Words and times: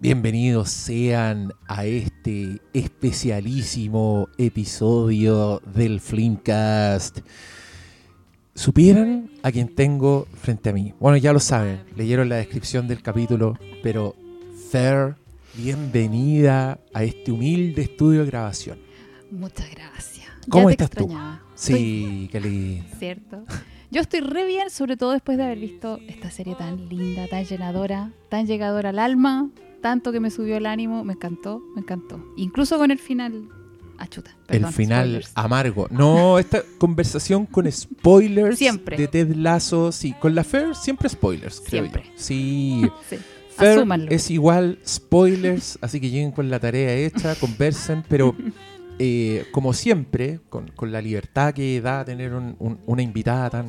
Bienvenidos 0.00 0.70
sean 0.70 1.52
a 1.66 1.84
este 1.84 2.60
especialísimo 2.72 4.28
episodio 4.38 5.60
del 5.74 5.98
Flimcast. 6.00 7.18
¿Supieran 8.54 9.28
a 9.42 9.50
quien 9.50 9.74
tengo 9.74 10.26
frente 10.40 10.70
a 10.70 10.72
mí? 10.72 10.94
Bueno, 11.00 11.16
ya 11.16 11.32
lo 11.32 11.40
saben, 11.40 11.80
leyeron 11.96 12.28
la 12.28 12.36
descripción 12.36 12.86
del 12.86 13.02
capítulo, 13.02 13.58
pero 13.82 14.14
Fer, 14.70 15.16
bienvenida 15.54 16.78
a 16.94 17.02
este 17.02 17.32
humilde 17.32 17.82
estudio 17.82 18.20
de 18.20 18.26
grabación. 18.26 18.78
Muchas 19.32 19.68
gracias. 19.70 20.28
¿Cómo 20.48 20.70
Ya 20.70 20.76
te 20.76 20.84
estás 20.84 20.96
tú? 20.98 21.04
extrañaba. 21.06 21.42
Sí, 21.56 22.28
qué 22.30 22.40
lindo. 22.40 22.84
¿Cierto? 23.00 23.44
Yo 23.90 24.00
estoy 24.00 24.20
re 24.20 24.46
bien, 24.46 24.70
sobre 24.70 24.96
todo 24.96 25.10
después 25.12 25.38
de 25.38 25.44
haber 25.44 25.58
visto 25.58 25.98
esta 26.08 26.30
serie 26.30 26.54
tan 26.54 26.88
linda, 26.88 27.26
tan 27.26 27.44
llenadora, 27.44 28.12
tan 28.28 28.46
llegadora 28.46 28.90
al 28.90 28.98
alma, 28.98 29.48
tanto 29.80 30.12
que 30.12 30.20
me 30.20 30.30
subió 30.30 30.56
el 30.56 30.66
ánimo. 30.66 31.04
Me 31.04 31.14
encantó, 31.14 31.62
me 31.74 31.80
encantó. 31.82 32.24
Incluso 32.36 32.78
con 32.78 32.90
el 32.90 32.98
final. 32.98 33.48
Ah, 34.00 34.06
chuta. 34.06 34.30
el 34.46 34.58
perdón, 34.60 34.72
final 34.72 35.04
spoilers. 35.06 35.32
amargo. 35.34 35.88
No, 35.90 36.38
esta 36.38 36.62
conversación 36.78 37.46
con 37.46 37.70
spoilers 37.70 38.56
Siempre. 38.58 38.96
de 38.96 39.08
Ted 39.08 39.34
Lasso. 39.34 39.90
Sí, 39.90 40.14
con 40.20 40.34
la 40.36 40.44
Fer 40.44 40.76
siempre 40.76 41.08
spoilers, 41.08 41.60
creo 41.60 41.82
Siempre. 41.82 42.04
yo. 42.04 42.10
Sí. 42.16 42.82
Sí. 43.08 43.16
Fer 43.56 43.78
Asúmanlo. 43.78 44.08
es 44.12 44.30
igual 44.30 44.78
spoilers, 44.86 45.80
así 45.82 46.00
que 46.00 46.10
lleguen 46.10 46.30
con 46.30 46.48
la 46.48 46.60
tarea 46.60 46.94
hecha, 46.94 47.34
conversen, 47.34 48.04
pero 48.08 48.36
eh, 49.00 49.46
como 49.50 49.72
siempre, 49.72 50.38
con, 50.48 50.68
con 50.76 50.92
la 50.92 51.02
libertad 51.02 51.52
que 51.52 51.80
da 51.80 52.04
tener 52.04 52.34
un- 52.34 52.54
un- 52.60 52.78
una 52.86 53.02
invitada 53.02 53.50
tan, 53.50 53.66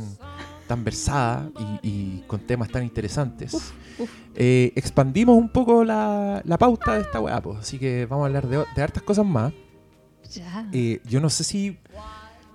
tan 0.70 0.84
versada 0.84 1.50
y, 1.82 1.88
y 1.90 2.24
con 2.28 2.40
temas 2.42 2.70
tan 2.70 2.84
interesantes, 2.84 3.54
uf. 3.98 4.10
eh, 4.36 4.72
expandimos 4.76 5.36
un 5.36 5.50
poco 5.50 5.84
la, 5.84 6.42
la 6.46 6.58
pauta 6.60 6.94
de 6.94 7.02
esta 7.02 7.20
weá, 7.20 7.42
pues, 7.42 7.58
así 7.60 7.80
que 7.80 8.06
vamos 8.06 8.24
a 8.24 8.28
hablar 8.28 8.48
de, 8.48 8.64
de 8.76 8.82
hartas 8.82 9.02
cosas 9.04 9.26
más. 9.26 9.52
Ya. 10.32 10.68
Eh, 10.72 11.02
yo 11.06 11.20
no 11.20 11.30
sé 11.32 11.44
si 11.44 11.80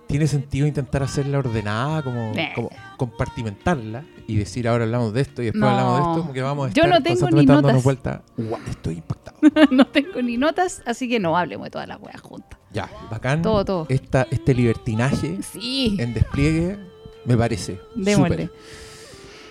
tiene 0.06 0.28
sentido 0.28 0.66
intentar 0.68 1.02
hacerla 1.02 1.38
ordenada, 1.40 2.02
como, 2.02 2.32
como 2.54 2.70
compartimentarla 2.96 4.04
y 4.28 4.36
decir 4.36 4.68
ahora 4.68 4.84
hablamos 4.84 5.12
de 5.12 5.20
esto 5.22 5.42
y 5.42 5.46
después 5.46 5.60
No. 5.60 5.68
hablamos 5.68 5.94
de 5.96 6.02
esto, 6.02 6.20
como 6.20 6.32
que 6.32 6.42
vamos 6.42 6.70
a 6.70 6.72
Yo 6.72 6.82
estar 6.84 6.90
no 7.00 7.02
tengo 7.02 7.30
ni 7.30 7.46
notas. 7.46 7.82
vuelta. 7.82 8.22
Guau, 8.36 8.60
estoy 8.68 8.94
impactado. 8.96 9.38
no 9.72 9.86
tengo 9.88 10.22
ni 10.22 10.36
notas, 10.36 10.82
así 10.86 11.08
que 11.08 11.18
no 11.18 11.36
hablemos 11.36 11.64
de 11.66 11.70
todas 11.72 11.88
las 11.88 12.00
weas 12.00 12.20
juntas. 12.20 12.58
ya, 12.72 12.88
bacán. 13.10 13.42
Todo, 13.42 13.64
todo. 13.64 13.86
Esta, 13.88 14.26
este 14.30 14.54
libertinaje 14.54 15.42
Sí. 15.42 15.96
en 15.98 16.14
despliegue 16.14 16.78
me 17.24 17.36
parece. 17.36 17.80
Démosle. 17.94 18.50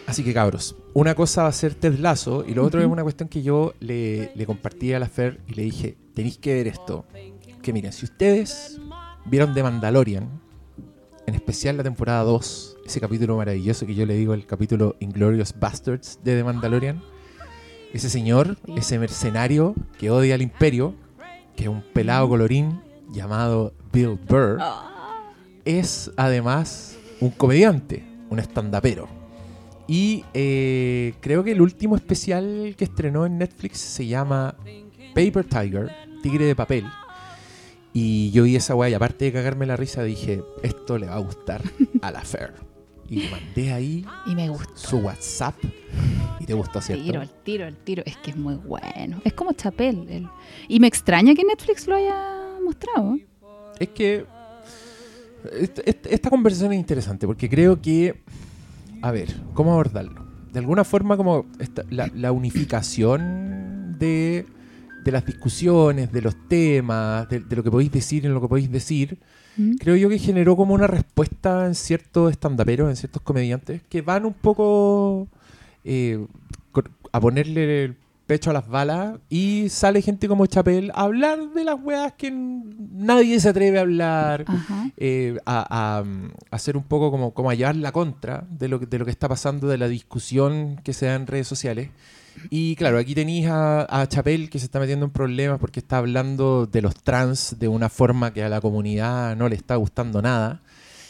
Así 0.05 0.23
que 0.23 0.33
cabros, 0.33 0.75
una 0.93 1.15
cosa 1.15 1.43
va 1.43 1.49
a 1.49 1.53
ser 1.53 1.75
Ted 1.75 1.97
Lasso 1.97 2.43
y 2.45 2.53
lo 2.53 2.65
otro 2.65 2.81
es 2.81 2.87
una 2.87 3.03
cuestión 3.03 3.29
que 3.29 3.41
yo 3.41 3.73
le, 3.79 4.31
le 4.35 4.45
compartí 4.45 4.91
a 4.93 4.99
la 4.99 5.07
Fer 5.07 5.39
y 5.47 5.53
le 5.53 5.63
dije, 5.63 5.97
tenéis 6.13 6.37
que 6.37 6.53
ver 6.55 6.67
esto. 6.67 7.05
Que 7.61 7.71
miren, 7.71 7.93
si 7.93 8.03
ustedes 8.05 8.79
vieron 9.25 9.53
The 9.53 9.63
Mandalorian, 9.63 10.27
en 11.25 11.35
especial 11.35 11.77
la 11.77 11.83
temporada 11.83 12.23
2, 12.23 12.77
ese 12.85 12.99
capítulo 12.99 13.37
maravilloso 13.37 13.85
que 13.85 13.95
yo 13.95 14.05
le 14.05 14.15
digo 14.15 14.33
el 14.33 14.45
capítulo 14.45 14.97
Inglorious 14.99 15.57
Bastards 15.57 16.19
de 16.21 16.35
The 16.35 16.43
Mandalorian, 16.43 17.01
ese 17.93 18.09
señor, 18.09 18.57
ese 18.75 18.99
mercenario 18.99 19.73
que 19.97 20.11
odia 20.11 20.35
al 20.35 20.41
imperio, 20.41 20.95
que 21.55 21.63
es 21.63 21.69
un 21.69 21.81
pelado 21.93 22.27
colorín 22.27 22.81
llamado 23.09 23.73
Bill 23.93 24.19
Burr, 24.27 24.57
Ah. 24.59 25.31
es 25.63 26.11
además 26.17 26.92
un 27.23 27.31
comediante, 27.31 28.03
un 28.29 28.39
estandapero. 28.39 29.07
Y 29.87 30.23
eh, 30.33 31.13
creo 31.19 31.43
que 31.43 31.51
el 31.51 31.61
último 31.61 31.95
especial 31.95 32.73
que 32.77 32.85
estrenó 32.85 33.25
en 33.25 33.37
Netflix 33.37 33.77
se 33.79 34.07
llama 34.07 34.55
Paper 35.13 35.43
Tiger, 35.45 35.91
Tigre 36.21 36.45
de 36.45 36.55
Papel. 36.55 36.85
Y 37.93 38.31
yo 38.31 38.43
vi 38.43 38.55
esa 38.55 38.75
weá 38.75 38.89
y 38.89 38.93
aparte 38.93 39.25
de 39.25 39.31
cagarme 39.33 39.65
la 39.65 39.75
risa 39.75 40.03
dije, 40.03 40.41
esto 40.63 40.97
le 40.97 41.07
va 41.07 41.15
a 41.15 41.19
gustar 41.19 41.61
a 42.01 42.11
la 42.11 42.21
Fer. 42.21 42.53
Y 43.09 43.17
le 43.23 43.29
mandé 43.29 43.71
ahí 43.73 44.05
Y 44.25 44.33
me 44.33 44.49
gustó. 44.49 44.75
su 44.75 44.97
WhatsApp 44.97 45.55
y 46.39 46.45
te 46.45 46.53
gustó, 46.53 46.81
¿cierto? 46.81 47.03
Tiro, 47.03 47.21
el 47.21 47.29
tiro, 47.29 47.67
el 47.67 47.75
tiro. 47.77 48.03
Es 48.05 48.17
que 48.17 48.31
es 48.31 48.37
muy 48.37 48.55
bueno. 48.55 49.21
Es 49.23 49.33
como 49.33 49.51
Chapel. 49.53 50.07
el- 50.09 50.27
Y 50.67 50.79
me 50.79 50.87
extraña 50.87 51.35
que 51.35 51.43
Netflix 51.43 51.85
lo 51.87 51.95
haya 51.95 52.57
mostrado. 52.63 53.17
Es 53.79 53.89
que 53.89 54.25
esta, 55.85 56.29
conversación 56.29 56.73
es 56.73 56.79
interesante 56.79 57.27
porque 57.27 57.49
creo 57.49 57.81
que, 57.81 58.21
a 59.01 59.11
ver, 59.11 59.35
¿cómo 59.53 59.71
abordarlo? 59.73 60.25
De 60.51 60.59
alguna 60.59 60.83
forma 60.83 61.17
como 61.17 61.45
esta- 61.59 61.83
la, 61.89 62.09
la 62.13 62.31
unificación 62.31 63.95
de, 63.99 64.45
de 65.03 65.11
las 65.11 65.25
discusiones, 65.25 66.11
de 66.11 66.21
los 66.21 66.35
temas, 66.47 67.27
de, 67.29 67.39
de 67.39 67.55
lo 67.55 67.63
que 67.63 67.71
podéis 67.71 67.91
decir 67.91 68.25
en 68.25 68.33
lo 68.33 68.41
que 68.41 68.47
podéis 68.47 68.71
decir, 68.71 69.17
¿Mm? 69.57 69.75
creo 69.75 69.95
yo 69.95 70.09
que 70.09 70.19
generó 70.19 70.55
como 70.55 70.73
una 70.73 70.87
respuesta 70.87 71.65
en 71.65 71.75
ciertos 71.75 72.31
estandaperos, 72.31 72.89
en 72.89 72.95
ciertos 72.95 73.21
comediantes, 73.21 73.81
que 73.89 74.01
van 74.01 74.25
un 74.25 74.33
poco 74.33 75.27
eh, 75.83 76.25
a 77.11 77.19
ponerle 77.19 77.85
el 77.85 77.95
pecho 78.27 78.49
a 78.51 78.53
las 78.53 78.67
balas 78.67 79.19
y 79.29 79.67
sale 79.69 80.01
gente 80.01 80.27
como 80.27 80.45
Chapel 80.45 80.91
a 80.95 81.01
hablar 81.01 81.39
de 81.53 81.63
las 81.65 81.75
weas 81.81 82.13
que 82.13 82.31
nadie 82.31 83.39
se 83.39 83.49
atreve 83.49 83.77
a 83.77 83.81
hablar, 83.81 84.45
eh, 84.97 85.37
a, 85.45 85.97
a, 85.99 86.03
mm, 86.03 86.31
a 86.51 86.55
hacer 86.55 86.77
un 86.77 86.83
poco 86.83 87.11
como, 87.11 87.33
como 87.33 87.49
a 87.49 87.55
llevar 87.55 87.75
la 87.75 87.91
contra 87.91 88.45
de 88.49 88.67
lo, 88.69 88.79
que- 88.79 88.85
de 88.85 88.99
lo 88.99 89.05
que 89.05 89.11
está 89.11 89.27
pasando, 89.27 89.67
de 89.67 89.77
la 89.77 89.87
discusión 89.87 90.79
que 90.83 90.93
se 90.93 91.05
da 91.07 91.15
en 91.15 91.27
redes 91.27 91.47
sociales. 91.47 91.89
Y 92.49 92.75
claro, 92.77 92.97
aquí 92.97 93.13
tenéis 93.13 93.47
a, 93.47 94.01
a 94.01 94.07
Chapel 94.07 94.49
que 94.49 94.57
se 94.57 94.65
está 94.65 94.79
metiendo 94.79 95.05
en 95.05 95.11
problemas 95.11 95.59
porque 95.59 95.79
está 95.79 95.97
hablando 95.97 96.65
de 96.65 96.81
los 96.81 96.95
trans 96.95 97.57
de 97.59 97.67
una 97.67 97.89
forma 97.89 98.33
que 98.33 98.43
a 98.43 98.49
la 98.49 98.59
comunidad 98.61 99.35
no 99.35 99.49
le 99.49 99.55
está 99.55 99.75
gustando 99.75 100.21
nada. 100.21 100.61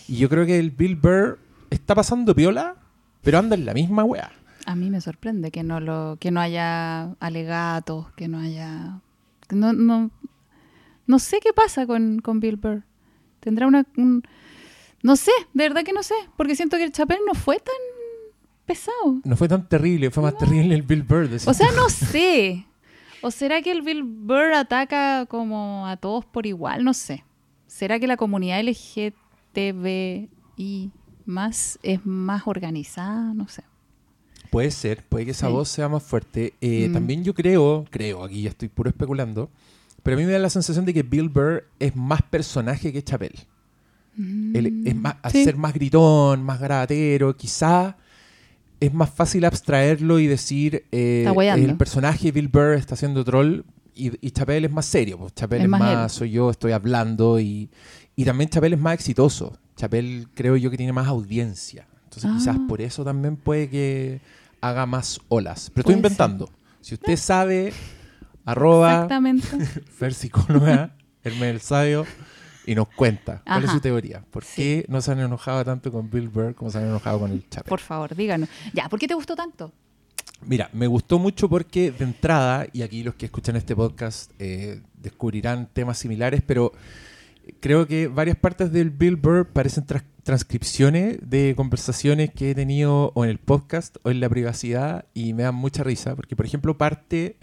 Y 0.07 0.17
yo 0.17 0.27
creo 0.29 0.45
que 0.45 0.59
el 0.59 0.71
Bill 0.71 0.95
Burr 0.97 1.39
está 1.69 1.95
pasando 1.95 2.35
piola, 2.35 2.75
pero 3.21 3.39
anda 3.39 3.55
en 3.55 3.65
la 3.65 3.73
misma 3.73 4.03
wea. 4.03 4.31
A 4.65 4.75
mí 4.75 4.89
me 4.89 5.01
sorprende 5.01 5.51
que 5.51 5.63
no 5.63 5.79
lo, 5.79 6.17
que 6.19 6.31
no 6.31 6.39
haya 6.39 7.11
alegatos, 7.19 8.11
que 8.13 8.27
no 8.27 8.39
haya. 8.39 8.99
No, 9.51 9.73
no, 9.73 10.09
no 11.05 11.19
sé 11.19 11.39
qué 11.41 11.51
pasa 11.53 11.85
con, 11.85 12.19
con 12.19 12.39
Bill 12.39 12.55
Burr. 12.55 12.83
Tendrá 13.41 13.67
una. 13.67 13.85
un- 13.97 14.23
no 15.01 15.15
sé, 15.17 15.31
de 15.53 15.63
verdad 15.67 15.83
que 15.83 15.91
no 15.91 16.01
sé. 16.01 16.15
Porque 16.37 16.55
siento 16.55 16.77
que 16.77 16.85
el 16.85 16.91
Chapel 16.93 17.17
no 17.27 17.33
fue 17.33 17.57
tan 17.57 17.75
pesado. 18.65 19.19
No 19.25 19.35
fue 19.35 19.49
tan 19.49 19.67
terrible, 19.67 20.09
fue 20.11 20.23
más 20.23 20.37
terrible 20.37 20.73
el 20.75 20.83
Bill 20.83 21.03
Burr. 21.03 21.29
O 21.45 21.53
sea, 21.53 21.67
no 21.75 21.89
sé. 21.89 22.65
¿O 23.21 23.29
será 23.31 23.61
que 23.61 23.71
el 23.71 23.81
Bill 23.81 24.03
Burr 24.03 24.53
ataca 24.53 25.25
como 25.25 25.85
a 25.87 25.97
todos 25.97 26.23
por 26.25 26.45
igual? 26.45 26.85
No 26.85 26.93
sé. 26.93 27.25
¿Será 27.67 27.99
que 27.99 28.07
la 28.07 28.15
comunidad 28.17 28.61
LGTBI 29.53 30.91
más 31.25 31.79
es 31.83 32.05
más 32.05 32.43
organizada? 32.47 33.33
No 33.33 33.47
sé. 33.49 33.63
Puede 34.53 34.71
ser, 34.71 35.03
puede 35.03 35.25
que 35.25 35.31
esa 35.31 35.47
Sí. 35.47 35.53
voz 35.53 35.67
sea 35.69 35.89
más 35.89 36.03
fuerte. 36.03 36.53
Eh, 36.61 36.87
Mm. 36.89 36.93
También 36.93 37.23
yo 37.23 37.33
creo, 37.33 37.85
creo, 37.89 38.23
aquí 38.23 38.43
ya 38.43 38.49
estoy 38.51 38.69
puro 38.69 38.89
especulando, 38.89 39.49
pero 40.03 40.15
a 40.15 40.19
mí 40.19 40.25
me 40.25 40.31
da 40.31 40.39
la 40.39 40.49
sensación 40.49 40.85
de 40.85 40.93
que 40.93 41.01
Bill 41.03 41.27
Burr 41.29 41.63
es 41.79 41.95
más 41.95 42.21
personaje 42.21 42.93
que 42.93 43.03
Chapel. 43.03 43.33
Él 44.17 44.83
es 44.85 44.95
más, 44.95 45.15
al 45.23 45.31
Mm. 45.33 45.43
Ser 45.43 45.57
más 45.57 45.73
gritón, 45.73 46.43
más 46.43 46.59
grabatero, 46.59 47.35
quizá 47.35 47.97
es 48.79 48.93
más 48.93 49.09
fácil 49.09 49.43
abstraerlo 49.45 50.19
y 50.19 50.27
decir 50.27 50.85
eh, 50.91 51.25
el 51.55 51.75
personaje 51.77 52.31
Bill 52.31 52.47
Burr 52.47 52.73
está 52.75 52.93
haciendo 52.93 53.23
troll 53.23 53.61
y, 53.95 54.11
y 54.25 54.31
Chapel 54.31 54.65
es 54.65 54.71
más 54.71 54.85
serio. 54.85 55.17
Pues 55.17 55.33
Chapel 55.33 55.63
Es 55.63 55.67
más 55.69 56.11
soy 56.11 56.31
yo, 56.31 56.51
estoy 56.51 56.73
hablando 56.73 57.39
y, 57.39 57.69
y 58.15 58.23
también 58.25 58.49
Chapel 58.51 58.73
es 58.73 58.79
más 58.79 58.93
exitoso. 58.93 59.57
Chapel 59.77 60.27
creo 60.35 60.57
yo 60.57 60.69
que 60.69 60.77
tiene 60.77 60.93
más 60.93 61.07
audiencia. 61.07 61.87
Entonces 62.03 62.29
Ah. 62.31 62.35
quizás 62.37 62.57
por 62.67 62.81
eso 62.81 63.03
también 63.03 63.35
puede 63.37 63.67
que 63.69 64.21
haga 64.63 64.85
más 64.85 65.19
olas. 65.27 65.69
Pero 65.73 65.81
estoy 65.81 65.95
inventando. 65.95 66.49
Si 66.81 66.95
usted 66.95 67.17
sabe, 67.17 67.73
arroba 68.45 68.93
Exactamente. 68.93 69.47
Fer 69.97 70.13
psicóloga, 70.13 70.95
Hermes 71.23 71.49
el 71.55 71.61
Sabio, 71.61 72.05
y 72.65 72.75
nos 72.75 72.87
cuenta 72.89 73.41
cuál 73.45 73.63
es 73.65 73.71
su 73.71 73.79
teoría. 73.81 74.23
¿Por 74.31 74.43
Sí. 74.43 74.53
qué 74.55 74.85
no 74.87 75.01
se 75.01 75.11
han 75.11 75.19
enojado 75.19 75.63
tanto 75.65 75.91
con 75.91 76.09
Bill 76.09 76.29
Burr 76.29 76.55
como 76.55 76.71
se 76.71 76.77
han 76.77 76.85
enojado 76.85 77.19
con 77.19 77.31
el 77.31 77.47
Chapel? 77.49 77.69
Por 77.69 77.79
favor, 77.79 78.15
díganos. 78.15 78.47
Ya, 78.73 78.87
¿por 78.89 78.99
qué 78.99 79.07
te 79.07 79.13
gustó 79.13 79.35
tanto? 79.35 79.71
Mira, 80.45 80.69
me 80.73 80.87
gustó 80.87 81.19
mucho 81.19 81.47
porque 81.49 81.91
de 81.91 82.03
entrada, 82.03 82.65
y 82.73 82.81
aquí 82.81 83.03
los 83.03 83.15
que 83.15 83.25
escuchan 83.27 83.55
este 83.55 83.75
podcast 83.75 84.31
eh, 84.39 84.81
descubrirán 84.95 85.67
temas 85.71 85.97
similares, 85.97 86.41
pero 86.45 86.73
creo 87.59 87.87
que 87.87 88.07
varias 88.07 88.37
partes 88.37 88.71
del 88.71 88.89
Bill 88.89 89.15
Burr 89.15 89.47
parecen 89.51 89.85
transcripciones 90.23 91.17
de 91.21 91.53
conversaciones 91.55 92.31
que 92.31 92.51
he 92.51 92.55
tenido 92.55 93.11
o 93.15 93.23
en 93.23 93.29
el 93.29 93.39
podcast 93.39 93.97
o 94.03 94.11
en 94.11 94.19
la 94.19 94.29
privacidad 94.29 95.05
y 95.13 95.33
me 95.33 95.43
dan 95.43 95.55
mucha 95.55 95.83
risa, 95.83 96.15
porque 96.15 96.35
por 96.35 96.45
ejemplo 96.45 96.77
parte 96.77 97.37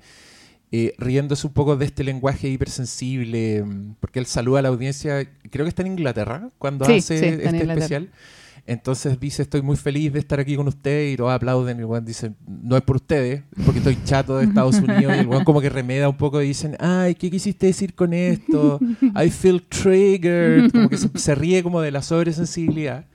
eh, 0.73 0.95
riéndose 0.99 1.47
un 1.47 1.53
poco 1.53 1.77
de 1.77 1.85
este 1.85 2.05
lenguaje 2.05 2.49
hipersensible, 2.49 3.65
mm, 3.65 3.97
porque 3.99 4.21
él 4.21 4.27
saluda 4.27 4.61
a 4.61 4.63
la 4.63 4.69
audiencia, 4.69 5.29
creo 5.51 5.65
que 5.65 5.69
está 5.69 5.83
en 5.83 5.89
Inglaterra 5.89 6.51
cuando 6.59 6.85
Sí, 6.85 6.99
hace 6.99 7.19
sí, 7.19 7.25
este 7.43 7.63
especial. 7.63 8.11
Entonces 8.67 9.19
dice, 9.19 9.43
estoy 9.43 9.63
muy 9.63 9.77
feliz 9.77 10.13
de 10.13 10.19
estar 10.19 10.41
aquí 10.41 10.57
con 10.57 10.69
ustedes 10.69 11.15
y 11.15 11.17
todos 11.17 11.33
aplauden 11.33 11.79
y 11.79 11.81
el 11.81 11.87
weón 11.87 12.05
dice, 12.05 12.33
no 12.47 12.77
es 12.77 12.83
por 12.83 12.97
ustedes, 12.97 13.43
porque 13.65 13.79
estoy 13.79 13.99
chato 14.05 14.39
de 14.39 14.45
Estados 14.45 14.77
Unidos 14.81 15.15
y 15.17 15.21
el 15.21 15.27
weón 15.27 15.45
como 15.45 15.61
que 15.61 15.69
remeda 15.71 16.09
un 16.09 16.17
poco 16.17 16.41
y 16.43 16.47
dicen, 16.49 16.77
ay, 16.79 17.15
¿qué 17.15 17.31
quisiste 17.31 17.67
decir 17.67 17.95
con 17.95 18.13
esto? 18.13 18.79
I 19.23 19.31
feel 19.31 19.63
triggered, 19.63 20.71
como 20.71 20.89
que 20.89 20.97
se, 20.97 21.09
se 21.15 21.35
ríe 21.35 21.63
como 21.63 21.81
de 21.81 21.91
la 21.91 22.03
sobresensibilidad. 22.03 23.07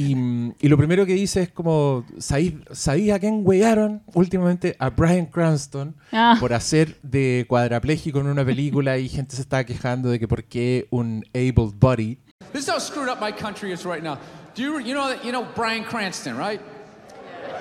Y, 0.00 0.14
y 0.60 0.68
lo 0.68 0.76
primero 0.76 1.04
que 1.06 1.14
dice 1.14 1.42
es 1.42 1.48
como, 1.50 2.04
¿sabéis, 2.18 2.54
¿sabéis 2.70 3.10
a 3.10 3.18
quién 3.18 3.40
wearon 3.44 4.00
últimamente? 4.14 4.76
A 4.78 4.90
Brian 4.90 5.26
Cranston 5.26 5.96
Ah, 6.12 6.36
por 6.38 6.52
hacer 6.52 6.98
de 7.02 7.44
cuadrapléjico 7.48 8.20
en 8.20 8.28
una 8.28 8.44
película 8.44 8.96
y 8.96 9.08
gente 9.08 9.34
se 9.34 9.42
estaba 9.42 9.64
quejando 9.64 10.08
de 10.08 10.20
que 10.20 10.28
por 10.28 10.44
qué 10.44 10.86
un 10.90 11.24
able 11.34 11.72
body 11.74 12.16
This 12.52 12.62
is 12.62 12.68
how 12.70 12.78
screwed 12.78 13.08
up 13.08 13.20
my 13.20 13.32
country 13.32 13.72
is 13.72 13.84
right 13.84 14.02
now. 14.02 14.16
Do 14.58 14.64
you 14.64 14.78
you 14.80 14.92
know 14.92 15.12
you 15.22 15.30
know 15.30 15.46
Brian 15.54 15.84
Cranston, 15.84 16.36
right? 16.36 16.60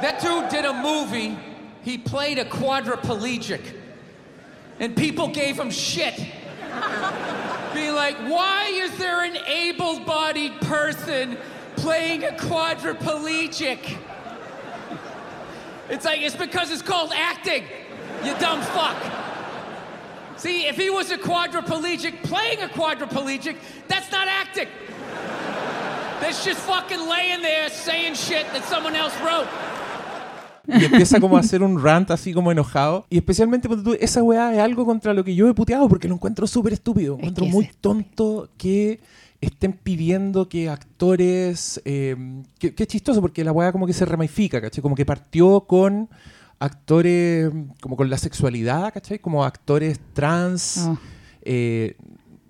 That 0.01 0.19
dude 0.19 0.49
did 0.49 0.65
a 0.65 0.73
movie. 0.73 1.37
He 1.83 1.95
played 1.95 2.39
a 2.39 2.43
quadriplegic, 2.43 3.61
and 4.79 4.97
people 4.97 5.27
gave 5.27 5.59
him 5.59 5.69
shit, 5.69 6.17
being 7.75 7.93
like, 7.93 8.17
"Why 8.21 8.71
is 8.73 8.97
there 8.97 9.23
an 9.23 9.37
able-bodied 9.45 10.59
person 10.61 11.37
playing 11.75 12.23
a 12.23 12.31
quadriplegic?" 12.31 13.95
It's 15.89 16.03
like 16.03 16.21
it's 16.21 16.35
because 16.35 16.71
it's 16.71 16.81
called 16.81 17.11
acting. 17.13 17.65
You 18.23 18.33
dumb 18.39 18.63
fuck. 18.63 18.97
See, 20.37 20.65
if 20.65 20.75
he 20.75 20.89
was 20.89 21.11
a 21.11 21.19
quadriplegic 21.19 22.23
playing 22.23 22.63
a 22.63 22.67
quadriplegic, 22.67 23.57
that's 23.87 24.11
not 24.11 24.27
acting. 24.27 24.69
That's 26.21 26.43
just 26.43 26.59
fucking 26.61 27.07
laying 27.07 27.41
there 27.41 27.69
saying 27.69 28.15
shit 28.15 28.45
that 28.53 28.63
someone 28.69 28.95
else 28.97 29.13
wrote. 29.21 29.47
y 30.67 30.83
empieza 30.83 31.19
como 31.21 31.37
a 31.37 31.39
hacer 31.39 31.63
un 31.63 31.81
rant 31.81 32.11
así 32.11 32.33
como 32.33 32.51
enojado 32.51 33.05
y 33.09 33.17
especialmente 33.17 33.69
ponte 33.69 33.83
tú, 33.85 33.97
esa 34.01 34.21
weá 34.21 34.53
es 34.53 34.59
algo 34.59 34.85
contra 34.85 35.13
lo 35.13 35.23
que 35.23 35.33
yo 35.33 35.47
he 35.47 35.53
puteado 35.53 35.87
porque 35.87 36.09
lo 36.09 36.15
encuentro 36.15 36.45
súper 36.45 36.73
estúpido 36.73 37.13
Es 37.13 37.19
encuentro 37.19 37.43
que 37.43 37.47
es 37.47 37.53
muy 37.55 37.63
estúpido. 37.65 37.93
tonto 37.93 38.49
que 38.57 38.99
estén 39.39 39.71
pidiendo 39.71 40.49
que 40.49 40.67
actores 40.67 41.81
eh, 41.85 42.17
que, 42.59 42.75
que 42.75 42.83
es 42.83 42.89
chistoso 42.89 43.21
porque 43.21 43.45
la 43.45 43.53
weá 43.53 43.71
como 43.71 43.87
que 43.87 43.93
se 43.93 44.03
ramifica 44.03 44.59
¿cachai? 44.59 44.81
como 44.81 44.95
que 44.95 45.05
partió 45.05 45.61
con 45.61 46.09
actores 46.59 47.49
como 47.79 47.95
con 47.95 48.09
la 48.09 48.17
sexualidad 48.17 48.91
¿cachai? 48.93 49.19
como 49.19 49.45
actores 49.45 50.01
trans 50.13 50.79
oh. 50.85 50.97
eh, 51.43 51.95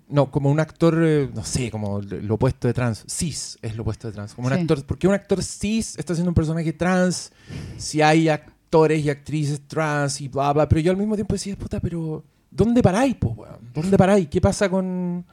no, 0.08 0.30
como 0.30 0.50
un 0.50 0.58
actor, 0.60 0.98
eh, 1.04 1.28
no 1.34 1.44
sé, 1.44 1.70
como 1.70 2.00
lo 2.00 2.34
opuesto 2.34 2.66
de 2.68 2.74
trans. 2.74 3.04
Cis 3.08 3.58
es 3.62 3.76
lo 3.76 3.82
opuesto 3.82 4.08
de 4.08 4.14
trans. 4.14 4.34
Como 4.34 4.48
un 4.48 4.54
Sí. 4.54 4.60
actor, 4.60 4.84
¿por 4.84 4.98
qué 4.98 5.06
un 5.08 5.14
actor 5.14 5.42
cis 5.42 5.98
está 5.98 6.12
haciendo 6.14 6.30
un 6.30 6.34
personaje 6.34 6.72
trans? 6.72 7.30
Si 7.76 8.00
hay 8.02 8.28
actores 8.28 9.04
y 9.04 9.10
actrices 9.10 9.60
trans 9.66 10.20
y 10.20 10.28
bla, 10.28 10.52
bla. 10.52 10.68
Pero 10.68 10.80
yo 10.80 10.90
al 10.92 10.96
mismo 10.96 11.14
tiempo 11.14 11.34
decía, 11.34 11.56
puta, 11.56 11.78
pero 11.80 12.24
¿dónde 12.50 12.82
paráis, 12.82 13.14
po, 13.16 13.28
weón? 13.30 13.58
¿Dónde 13.74 13.96
paráis? 13.98 14.28
¿Qué 14.28 14.40
pasa 14.40 14.68
con, 14.70 15.24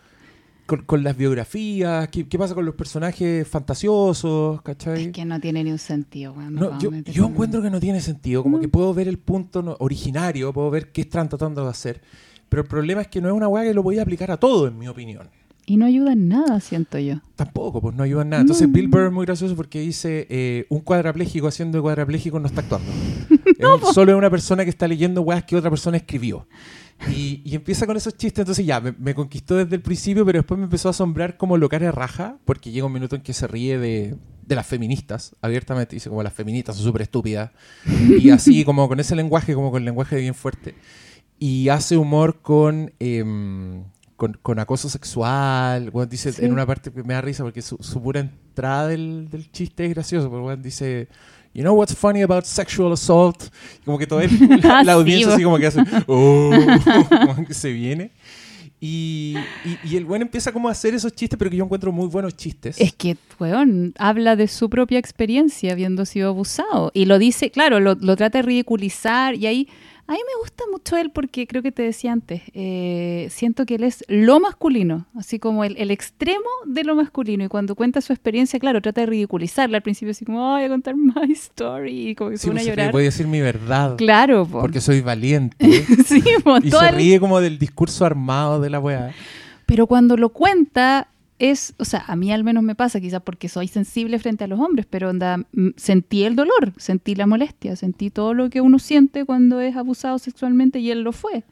con, 0.66 0.82
con 0.84 1.04
las 1.04 1.16
biografías? 1.16 2.08
¿Qué, 2.10 2.28
qué 2.28 2.38
pasa 2.38 2.54
con 2.54 2.66
los 2.66 2.76
personajes 2.76 3.48
fantasiosos? 3.48 4.62
¿Cachai? 4.62 5.06
Es 5.06 5.12
que 5.12 5.26
no 5.26 5.40
tiene 5.40 5.64
ni 5.64 5.72
un 5.72 5.78
sentido, 5.78 6.34
weón. 6.34 6.56
No, 6.56 6.78
yo, 6.80 6.92
yo 6.92 7.26
en- 7.26 7.32
encuentro 7.32 7.62
que 7.62 7.70
no 7.70 7.80
tiene 7.80 8.02
sentido, 8.02 8.44
como 8.44 8.60
que 8.60 8.68
puedo 8.68 8.94
ver 8.94 9.08
el 9.08 9.20
punto 9.20 9.78
originario, 9.80 10.52
puedo 10.54 10.70
ver 10.70 10.92
qué 10.92 11.02
están 11.02 11.30
tratando 11.30 11.64
de 11.64 11.70
hacer, 11.70 12.02
pero 12.50 12.62
el 12.64 12.68
problema 12.68 13.02
es 13.02 13.08
que 13.08 13.22
no 13.22 13.28
es 13.30 13.34
una 13.34 13.48
weá 13.48 13.64
que 13.64 13.74
lo 13.74 13.84
voy 13.84 14.00
a 14.00 14.02
aplicar 14.04 14.32
a 14.32 14.38
todo, 14.38 14.68
en 14.68 14.78
mi 14.78 14.88
opinión. 14.88 15.30
Y 15.68 15.78
no 15.78 15.86
ayuda 15.88 16.14
en 16.14 16.28
nada, 16.30 16.60
siento 16.60 17.00
yo. 17.00 17.16
Tampoco, 17.36 17.82
pues 17.82 17.96
no 17.96 18.04
ayuda 18.04 18.22
en 18.22 18.30
nada. 18.30 18.42
Entonces 18.42 18.68
No. 18.68 18.74
Bill 18.74 18.88
Burr 18.88 19.06
es 19.08 19.12
muy 19.12 19.26
gracioso 19.26 19.56
porque 19.56 19.80
dice, 19.80 20.28
eh, 20.30 20.68
un 20.70 20.82
cuadrapléjico 20.82 21.48
haciendo 21.48 21.82
cuadrapléjico 21.82 22.40
no 22.40 22.46
está 22.48 22.62
actuando. 22.62 22.92
Es 23.58 23.66
un- 23.66 23.94
solo 23.94 24.12
es 24.12 24.18
una 24.18 24.30
persona 24.30 24.64
que 24.64 24.70
está 24.70 24.88
leyendo 24.88 25.22
weas 25.22 25.44
que 25.44 25.56
otra 25.56 25.70
persona 25.72 25.98
escribió. 25.98 26.48
Y, 27.10 27.42
y 27.44 27.56
empieza 27.56 27.86
con 27.88 27.98
esos 27.98 28.16
chistes, 28.16 28.40
entonces 28.44 28.66
ya, 28.66 28.80
me, 28.80 28.94
me 29.00 29.14
conquistó 29.16 29.56
desde 29.56 29.76
el 29.76 29.82
principio, 29.82 30.26
pero 30.26 30.40
después 30.40 30.58
me 30.58 30.64
empezó 30.66 30.88
a 30.90 30.92
asombrar 30.92 31.36
como 31.38 31.58
lo 31.58 31.68
cara 31.68 31.92
raja, 31.92 32.38
porque 32.46 32.72
llega 32.72 32.86
un 32.86 32.94
minuto 32.94 33.16
en 33.16 33.22
que 33.22 33.34
se 33.34 33.48
ríe 33.48 33.78
de, 33.80 34.16
de 34.46 34.56
las 34.56 34.66
feministas, 34.68 35.36
abiertamente, 35.42 35.96
dice 35.96 36.10
como 36.10 36.22
las 36.24 36.34
feministas 36.34 36.76
son 36.76 36.86
súper 36.86 37.02
estúpidas, 37.04 37.52
y 38.20 38.30
así 38.30 38.64
como 38.64 38.88
con 38.88 39.00
ese 39.00 39.16
lenguaje, 39.16 39.54
como 39.56 39.72
con 39.72 39.82
el 39.82 39.86
lenguaje 39.86 40.18
bien 40.18 40.36
fuerte. 40.36 40.76
Y 41.40 41.70
hace 41.70 41.98
humor 41.98 42.40
con... 42.42 42.92
em, 43.00 43.84
con, 44.16 44.38
con 44.42 44.60
acoso 44.60 44.88
sexual, 44.88 45.90
weón, 45.92 46.08
dice 46.08 46.32
Sí. 46.32 46.46
en 46.46 46.54
una 46.54 46.66
parte 46.66 46.90
que 46.90 47.04
me 47.04 47.14
da 47.16 47.20
risa 47.22 47.44
porque 47.44 47.62
su, 47.62 47.76
su 47.82 48.02
pura 48.02 48.22
entrada 48.22 48.88
del, 48.88 49.28
del 49.30 49.52
chiste 49.52 49.84
es 49.86 49.90
gracioso, 49.94 50.30
porque 50.30 50.46
weón 50.46 50.62
dice, 50.62 51.10
you 51.54 51.62
know 51.64 51.76
what's 51.76 51.94
funny 51.94 52.22
about 52.22 52.46
sexual 52.46 52.94
assault? 52.94 53.44
Y 53.82 53.84
como 53.84 53.98
que 53.98 54.08
todo 54.08 54.22
el, 54.22 54.32
la, 54.64 54.84
la 54.84 54.94
audiencia 54.94 55.34
así 55.34 55.44
como 55.44 55.58
que 55.58 55.68
hace, 55.68 55.82
oh, 56.08 56.50
como 57.10 57.46
que 57.46 57.54
se 57.54 57.74
viene. 57.74 58.12
Y, 58.80 59.36
y, 59.66 59.90
y 59.90 59.98
el 59.98 60.06
buen 60.06 60.22
empieza 60.22 60.52
como 60.54 60.70
a 60.70 60.72
hacer 60.72 60.94
esos 60.94 61.12
chistes, 61.14 61.38
pero 61.38 61.50
que 61.52 61.58
yo 61.58 61.64
encuentro 61.66 61.92
muy 61.92 62.08
buenos 62.08 62.38
chistes. 62.38 62.80
Es 62.80 62.94
que, 62.94 63.18
weón, 63.40 63.94
habla 63.98 64.36
de 64.38 64.48
su 64.48 64.70
propia 64.70 65.00
experiencia 65.00 65.72
habiendo 65.74 66.06
sido 66.06 66.30
abusado. 66.30 66.92
Y 66.94 67.06
lo 67.06 67.18
dice, 67.20 67.52
claro, 67.52 67.80
lo, 67.80 67.96
lo 67.96 68.16
trata 68.16 68.38
de 68.38 68.44
ridiculizar. 68.44 69.36
Y 69.36 69.48
ahí, 69.48 69.68
a 70.08 70.12
mí 70.12 70.20
me 70.20 70.40
gusta 70.42 70.64
mucho 70.72 70.98
él 70.98 71.10
porque 71.10 71.48
creo 71.48 71.64
que 71.64 71.72
te 71.72 71.82
decía 71.82 72.12
antes, 72.12 72.44
eh, 72.54 73.28
siento 73.32 73.66
que 73.66 73.76
él 73.76 73.84
es 73.84 74.06
lo 74.08 74.40
masculino, 74.40 75.08
así 75.18 75.40
como 75.40 75.64
el, 75.64 75.76
el 75.78 75.90
extremo 75.90 76.46
de 76.68 76.84
lo 76.84 76.96
masculino. 76.96 77.44
Y 77.44 77.48
cuando 77.48 77.74
cuenta 77.76 78.02
su 78.02 78.14
experiencia, 78.14 78.60
claro, 78.60 78.82
trata 78.82 79.02
de 79.02 79.08
ridiculizarla. 79.08 79.78
Al 79.78 79.82
principio 79.84 80.12
así 80.12 80.24
como, 80.24 80.52
voy 80.52 80.64
a 80.64 80.70
contar 80.70 80.96
my 80.96 81.32
story. 81.32 82.10
Y 82.10 82.16
como 82.16 82.30
que 82.30 82.38
Sí, 82.38 82.44
se 82.44 82.48
pone 82.50 82.60
a 82.62 82.64
pues, 82.64 82.68
llorar. 82.78 82.92
voy 82.92 83.02
a 83.02 83.06
decir 83.06 83.28
mi 83.28 83.42
verdad, 83.42 83.96
Claro, 83.98 84.46
po. 84.46 84.62
porque 84.62 84.80
soy 84.80 85.02
valiente. 85.02 85.56
sí, 86.06 86.22
po, 86.44 86.58
y 86.58 86.70
se 86.70 86.90
el- 86.90 86.96
ríe 86.96 87.20
como 87.20 87.42
del 87.42 87.58
discurso 87.58 88.06
armado 88.06 88.60
de 88.62 88.70
la 88.70 88.80
weá. 88.80 89.12
Pero 89.66 89.88
cuando 89.88 90.18
lo 90.18 90.30
cuenta, 90.30 91.08
es, 91.40 91.74
o 91.78 91.86
sea, 91.86 92.04
a 92.08 92.16
mí 92.16 92.32
al 92.32 92.44
menos 92.44 92.64
me 92.64 92.76
pasa, 92.76 93.02
quizás 93.02 93.22
porque 93.22 93.50
soy 93.50 93.68
sensible 93.68 94.20
frente 94.20 94.44
a 94.46 94.48
los 94.48 94.60
hombres, 94.60 94.86
pero 94.90 95.10
onda, 95.10 95.38
mm, 95.52 95.70
sentí 95.76 96.24
el 96.24 96.36
dolor, 96.36 96.74
sentí 96.78 97.14
la 97.16 97.28
molestia, 97.28 97.76
sentí 97.76 98.10
todo 98.10 98.34
lo 98.34 98.50
que 98.50 98.62
uno 98.62 98.80
siente 98.80 99.26
cuando 99.26 99.60
es 99.60 99.76
abusado 99.76 100.18
sexualmente 100.20 100.80
y 100.80 100.92
él 100.92 101.02
lo 101.02 101.12
fue. 101.12 101.44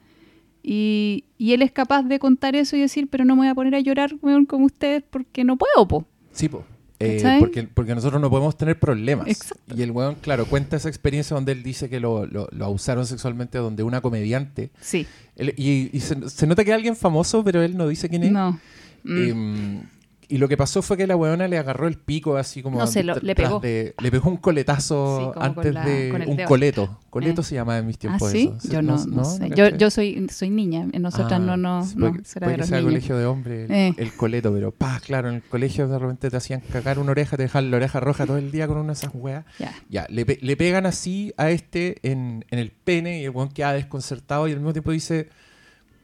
Y, 0.62 1.24
y 1.36 1.52
él 1.52 1.60
es 1.62 1.72
capaz 1.72 2.04
de 2.04 2.18
contar 2.18 2.56
eso 2.56 2.76
y 2.76 2.80
decir, 2.80 3.08
pero 3.10 3.24
no 3.24 3.34
me 3.36 3.42
voy 3.42 3.48
a 3.48 3.54
poner 3.54 3.74
a 3.74 3.80
llorar 3.80 4.14
como 4.48 4.64
ustedes 4.66 5.02
porque 5.08 5.44
no 5.44 5.56
puedo, 5.58 5.86
po. 5.86 6.06
Sí, 6.32 6.48
po. 6.48 6.64
Eh, 7.00 7.36
porque, 7.38 7.64
porque 7.64 7.94
nosotros 7.94 8.18
no 8.22 8.30
podemos 8.30 8.56
tener 8.56 8.78
problemas. 8.78 9.26
Exacto. 9.26 9.74
Y 9.76 9.82
el 9.82 9.90
weón, 9.90 10.14
claro, 10.14 10.46
cuenta 10.46 10.76
esa 10.76 10.88
experiencia 10.88 11.34
donde 11.34 11.52
él 11.52 11.62
dice 11.62 11.90
que 11.90 12.00
lo, 12.00 12.24
lo- 12.24 12.48
lo 12.50 12.64
abusaron 12.64 13.04
sexualmente, 13.04 13.58
donde 13.58 13.82
una 13.82 14.00
comediante. 14.00 14.70
Sí, 14.80 15.06
él- 15.36 15.52
y 15.58 15.90
y 15.94 16.00
se, 16.00 16.30
se 16.30 16.46
nota 16.46 16.64
que 16.64 16.70
es 16.70 16.76
alguien 16.76 16.96
famoso, 16.96 17.44
pero 17.44 17.60
él 17.62 17.76
no 17.76 17.86
dice 17.88 18.08
quién 18.08 18.22
es. 18.22 18.32
no. 18.32 18.58
Mm. 19.04 19.28
Em, 19.28 19.82
y 20.26 20.38
lo 20.38 20.48
que 20.48 20.56
pasó 20.56 20.80
fue 20.80 20.96
que 20.96 21.06
la 21.06 21.16
weona 21.16 21.46
le 21.48 21.58
agarró 21.58 21.86
el 21.86 21.98
pico 21.98 22.38
así 22.38 22.62
como... 22.62 22.78
No 22.78 22.86
sé, 22.86 23.04
lo- 23.04 23.14
le 23.16 23.34
pegó. 23.34 23.60
de- 23.60 23.94
le 24.02 24.10
pegó 24.10 24.30
un 24.30 24.38
coletazo 24.38 25.32
Sí, 25.34 25.38
antes 25.40 25.74
la- 25.74 25.84
de... 25.84 26.24
un 26.26 26.36
dedo. 26.38 26.48
coleto. 26.48 26.98
Coleto 27.10 27.42
Eh. 27.42 27.44
se 27.44 27.54
llama 27.56 27.76
en 27.76 27.86
mis 27.86 27.96
Ah, 27.96 28.00
tiempos 28.00 28.30
sí, 28.30 28.50
eso. 28.56 28.72
yo 28.72 28.80
no, 28.80 28.92
no, 29.04 29.24
sé. 29.26 29.50
¿No 29.50 29.54
Yo, 29.54 29.64
cachai? 29.64 29.78
yo 29.78 29.90
soy, 29.90 30.26
soy 30.32 30.48
niña, 30.48 30.86
nosotras 30.98 31.32
Ah, 31.34 31.38
no, 31.38 31.58
no, 31.58 31.84
sí, 31.84 31.94
no, 31.98 32.10
puede, 32.10 32.24
será 32.24 32.46
puede 32.46 32.52
de 32.54 32.58
los 32.58 32.68
sea 32.68 32.78
niños. 32.78 32.90
colegio 32.92 33.18
de 33.18 33.26
hombre 33.26 33.64
el, 33.66 33.70
Eh. 33.70 33.94
el 33.98 34.12
coleto, 34.14 34.50
pero 34.50 34.70
pa, 34.72 34.98
claro, 35.04 35.28
en 35.28 35.34
el 35.36 35.42
colegio 35.42 35.86
de 35.88 35.98
repente 35.98 36.30
te 36.30 36.36
hacían 36.38 36.60
cagar 36.72 36.98
una 36.98 37.10
oreja, 37.10 37.36
te 37.36 37.42
dejaban 37.42 37.70
la 37.70 37.76
oreja 37.76 38.00
roja 38.00 38.24
todo 38.24 38.38
el 38.38 38.50
día 38.50 38.66
con 38.66 38.78
una 38.78 38.88
de 38.88 38.92
esas 38.94 39.10
weas. 39.12 39.44
Ya. 39.58 39.74
Ya, 39.90 40.06
le, 40.08 40.24
pe- 40.24 40.38
le 40.40 40.56
pegan 40.56 40.86
así 40.86 41.34
a 41.36 41.50
este 41.50 41.98
en, 42.02 42.46
en 42.50 42.58
el 42.58 42.70
pene 42.70 43.20
y 43.20 43.24
el 43.24 43.30
weón 43.30 43.50
queda 43.50 43.74
desconcertado 43.74 44.48
y 44.48 44.52
al 44.52 44.56
mismo 44.56 44.72
tiempo 44.72 44.90
dice, 44.90 45.28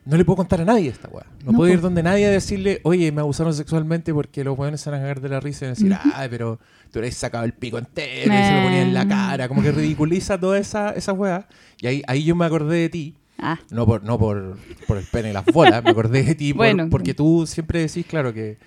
no 0.04 0.16
le 0.16 0.24
puedo 0.24 0.36
contar 0.38 0.60
a 0.60 0.64
nadie 0.64 0.88
esta 0.88 1.08
weá. 1.08 1.24
No, 1.44 1.52
No, 1.52 1.58
puedo 1.58 1.72
ir 1.72 1.80
donde 1.80 2.02
nadie 2.02 2.26
a 2.26 2.30
decirle, 2.30 2.80
oye, 2.84 3.12
me 3.12 3.20
abusaron 3.20 3.54
sexualmente 3.54 4.12
porque 4.14 4.42
los 4.44 4.58
weones 4.58 4.80
se 4.80 4.90
van 4.90 4.98
a 5.00 5.02
cagar 5.02 5.20
de 5.20 5.28
la 5.28 5.40
risa 5.40 5.64
y 5.64 5.68
van 5.68 5.72
a 5.72 5.74
decir, 5.78 5.92
Ujú. 5.92 6.10
ay, 6.14 6.28
pero 6.30 6.58
tú 6.90 6.98
eres 7.00 7.16
sacado 7.16 7.44
el 7.44 7.52
pico 7.52 7.78
entero 7.78 8.32
y 8.34 8.36
se 8.36 8.56
lo 8.56 8.62
ponía 8.62 8.82
en 8.82 8.94
la 8.94 9.02
Eh. 9.02 9.08
cara. 9.08 9.48
Como 9.48 9.62
que 9.62 9.72
ridiculiza 9.72 10.38
toda 10.40 10.58
esa, 10.58 10.90
esa 10.90 11.12
weá. 11.12 11.46
Y 11.80 11.86
ahí, 11.86 12.02
ahí 12.06 12.24
yo 12.24 12.34
me 12.34 12.44
acordé 12.46 12.78
de 12.78 12.88
ti. 12.88 13.14
Ah, 13.38 13.58
No 13.70 13.86
por, 13.86 14.02
no 14.04 14.18
por, 14.18 14.58
por 14.86 14.96
el 14.98 15.04
pene 15.04 15.30
y 15.30 15.32
las 15.32 15.46
bolas, 15.46 15.82
me 15.82 15.90
acordé 15.90 16.22
de 16.22 16.34
ti 16.34 16.52
por- 16.52 16.58
Bueno. 16.58 16.88
porque 16.90 17.14
tú 17.14 17.46
siempre 17.46 17.80
decís, 17.80 18.04
claro, 18.06 18.34
que 18.34 18.58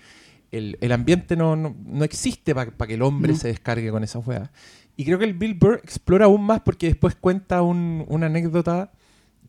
el, 0.52 0.78
el 0.82 0.92
ambiente 0.92 1.36
no, 1.36 1.56
no, 1.56 1.76
no 1.86 2.04
existe 2.04 2.54
para 2.56 2.72
que 2.72 2.94
el 2.96 3.02
hombre 3.04 3.34
No. 3.34 3.38
se 3.40 3.50
descargue 3.50 3.90
con 3.92 4.04
esa 4.04 4.20
weá. 4.20 4.52
Y 4.96 5.06
creo 5.06 5.18
que 5.20 5.26
el 5.26 5.34
Bill 5.34 5.56
Burr 5.56 5.80
explora 5.84 6.26
aún 6.26 6.44
más 6.44 6.62
porque 6.62 6.88
después 6.88 7.16
cuenta 7.16 7.62
un- 7.64 8.06
una 8.08 8.28
anécdota 8.28 8.92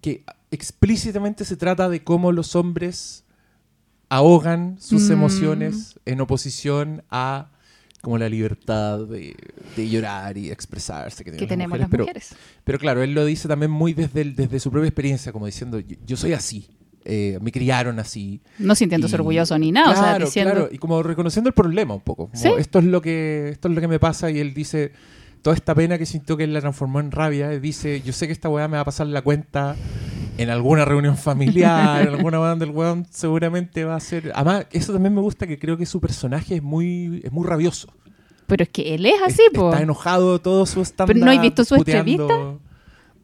que 0.00 0.24
explícitamente 0.54 1.44
se 1.44 1.56
trata 1.56 1.88
de 1.88 2.02
cómo 2.02 2.32
los 2.32 2.54
hombres 2.56 3.24
ahogan 4.08 4.76
sus 4.80 5.08
Mm. 5.08 5.12
emociones 5.12 5.98
en 6.04 6.20
oposición 6.20 7.02
a 7.10 7.50
como 8.02 8.18
la 8.18 8.28
libertad 8.28 8.98
de, 9.06 9.34
de 9.76 9.88
llorar 9.88 10.36
y 10.36 10.50
expresarse 10.50 11.24
que, 11.24 11.32
que 11.32 11.46
tenemos 11.46 11.70
mujeres. 11.78 11.80
las 11.80 11.90
Pero- 11.90 12.04
mujeres. 12.04 12.34
pero 12.62 12.78
claro, 12.78 13.02
él 13.02 13.14
lo 13.14 13.24
dice 13.24 13.48
también 13.48 13.70
muy 13.70 13.94
desde, 13.94 14.20
el- 14.20 14.34
desde 14.36 14.60
su 14.60 14.70
propia 14.70 14.88
experiencia, 14.88 15.32
como 15.32 15.46
diciendo, 15.46 15.80
yo, 15.80 15.96
yo 16.06 16.16
soy 16.16 16.32
así. 16.34 16.68
eh, 17.06 17.38
me 17.42 17.52
criaron 17.52 17.98
así. 17.98 18.40
No 18.58 18.74
sintiéndose 18.74 19.14
orgulloso 19.16 19.58
ni 19.58 19.70
nada, 19.72 19.90
o 19.90 19.94
sea, 19.94 20.02
Claro, 20.04 20.24
diciendo... 20.24 20.52
claro, 20.54 20.68
y 20.72 20.78
como 20.78 21.02
reconociendo 21.02 21.48
el 21.48 21.54
problema 21.54 21.92
un 21.92 22.00
poco. 22.00 22.28
como, 22.28 22.42
Sí. 22.42 22.48
esto 22.56 22.78
es 22.78 22.86
lo 22.86 23.02
que 23.02 23.50
esto 23.50 23.68
es 23.68 23.74
lo 23.74 23.80
que 23.82 23.88
me 23.88 23.98
pasa 23.98 24.30
y 24.30 24.38
él 24.38 24.54
dice 24.54 24.90
toda 25.42 25.54
esta 25.54 25.74
pena 25.74 25.98
que 25.98 26.06
sintió 26.06 26.38
que 26.38 26.44
él 26.44 26.54
la 26.54 26.62
transformó 26.62 27.00
en 27.00 27.10
rabia, 27.10 27.50
dice, 27.60 28.00
yo 28.00 28.14
sé 28.14 28.26
que 28.26 28.32
esta 28.32 28.48
weá 28.48 28.68
me 28.68 28.76
va 28.78 28.80
a 28.80 28.84
pasar 28.86 29.06
la 29.08 29.20
cuenta 29.20 29.76
en 30.36 30.50
alguna 30.50 30.84
reunión 30.84 31.16
familiar, 31.16 32.02
en 32.02 32.14
alguna 32.14 32.40
weá 32.40 32.50
donde 32.50 32.64
el 32.64 32.70
weón 32.72 33.06
seguramente 33.10 33.84
va 33.84 33.96
a 33.96 34.00
ser... 34.00 34.32
Además, 34.34 34.66
eso 34.72 34.92
también 34.92 35.14
me 35.14 35.20
gusta 35.20 35.46
que 35.46 35.58
creo 35.58 35.76
que 35.76 35.86
su 35.86 36.00
personaje 36.00 36.56
es 36.56 36.62
muy 36.62 37.20
es 37.24 37.32
muy 37.32 37.46
rabioso. 37.46 37.88
Pero 38.46 38.62
es 38.64 38.68
que 38.68 38.94
él 38.94 39.06
es 39.06 39.20
así, 39.24 39.42
Es- 39.52 39.58
po. 39.58 39.70
Está 39.70 39.82
enojado 39.82 40.40
todo 40.40 40.66
su 40.66 40.80
stand 40.82 41.08
¿Pero 41.08 41.24
no 41.24 41.30
has 41.30 41.40
visto 41.40 41.64
su 41.64 41.76
entrevista? 41.76 42.34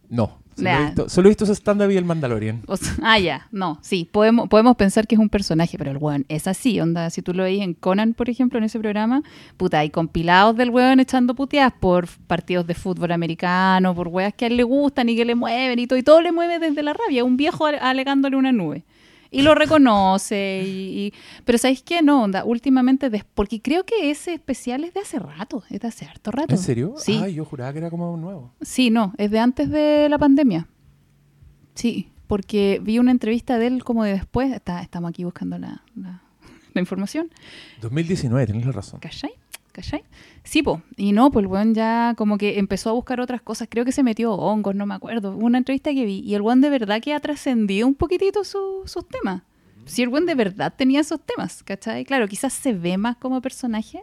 No. 0.09 0.40
Solo 0.61 0.71
he, 0.71 0.85
visto, 0.87 1.09
solo 1.09 1.29
he 1.29 1.31
visto 1.31 1.47
su 1.47 1.53
stand-up 1.55 1.91
y 1.91 1.97
el 1.97 2.05
Mandalorian. 2.05 2.63
O 2.67 2.77
sea, 2.77 2.95
ah, 3.03 3.19
ya, 3.19 3.49
no, 3.51 3.79
sí, 3.83 4.09
podemos, 4.11 4.49
podemos 4.49 4.77
pensar 4.77 5.07
que 5.07 5.15
es 5.15 5.19
un 5.21 5.29
personaje, 5.29 5.77
pero 5.79 5.91
el 5.91 5.97
weón 5.97 6.25
es 6.29 6.47
así, 6.47 6.81
onda, 6.81 7.11
si 7.11 7.23
tú 7.23 7.35
lo 7.35 7.43
veis 7.45 7.63
en 7.63 7.75
Conan, 7.75 8.15
por 8.15 8.29
ejemplo, 8.31 8.59
en 8.59 8.65
ese 8.65 8.79
programa, 8.79 9.23
puta, 9.57 9.79
hay 9.81 9.91
compilados 9.91 10.57
del 10.57 10.71
weón 10.71 11.01
echando 11.01 11.35
puteadas 11.35 11.73
por 11.79 12.07
partidos 12.27 12.67
de 12.67 12.75
fútbol 12.75 13.13
americano, 13.13 13.95
por 13.95 14.09
weas 14.09 14.35
que 14.35 14.45
a 14.45 14.49
él 14.49 14.57
le 14.57 14.63
gustan 14.65 15.09
y 15.09 15.17
que 15.17 15.25
le 15.25 15.35
mueven 15.35 15.79
y 15.79 15.87
todo, 15.87 15.99
y 15.99 16.03
todo 16.03 16.21
le 16.21 16.33
mueve 16.33 16.59
desde 16.59 16.83
la 16.83 16.93
rabia, 16.93 17.25
un 17.25 17.37
viejo 17.37 17.67
ale- 17.67 17.79
alegándole 17.79 18.37
una 18.37 18.53
nube. 18.53 18.85
Y 19.33 19.43
lo 19.43 19.55
reconoce, 19.55 20.63
y, 20.67 21.07
y- 21.07 21.15
pero 21.45 21.57
¿sabéis 21.57 21.83
qué? 21.83 22.03
No, 22.03 22.25
onda, 22.25 22.45
últimamente, 22.45 23.11
porque 23.35 23.63
creo 23.63 23.85
que 23.85 24.11
ese 24.11 24.35
especial 24.35 24.83
es 24.85 24.93
de 24.95 25.01
hace 25.01 25.19
rato, 25.21 25.63
es 25.71 25.81
de 25.81 25.87
hace 25.89 26.05
harto 26.05 26.31
rato. 26.33 26.53
¿En 26.55 26.59
serio? 26.59 26.95
Sí. 26.97 27.21
Ay, 27.23 27.35
yo 27.35 27.45
juraba 27.45 27.73
que 27.73 27.79
era 27.79 27.91
como 27.91 28.17
nuevo. 28.17 28.53
Sí, 28.61 28.91
no, 28.91 29.13
es 29.19 29.31
de 29.31 29.39
antes 29.39 29.71
de 29.71 30.09
la 30.09 30.19
pandemia. 30.19 30.67
Sí, 31.75 32.11
porque 32.27 32.81
vi 32.83 32.99
una 32.99 33.11
entrevista 33.13 33.59
de 33.59 33.69
él 33.69 33.85
como 33.85 34.05
de 34.05 34.13
después. 34.13 34.53
Está, 34.53 34.83
estamos 34.83 35.11
aquí 35.11 35.25
buscando 35.25 35.59
la, 35.59 35.83
la- 35.95 36.23
la 36.73 36.81
información. 36.81 37.31
2019, 37.81 38.47
tenés 38.47 38.67
la 38.67 38.73
razón. 38.73 39.01
¿Cachai? 39.01 39.33
¿Cachai? 39.73 40.03
Sí, 40.43 40.63
po. 40.63 40.83
Y 40.97 41.13
no, 41.13 41.31
pues 41.31 41.45
el 41.45 41.47
weón 41.47 41.75
ya 41.75 42.15
como 42.17 42.39
que 42.39 42.59
empezó 42.59 42.91
a 42.91 42.93
buscar 42.93 43.21
otras 43.21 43.41
cosas. 43.41 43.69
Creo 43.71 43.85
que 43.85 43.93
se 43.93 44.03
metió 44.03 44.33
hongos, 44.35 44.75
no 44.75 44.85
me 44.85 44.95
acuerdo. 44.95 45.37
Una 45.37 45.59
entrevista 45.59 45.93
que 45.95 46.05
vi. 46.05 46.19
Y 46.21 46.35
el 46.35 46.43
weón 46.43 46.61
de 46.61 46.71
verdad 46.71 47.01
que 47.01 47.15
ha 47.15 47.21
trascendido 47.21 47.87
un 47.87 47.95
poquitito 47.95 48.43
su- 48.45 48.83
sus 48.87 49.07
temas. 49.07 49.43
Si 49.87 50.03
el 50.03 50.09
weón 50.09 50.27
de 50.27 50.35
verdad 50.35 50.75
tenía 50.77 51.01
esos 51.01 51.21
temas, 51.21 51.63
¿cachai? 51.63 52.05
Claro, 52.05 52.27
quizás 52.29 52.53
se 52.53 52.73
ve 52.73 52.99
más 52.99 53.17
como 53.17 53.41
personaje. 53.41 54.03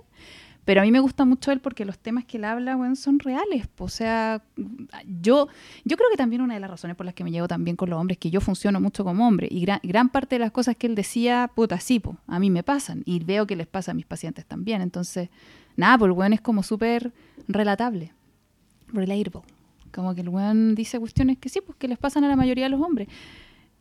Pero 0.67 0.81
a 0.81 0.83
mí 0.83 0.91
me 0.91 0.99
gusta 0.99 1.23
mucho 1.23 1.53
él 1.53 1.61
porque 1.61 1.85
los 1.85 1.97
temas 1.97 2.25
que 2.25 2.35
él 2.35 2.43
habla, 2.43 2.75
weón, 2.75 2.97
son 2.97 3.19
reales. 3.19 3.69
O 3.77 3.87
sea, 3.87 4.43
yo, 5.21 5.47
yo 5.85 5.95
creo 5.95 6.09
que 6.11 6.17
también 6.17 6.41
una 6.41 6.55
de 6.55 6.59
las 6.59 6.69
razones 6.69 6.97
por 6.97 7.05
las 7.05 7.15
que 7.15 7.23
me 7.23 7.31
llevo 7.31 7.47
tan 7.47 7.63
bien 7.63 7.77
con 7.77 7.89
los 7.89 7.97
hombres 7.97 8.17
es 8.17 8.19
que 8.19 8.29
yo 8.31 8.41
funciono 8.41 8.81
mucho 8.81 9.05
como 9.05 9.25
hombre. 9.25 9.47
Y 9.49 9.61
gran, 9.61 9.79
gran 9.81 10.09
parte 10.09 10.35
de 10.35 10.39
las 10.39 10.51
cosas 10.51 10.75
que 10.75 10.87
él 10.87 10.93
decía, 10.93 11.49
puta, 11.55 11.79
sí, 11.79 12.01
a 12.27 12.39
mí 12.39 12.49
me 12.49 12.63
pasan. 12.63 13.01
Y 13.05 13.23
veo 13.23 13.47
que 13.47 13.55
les 13.55 13.65
pasa 13.65 13.91
a 13.91 13.93
mis 13.93 14.05
pacientes 14.05 14.45
también. 14.45 14.81
Entonces, 14.81 15.29
nada, 15.77 15.99
pues 15.99 16.09
el 16.09 16.17
weón 16.17 16.33
es 16.33 16.41
como 16.41 16.63
súper 16.63 17.13
relatable. 17.47 18.11
Relatable. 18.89 19.43
Como 19.93 20.15
que 20.15 20.19
el 20.19 20.27
weón 20.27 20.75
dice 20.75 20.99
cuestiones 20.99 21.37
que 21.37 21.47
sí, 21.47 21.61
pues 21.65 21.77
que 21.77 21.87
les 21.87 21.97
pasan 21.97 22.25
a 22.25 22.27
la 22.27 22.35
mayoría 22.35 22.65
de 22.65 22.71
los 22.71 22.81
hombres. 22.81 23.07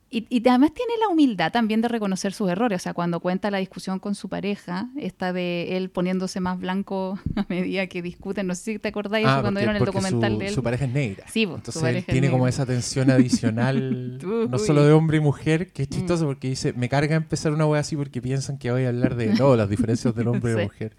Y, 0.09 0.25
y 0.29 0.47
además 0.47 0.71
tiene 0.73 0.93
la 1.01 1.09
humildad 1.09 1.51
también 1.51 1.81
de 1.81 1.89
reconocer 1.89 2.31
sus 2.31 2.49
errores. 2.49 2.81
O 2.81 2.83
sea, 2.83 2.93
cuando 2.93 3.19
cuenta 3.19 3.51
la 3.51 3.57
discusión 3.57 3.99
con 3.99 4.15
su 4.15 4.29
pareja, 4.29 4.87
esta 4.95 5.33
de 5.33 5.75
él 5.75 5.89
poniéndose 5.89 6.39
más 6.39 6.57
blanco 6.59 7.19
a 7.35 7.45
medida 7.49 7.87
que 7.87 8.01
discuten. 8.01 8.47
No 8.47 8.55
sé 8.55 8.63
si 8.63 8.79
te 8.79 8.87
acordáis 8.87 9.25
de 9.25 9.31
eso 9.31 9.41
cuando 9.41 9.59
Ah, 9.59 9.63
porque- 9.63 9.65
vieron 9.65 9.75
el 9.75 9.85
documental 9.85 10.31
su, 10.33 10.39
de 10.39 10.47
él. 10.47 10.53
Su 10.53 10.63
pareja 10.63 10.85
es 10.85 10.91
negra. 10.93 11.25
Sí, 11.27 11.43
su 11.45 11.55
Entonces 11.55 11.83
él 11.83 12.05
tiene 12.05 12.29
como 12.31 12.47
esa 12.47 12.65
tensión 12.65 13.11
adicional, 13.11 14.17
no 14.49 14.57
solo 14.59 14.85
de 14.85 14.93
hombre 14.93 15.17
y 15.17 15.19
mujer, 15.19 15.71
que 15.73 15.83
es 15.83 15.89
chistoso 15.89 16.25
porque 16.25 16.49
dice, 16.49 16.71
me 16.73 16.87
carga 16.89 17.15
empezar 17.15 17.51
una 17.51 17.65
wea 17.65 17.81
así 17.81 17.95
porque 17.97 18.21
piensan 18.21 18.57
que 18.57 18.71
voy 18.71 18.85
a 18.85 18.89
hablar 18.89 19.15
de 19.15 19.27
no, 19.33 19.55
las 19.57 19.69
diferencias 19.69 20.15
del 20.15 20.27
hombre 20.29 20.51
y 20.51 20.55
Sí. 20.55 20.59
la 20.59 20.63
mujer. 20.67 20.95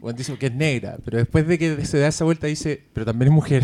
Bueno, 0.00 0.16
dice 0.18 0.36
que 0.38 0.46
es 0.46 0.54
negra, 0.54 0.96
pero 1.04 1.18
después 1.18 1.46
de 1.46 1.58
que 1.58 1.84
se 1.84 1.98
da 1.98 2.08
esa 2.08 2.24
vuelta 2.24 2.46
dice, 2.48 2.82
pero 2.92 3.06
también 3.06 3.28
es 3.28 3.34
mujer. 3.34 3.62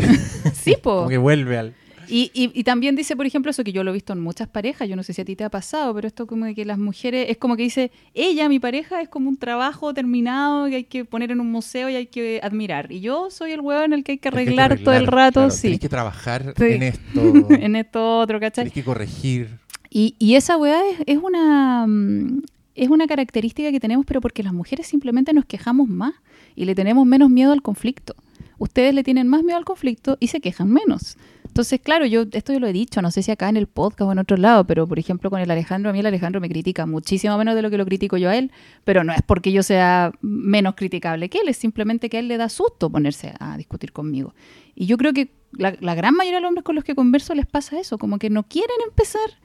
Sí, 0.53 0.75
po. 0.81 0.97
como 0.97 1.09
que 1.09 1.17
vuelve 1.17 1.57
al... 1.57 1.73
Y, 2.09 2.31
y, 2.33 2.51
y 2.57 2.63
también 2.63 2.95
dice, 2.95 3.15
por 3.15 3.25
ejemplo, 3.25 3.51
eso 3.51 3.63
que 3.63 3.71
yo 3.71 3.83
lo 3.83 3.91
he 3.91 3.93
visto 3.93 4.13
en 4.13 4.19
muchas 4.19 4.47
parejas, 4.47 4.87
yo 4.87 4.95
no 4.95 5.03
sé 5.03 5.13
si 5.13 5.21
a 5.21 5.25
ti 5.25 5.35
te 5.35 5.43
ha 5.43 5.49
pasado, 5.49 5.93
pero 5.93 6.07
esto 6.07 6.25
como 6.27 6.45
de 6.45 6.55
que 6.55 6.63
las 6.65 6.77
mujeres, 6.77 7.27
es 7.29 7.37
como 7.37 7.55
que 7.57 7.63
dice, 7.63 7.91
ella, 8.13 8.47
mi 8.49 8.59
pareja, 8.59 9.01
es 9.01 9.09
como 9.09 9.29
un 9.29 9.37
trabajo 9.37 9.93
terminado 9.93 10.67
que 10.67 10.75
hay 10.77 10.83
que 10.85 11.05
poner 11.05 11.31
en 11.31 11.39
un 11.39 11.51
museo 11.51 11.89
y 11.89 11.95
hay 11.95 12.05
que 12.07 12.39
admirar. 12.43 12.91
Y 12.91 13.01
yo 13.01 13.29
soy 13.29 13.51
el 13.51 13.61
huevo 13.61 13.83
en 13.83 13.93
el 13.93 14.03
que 14.03 14.13
hay 14.13 14.17
que 14.19 14.29
hay 14.29 14.33
arreglar, 14.33 14.79
todo 14.79 14.95
el 14.95 15.07
rato, 15.07 15.39
claro, 15.41 15.49
sí. 15.51 15.61
Tenés 15.63 15.79
que 15.79 15.89
trabajar 15.89 16.53
Sí. 16.57 16.63
en 16.65 16.83
esto, 16.83 17.47
en 17.49 17.75
esto 17.75 18.19
otro, 18.19 18.39
¿cachai? 18.39 18.65
tenés 18.65 18.73
que 18.73 18.83
corregir. 18.83 19.49
Y, 19.89 20.15
y 20.19 20.35
esa 20.35 20.57
weá 20.57 20.81
es, 20.89 20.97
es 21.05 21.17
una 21.17 21.85
mm, 21.87 22.41
es 22.75 22.89
una 22.89 23.07
característica 23.07 23.71
que 23.71 23.79
tenemos, 23.79 24.05
pero 24.05 24.21
porque 24.21 24.43
las 24.43 24.53
mujeres 24.53 24.85
simplemente 24.87 25.33
nos 25.33 25.45
quejamos 25.45 25.87
más 25.89 26.13
y 26.55 26.65
le 26.65 26.75
tenemos 26.75 27.05
menos 27.07 27.29
miedo 27.29 27.51
al 27.51 27.61
conflicto. 27.63 28.15
Ustedes 28.57 28.93
le 28.93 29.03
tienen 29.03 29.27
más 29.27 29.43
miedo 29.43 29.57
al 29.57 29.65
conflicto 29.65 30.17
y 30.19 30.27
se 30.27 30.41
quejan 30.41 30.71
menos. 30.71 31.17
Entonces, 31.45 31.79
claro, 31.79 32.05
yo 32.05 32.25
esto 32.33 32.53
yo 32.53 32.59
lo 32.59 32.67
he 32.67 32.73
dicho, 32.73 33.01
no 33.01 33.09
sé 33.09 33.23
si 33.23 33.31
acá 33.31 33.49
en 33.49 33.57
el 33.57 33.65
podcast 33.67 34.01
o 34.03 34.11
en 34.11 34.19
otro 34.19 34.37
lado, 34.37 34.67
pero 34.67 34.85
por 34.87 34.99
ejemplo 34.99 35.29
con 35.31 35.39
el 35.41 35.49
Alejandro, 35.49 35.89
a 35.89 35.93
mí 35.93 35.99
el 35.99 36.05
Alejandro 36.05 36.39
me 36.39 36.49
critica 36.49 36.85
muchísimo 36.85 37.35
menos 37.37 37.55
de 37.55 37.63
lo 37.63 37.71
que 37.71 37.77
lo 37.77 37.85
critico 37.85 38.17
yo 38.17 38.29
a 38.29 38.35
él, 38.35 38.51
pero 38.83 39.03
no 39.03 39.11
es 39.11 39.21
porque 39.23 39.51
yo 39.51 39.63
sea 39.63 40.11
menos 40.21 40.75
criticable 40.75 41.29
que 41.29 41.39
él, 41.39 41.47
es 41.47 41.57
simplemente 41.57 42.09
que 42.09 42.17
a 42.17 42.19
él 42.19 42.27
le 42.27 42.37
da 42.37 42.49
susto 42.49 42.91
ponerse 42.91 43.33
a 43.39 43.57
discutir 43.57 43.91
conmigo. 43.91 44.35
Y 44.75 44.85
yo 44.85 44.97
creo 44.97 45.13
que 45.13 45.31
la, 45.51 45.75
la 45.79 45.95
gran 45.95 46.13
mayoría 46.15 46.37
de 46.37 46.41
los 46.41 46.49
hombres 46.49 46.63
con 46.63 46.75
los 46.75 46.83
que 46.83 46.93
converso 46.93 47.33
les 47.33 47.47
pasa 47.47 47.79
eso, 47.79 47.97
como 47.97 48.19
que 48.19 48.29
no 48.29 48.43
quieren 48.43 48.77
empezar 48.87 49.39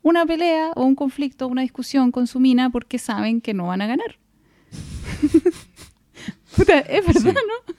una 0.00 0.24
pelea 0.24 0.70
o 0.74 0.84
un 0.84 0.94
conflicto 0.94 1.44
o 1.44 1.48
una 1.48 1.62
discusión 1.62 2.12
con 2.12 2.26
su 2.26 2.40
mina 2.40 2.70
porque 2.70 2.98
saben 2.98 3.40
que 3.42 3.52
no 3.52 3.66
van 3.66 3.82
a 3.82 3.86
ganar. 3.88 4.16
Puta, 6.56 6.78
es 6.80 7.06
verdad, 7.06 7.20
Sí. 7.20 7.28
¿no? 7.46 7.74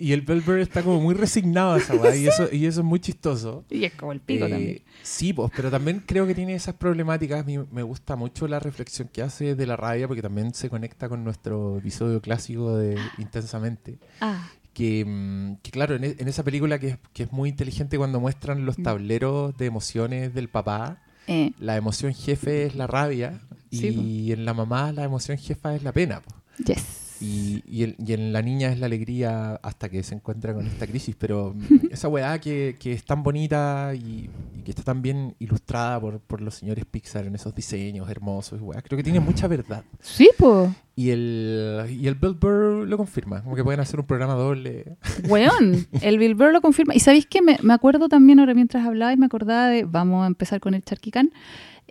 Y 0.00 0.12
el 0.12 0.22
Belber 0.22 0.58
está 0.60 0.82
como 0.82 1.00
muy 1.00 1.14
resignado 1.14 1.72
a 1.74 1.78
esa 1.78 1.94
weá, 1.94 2.14
y 2.16 2.26
eso, 2.28 2.48
y 2.52 2.66
eso 2.66 2.80
es 2.80 2.86
muy 2.86 3.00
chistoso. 3.00 3.64
Y 3.70 3.84
es 3.84 3.92
como 3.94 4.12
el 4.12 4.20
pico 4.20 4.46
Eh, 4.46 4.50
también. 4.50 4.82
Sí, 5.02 5.32
pues, 5.32 5.50
pero 5.54 5.70
también 5.70 6.02
creo 6.06 6.26
que 6.26 6.34
tiene 6.34 6.54
esas 6.54 6.74
problemáticas. 6.74 7.40
A 7.40 7.44
mí 7.44 7.58
me 7.70 7.82
gusta 7.82 8.16
mucho 8.16 8.46
la 8.48 8.58
reflexión 8.60 9.08
que 9.12 9.22
hace 9.22 9.54
de 9.54 9.66
la 9.66 9.76
rabia, 9.76 10.06
porque 10.08 10.22
también 10.22 10.54
se 10.54 10.68
conecta 10.68 11.08
con 11.08 11.24
nuestro 11.24 11.78
episodio 11.78 12.20
clásico 12.20 12.76
de 12.76 12.98
Intensamente. 13.18 13.98
Ah, 14.20 14.48
Que, 14.72 15.04
mm, 15.04 15.56
que 15.62 15.70
claro, 15.72 15.96
en, 15.96 16.04
e- 16.04 16.16
en 16.18 16.28
esa 16.28 16.44
película 16.44 16.78
que 16.78 16.88
es, 16.90 16.98
que 17.12 17.24
es 17.24 17.32
muy 17.32 17.48
inteligente 17.48 17.98
cuando 17.98 18.20
muestran 18.20 18.64
los 18.64 18.78
Mm. 18.78 18.82
tableros 18.84 19.56
de 19.58 19.66
emociones 19.66 20.32
del 20.32 20.48
papá, 20.48 21.02
eh, 21.26 21.52
la 21.58 21.76
emoción 21.76 22.14
jefe 22.14 22.64
es 22.66 22.74
la 22.76 22.86
rabia 22.86 23.40
Sí, 23.72 23.88
y 23.88 24.32
en 24.32 24.44
la 24.44 24.54
mamá 24.54 24.92
la 24.92 25.04
emoción 25.04 25.38
jefa 25.38 25.74
es 25.74 25.82
la 25.82 25.92
pena. 25.92 26.20
po. 26.20 26.32
yes. 26.64 27.09
Y, 27.20 27.62
y, 27.68 27.82
el- 27.84 27.96
y 27.98 28.12
en 28.14 28.32
la 28.32 28.40
niña 28.42 28.72
es 28.72 28.78
la 28.80 28.86
alegría 28.86 29.54
hasta 29.62 29.88
que 29.88 30.02
se 30.02 30.14
encuentra 30.14 30.54
con 30.54 30.66
esta 30.66 30.86
crisis. 30.86 31.14
Pero 31.18 31.54
esa 31.90 32.08
weá 32.08 32.38
que, 32.40 32.76
que 32.78 32.92
es 32.92 33.04
tan 33.04 33.22
bonita 33.22 33.92
y, 33.94 34.30
y 34.58 34.62
que 34.64 34.70
está 34.70 34.82
tan 34.82 35.02
bien 35.02 35.34
ilustrada 35.38 36.00
por, 36.00 36.20
por 36.20 36.40
los 36.40 36.54
señores 36.54 36.84
Pixar 36.86 37.26
en 37.26 37.34
esos 37.34 37.54
diseños 37.54 38.08
hermosos, 38.10 38.58
y 38.60 38.62
weá, 38.62 38.80
creo 38.82 38.96
que 38.96 39.04
tiene 39.04 39.20
mucha 39.20 39.46
verdad. 39.48 39.84
Sí, 40.00 40.30
po. 40.38 40.74
Y 40.96 41.10
el, 41.10 41.86
y 41.98 42.06
el 42.08 42.14
Bill 42.14 42.34
Burr 42.34 42.86
lo 42.86 42.96
confirma, 42.98 43.42
como 43.42 43.56
que 43.56 43.64
pueden 43.64 43.80
hacer 43.80 43.98
un 44.00 44.06
programa 44.06 44.34
doble. 44.34 44.96
Weón, 45.28 45.86
el 46.02 46.18
Bill 46.18 46.34
Burr 46.34 46.52
lo 46.52 46.60
confirma. 46.60 46.94
Y 46.94 47.00
sabéis 47.00 47.26
que 47.26 47.40
me, 47.42 47.58
me 47.62 47.72
acuerdo 47.72 48.08
también 48.08 48.38
ahora 48.40 48.52
mientras 48.54 48.86
hablaba 48.86 49.12
y 49.12 49.16
me 49.16 49.26
acordaba 49.26 49.68
de, 49.68 49.84
vamos 49.84 50.24
a 50.24 50.26
empezar 50.26 50.60
con 50.60 50.74
el 50.74 50.82
charquicán, 50.82 51.32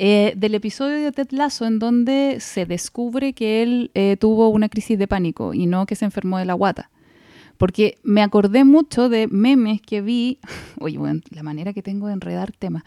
eh, 0.01 0.31
del 0.37 0.55
episodio 0.55 0.95
de 0.95 1.11
Ted 1.11 1.27
Lasso 1.31 1.65
en 1.65 1.77
donde 1.77 2.37
se 2.39 2.65
descubre 2.65 3.33
que 3.33 3.61
él 3.61 3.91
eh, 3.95 4.15
tuvo 4.17 4.47
una 4.47 4.69
crisis 4.69 4.97
de 4.97 5.09
pánico 5.09 5.53
y 5.53 5.65
no 5.65 5.85
que 5.85 5.95
se 5.95 6.05
enfermó 6.05 6.37
de 6.37 6.45
la 6.45 6.53
guata. 6.53 6.89
Porque 7.57 7.97
me 8.03 8.21
acordé 8.21 8.63
mucho 8.63 9.09
de 9.09 9.27
memes 9.27 9.81
que 9.81 9.99
vi, 9.99 10.39
oye, 10.79 10.97
bueno, 10.97 11.19
la 11.31 11.43
manera 11.43 11.73
que 11.73 11.83
tengo 11.83 12.07
de 12.07 12.13
enredar 12.13 12.53
temas. 12.53 12.83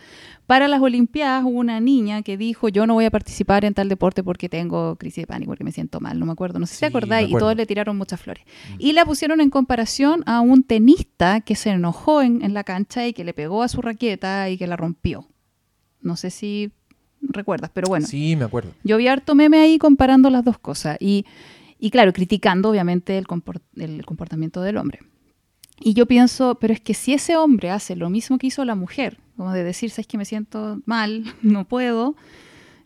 Para 0.46 0.68
las 0.68 0.80
Olimpiadas 0.80 1.44
hubo 1.44 1.58
una 1.58 1.80
niña 1.80 2.22
que 2.22 2.38
dijo, 2.38 2.70
yo 2.70 2.86
no 2.86 2.94
voy 2.94 3.04
a 3.04 3.10
participar 3.10 3.66
en 3.66 3.74
tal 3.74 3.90
deporte 3.90 4.24
porque 4.24 4.48
tengo 4.48 4.96
crisis 4.96 5.24
de 5.24 5.26
pánico, 5.26 5.50
porque 5.50 5.64
me 5.64 5.72
siento 5.72 6.00
mal, 6.00 6.18
no 6.18 6.24
me 6.24 6.32
acuerdo, 6.32 6.58
no 6.60 6.66
sé 6.66 6.72
si 6.72 6.78
Sí, 6.78 6.80
te 6.80 6.86
acordáis, 6.86 7.28
y 7.28 7.32
todos 7.34 7.54
le 7.54 7.66
tiraron 7.66 7.98
muchas 7.98 8.22
flores. 8.22 8.42
Y 8.78 8.94
la 8.94 9.04
pusieron 9.04 9.42
en 9.42 9.50
comparación 9.50 10.22
a 10.24 10.40
un 10.40 10.62
tenista 10.62 11.42
que 11.42 11.56
se 11.56 11.68
enojó 11.68 12.22
en, 12.22 12.40
en 12.40 12.54
la 12.54 12.64
cancha 12.64 13.06
y 13.06 13.12
que 13.12 13.22
le 13.22 13.34
pegó 13.34 13.62
a 13.62 13.68
su 13.68 13.82
raqueta 13.82 14.48
y 14.48 14.56
que 14.56 14.66
la 14.66 14.78
rompió. 14.78 15.28
No 16.00 16.16
sé 16.16 16.30
si 16.30 16.72
recuerdas, 17.22 17.70
pero 17.72 17.88
bueno. 17.88 18.06
Sí, 18.06 18.36
me 18.36 18.44
acuerdo. 18.44 18.72
Yo 18.84 18.96
vi 18.96 19.08
harto 19.08 19.34
meme 19.34 19.58
ahí 19.60 19.78
comparando 19.78 20.30
las 20.30 20.44
dos 20.44 20.58
cosas 20.58 20.96
y, 21.00 21.24
y 21.78 21.90
claro, 21.90 22.12
criticando 22.12 22.70
obviamente 22.70 23.18
el, 23.18 23.26
comport- 23.26 23.62
el 23.76 24.04
comportamiento 24.04 24.60
del 24.62 24.76
hombre. 24.76 25.00
Y 25.80 25.94
yo 25.94 26.06
pienso, 26.06 26.56
pero 26.60 26.72
es 26.72 26.80
que 26.80 26.94
si 26.94 27.12
ese 27.12 27.36
hombre 27.36 27.70
hace 27.70 27.96
lo 27.96 28.08
mismo 28.10 28.38
que 28.38 28.46
hizo 28.46 28.64
la 28.64 28.74
mujer, 28.74 29.18
como 29.36 29.52
de 29.52 29.64
decir, 29.64 29.90
sabes 29.90 30.06
que 30.06 30.18
me 30.18 30.24
siento 30.24 30.80
mal, 30.86 31.24
no 31.42 31.66
puedo, 31.66 32.14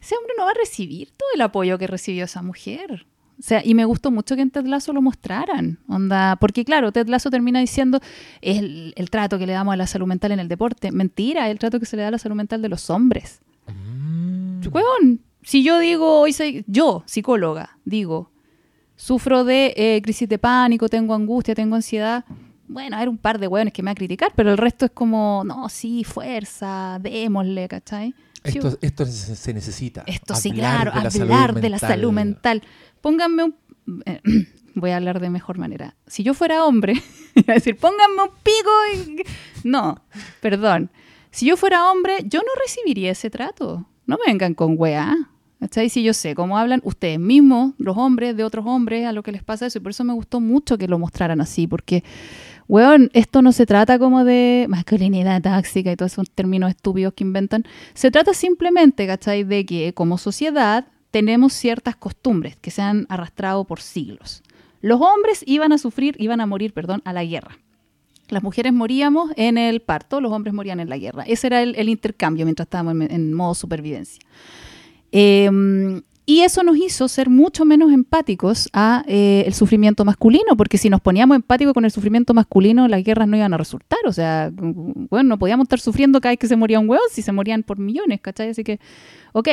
ese 0.00 0.14
hombre 0.16 0.33
no 0.38 0.45
va 0.45 0.50
a 0.52 0.55
recibir 0.55 1.09
todo 1.11 1.28
el 1.35 1.40
apoyo 1.43 1.76
que 1.78 1.87
recibió 1.87 2.25
esa 2.25 2.43
mujer. 2.43 3.07
O 3.38 3.43
sea, 3.43 3.61
y 3.62 3.75
me 3.75 3.85
gustó 3.85 4.11
mucho 4.11 4.35
que 4.35 4.40
en 4.40 4.50
Ted 4.50 4.64
Lasso 4.64 4.95
lo 4.95 5.02
mostraran. 5.02 5.78
Onda, 5.88 6.37
porque 6.37 6.64
claro, 6.64 6.90
Ted 6.90 7.07
Lasso 7.09 7.28
termina 7.28 7.61
diciendo 7.61 8.00
es 8.40 8.57
el, 8.61 8.95
el 8.97 9.11
trato 9.11 9.38
que 9.38 9.47
le 9.47 9.52
damos 9.52 9.75
a 9.75 9.76
la 9.76 9.87
salud 9.87 10.07
mental 10.07 10.33
en 10.33 10.40
el 10.40 10.49
deporte. 10.49 10.90
Mentira, 10.90 11.50
el 11.50 11.59
trato 11.59 11.78
que 11.78 11.85
se 11.85 11.97
le 11.97 12.02
da 12.02 12.09
a 12.09 12.12
la 12.12 12.19
salud 12.19 12.35
mental 12.37 12.62
de 12.62 12.71
los 12.71 12.88
hombres. 12.88 13.43
Mm. 13.67 15.17
Si 15.43 15.63
yo 15.63 15.79
digo, 15.79 16.21
hoy 16.21 16.33
soy, 16.33 16.65
yo, 16.67 17.05
psicóloga, 17.07 17.79
digo, 17.85 18.33
sufro 18.97 19.45
de 19.45 19.75
eh, 19.77 20.01
crisis 20.03 20.29
de 20.29 20.39
pánico, 20.39 20.89
tengo 20.89 21.15
angustia, 21.15 21.55
tengo 21.55 21.77
ansiedad. 21.77 22.25
Bueno, 22.67 22.97
hay 22.97 23.07
un 23.07 23.17
par 23.17 23.39
de 23.39 23.47
hueones 23.47 23.73
que 23.73 23.83
me 23.83 23.91
va 23.91 23.93
a 23.93 23.95
criticar, 23.95 24.33
pero 24.35 24.51
el 24.51 24.59
resto 24.59 24.87
es 24.87 24.91
como, 24.91 25.45
no, 25.45 25.69
sí, 25.69 26.03
fuerza, 26.03 26.99
démosle, 27.01 27.69
¿cachai? 27.69 28.13
Sí, 28.45 28.59
Esto, 28.81 29.07
se 29.07 29.37
se 29.37 29.55
necesita. 29.55 30.05
esto 30.07 30.35
sí, 30.35 30.51
claro, 30.53 30.93
de 30.93 31.23
hablar 31.23 31.55
de 31.55 31.69
la 31.69 31.79
salud 31.79 32.13
mental. 32.13 32.63
Pónganme 33.01 33.45
un... 33.45 33.55
eh, 34.05 34.21
voy 34.75 34.91
a 34.91 34.97
hablar 34.97 35.21
de 35.21 35.31
mejor 35.31 35.59
manera. 35.59 35.97
Si 36.07 36.23
yo 36.23 36.35
fuera 36.35 36.65
hombre, 36.65 36.95
iba 37.35 37.53
a 37.53 37.55
decir, 37.55 37.77
pónganme 37.77 38.23
un 38.23 38.31
pico 38.43 38.71
y... 38.95 39.23
No, 39.69 39.97
perdón. 40.41 40.91
Si 41.37 41.45
yo 41.45 41.59
fuera 41.59 41.93
hombre, 41.93 42.25
yo 42.25 42.38
no 42.38 42.49
recibiría 42.62 43.11
ese 43.11 43.28
trato. 43.28 43.87
No 44.07 44.16
me 44.16 44.33
vengan 44.33 44.55
con 44.55 44.76
weá. 44.78 45.14
¿Cachai? 45.61 45.90
Si 45.90 46.02
yo 46.02 46.14
sé 46.14 46.35
cómo 46.35 46.57
hablan 46.57 46.81
ustedes 46.83 47.21
mismos, 47.21 47.75
los 47.76 47.95
hombres 47.99 48.38
de 48.38 48.43
otros 48.43 48.64
hombres, 48.66 49.05
a 49.05 49.12
lo 49.12 49.23
que 49.23 49.33
les 49.33 49.43
pasa 49.43 49.66
eso. 49.66 49.76
Y 49.76 49.83
por 49.83 49.90
eso 49.90 50.02
me 50.02 50.14
gustó 50.14 50.40
mucho 50.40 50.78
que 50.78 50.88
lo 50.88 50.99
mostraran 50.99 51.43
así, 51.43 51.66
porque, 51.66 52.05
weón, 52.69 53.11
esto 53.12 53.43
no 53.43 53.52
se 53.52 53.66
trata 53.66 53.99
como 53.99 54.25
de 54.25 54.64
masculinidad 54.71 55.43
tóxica 55.43 55.93
y 55.93 55.97
todos 55.97 56.12
esos 56.12 56.31
términos 56.31 56.71
estúpidos 56.71 57.12
que 57.12 57.25
inventan. 57.25 57.64
Se 57.93 58.11
trata 58.11 58.33
simplemente, 58.33 59.07
¿cachai? 59.07 59.45
De 59.45 59.66
que 59.66 59.93
como 59.93 60.16
sociedad 60.16 60.87
tenemos 61.11 61.52
ciertas 61.52 61.97
costumbres 61.97 62.57
que 62.57 62.71
se 62.71 62.81
han 62.81 63.05
arrastrado 63.11 63.66
por 63.66 63.83
siglos. 63.83 64.43
Los 64.81 65.02
hombres 65.02 65.45
iban 65.47 65.73
a 65.73 65.76
sufrir, 65.76 66.16
iban 66.19 66.40
a 66.40 66.47
morir, 66.47 66.73
perdón, 66.73 67.02
a 67.05 67.12
la 67.12 67.26
guerra. 67.26 67.59
Las 68.28 68.42
mujeres 68.42 68.73
moríamos 68.73 69.30
en 69.37 69.59
el 69.59 69.80
parto, 69.83 70.21
los 70.21 70.33
hombres 70.33 70.54
morían 70.54 70.80
en 70.80 70.88
la 70.88 70.99
guerra. 70.99 71.23
Ese 71.25 71.47
era 71.47 71.62
el, 71.62 71.88
intercambio 71.88 72.45
mientras 72.45 72.66
estábamos 72.66 73.09
en, 73.09 73.33
modo 73.33 73.54
supervivencia. 73.54 74.21
Eh, 75.12 75.50
y 76.28 76.40
eso 76.40 76.64
nos 76.64 76.76
hizo 76.76 77.06
ser 77.06 77.30
mucho 77.30 77.64
menos 77.64 77.92
empáticos 77.92 78.68
a 78.73 79.04
eh, 79.06 79.45
el 79.47 79.54
sufrimiento 79.54 80.04
masculino, 80.04 80.56
porque 80.56 80.76
si 80.76 80.90
nos 80.90 81.00
poníamos 81.00 81.37
empáticos 81.37 81.73
con 81.73 81.85
el 81.85 81.92
sufrimiento 81.92 82.35
masculino, 82.35 82.88
las 82.88 83.04
guerras 83.04 83.28
no 83.28 83.37
iban 83.37 83.54
a 83.54 83.56
resultar. 83.56 84.00
O 84.06 84.12
sea, 84.12 84.50
bueno, 84.52 85.28
no 85.28 85.38
podíamos 85.38 85.66
estar 85.66 85.78
sufriendo 85.78 86.21
cada 86.21 86.33
vez 86.33 86.40
que 86.40 86.49
se 86.49 86.56
moría 86.56 86.80
un 86.80 86.88
hueón, 86.88 87.04
si 87.12 87.23
se 87.23 87.30
morían 87.30 87.62
por 87.62 87.78
millones, 87.78 88.21
¿cachai? 88.21 88.49
Así 88.49 88.64
que, 88.64 88.80
ok, 89.35 89.49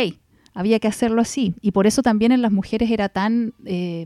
había 0.54 0.80
que 0.80 0.88
hacerlo 0.88 1.22
así. 1.22 1.56
Y 1.62 1.72
por 1.72 1.88
eso 1.88 2.02
también 2.02 2.32
en 2.32 2.42
las 2.42 2.52
mujeres 2.52 2.92
era 2.92 3.10
tan, 3.10 3.54
eh, 3.66 4.06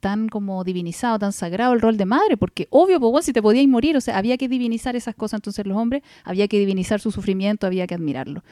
tan 0.00 0.28
como 0.28 0.64
divinizado, 0.64 1.18
tan 1.18 1.32
sagrado 1.32 1.72
el 1.72 1.80
rol 1.80 1.96
de 1.96 2.04
madre, 2.04 2.36
porque 2.36 2.68
obvio, 2.70 2.98
pues, 3.00 3.10
bueno, 3.10 3.22
si 3.22 3.32
te 3.32 3.42
podías 3.42 3.66
morir, 3.66 3.96
o 3.96 4.00
sea, 4.00 4.18
había 4.18 4.36
que 4.36 4.48
divinizar 4.48 4.96
esas 4.96 5.14
cosas. 5.14 5.38
Entonces 5.38 5.66
los 5.66 5.76
hombres, 5.76 6.02
había 6.24 6.48
que 6.48 6.58
divinizar 6.58 7.00
su 7.00 7.10
sufrimiento, 7.10 7.66
había 7.66 7.86
que 7.86 7.94
admirarlo. 7.94 8.42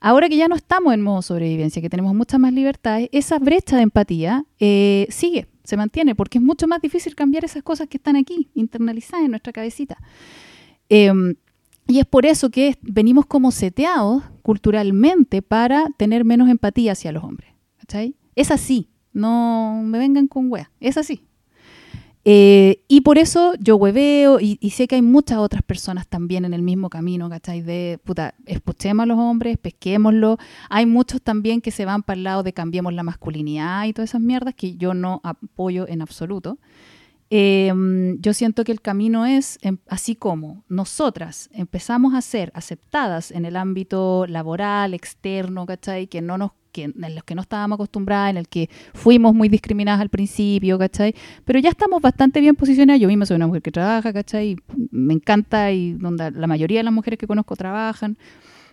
Ahora 0.00 0.28
que 0.28 0.36
ya 0.36 0.48
no 0.48 0.56
estamos 0.56 0.94
en 0.94 1.02
modo 1.02 1.22
sobrevivencia, 1.22 1.82
que 1.82 1.90
tenemos 1.90 2.14
muchas 2.14 2.38
más 2.38 2.52
libertades, 2.52 3.08
esa 3.12 3.38
brecha 3.38 3.76
de 3.76 3.82
empatía 3.82 4.44
eh, 4.60 5.06
sigue, 5.10 5.46
se 5.64 5.76
mantiene, 5.76 6.14
porque 6.14 6.38
es 6.38 6.44
mucho 6.44 6.68
más 6.68 6.80
difícil 6.80 7.14
cambiar 7.14 7.44
esas 7.44 7.62
cosas 7.62 7.88
que 7.88 7.96
están 7.96 8.16
aquí, 8.16 8.48
internalizadas 8.54 9.24
en 9.24 9.30
nuestra 9.30 9.52
cabecita. 9.52 9.98
Eh, 10.88 11.10
y 11.86 11.98
es 11.98 12.06
por 12.06 12.26
eso 12.26 12.50
que 12.50 12.78
venimos 12.82 13.26
como 13.26 13.50
seteados 13.50 14.22
culturalmente 14.42 15.42
para 15.42 15.88
tener 15.96 16.24
menos 16.24 16.48
empatía 16.48 16.92
hacia 16.92 17.12
los 17.12 17.24
hombres. 17.24 17.50
¿cachai? 17.78 18.16
Es 18.34 18.50
así, 18.50 18.88
no 19.12 19.82
me 19.84 19.98
vengan 19.98 20.26
con 20.26 20.50
wea, 20.50 20.70
es 20.80 20.96
así. 20.96 21.22
Eh, 22.28 22.82
y 22.88 23.02
por 23.02 23.18
eso 23.18 23.54
yo 23.60 23.76
hueveo 23.76 24.40
y, 24.40 24.58
y 24.60 24.70
sé 24.70 24.88
que 24.88 24.96
hay 24.96 25.02
muchas 25.02 25.38
otras 25.38 25.62
personas 25.62 26.08
también 26.08 26.44
en 26.44 26.54
el 26.54 26.62
mismo 26.62 26.90
camino, 26.90 27.30
¿cachai? 27.30 27.62
De, 27.62 28.00
puta, 28.02 28.34
escuchemos 28.46 29.04
a 29.04 29.06
los 29.06 29.16
hombres, 29.16 29.58
pesquémoslo. 29.58 30.36
Hay 30.68 30.86
muchos 30.86 31.22
también 31.22 31.60
que 31.60 31.70
se 31.70 31.84
van 31.84 32.02
para 32.02 32.16
el 32.16 32.24
lado 32.24 32.42
de 32.42 32.52
cambiemos 32.52 32.92
la 32.94 33.04
masculinidad 33.04 33.84
y 33.84 33.92
todas 33.92 34.10
esas 34.10 34.20
mierdas 34.20 34.54
que 34.56 34.74
yo 34.74 34.92
no 34.92 35.20
apoyo 35.22 35.86
en 35.86 36.02
absoluto. 36.02 36.58
Eh, 37.30 37.72
yo 38.20 38.34
siento 38.34 38.62
que 38.64 38.72
el 38.72 38.80
camino 38.80 39.26
es, 39.26 39.58
em, 39.62 39.78
así 39.88 40.14
como 40.14 40.64
nosotras 40.68 41.50
empezamos 41.52 42.14
a 42.14 42.20
ser 42.20 42.52
aceptadas 42.54 43.30
en 43.32 43.44
el 43.44 43.56
ámbito 43.56 44.26
laboral, 44.28 44.94
externo, 44.94 45.66
¿cachai? 45.66 46.06
Que 46.06 46.22
no 46.22 46.38
nos, 46.38 46.52
que, 46.72 46.84
en 46.84 47.14
los 47.14 47.24
que 47.24 47.34
no 47.34 47.42
estábamos 47.42 47.76
acostumbradas, 47.76 48.30
en 48.30 48.36
el 48.36 48.48
que 48.48 48.70
fuimos 48.94 49.34
muy 49.34 49.48
discriminadas 49.48 50.00
al 50.00 50.08
principio, 50.08 50.78
¿cachai? 50.78 51.14
Pero 51.44 51.58
ya 51.58 51.70
estamos 51.70 52.00
bastante 52.00 52.40
bien 52.40 52.54
posicionadas. 52.54 53.00
Yo 53.00 53.08
misma 53.08 53.26
soy 53.26 53.36
una 53.36 53.48
mujer 53.48 53.62
que 53.62 53.72
trabaja, 53.72 54.12
¿cachai? 54.12 54.56
Me 54.90 55.14
encanta 55.14 55.72
y 55.72 55.94
donde 55.94 56.30
la 56.30 56.46
mayoría 56.46 56.78
de 56.80 56.84
las 56.84 56.92
mujeres 56.92 57.18
que 57.18 57.26
conozco 57.26 57.56
trabajan, 57.56 58.16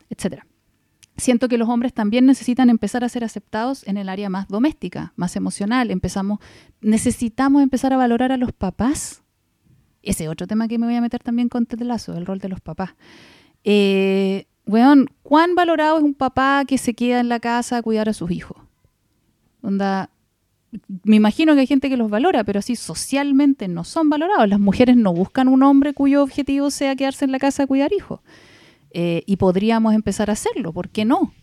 etcétera 0.10 0.46
siento 1.18 1.48
que 1.48 1.58
los 1.58 1.70
hombres 1.70 1.94
también 1.94 2.26
necesitan 2.26 2.70
empezar 2.70 3.04
a 3.04 3.10
ser 3.10 3.24
aceptados 3.24 3.86
en 3.88 3.98
el 3.98 4.10
área 4.10 4.30
más 4.30 4.48
doméstica, 4.48 5.14
más 5.16 5.36
emocional. 5.36 5.90
Necesitamos 6.82 7.64
empezar 7.64 7.94
a 7.94 7.98
valorar 7.98 8.32
a 8.32 8.38
los 8.38 8.52
papás. 8.52 9.24
Ese 10.02 10.28
otro 10.28 10.48
tema 10.48 10.68
que 10.68 10.78
me 10.78 10.86
voy 10.86 10.96
a 10.96 11.02
meter 11.02 11.24
también 11.24 11.50
con 11.50 11.66
Ted 11.66 11.82
Lasso, 11.82 12.16
el 12.16 12.26
rol 12.26 12.40
de 12.40 12.50
los 12.50 12.60
papás. 12.60 12.96
Eh, 13.64 14.48
weón, 14.66 15.10
¿cuán 15.22 15.56
valorado 15.56 15.98
es 15.98 16.04
un 16.04 16.14
papá 16.14 16.66
que 16.68 16.78
se 16.78 16.94
queda 16.94 17.20
en 17.20 17.30
la 17.30 17.40
casa 17.40 17.78
a 17.78 17.82
cuidar 17.82 18.10
a 18.10 18.14
sus 18.14 18.32
hijos? 18.32 18.58
Onda, 19.62 20.10
me 21.04 21.16
imagino 21.16 21.54
que 21.54 21.62
hay 21.62 21.68
gente 21.68 21.90
que 21.90 21.98
los 21.98 22.10
valora, 22.10 22.44
pero 22.44 22.60
así 22.60 22.76
socialmente 22.76 23.68
no 23.68 23.84
son 23.84 24.10
valorados. 24.10 24.50
Las 24.50 24.60
mujeres 24.60 24.98
no 24.98 25.14
buscan 25.14 25.48
un 25.48 25.64
hombre 25.64 25.94
cuyo 25.94 26.24
objetivo 26.24 26.72
sea 26.72 26.96
quedarse 26.96 27.26
en 27.26 27.32
la 27.32 27.40
casa 27.40 27.64
a 27.64 27.68
cuidar 27.68 27.94
hijos. 27.94 28.20
Eh, 28.94 29.24
y 29.26 29.38
podríamos 29.38 29.96
empezar 29.96 30.30
a 30.30 30.34
hacerlo, 30.34 30.72
¿por 30.72 30.90
qué 30.90 31.04
no? 31.04 31.34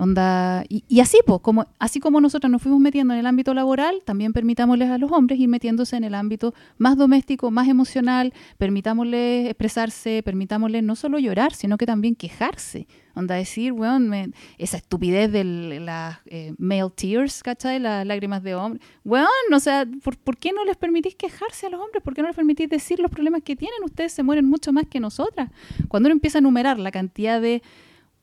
Onda, 0.00 0.64
y, 0.70 0.82
y 0.88 1.00
así, 1.00 1.18
pues, 1.26 1.40
como, 1.42 1.66
así 1.78 2.00
como 2.00 2.22
nosotros 2.22 2.50
nos 2.50 2.62
fuimos 2.62 2.80
metiendo 2.80 3.12
en 3.12 3.20
el 3.20 3.26
ámbito 3.26 3.52
laboral, 3.52 4.00
también 4.06 4.32
permitámosles 4.32 4.88
a 4.88 4.96
los 4.96 5.12
hombres 5.12 5.38
ir 5.38 5.46
metiéndose 5.50 5.94
en 5.94 6.04
el 6.04 6.14
ámbito 6.14 6.54
más 6.78 6.96
doméstico, 6.96 7.50
más 7.50 7.68
emocional, 7.68 8.32
permitámosles 8.56 9.50
expresarse, 9.50 10.22
permitámosles 10.22 10.82
no 10.82 10.96
solo 10.96 11.18
llorar, 11.18 11.52
sino 11.52 11.76
que 11.76 11.84
también 11.84 12.14
quejarse. 12.14 12.86
Onda, 13.14 13.34
decir, 13.34 13.72
weón, 13.72 14.32
esa 14.56 14.78
estupidez 14.78 15.30
de 15.32 15.44
las 15.44 16.16
eh, 16.24 16.54
male 16.56 16.88
tears, 16.96 17.42
¿cachai? 17.42 17.78
Las 17.78 18.06
lágrimas 18.06 18.42
de 18.42 18.54
hombre. 18.54 18.80
Weón, 19.04 19.28
o 19.52 19.60
sea, 19.60 19.86
¿por, 20.02 20.16
por 20.16 20.38
qué 20.38 20.52
no 20.54 20.64
les 20.64 20.78
permitís 20.78 21.14
quejarse 21.14 21.66
a 21.66 21.68
los 21.68 21.78
hombres? 21.78 22.02
¿Por 22.02 22.14
qué 22.14 22.22
no 22.22 22.28
les 22.28 22.36
permitís 22.36 22.70
decir 22.70 23.00
los 23.00 23.10
problemas 23.10 23.42
que 23.42 23.54
tienen? 23.54 23.84
Ustedes 23.84 24.12
se 24.12 24.22
mueren 24.22 24.48
mucho 24.48 24.72
más 24.72 24.86
que 24.86 24.98
nosotras. 24.98 25.50
Cuando 25.88 26.06
uno 26.06 26.14
empieza 26.14 26.38
a 26.38 26.40
enumerar 26.40 26.78
la 26.78 26.90
cantidad 26.90 27.38
de 27.38 27.62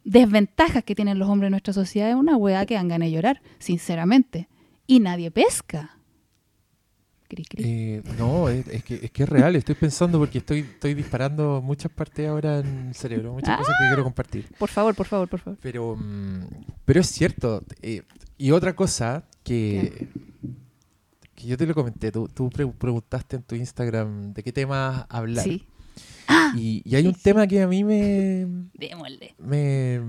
desventajas 0.10 0.84
que 0.84 0.96
tienen 0.96 1.20
los 1.20 1.30
hombres 1.30 1.48
en 1.48 1.52
nuestra 1.52 1.74
sociedad, 1.74 2.10
es 2.10 2.16
una 2.16 2.38
weá 2.38 2.66
que 2.66 2.76
dan 2.76 2.88
ganas 2.88 3.08
de 3.08 3.12
llorar, 3.12 3.42
sinceramente. 3.60 4.48
Y 4.88 5.00
nadie 5.02 5.32
pesca. 5.32 5.98
Cri, 7.28 7.44
cri. 7.44 7.64
Eh, 7.66 8.04
no, 8.18 8.48
es, 8.48 8.66
es 8.70 8.84
que, 8.86 8.96
es 9.04 9.12
que 9.12 9.24
es 9.24 9.30
real. 9.30 9.56
Estoy 9.58 9.76
pensando 9.76 10.18
porque 10.18 10.38
estoy, 10.38 10.60
estoy 10.60 10.94
disparando 10.94 11.62
muchas 11.62 11.92
partes 11.92 12.26
ahora 12.30 12.60
en 12.60 12.88
el 12.88 12.96
cerebro, 12.96 13.34
muchas 13.34 13.58
cosas 13.58 13.76
que 13.80 13.88
quiero 13.90 14.04
compartir. 14.06 14.46
Por 14.58 14.70
favor, 14.70 14.96
por 14.96 15.08
favor, 15.08 15.28
por 15.28 15.42
favor. 15.42 15.60
Pero, 15.62 15.98
mm, 15.98 16.46
pero 16.86 17.02
es 17.02 17.08
cierto. 17.08 17.62
eh, 17.82 18.04
y 18.38 18.52
otra 18.52 18.74
cosa 18.78 19.26
que, 19.44 20.08
que 21.36 21.48
yo 21.48 21.58
te 21.58 21.66
lo 21.68 21.74
comenté, 21.76 22.14
tú, 22.14 22.30
tú 22.30 22.50
pre- 22.50 22.66
preguntaste 22.68 23.36
en 23.36 23.44
tu 23.44 23.56
Instagram 23.56 24.32
de 24.34 24.42
qué 24.44 24.54
tema 24.54 25.02
hablar. 25.10 25.44
Sí. 25.44 25.66
Y, 26.52 26.82
y 26.86 26.96
hay 26.96 27.08
un 27.08 27.14
sí, 27.14 27.16
tema 27.16 27.48
que 27.48 27.62
a 27.62 27.68
mí 27.68 27.84
me, 27.84 28.48
Démosle. 28.80 29.36
me 29.38 30.02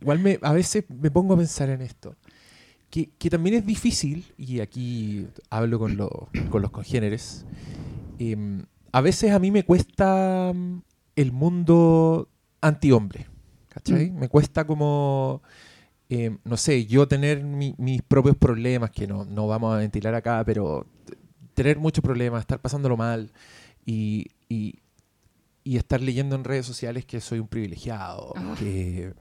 igual 0.00 0.18
me 0.18 0.38
a 0.42 0.52
veces 0.52 0.84
me 0.90 1.10
pongo 1.10 1.34
a 1.34 1.38
pensar 1.38 1.70
en 1.70 1.82
esto 1.82 2.16
que, 2.90 3.10
que 3.18 3.30
también 3.30 3.56
es 3.56 3.66
difícil 3.66 4.26
y 4.38 4.60
aquí 4.60 5.28
hablo 5.50 5.78
con, 5.78 5.96
lo- 5.96 6.30
con 6.48 6.62
los 6.62 6.70
congéneres 6.70 7.46
em, 8.18 8.64
a 8.92 9.00
veces 9.00 9.32
a 9.32 9.38
mí 9.38 9.50
me 9.50 9.64
cuesta 9.64 10.52
mm, 10.54 10.78
el 11.16 11.32
mundo 11.32 12.28
antihombre 12.60 13.26
¿cachai? 13.68 14.10
me 14.10 14.28
cuesta 14.28 14.66
como 14.66 15.42
em, 16.08 16.38
no 16.44 16.56
sé 16.56 16.86
yo 16.86 17.08
tener 17.08 17.42
mi- 17.44 17.74
mis 17.78 18.02
propios 18.02 18.36
problemas 18.36 18.90
que 18.90 19.06
no, 19.06 19.24
no 19.24 19.46
vamos 19.48 19.74
a 19.74 19.78
ventilar 19.78 20.14
acá 20.14 20.42
pero 20.44 20.86
tener 21.54 21.78
muchos 21.78 22.02
problemas 22.02 22.40
estar 22.42 22.60
pasándolo 22.60 22.96
mal 22.96 23.32
y, 23.86 24.28
y, 24.48 24.76
y 25.64 25.76
estar 25.78 26.00
leyendo 26.00 26.36
en 26.36 26.44
redes 26.44 26.66
sociales 26.66 27.04
que 27.06 27.20
soy 27.20 27.38
un 27.40 27.48
privilegiado, 27.48 28.32
Ah. 28.36 28.54
que, 28.58 29.14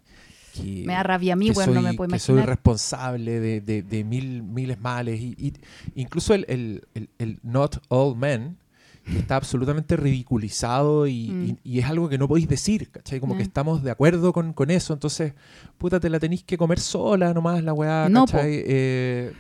que- 0.54 0.84
Me 0.86 0.94
da 0.94 1.04
rabia 1.04 1.34
a 1.34 1.36
mí, 1.36 1.50
bueno, 1.52 1.74
no 1.74 1.82
soy- 1.82 1.90
me 1.92 1.94
puedo 1.96 2.12
que 2.12 2.20
soy 2.20 2.42
responsable 2.42 3.40
de, 3.40 3.62
de- 3.62 3.82
de 3.82 4.04
mil, 4.04 4.44
miles 4.44 4.80
males. 4.80 5.20
Y, 5.20 5.36
y 5.38 5.54
incluso 5.96 6.34
el, 6.34 6.46
el- 6.50 6.84
el- 6.94 7.10
el 7.18 7.40
not 7.44 7.78
all 7.90 8.16
men, 8.16 8.58
que 9.06 9.18
está 9.20 9.36
absolutamente 9.36 9.98
ridiculizado 9.98 11.08
y, 11.08 11.30
Mm. 11.30 11.46
y- 11.46 11.58
y 11.76 11.80
es 11.80 11.86
algo 11.86 12.08
que 12.08 12.18
no 12.18 12.28
podéis 12.28 12.48
decir, 12.48 12.90
¿cachai? 12.90 13.20
Como 13.20 13.36
que 13.36 13.44
estamos 13.44 13.84
de 13.84 13.92
acuerdo 13.92 14.32
con, 14.32 14.54
con 14.54 14.70
eso. 14.72 14.94
Entonces, 14.94 15.34
puta, 15.78 16.00
te 16.00 16.10
la 16.10 16.20
tenéis 16.20 16.44
que 16.44 16.58
comer 16.58 16.80
sola 16.80 17.34
nomás 17.34 17.64
la 17.64 17.74
weá, 17.74 18.08
No, 18.10 18.26
po. 18.26 18.32
¿cachai? 18.34 18.64
Eh, 18.66 19.34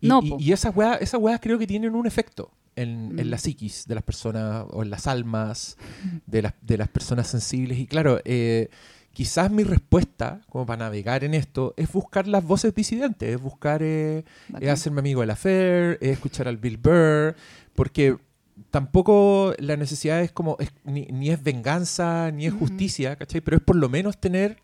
y, 0.00 0.08
No, 0.08 0.20
po. 0.22 0.36
y 0.40 0.52
esas 0.52 0.74
weas, 0.74 1.00
esas 1.00 1.20
weas 1.20 1.40
creo 1.40 1.58
que 1.58 1.66
tienen 1.66 1.94
un 1.94 2.06
efecto 2.06 2.50
en, 2.82 3.18
en 3.18 3.26
Mm. 3.26 3.30
la 3.30 3.38
psiquis 3.38 3.86
de 3.86 3.94
las 3.94 4.04
personas 4.04 4.64
o 4.70 4.82
en 4.82 4.90
las 4.90 5.06
almas 5.06 5.76
de 6.26 6.42
las, 6.42 6.54
de 6.62 6.76
las 6.78 6.88
personas 6.88 7.26
sensibles. 7.26 7.78
Y 7.78 7.86
claro, 7.86 8.20
eh, 8.24 8.68
quizás 9.12 9.50
mi 9.50 9.64
respuesta, 9.64 10.40
como 10.48 10.64
para 10.66 10.84
navegar 10.84 11.24
en 11.24 11.34
esto, 11.34 11.74
es 11.76 11.90
buscar 11.92 12.26
las 12.28 12.44
voces 12.44 12.74
disidentes, 12.74 13.34
es 13.34 13.40
buscar, 13.40 13.82
eh, 13.82 14.18
es 14.18 14.52
Bacán. 14.52 14.68
hacerme 14.70 15.00
amigo 15.00 15.20
de 15.22 15.26
la 15.26 15.36
Fair, 15.36 15.98
es 16.00 16.10
escuchar 16.10 16.46
al 16.48 16.56
Bill 16.56 16.76
Burr, 16.76 17.34
porque 17.74 18.16
tampoco 18.70 19.54
la 19.58 19.76
necesidad 19.76 20.20
es 20.22 20.32
como, 20.32 20.56
es- 20.60 20.72
ni, 20.84 21.06
ni 21.06 21.30
es 21.30 21.42
venganza, 21.42 22.30
ni 22.32 22.46
es 22.46 22.52
justicia, 22.52 23.16
¿cachai? 23.16 23.40
Pero 23.40 23.56
es 23.56 23.62
por 23.62 23.76
lo 23.76 23.88
menos 23.88 24.18
tener 24.20 24.58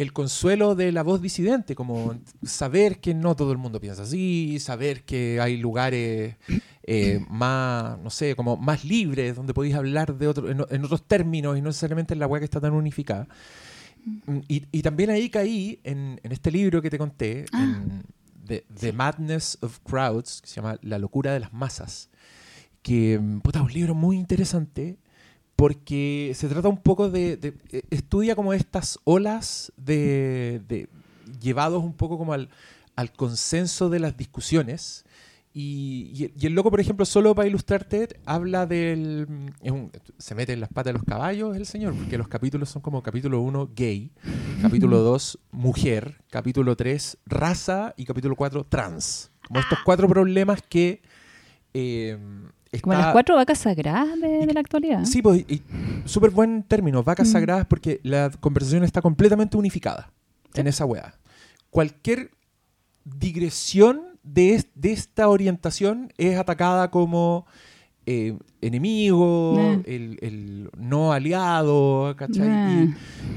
el 0.00 0.12
consuelo 0.12 0.74
de 0.74 0.92
la 0.92 1.02
voz 1.02 1.20
disidente, 1.20 1.74
como 1.74 2.14
saber 2.42 3.00
que 3.00 3.12
no 3.12 3.36
todo 3.36 3.52
el 3.52 3.58
mundo 3.58 3.80
piensa 3.80 4.02
así, 4.02 4.58
saber 4.58 5.04
que 5.04 5.38
hay 5.40 5.58
lugares 5.58 6.36
eh, 6.84 7.24
más, 7.28 7.98
no 7.98 8.08
sé, 8.08 8.34
como 8.34 8.56
más 8.56 8.84
libres, 8.84 9.36
donde 9.36 9.52
podéis 9.52 9.74
hablar 9.74 10.16
de 10.16 10.26
otro, 10.26 10.50
en, 10.50 10.64
en 10.70 10.84
otros 10.84 11.06
términos 11.06 11.58
y 11.58 11.60
no 11.60 11.68
necesariamente 11.68 12.14
en 12.14 12.20
la 12.20 12.26
web 12.26 12.40
que 12.40 12.46
está 12.46 12.60
tan 12.60 12.72
unificada. 12.72 13.28
Y, 14.48 14.64
y 14.72 14.80
también 14.80 15.10
ahí 15.10 15.28
caí 15.28 15.80
en, 15.84 16.18
en 16.22 16.32
este 16.32 16.50
libro 16.50 16.80
que 16.80 16.88
te 16.88 16.96
conté, 16.96 17.44
Ah. 17.52 17.62
en 17.62 18.02
The, 18.46 18.64
The 18.80 18.92
Madness 18.92 19.58
of 19.60 19.80
Crowds, 19.80 20.40
que 20.40 20.48
se 20.48 20.56
llama 20.56 20.78
La 20.80 20.98
locura 20.98 21.34
de 21.34 21.40
las 21.40 21.52
masas, 21.52 22.08
que, 22.82 23.20
puta, 23.42 23.60
un 23.60 23.72
libro 23.72 23.94
muy 23.94 24.16
interesante 24.16 24.96
porque 25.60 26.32
se 26.34 26.48
trata 26.48 26.68
un 26.68 26.78
poco 26.78 27.10
de, 27.10 27.36
de- 27.36 27.54
eh, 27.70 27.82
estudia 27.90 28.34
como 28.34 28.54
estas 28.54 28.98
olas 29.04 29.72
de, 29.76 30.62
de- 30.66 30.88
llevados 31.38 31.84
un 31.84 31.92
poco 31.92 32.16
como 32.16 32.32
al, 32.32 32.48
al 32.96 33.12
consenso 33.12 33.90
de 33.90 33.98
las 34.00 34.16
discusiones. 34.16 35.04
Y, 35.52 36.10
y- 36.14 36.32
y 36.40 36.46
el 36.46 36.54
loco 36.54 36.70
por 36.70 36.80
ejemplo 36.80 37.04
solo 37.04 37.34
para 37.34 37.46
ilustrarte 37.48 38.08
habla 38.24 38.66
del 38.66 39.26
es 39.60 39.70
un- 39.72 39.90
se 40.16 40.34
mete 40.34 40.52
en 40.54 40.60
las 40.60 40.70
patas 40.70 40.86
de 40.86 40.92
los 40.94 41.02
caballos 41.04 41.56
el 41.56 41.66
señor 41.66 41.92
porque 41.94 42.16
los 42.16 42.28
capítulos 42.28 42.70
son 42.70 42.80
como 42.80 43.02
capítulo 43.02 43.40
1 43.40 43.68
gay 43.74 44.12
capítulo 44.62 44.98
2 45.00 45.40
mujer 45.50 46.22
capítulo 46.30 46.76
3 46.76 47.18
raza 47.26 47.92
y 47.98 48.04
capítulo 48.06 48.34
4 48.36 48.64
trans. 48.64 49.30
Como 49.48 49.58
estos 49.60 49.80
cuatro 49.84 50.08
problemas 50.08 50.62
que 50.62 51.02
eh, 51.74 52.16
Como 52.82 52.92
está- 52.92 53.06
las 53.06 53.12
cuatro 53.12 53.34
vacas 53.34 53.58
sagradas 53.58 54.20
de, 54.20 54.46
de 54.46 54.54
la 54.54 54.60
actualidad. 54.60 55.04
Sí, 55.04 55.20
pues, 55.22 55.44
súper 56.04 56.30
buen 56.30 56.62
término, 56.62 57.02
vacas 57.02 57.28
Mm. 57.28 57.32
sagradas, 57.32 57.66
porque 57.66 58.00
la 58.04 58.30
conversación 58.40 58.84
está 58.84 59.02
completamente 59.02 59.56
unificada 59.56 60.10
en 60.54 60.66
esa 60.68 60.84
weá. 60.84 61.14
Cualquier 61.70 62.30
digresión 63.04 64.02
de, 64.22 64.54
es- 64.54 64.66
de 64.74 64.92
esta 64.92 65.28
orientación 65.28 66.12
es 66.18 66.38
atacada 66.38 66.90
como 66.90 67.46
eh, 68.06 68.36
enemigo, 68.60 69.54
Nah. 69.56 69.82
el, 69.84 70.18
el 70.22 70.70
no 70.76 71.12
aliado, 71.12 72.14
¿cachai? 72.16 72.48
Nah. 72.48 72.84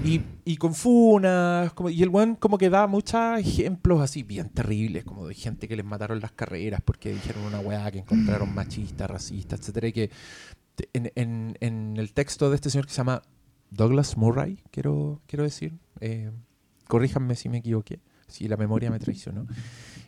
Y, 0.03 0.15
y, 0.15 0.21
y 0.45 0.57
con 0.57 0.73
funas, 0.73 1.73
como, 1.73 1.89
y 1.89 2.01
el 2.01 2.09
buen 2.09 2.35
como 2.35 2.57
que 2.57 2.69
da 2.69 2.87
muchos 2.87 3.39
ejemplos 3.39 4.01
así 4.01 4.23
bien 4.23 4.49
terribles, 4.49 5.03
como 5.03 5.27
de 5.27 5.35
gente 5.35 5.67
que 5.67 5.75
les 5.75 5.85
mataron 5.85 6.19
las 6.21 6.31
carreras 6.31 6.81
porque 6.83 7.13
dijeron 7.13 7.43
una 7.43 7.59
weá 7.59 7.91
que 7.91 7.99
encontraron 7.99 8.53
machista, 8.55 9.05
racista, 9.07 9.55
etcétera, 9.55 9.87
y 9.87 9.93
que 9.93 10.09
en- 10.93 11.55
en 11.59 11.97
el 11.97 12.13
texto 12.13 12.49
de 12.49 12.55
este 12.55 12.69
señor 12.69 12.85
que 12.87 12.91
se 12.93 12.97
llama 12.97 13.21
Douglas 13.69 14.17
Murray, 14.17 14.59
quiero, 14.71 15.21
quiero 15.27 15.43
decir, 15.43 15.73
eh, 15.99 16.31
corríjanme 16.87 17.35
si 17.35 17.49
me 17.49 17.57
equivoqué, 17.59 17.99
si 18.27 18.47
la 18.47 18.57
memoria 18.57 18.89
me 18.91 18.99
traicionó. 18.99 19.45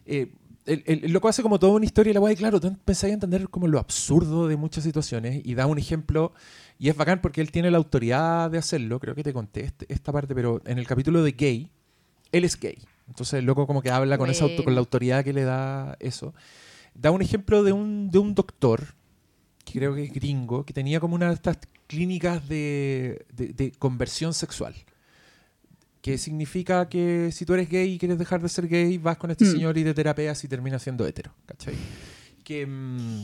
Eh, 0.06 0.32
el, 0.66 0.84
el- 0.86 1.06
el 1.06 1.12
loco 1.12 1.28
hace 1.28 1.42
como 1.44 1.60
toda 1.60 1.74
una 1.74 1.86
historia 1.86 2.12
y 2.12 2.14
la 2.14 2.20
weá, 2.20 2.34
y 2.34 2.36
claro, 2.36 2.60
tú 2.60 2.68
empezáis 2.68 3.12
a 3.12 3.14
entender 3.16 3.48
como 3.50 3.68
lo 3.68 3.80
absurdo 3.80 4.48
de 4.48 4.56
muchas 4.58 4.84
situaciones 4.84 5.42
y 5.44 5.54
da 5.56 5.66
un 5.68 5.78
ejemplo, 5.78 6.34
y 6.80 6.90
es 6.90 6.96
bacán 6.98 7.22
porque 7.22 7.42
él 7.42 7.52
tiene 7.52 7.70
la 7.72 7.78
autoridad 7.78 8.50
de 8.52 8.58
hacerlo, 8.58 9.00
creo 9.00 9.16
que 9.16 9.24
te 9.24 9.34
conté 9.34 9.62
este- 9.66 9.86
esta 9.94 10.12
parte, 10.12 10.34
pero 10.36 10.62
en 10.66 10.78
el 10.80 10.88
capítulo 10.88 11.24
de 11.24 11.32
gay, 11.34 11.70
él 12.32 12.44
es 12.46 12.60
gay. 12.60 12.78
Entonces 13.08 13.36
el 13.40 13.46
loco 13.46 13.68
como 13.68 13.82
que 13.82 13.92
habla 13.92 14.18
con, 14.18 14.30
esa 14.32 14.46
auto- 14.46 14.64
con 14.64 14.74
la 14.74 14.80
autoridad 14.80 15.24
que 15.24 15.34
le 15.34 15.44
da 15.44 15.96
eso. 16.00 16.34
Da 16.96 17.12
un 17.12 17.22
ejemplo 17.22 17.64
de 17.64 17.72
un, 17.72 18.10
de 18.10 18.18
un 18.20 18.34
doctor, 18.34 18.96
que 19.64 19.74
creo 19.80 19.94
que 19.94 20.04
es 20.06 20.14
gringo, 20.14 20.64
que 20.66 20.74
tenía 20.74 21.00
como 21.00 21.16
una 21.16 21.28
de 21.28 21.36
estas 21.36 21.58
clínicas 21.88 22.48
de, 22.50 23.26
de- 23.36 23.50
de 23.54 23.72
conversión 23.72 24.34
sexual. 24.34 24.74
Que 26.06 26.20
significa 26.20 26.88
que 26.88 27.32
si 27.32 27.46
tú 27.48 27.56
eres 27.56 27.68
gay 27.68 27.94
y 27.94 27.98
quieres 27.98 28.20
dejar 28.20 28.40
de 28.40 28.48
ser 28.48 28.68
gay, 28.68 29.00
vas 29.00 29.18
con 29.18 29.32
este 29.32 29.44
Mm. 29.46 29.52
señor 29.52 29.76
y 29.80 29.84
te 29.84 29.92
terapeas 29.96 30.44
y 30.44 30.48
terminas 30.48 30.84
siendo 30.84 31.04
hetero. 31.08 31.32
¿Cachai? 31.48 31.74
Que, 32.44 32.64
mm, 32.68 33.24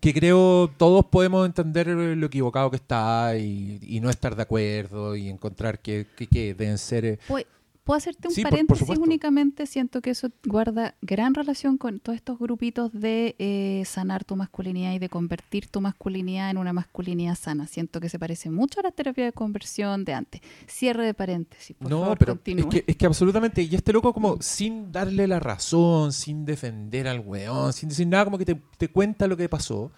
que 0.00 0.12
creo 0.12 0.70
todos 0.76 1.06
podemos 1.06 1.46
entender 1.46 1.86
lo 1.88 2.26
equivocado 2.26 2.70
que 2.70 2.76
está 2.76 3.34
y, 3.38 3.78
y 3.80 4.00
no 4.00 4.10
estar 4.10 4.36
de 4.36 4.42
acuerdo 4.42 5.16
y 5.16 5.30
encontrar 5.30 5.78
que, 5.80 6.06
que- 6.14 6.26
que 6.26 6.52
deben 6.52 6.76
ser... 6.76 7.04
eh, 7.06 7.18
Pu- 7.26 7.46
¿Puedo 7.84 7.98
hacerte 7.98 8.28
un 8.28 8.34
Sí, 8.34 8.40
por- 8.42 8.50
por 8.50 8.58
paréntesis 8.66 8.98
únicamente? 8.98 9.66
Siento 9.66 10.00
que 10.00 10.10
eso 10.10 10.30
guarda 10.46 10.94
gran 11.02 11.34
relación 11.34 11.76
con 11.76 12.00
todos 12.00 12.16
estos 12.16 12.38
grupitos 12.38 12.90
de 12.92 13.36
eh, 13.38 13.82
sanar 13.84 14.24
tu 14.24 14.36
masculinidad 14.36 14.94
y 14.94 14.98
de 14.98 15.10
convertir 15.10 15.68
tu 15.68 15.82
masculinidad 15.82 16.50
en 16.50 16.56
una 16.56 16.72
masculinidad 16.72 17.34
sana. 17.34 17.66
Siento 17.66 18.00
que 18.00 18.08
se 18.08 18.18
parece 18.18 18.50
mucho 18.50 18.80
a 18.80 18.84
la 18.84 18.90
terapia 18.90 19.26
de 19.26 19.32
conversión 19.32 20.06
de 20.06 20.14
antes. 20.14 20.40
Cierre 20.66 21.04
de 21.04 21.12
paréntesis, 21.12 21.76
por 21.76 21.90
no, 21.90 22.00
favor, 22.00 22.18
pero 22.18 22.38
es 22.42 22.66
que, 22.66 22.84
es 22.86 22.96
que 22.96 23.04
absolutamente. 23.06 23.60
Y 23.62 23.74
este 23.74 23.92
loco 23.92 24.14
como 24.14 24.40
sin 24.40 24.90
darle 24.90 25.26
la 25.28 25.38
razón, 25.38 26.12
sin 26.14 26.46
defender 26.46 27.06
al 27.06 27.20
weón, 27.20 27.74
sin 27.74 27.90
decir 27.90 28.06
nada, 28.06 28.24
como 28.24 28.38
que 28.38 28.46
te, 28.46 28.60
te 28.78 28.88
cuenta 28.88 29.26
lo 29.26 29.36
que 29.36 29.48
pasó. 29.50 29.92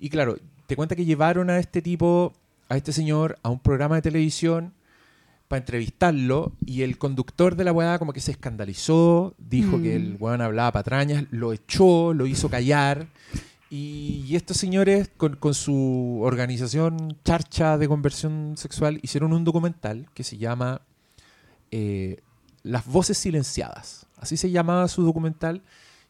Y 0.00 0.08
claro, 0.08 0.36
te 0.66 0.76
cuenta 0.76 0.96
que 0.96 1.04
llevaron 1.04 1.50
a 1.50 1.58
este 1.58 1.82
tipo, 1.82 2.32
a 2.70 2.76
este 2.78 2.92
señor, 2.94 3.38
a 3.42 3.50
un 3.50 3.58
programa 3.58 3.96
de 3.96 4.02
televisión 4.02 4.72
para 5.48 5.60
entrevistarlo 5.60 6.52
y 6.64 6.82
el 6.82 6.98
conductor 6.98 7.56
de 7.56 7.64
la 7.64 7.72
weá 7.72 7.98
como 7.98 8.12
que 8.12 8.20
se 8.20 8.30
escandalizó, 8.32 9.34
dijo 9.38 9.78
Mm. 9.78 9.82
que 9.82 9.96
el 9.96 10.16
weón 10.20 10.42
hablaba 10.42 10.72
patrañas, 10.72 11.24
lo 11.30 11.52
echó, 11.52 12.12
lo 12.14 12.26
hizo 12.26 12.48
callar. 12.50 13.06
Y, 13.70 14.24
y 14.26 14.36
estos 14.36 14.56
señores 14.56 15.10
con, 15.16 15.36
con 15.36 15.52
su 15.54 16.20
organización 16.22 17.18
charcha 17.24 17.76
de 17.78 17.86
conversión 17.88 18.54
sexual 18.56 18.98
hicieron 19.02 19.32
un 19.32 19.44
documental 19.44 20.06
que 20.14 20.24
se 20.24 20.38
llama 20.38 20.80
eh, 21.70 22.20
Las 22.62 22.86
voces 22.86 23.18
silenciadas. 23.18 24.06
Así 24.16 24.36
se 24.36 24.50
llamaba 24.50 24.88
su 24.88 25.02
documental 25.02 25.62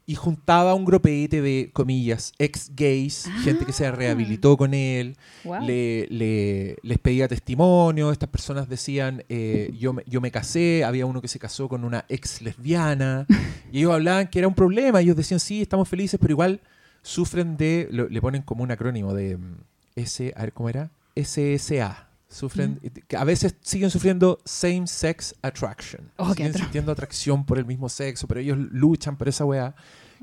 y 0.09 0.14
juntaba 0.14 0.73
un 0.75 0.87
grupete 0.87 1.42
de, 1.42 1.68
comillas, 1.73 2.33
ex 2.38 2.73
gays, 2.75 3.31
gente 3.44 3.66
que 3.66 3.75
se 3.75 3.85
Ah. 3.87 3.90
rehabilitó 3.92 4.57
con 4.57 4.73
él, 4.73 5.16
Wow. 5.44 5.61
le, 5.66 6.07
le- 6.11 6.77
les 6.83 6.99
pedía 6.99 7.29
testimonio, 7.29 8.11
estas 8.11 8.31
personas 8.31 8.71
decían, 8.71 9.23
eh, 9.29 9.71
yo, 9.79 9.92
me, 9.92 10.03
yo 10.07 10.23
me 10.23 10.31
casé, 10.31 10.83
había 10.83 11.05
uno 11.05 11.21
que 11.21 11.29
se 11.29 11.38
casó 11.38 11.68
con 11.68 11.85
una 11.85 12.07
ex 12.09 12.40
lesbiana, 12.40 13.27
y 13.71 13.81
ellos 13.81 13.92
hablaban 13.92 14.29
que 14.29 14.38
era 14.38 14.49
un 14.49 14.55
problema, 14.55 15.03
ellos 15.03 15.14
decían, 15.14 15.40
sí, 15.40 15.61
estamos 15.61 15.87
felices, 15.87 16.18
pero 16.18 16.33
igual 16.33 16.62
sufren 17.03 17.59
de, 17.59 17.87
lo- 17.90 18.09
le 18.09 18.21
ponen 18.23 18.40
como 18.40 18.62
un 18.64 18.71
acrónimo 18.71 19.12
de 19.12 19.37
mm, 19.37 19.57
S, 19.97 20.33
a 20.35 20.40
ver 20.40 20.55
cómo 20.55 20.71
era, 20.71 20.90
SSA. 21.14 22.08
Sufren, 22.29 22.79
que 23.09 23.17
a 23.17 23.25
veces 23.25 23.55
siguen 23.62 23.91
sufriendo 23.91 24.38
same 24.45 24.87
sex 24.87 25.35
attraction. 25.43 26.11
Oh, 26.19 26.35
siguen 26.35 26.53
sintiendo 26.53 26.93
atracción 26.93 27.45
por 27.47 27.59
el 27.59 27.64
mismo 27.64 27.88
sexo, 27.88 28.27
pero 28.29 28.41
ellos 28.41 28.59
luchan 28.59 29.17
por 29.17 29.29
esa 29.29 29.45
weá. 29.47 29.75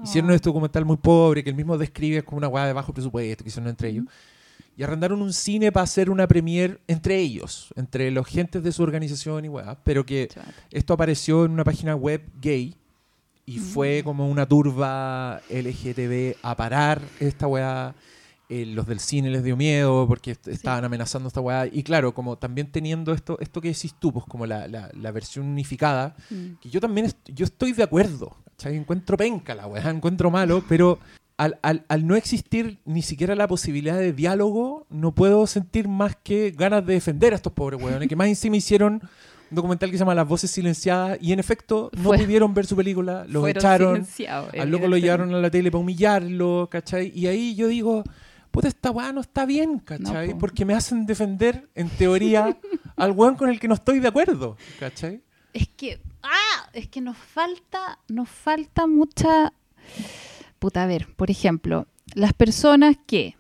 Hicieron 0.03 0.29
Oh. 0.29 0.33
este 0.33 0.49
documental 0.49 0.85
muy 0.85 0.97
pobre 0.97 1.43
que 1.43 1.49
él 1.49 1.55
mismo 1.55 1.77
describe 1.77 2.21
como 2.23 2.37
una 2.37 2.47
weá 2.47 2.65
de 2.67 2.73
bajo 2.73 2.93
presupuesto 2.93 3.43
que 3.43 3.49
hicieron 3.49 3.69
entre 3.69 3.89
ellos. 3.89 4.05
Y 4.77 4.83
arrendaron 4.83 5.21
un 5.21 5.31
cine 5.33 5.71
para 5.71 5.85
hacer 5.85 6.09
una 6.09 6.27
premier 6.27 6.81
entre 6.87 7.17
ellos, 7.17 7.69
entre 7.77 8.11
los 8.11 8.27
gentes 8.27 8.61
de 8.61 8.71
su 8.73 8.83
organización 8.83 9.45
y 9.45 9.49
weá. 9.49 9.77
Pero 9.83 10.05
que 10.05 10.27
Chata. 10.27 10.53
esto 10.69 10.93
apareció 10.93 11.45
en 11.45 11.51
una 11.51 11.63
página 11.63 11.95
web 11.95 12.21
gay 12.41 12.75
y 13.45 13.59
Mm. 13.59 13.63
fue 13.63 14.01
como 14.03 14.29
una 14.29 14.45
turba 14.45 15.41
LGTB 15.49 16.35
a 16.43 16.55
parar 16.55 17.01
esta 17.19 17.47
weá. 17.47 17.95
Eh, 18.47 18.65
los 18.67 18.85
del 18.85 18.99
cine 18.99 19.31
les 19.31 19.43
dio 19.43 19.57
miedo 19.57 20.05
porque 20.07 20.31
est- 20.31 20.47
estaban 20.47 20.85
amenazando 20.85 21.27
esta 21.27 21.41
weá. 21.41 21.65
Y 21.65 21.81
claro, 21.81 22.13
como 22.13 22.37
también 22.37 22.71
teniendo 22.71 23.11
esto, 23.13 23.37
esto 23.39 23.59
que 23.59 23.69
decís 23.69 23.95
tú, 23.97 24.13
pues 24.13 24.25
como 24.27 24.45
la, 24.45 24.67
la- 24.67 24.91
la 24.93 25.11
versión 25.11 25.47
unificada, 25.47 26.15
Mm. 26.29 26.53
que 26.61 26.69
yo 26.69 26.79
también 26.79 27.07
est- 27.07 27.27
yo 27.33 27.43
estoy 27.45 27.71
de 27.73 27.81
acuerdo. 27.83 28.35
¿cachai? 28.51 28.75
Encuentro 28.77 29.17
penca 29.17 29.53
la 29.55 29.65
weá, 29.67 29.89
encuentro 29.89 30.29
malo, 30.31 30.63
pero 30.69 30.99
al, 31.37 31.57
al- 31.63 31.83
al 31.89 32.05
no 32.07 32.15
existir 32.15 32.77
ni 32.85 33.01
siquiera 33.01 33.33
la 33.35 33.47
posibilidad 33.47 33.97
de 33.97 34.13
diálogo, 34.13 34.85
no 34.89 35.13
puedo 35.13 35.45
sentir 35.47 35.87
más 35.89 36.15
que 36.15 36.51
ganas 36.55 36.85
de 36.85 36.93
defender 36.93 37.33
a 37.33 37.35
estos 37.37 37.51
pobres 37.51 37.81
weones, 37.81 38.07
que 38.07 38.15
más 38.15 38.27
encima 38.27 38.55
hicieron 38.57 39.01
un 39.51 39.55
documental 39.55 39.89
que 39.91 39.97
se 39.97 40.01
llama 40.03 40.15
Las 40.15 40.27
Voces 40.27 40.51
Silenciadas 40.51 41.17
y 41.19 41.33
en 41.33 41.39
efecto 41.39 41.89
no 41.97 42.03
Fue- 42.03 42.19
pudieron 42.19 42.53
ver 42.53 42.65
su 42.65 42.75
película, 42.75 43.25
los 43.27 43.45
echaron, 43.47 44.05
al 44.57 44.69
loco 44.71 44.87
lo 44.87 44.97
llevaron 44.97 45.33
a 45.33 45.39
la 45.39 45.49
tele 45.49 45.69
para 45.71 45.81
humillarlo, 45.81 46.69
¿cachai? 46.71 47.11
Y 47.13 47.27
ahí 47.27 47.55
yo 47.55 47.67
digo, 47.67 48.03
puta, 48.55 48.67
esta 48.69 48.89
weá 48.89 49.11
no 49.11 49.21
está 49.21 49.45
bien, 49.45 49.79
¿cachai? 49.79 50.27
No, 50.27 50.33
po. 50.33 50.39
Porque 50.39 50.63
me 50.63 50.73
hacen 50.73 51.05
defender, 51.05 51.69
en 51.75 51.89
teoría, 51.89 52.57
al 52.95 53.11
weón 53.11 53.35
con 53.35 53.49
el 53.49 53.59
que 53.59 53.67
no 53.67 53.73
estoy 53.73 53.99
de 53.99 54.07
acuerdo, 54.07 54.57
¿cachai? 54.79 55.21
Es 55.53 55.67
que, 55.67 55.99
ah, 56.23 56.69
es 56.73 56.87
que 56.87 57.01
nos 57.01 57.17
falta, 57.17 57.99
nos 58.07 58.29
falta 58.29 58.87
mucha. 58.87 59.53
Puta, 60.59 60.83
a 60.83 60.87
ver, 60.87 61.13
por 61.15 61.29
ejemplo, 61.29 61.87
las 62.13 62.33
personas 62.33 62.95
que 63.05 63.35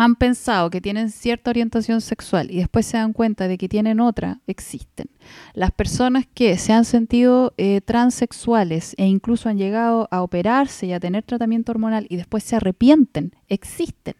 han 0.00 0.16
pensado 0.16 0.70
que 0.70 0.80
tienen 0.80 1.10
cierta 1.10 1.50
orientación 1.50 2.00
sexual 2.00 2.50
y 2.50 2.56
después 2.56 2.86
se 2.86 2.96
dan 2.96 3.12
cuenta 3.12 3.48
de 3.48 3.58
que 3.58 3.68
tienen 3.68 4.00
otra, 4.00 4.40
existen. 4.46 5.10
Las 5.52 5.72
personas 5.72 6.24
que 6.32 6.56
se 6.56 6.72
han 6.72 6.86
sentido 6.86 7.52
eh, 7.58 7.82
transexuales 7.82 8.94
e 8.96 9.04
incluso 9.04 9.50
han 9.50 9.58
llegado 9.58 10.08
a 10.10 10.22
operarse 10.22 10.86
y 10.86 10.94
a 10.94 11.00
tener 11.00 11.24
tratamiento 11.24 11.72
hormonal 11.72 12.06
y 12.08 12.16
después 12.16 12.44
se 12.44 12.56
arrepienten, 12.56 13.36
existen 13.48 14.14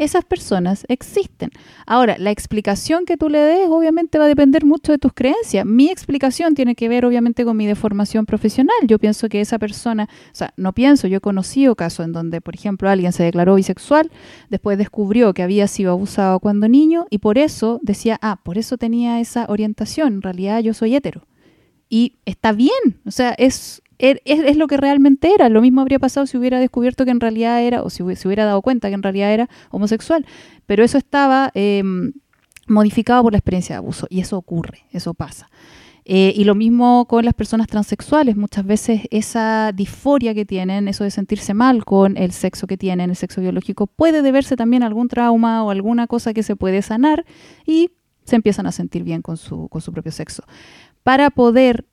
esas 0.00 0.24
personas 0.24 0.86
existen. 0.88 1.50
Ahora, 1.86 2.16
la 2.18 2.30
explicación 2.30 3.04
que 3.04 3.18
tú 3.18 3.28
le 3.28 3.38
des 3.38 3.68
obviamente 3.68 4.18
va 4.18 4.24
a 4.24 4.28
depender 4.28 4.64
mucho 4.64 4.92
de 4.92 4.98
tus 4.98 5.12
creencias. 5.12 5.66
Mi 5.66 5.90
explicación 5.90 6.54
tiene 6.54 6.74
que 6.74 6.88
ver 6.88 7.04
obviamente 7.04 7.44
con 7.44 7.56
mi 7.56 7.66
deformación 7.66 8.24
profesional. 8.24 8.74
Yo 8.86 8.98
pienso 8.98 9.28
que 9.28 9.42
esa 9.42 9.58
persona, 9.58 10.08
o 10.32 10.34
sea, 10.34 10.54
no 10.56 10.72
pienso, 10.72 11.06
yo 11.06 11.18
he 11.18 11.20
conocido 11.20 11.76
casos 11.76 12.06
en 12.06 12.12
donde, 12.12 12.40
por 12.40 12.54
ejemplo, 12.54 12.88
alguien 12.88 13.12
se 13.12 13.24
declaró 13.24 13.56
bisexual, 13.56 14.10
después 14.48 14.78
descubrió 14.78 15.34
que 15.34 15.42
había 15.42 15.68
sido 15.68 15.92
abusado 15.92 16.40
cuando 16.40 16.66
niño 16.66 17.06
y 17.10 17.18
por 17.18 17.36
eso 17.36 17.78
decía, 17.82 18.18
ah, 18.22 18.40
por 18.42 18.56
eso 18.56 18.78
tenía 18.78 19.20
esa 19.20 19.44
orientación, 19.48 20.14
en 20.14 20.22
realidad 20.22 20.60
yo 20.60 20.72
soy 20.72 20.96
hetero. 20.96 21.26
Y 21.90 22.14
está 22.24 22.52
bien, 22.52 23.00
o 23.04 23.10
sea, 23.10 23.34
es, 23.36 23.82
Er, 24.00 24.22
es, 24.24 24.56
lo 24.56 24.66
que 24.66 24.76
realmente 24.76 25.32
era. 25.34 25.48
Lo 25.48 25.60
mismo 25.60 25.82
habría 25.82 25.98
pasado 25.98 26.26
si 26.26 26.38
hubiera 26.38 26.58
descubierto 26.58 27.04
que 27.04 27.10
en 27.10 27.20
realidad 27.20 27.62
era, 27.62 27.82
o 27.82 27.90
si 27.90 28.02
se 28.16 28.28
hubiera 28.28 28.44
dado 28.46 28.62
cuenta 28.62 28.88
que 28.88 28.94
en 28.94 29.02
realidad 29.02 29.32
era 29.32 29.48
homosexual. 29.70 30.24
Pero 30.66 30.82
eso 30.82 30.96
estaba 30.96 31.50
em, 31.54 32.12
modificado 32.66 33.22
por 33.22 33.32
la 33.32 33.38
experiencia 33.38 33.74
de 33.74 33.78
abuso. 33.78 34.06
Y 34.08 34.20
eso 34.20 34.38
ocurre, 34.38 34.84
eso 34.90 35.12
pasa. 35.12 35.50
Eh, 36.06 36.32
y 36.34 36.44
lo 36.44 36.54
mismo 36.54 37.04
con 37.06 37.24
las 37.24 37.34
personas 37.34 37.66
transexuales. 37.66 38.36
Muchas 38.36 38.64
veces 38.64 39.02
esa 39.10 39.72
disforia 39.72 40.34
que 40.34 40.44
tienen, 40.44 40.88
eso 40.88 41.04
de 41.04 41.10
sentirse 41.10 41.54
mal 41.54 41.84
con 41.84 42.16
el 42.16 42.32
sexo 42.32 42.66
que 42.66 42.76
tienen, 42.76 43.10
el 43.10 43.16
sexo 43.16 43.40
biológico, 43.40 43.86
puede 43.86 44.22
deberse 44.22 44.56
también 44.56 44.82
a 44.82 44.86
algún 44.86 45.08
trauma 45.08 45.62
o 45.62 45.70
alguna 45.70 46.06
cosa 46.06 46.32
que 46.32 46.42
se 46.42 46.56
puede 46.56 46.82
sanar 46.82 47.24
y 47.66 47.90
se 48.24 48.36
empiezan 48.36 48.66
a 48.66 48.72
sentir 48.72 49.04
bien 49.04 49.22
con 49.22 49.36
su, 49.36 49.68
con 49.68 49.80
su 49.82 49.92
propio 49.92 50.12
sexo. 50.12 50.42
Para 51.02 51.30
poder 51.30 51.84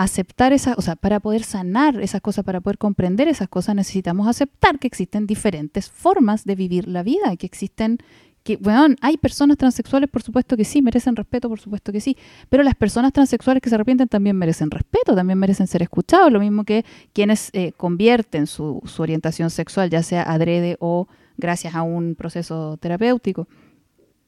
aceptar 0.00 0.54
esas, 0.54 0.78
o 0.78 0.80
sea, 0.80 0.96
para 0.96 1.20
poder 1.20 1.42
sanar 1.42 2.00
esas 2.00 2.22
cosas, 2.22 2.42
para 2.42 2.62
poder 2.62 2.78
comprender 2.78 3.28
esas 3.28 3.50
cosas, 3.50 3.74
necesitamos 3.74 4.26
aceptar 4.28 4.78
que 4.78 4.86
existen 4.86 5.26
diferentes 5.26 5.90
formas 5.90 6.46
de 6.46 6.54
vivir 6.54 6.88
la 6.88 7.02
vida, 7.02 7.36
que 7.36 7.44
existen, 7.44 7.98
que, 8.42 8.56
bueno, 8.56 8.96
hay 9.02 9.18
personas 9.18 9.58
transexuales, 9.58 10.08
por 10.08 10.22
supuesto 10.22 10.56
que 10.56 10.64
sí, 10.64 10.80
merecen 10.80 11.16
respeto, 11.16 11.50
por 11.50 11.60
supuesto 11.60 11.92
que 11.92 12.00
sí, 12.00 12.16
pero 12.48 12.62
las 12.62 12.76
personas 12.76 13.12
transexuales 13.12 13.62
que 13.62 13.68
se 13.68 13.74
arrepienten 13.74 14.08
también 14.08 14.36
merecen 14.36 14.70
respeto, 14.70 15.14
también 15.14 15.38
merecen 15.38 15.66
ser 15.66 15.82
escuchados, 15.82 16.32
lo 16.32 16.40
mismo 16.40 16.64
que 16.64 16.86
quienes 17.12 17.50
eh, 17.52 17.72
convierten 17.76 18.46
su, 18.46 18.80
su 18.86 19.02
orientación 19.02 19.50
sexual, 19.50 19.90
ya 19.90 20.02
sea 20.02 20.22
adrede 20.22 20.78
o 20.80 21.08
gracias 21.36 21.74
a 21.74 21.82
un 21.82 22.14
proceso 22.14 22.78
terapéutico 22.78 23.48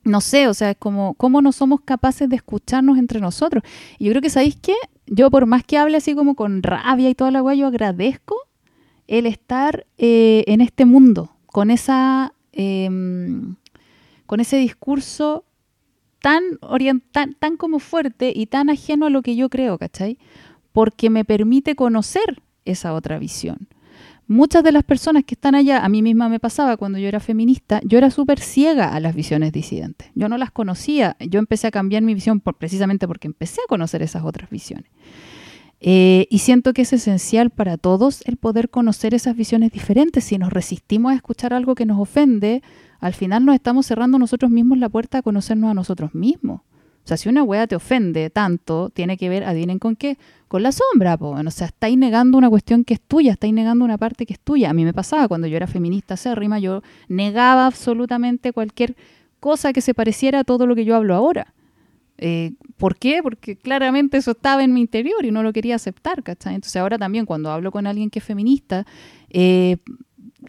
no 0.05 0.21
sé, 0.21 0.49
o 0.49 0.55
sea, 0.55 0.71
es 0.71 0.77
como 0.77 1.15
cómo 1.15 1.43
no 1.43 1.53
somos 1.53 1.81
capaces 1.81 2.29
de 2.29 2.37
escucharnos 2.37 2.99
entre 2.99 3.21
nosotros. 3.21 3.63
Y 3.99 4.07
yo 4.07 4.13
creo 4.13 4.23
que, 4.23 4.31
¿sabéis 4.31 4.57
qué? 4.61 4.75
yo 5.07 5.31
por 5.31 5.47
más 5.47 5.65
que 5.65 5.79
hable 5.79 5.97
así 5.97 6.15
como 6.15 6.35
con 6.35 6.63
rabia 6.63 7.11
y 7.11 7.15
toda 7.15 7.31
la 7.31 7.41
guay, 7.41 7.59
yo 7.59 7.67
agradezco 7.67 8.37
el 9.09 9.27
estar 9.27 9.87
eh, 9.99 10.45
en 10.47 10.61
este 10.61 10.85
mundo, 10.85 11.37
con 11.47 11.71
esa 11.71 12.33
em, 12.53 13.57
con 14.27 14.41
ese 14.41 14.57
discurso 14.57 15.45
tan, 16.21 16.43
tan, 17.11 17.35
tan 17.35 17.57
como 17.57 17.79
fuerte 17.79 18.33
y 18.35 18.47
tan 18.47 18.71
ajeno 18.71 19.07
a 19.07 19.11
lo 19.11 19.23
que 19.23 19.37
yo 19.37 19.51
creo, 19.51 19.77
¿cachai? 19.77 20.19
Porque 20.73 21.11
me 21.11 21.25
permite 21.25 21.75
conocer 21.75 22.43
esa 22.65 22.95
otra 22.95 23.19
visión 23.19 23.69
muchas 24.27 24.63
de 24.63 24.73
las 24.73 24.85
personas 24.85 25.25
que 25.25 25.35
están 25.35 25.55
allá, 25.55 25.85
a 25.85 25.89
mí 25.89 26.03
misma 26.03 26.29
me 26.29 26.41
pasaba 26.41 26.77
cuando 26.77 26.99
yo 26.99 27.09
era 27.09 27.21
feminista, 27.21 27.81
yo 27.85 27.99
era 27.99 28.11
súper 28.11 28.41
ciega 28.41 28.95
a 28.95 29.01
las 29.01 29.15
visiones 29.15 29.53
disidentes. 29.53 30.11
Yo 30.15 30.29
no 30.29 30.39
las 30.39 30.51
conocía. 30.51 31.17
Yo 31.21 31.39
empecé 31.39 31.67
a 31.67 31.71
cambiar 31.71 32.03
mi 32.03 32.15
visión 32.15 32.41
precisamente 32.41 33.07
porque 33.07 33.29
empecé 33.29 33.61
a 33.61 33.69
conocer 33.69 34.03
esas 34.03 34.25
otras 34.25 34.51
visiones. 34.51 34.91
Eh, 35.85 36.29
y 36.31 36.39
siento 36.39 36.73
que 36.73 36.83
es 36.83 36.93
esencial 36.93 37.51
para 37.51 37.77
todos 37.77 38.23
el 38.27 38.37
poder 38.37 38.71
conocer 38.71 39.15
esas 39.15 39.37
visiones 39.37 39.73
diferentes. 39.73 40.25
Si 40.25 40.39
nos 40.39 40.53
resistimos 40.53 41.13
a 41.13 41.17
escuchar 41.17 41.53
algo 41.53 41.75
que 41.75 41.87
nos 41.87 41.99
ofende, 41.99 42.63
al 43.01 43.15
final 43.15 43.45
nos 43.45 43.57
estamos 43.57 43.87
cerrando 43.87 44.19
nosotros 44.19 44.51
mismos 44.51 44.79
la 44.79 44.89
puerta 44.89 45.19
a 45.19 45.23
conocernos 45.23 45.71
a 45.71 45.75
nosotros 45.75 46.15
mismos. 46.15 46.61
O 47.05 47.09
sea, 47.09 47.17
si 47.17 47.29
una 47.29 47.43
wea 47.43 47.67
te 47.67 47.75
ofende 47.75 48.31
tanto, 48.31 48.91
tiene 48.91 49.17
que 49.17 49.29
ver, 49.29 49.43
adivinen 49.45 49.79
con 49.79 49.97
qué, 49.97 50.19
con 50.47 50.63
la 50.63 50.71
sombra, 50.71 51.17
po. 51.17 51.31
o 51.31 51.51
sea, 51.51 51.67
estáis 51.67 51.99
negando 51.99 52.39
una 52.39 52.49
cuestión 52.49 52.85
que 52.85 52.95
es 52.95 53.01
tuya, 53.01 53.33
estáis 53.33 53.53
negando 53.53 53.85
una 53.85 53.99
parte 53.99 54.25
que 54.25 54.35
es 54.35 54.41
tuya. 54.41 54.71
A 54.71 54.75
mí 54.75 54.85
me 54.85 54.93
pasaba 54.95 55.27
cuando 55.27 55.49
yo 55.49 55.57
era 55.57 55.67
feminista 55.67 56.15
acérrima, 56.15 56.59
yo 56.61 56.83
negaba 57.09 57.67
absolutamente 57.67 58.53
cualquier 58.53 58.95
cosa 59.41 59.73
que 59.73 59.81
se 59.81 59.95
pareciera 59.95 60.41
a 60.41 60.45
todo 60.45 60.67
lo 60.67 60.77
que 60.77 60.85
yo 60.85 60.95
hablo 60.95 61.15
ahora. 61.15 61.53
Eh, 62.19 62.53
¿Por 62.77 62.97
qué? 62.97 63.21
Porque 63.21 63.57
claramente 63.57 64.17
eso 64.19 64.31
estaba 64.31 64.63
en 64.63 64.73
mi 64.73 64.81
interior 64.81 65.25
y 65.25 65.33
no 65.33 65.43
lo 65.43 65.53
quería 65.53 65.75
aceptar, 65.75 66.23
¿cachai? 66.23 66.55
Entonces 66.55 66.77
ahora 66.77 66.99
también 66.99 67.27
cuando 67.27 67.51
hablo 67.51 67.73
con 67.73 67.87
alguien 67.89 68.11
que 68.11 68.21
es 68.21 68.25
feminista, 68.25 68.87
eh, 69.31 69.79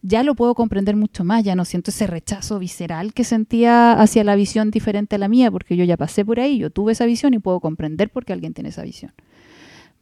ya 0.03 0.21
lo 0.21 0.35
puedo 0.35 0.53
comprender 0.53 0.97
mucho 0.97 1.23
más, 1.23 1.43
ya 1.45 1.55
no 1.55 1.63
siento 1.63 1.89
ese 1.89 2.07
rechazo 2.07 2.59
visceral 2.59 3.13
que 3.13 3.23
sentía 3.23 3.93
hacia 3.93 4.25
la 4.25 4.35
visión 4.35 4.69
diferente 4.69 5.15
a 5.15 5.17
la 5.17 5.29
mía, 5.29 5.49
porque 5.49 5.77
yo 5.77 5.85
ya 5.85 5.95
pasé 5.95 6.25
por 6.25 6.41
ahí, 6.41 6.57
yo 6.57 6.69
tuve 6.69 6.91
esa 6.91 7.05
visión 7.05 7.33
y 7.33 7.39
puedo 7.39 7.61
comprender 7.61 8.09
por 8.09 8.25
qué 8.25 8.33
alguien 8.33 8.53
tiene 8.53 8.69
esa 8.69 8.83
visión. 8.83 9.13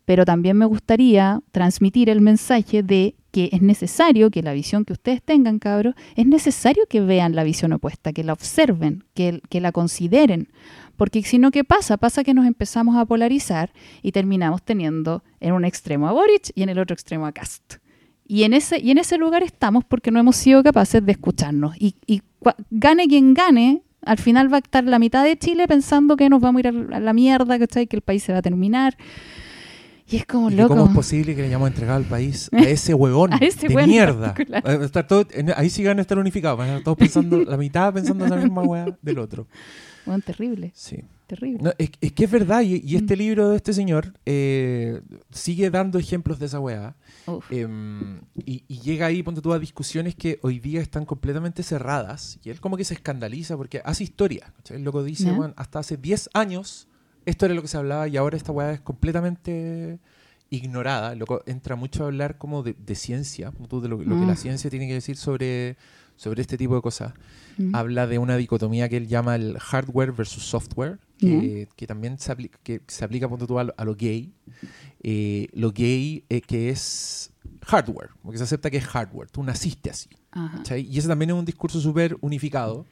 Pero 0.04 0.26
también 0.26 0.58
me 0.58 0.66
gustaría 0.66 1.42
transmitir 1.52 2.10
el 2.10 2.20
mensaje 2.20 2.82
de 2.82 3.16
que 3.30 3.50
es 3.54 3.62
necesario 3.62 4.32
que 4.32 4.42
la 4.42 4.54
visión 4.54 4.86
que 4.86 4.94
ustedes 4.94 5.22
tengan, 5.22 5.60
cabros, 5.60 5.94
es 6.16 6.26
necesario 6.26 6.88
que 6.90 7.00
vean 7.00 7.36
la 7.36 7.44
visión 7.44 7.72
opuesta, 7.72 8.12
que 8.12 8.24
la 8.24 8.34
observen, 8.34 9.04
que, 9.14 9.42
que 9.50 9.62
la 9.62 9.72
consideren. 9.72 10.50
Porque 10.98 11.22
si 11.22 11.38
no, 11.38 11.52
¿qué 11.52 11.64
pasa? 11.64 11.98
Pasa 11.98 12.24
que 12.24 12.34
nos 12.34 12.48
empezamos 12.48 12.98
a 12.98 13.06
polarizar 13.06 13.72
y 14.02 14.12
terminamos 14.12 14.64
teniendo 14.64 15.24
en 15.40 15.54
un 15.54 15.64
extremo 15.64 16.10
a 16.10 16.12
Boric 16.12 16.52
y 16.56 16.64
en 16.64 16.70
el 16.70 16.80
otro 16.80 16.96
extremo 16.96 17.28
a 17.28 17.32
Cast. 17.32 17.81
Y 18.32 18.46
en 18.46 18.54
ese, 18.54 18.80
y 18.80 18.92
en 18.92 18.98
ese 18.98 19.18
lugar 19.18 19.44
estamos 19.44 19.84
porque 19.84 20.10
no 20.10 20.18
hemos 20.18 20.38
sido 20.38 20.64
capaces 20.64 21.06
de 21.06 21.12
escucharnos. 21.12 21.76
Y, 21.78 21.96
y 22.08 22.22
gane 22.70 23.06
quien 23.10 23.34
gane, 23.34 23.82
al 24.06 24.20
final 24.20 24.50
va 24.50 24.56
a 24.56 24.60
estar 24.62 24.86
la 24.86 25.00
mitad 25.00 25.26
de 25.26 25.38
Chile 25.38 25.68
pensando 25.68 26.16
que 26.16 26.30
nos 26.30 26.40
vamos 26.40 26.64
a 26.64 26.70
ir 26.70 26.94
a 26.94 27.00
la 27.02 27.12
mierda, 27.12 27.60
¿cachai? 27.60 27.88
Que 27.88 27.98
el 27.98 28.02
país 28.02 28.24
se 28.24 28.32
va 28.32 28.40
a 28.40 28.42
terminar. 28.42 28.96
Y 30.10 30.16
es 30.16 30.26
como 30.26 30.50
loco. 30.50 30.70
¿Cómo 30.78 30.86
es 30.86 30.96
posible 30.96 31.36
que 31.36 31.42
le 31.42 31.48
hayamos 31.48 31.68
entregado 31.68 31.98
al 31.98 32.06
país 32.06 32.50
a 32.54 32.60
ese 32.62 32.94
huevón 32.94 33.32
de 33.32 33.86
mierda? 33.86 34.34
ahí 35.58 35.70
sí 35.70 35.84
van 35.84 36.00
a 36.00 36.02
estar 36.02 36.18
unificados, 36.18 36.58
van 36.58 36.70
a 36.70 36.72
estar 36.78 36.84
todos 36.86 36.98
pensando, 37.00 37.44
la 37.44 37.58
mitad 37.58 37.94
pensando 37.94 38.24
en 38.24 38.32
la 38.32 38.38
misma 38.38 38.62
hueá 38.62 38.98
del 39.02 39.20
otro. 39.20 39.46
Bueno, 40.04 40.24
terrible. 40.26 40.72
Sí. 40.74 41.04
Terrible. 41.32 41.74
es, 41.78 42.12
que 42.12 42.26
es 42.26 42.30
verdad, 42.30 42.62
y, 42.62 42.94
este 42.94 43.16
mm. 43.16 43.18
libro 43.18 43.50
de 43.50 43.56
este 43.56 43.72
señor 43.72 44.14
eh, 44.26 45.02
sigue 45.32 45.70
dando 45.70 45.98
ejemplos 45.98 46.40
de 46.40 46.48
esa 46.48 46.60
weá. 46.60 46.98
Em, 47.50 48.20
y, 48.36 48.62
llega 48.82 49.06
ahí, 49.06 49.24
ponte 49.24 49.40
tú, 49.40 49.54
a 49.54 49.58
discusiones 49.58 50.14
que 50.14 50.40
hoy 50.42 50.60
día 50.60 50.82
están 50.82 51.06
completamente 51.06 51.64
cerradas. 51.64 52.38
Y 52.44 52.50
él 52.50 52.60
como 52.60 52.76
que 52.76 52.84
se 52.84 52.96
escandaliza 52.96 53.56
porque 53.56 53.82
hace 53.86 54.04
historia. 54.04 54.54
El 54.70 54.84
loco 54.84 55.06
dice, 55.06 55.32
bueno, 55.32 55.54
hasta 55.56 55.80
hace 55.80 55.96
10 55.96 56.32
años 56.34 56.90
esto 57.26 57.46
era 57.46 57.56
lo 57.56 57.62
que 57.62 57.70
se 57.70 57.78
hablaba 57.78 58.10
y 58.10 58.18
ahora 58.18 58.36
esta 58.36 58.52
weá 58.52 58.74
es 58.74 58.82
completamente 58.82 60.00
ignorada. 60.50 61.16
Loco 61.16 61.44
entra 61.46 61.78
mucho 61.78 62.04
a 62.04 62.08
hablar 62.08 62.38
como 62.38 62.62
de, 62.62 62.96
ciencia, 62.96 63.52
de 63.52 63.88
lo, 63.88 64.00
que 64.00 64.06
la 64.06 64.34
mm. 64.34 64.36
ciencia 64.36 64.70
tiene 64.70 64.86
que 64.86 64.96
decir 64.96 65.16
sobre, 65.16 65.78
sobre 66.18 66.42
este 66.42 66.58
tipo 66.58 66.76
de 66.76 66.82
cosas. 66.82 67.14
Mm. 67.58 67.74
Habla 67.74 68.08
de 68.08 68.18
una 68.18 68.36
dicotomía 68.36 68.90
que 68.90 68.98
él 68.98 69.08
llama 69.08 69.36
el 69.36 69.58
hardware 69.60 70.12
versus 70.12 70.44
software 70.44 71.00
que, 71.22 71.88
también 71.88 72.18
se 72.20 72.32
aplica, 72.32 72.60
que 72.64 72.82
se 72.88 73.06
aplica 73.06 73.30
tú, 73.48 73.60
a, 73.60 73.64
lo, 73.64 73.96
gay. 73.96 74.34
Eh, 75.02 75.48
lo 75.54 75.72
gay 75.72 76.26
eh, 76.30 76.42
que 76.42 76.70
es 76.70 77.32
hardware, 77.66 78.10
porque 78.22 78.38
se 78.38 78.44
acepta 78.44 78.70
que 78.70 78.78
es 78.78 78.86
hardware, 78.86 79.30
tú 79.30 79.44
naciste 79.44 79.90
así. 79.90 80.10
Y 80.78 80.98
ese 80.98 81.08
también 81.08 81.30
es 81.32 81.36
un 81.36 81.46
discurso 81.46 81.80
súper 81.80 82.18
unificado. 82.22 82.86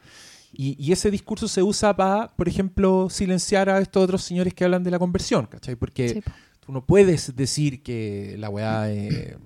Y, 0.52 0.92
ese 0.92 1.12
discurso 1.12 1.48
se 1.48 1.62
usa 1.62 1.96
para, 1.96 2.36
por 2.36 2.48
ejemplo, 2.48 3.10
silenciar 3.10 3.70
a 3.70 3.80
estos 3.80 4.04
otros 4.04 4.24
señores 4.24 4.54
que 4.54 4.64
hablan 4.64 4.84
de 4.84 4.92
la 4.92 4.98
conversión, 4.98 5.46
¿cachai? 5.46 5.76
Porque 5.76 6.24
tú 6.60 6.72
no 6.72 6.86
puedes 6.86 7.36
decir 7.36 7.84
que 7.84 8.36
la 8.40 8.50
weá 8.50 8.92
eh, 8.92 9.38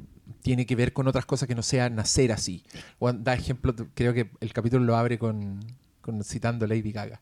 tiene 0.42 0.66
que 0.66 0.76
ver 0.76 0.94
con 0.94 1.08
otras 1.08 1.26
cosas 1.26 1.48
que 1.48 1.56
no 1.56 1.62
sea 1.62 1.90
nacer 1.90 2.32
así. 2.32 2.64
O 3.00 3.12
da 3.12 3.34
ejemplo, 3.34 3.76
creo 3.94 4.14
que 4.14 4.32
el 4.40 4.54
capítulo 4.54 4.86
lo 4.86 4.96
abre 4.96 5.20
con, 5.20 5.60
citando 6.24 6.68
Lady 6.68 6.92
Gaga. 6.92 7.22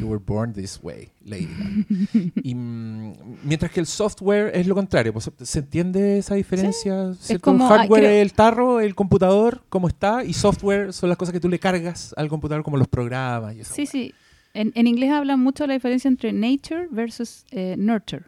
You 0.00 0.08
were 0.08 0.22
born 0.24 0.52
this 0.52 0.78
way, 0.82 1.10
Lady 1.24 1.46
Gaga. 1.46 2.32
Y, 2.42 2.54
mm, 2.54 3.12
mientras 3.44 3.70
que 3.70 3.80
el 3.80 3.86
software 3.86 4.50
es 4.54 4.66
lo 4.66 4.74
contrario. 4.74 5.12
Pues, 5.12 5.30
¿Se 5.42 5.58
entiende 5.58 6.18
esa 6.18 6.34
diferencia? 6.34 7.14
Es 7.28 7.38
como, 7.40 7.66
ah, 7.66 7.78
hardware 7.78 8.04
es 8.04 8.22
el 8.22 8.32
tarro, 8.32 8.80
el 8.80 8.94
computador, 8.94 9.62
cómo 9.68 9.88
está, 9.88 10.24
y 10.24 10.32
software 10.32 10.92
son 10.92 11.08
las 11.08 11.18
cosas 11.18 11.32
que 11.32 11.40
tú 11.40 11.48
le 11.48 11.58
cargas 11.58 12.14
al 12.16 12.28
computador, 12.28 12.62
como 12.64 12.76
los 12.76 12.88
programas. 12.88 13.54
Y 13.56 13.64
sí, 13.64 13.86
sí. 13.86 14.14
En, 14.54 14.72
en, 14.74 14.86
inglés 14.86 15.10
hablan 15.10 15.40
mucho 15.40 15.64
de 15.64 15.68
la 15.68 15.74
diferencia 15.74 16.08
entre 16.08 16.32
nature 16.32 16.88
versus 16.90 17.44
eh, 17.50 17.74
nurture. 17.78 18.24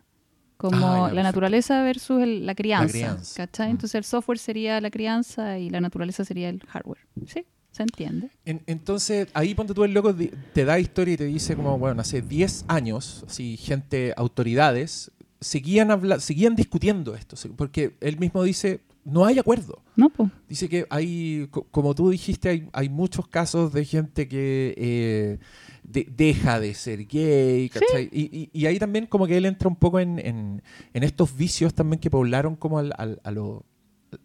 Como 0.57 1.05
ah, 1.07 1.13
la 1.13 1.23
naturaleza 1.23 1.83
versus 1.83 2.27
la 2.27 2.55
crianza. 2.55 2.87
La 2.87 2.93
crianza. 2.93 3.67
Mm. 3.67 3.71
Entonces 3.71 3.95
el 3.97 4.05
software 4.05 4.39
sería 4.39 4.81
la 4.81 4.91
crianza 4.91 5.59
y 5.59 5.69
la 5.69 5.81
naturaleza 5.81 6.25
sería 6.25 6.49
el 6.49 6.61
hardware. 6.61 7.01
¿Sí? 7.27 7.45
Se 7.75 7.83
entiende. 7.83 8.31
En- 8.45 8.63
entonces, 8.67 9.29
ahí 9.35 9.55
ponte 9.55 9.75
tú 9.75 9.85
el 9.85 9.93
loco, 9.93 10.15
te 10.53 10.65
da 10.65 10.79
historia 10.79 11.15
y 11.15 11.17
te 11.17 11.25
dice 11.25 11.57
como, 11.57 11.79
bueno, 11.79 12.01
hace 12.01 12.23
10 12.23 12.65
años, 12.69 13.25
así, 13.29 13.57
gente, 13.57 14.15
autoridades, 14.17 15.11
seguían, 15.41 15.91
habla 15.91 16.21
seguían 16.21 16.55
discutiendo 16.57 17.15
esto, 17.15 17.37
porque 17.57 17.95
él 18.01 18.19
mismo 18.19 18.43
dice, 18.45 18.81
no 19.05 19.27
hay 19.27 19.39
acuerdo. 19.39 19.83
No, 19.97 20.09
pues. 20.09 20.31
Dice 20.49 20.69
que 20.69 20.87
hay, 20.89 21.49
co- 21.51 21.65
como 21.71 21.95
tú 21.95 22.09
dijiste, 22.11 22.49
hay, 22.49 22.69
hay 22.73 22.89
muchos 22.89 23.29
casos 23.29 23.73
de 23.73 23.85
gente 23.85 24.27
que 24.29 24.75
eh, 24.79 25.39
de- 25.83 26.09
deja 26.17 26.59
de 26.61 26.73
ser 26.75 27.05
gay, 27.07 27.69
¿cachai? 27.69 28.09
Y, 28.11 28.23
y- 28.35 28.51
y 28.53 28.67
ahí 28.67 28.79
también 28.79 29.07
como 29.07 29.27
que 29.27 29.37
él 29.37 29.45
entra 29.45 29.69
un 29.69 29.77
poco 29.77 30.01
en, 30.01 30.19
en- 30.19 30.63
en 30.95 31.03
estos 31.03 31.37
vicios 31.37 31.75
también 31.75 32.01
que 32.01 32.09
poblaron 32.09 32.57
como 32.57 32.79
al, 32.79 32.95
al- 32.97 33.21
a 33.25 33.31
lo- 33.31 33.67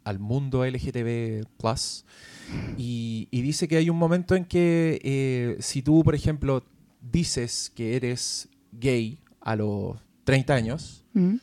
al 0.04 0.18
mundo 0.18 0.64
LGTB+. 0.64 1.44
Y, 2.76 3.28
y 3.30 3.42
dice 3.42 3.68
que 3.68 3.76
hay 3.76 3.90
un 3.90 3.98
momento 3.98 4.34
en 4.34 4.44
que 4.44 5.00
eh, 5.04 5.56
si 5.60 5.82
tú, 5.82 6.02
por 6.04 6.14
ejemplo, 6.14 6.64
dices 7.12 7.72
que 7.74 7.96
eres 7.96 8.48
gay 8.72 9.18
a 9.40 9.56
los 9.56 9.96
30 10.24 10.54
años, 10.54 11.04
Mm. 11.12 11.36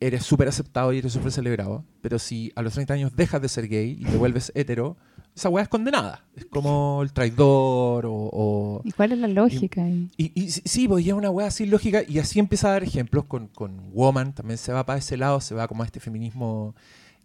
eres 0.00 0.24
súper 0.24 0.48
aceptado 0.48 0.92
y 0.92 0.98
eres 0.98 1.12
súper 1.12 1.30
celebrado. 1.32 1.84
Pero 2.00 2.18
si 2.18 2.50
a 2.56 2.62
los 2.62 2.72
30 2.72 2.94
años 2.94 3.14
dejas 3.14 3.42
de 3.42 3.48
ser 3.48 3.68
gay 3.68 3.96
y 4.00 4.04
te 4.04 4.16
vuelves 4.16 4.50
hetero, 4.54 4.96
esa 5.36 5.48
weá 5.50 5.62
es 5.62 5.68
condenada. 5.68 6.24
Es 6.34 6.46
como 6.46 7.00
el 7.02 7.12
traidor 7.12 8.06
o... 8.06 8.12
o- 8.12 8.80
¿Y 8.84 8.90
cuál 8.92 9.12
es 9.12 9.18
la 9.18 9.28
lógica 9.28 9.84
ahí? 9.84 10.08
y, 10.16 10.32
y 10.34 10.50
sí, 10.50 10.88
pues 10.88 11.04
ya 11.04 11.12
es 11.12 11.18
una 11.18 11.30
weá 11.30 11.46
así 11.46 11.66
lógica 11.66 12.02
y 12.08 12.18
así 12.18 12.38
empieza 12.38 12.68
a 12.68 12.72
dar 12.72 12.82
ejemplos 12.84 13.24
con, 13.26 13.48
con 13.48 13.90
Woman, 13.92 14.34
también 14.34 14.58
se 14.58 14.72
va 14.72 14.84
para 14.86 14.98
ese 14.98 15.16
lado, 15.16 15.40
se 15.40 15.54
va 15.54 15.68
como 15.68 15.82
a 15.82 15.86
este 15.86 16.00
feminismo 16.00 16.74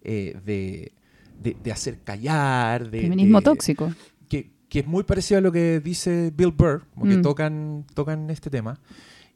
eh, 0.02 0.38
de, 0.44 0.92
de, 1.42 1.56
de 1.62 1.72
hacer 1.72 2.00
callar, 2.02 2.90
de... 2.90 3.02
Feminismo 3.02 3.38
de- 3.40 3.44
tóxico. 3.44 3.92
que, 4.28 4.50
que 4.68 4.80
es 4.80 4.86
muy 4.86 5.02
parecido 5.04 5.38
a 5.38 5.40
lo 5.40 5.52
que 5.52 5.80
dice 5.80 6.32
Bill 6.36 6.52
Burr, 6.52 6.84
como 6.94 7.06
que 7.06 7.16
Mm. 7.18 7.22
tocan, 7.22 7.86
tocan 7.94 8.30
este 8.30 8.50
tema. 8.50 8.78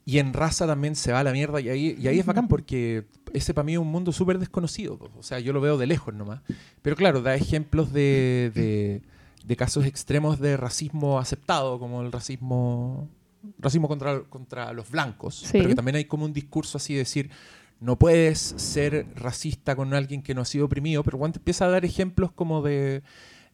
Y 0.04 0.18
en 0.18 0.32
raza 0.32 0.66
también 0.66 0.96
se 0.96 1.12
va 1.12 1.20
a 1.20 1.24
la 1.24 1.32
mierda 1.32 1.60
y 1.60 1.68
ahí, 1.68 1.96
y 1.96 2.08
ahí 2.08 2.18
es 2.18 2.26
bacán 2.26 2.48
porque 2.48 3.04
ese 3.32 3.54
para 3.54 3.64
mí 3.64 3.74
es 3.74 3.78
un 3.78 3.86
mundo 3.86 4.10
súper 4.12 4.38
desconocido. 4.40 4.98
O 5.16 5.22
sea, 5.22 5.38
yo 5.38 5.52
lo 5.52 5.60
veo 5.60 5.78
de 5.78 5.86
lejos 5.86 6.12
nomás. 6.12 6.40
Pero 6.82 6.96
claro, 6.96 7.22
da 7.22 7.36
ejemplos 7.36 7.92
de, 7.92 8.50
de, 8.52 9.02
de 9.46 9.56
casos 9.56 9.86
extremos 9.86 10.40
de 10.40 10.56
racismo 10.56 11.20
aceptado, 11.20 11.78
como 11.78 12.02
el 12.02 12.10
racismo 12.10 13.08
racismo 13.58 13.86
contra, 13.88 14.20
contra 14.24 14.72
los 14.72 14.90
blancos. 14.90 15.36
Sí. 15.36 15.50
Pero 15.52 15.68
que 15.68 15.74
también 15.76 15.94
hay 15.96 16.04
como 16.06 16.24
un 16.24 16.32
discurso 16.32 16.78
así 16.78 16.94
de 16.94 17.00
decir, 17.00 17.30
no 17.83 17.99
puedes 17.99 18.38
ser 18.38 19.07
racista 19.16 19.75
con 19.77 19.92
alguien 19.92 20.23
que 20.23 20.35
no 20.35 20.40
ha 20.42 20.45
sido 20.45 20.66
oprimido, 20.66 21.03
pero 21.03 21.18
cuando 21.18 21.38
empieza 21.38 21.64
a 21.66 21.68
dar 21.68 21.85
ejemplos 21.85 22.31
como 22.33 22.62
de, 22.62 23.03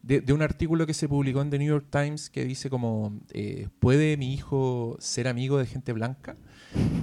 de, 0.03 0.31
un 0.33 0.41
artículo 0.41 0.85
que 0.85 0.93
se 0.93 1.09
publicó 1.09 1.41
en 1.41 1.49
The 1.49 1.57
New 1.59 1.67
York 1.67 1.87
Times 1.89 2.29
que 2.29 2.45
dice 2.45 2.69
como, 2.69 3.19
eh, 3.33 3.67
¿puede 3.79 4.17
mi 4.17 4.33
hijo 4.33 4.95
ser 4.99 5.27
amigo 5.27 5.57
de 5.57 5.65
gente 5.65 5.93
blanca? 5.93 6.37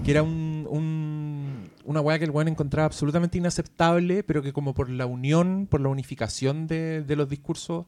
Que 0.04 0.12
era 0.12 0.22
un, 0.22 0.66
un- 0.70 1.70
una 1.84 2.00
weá 2.00 2.18
que 2.18 2.24
el 2.24 2.30
weón 2.30 2.46
encontraba 2.48 2.86
absolutamente 2.86 3.38
inaceptable, 3.38 4.22
pero 4.22 4.40
que 4.42 4.52
como 4.52 4.72
por 4.74 4.88
la 4.88 5.06
unión, 5.06 5.66
por 5.68 5.80
la 5.80 5.88
unificación 5.88 6.68
de, 6.68 7.02
de 7.02 7.16
los 7.16 7.28
discursos, 7.28 7.86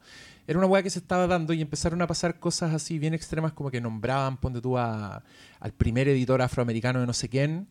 era 0.49 0.59
una 0.59 0.67
weá 0.67 0.83
que 0.83 0.91
se 0.91 0.99
estaba 0.99 1.27
dando 1.29 1.53
y 1.53 1.61
empezaron 1.61 2.03
a 2.03 2.07
pasar 2.09 2.41
cosas 2.41 2.75
así 2.75 2.99
bien 2.99 3.15
extremas 3.15 3.53
como 3.53 3.71
que 3.71 3.81
nombraban, 3.81 4.37
ponte 4.39 4.61
tú, 4.61 4.77
a- 4.77 5.23
al 5.61 5.73
primer 5.73 6.09
editor 6.09 6.43
afroamericano 6.43 7.01
de 7.01 7.07
no 7.07 7.13
sé 7.13 7.29
quién, 7.29 7.69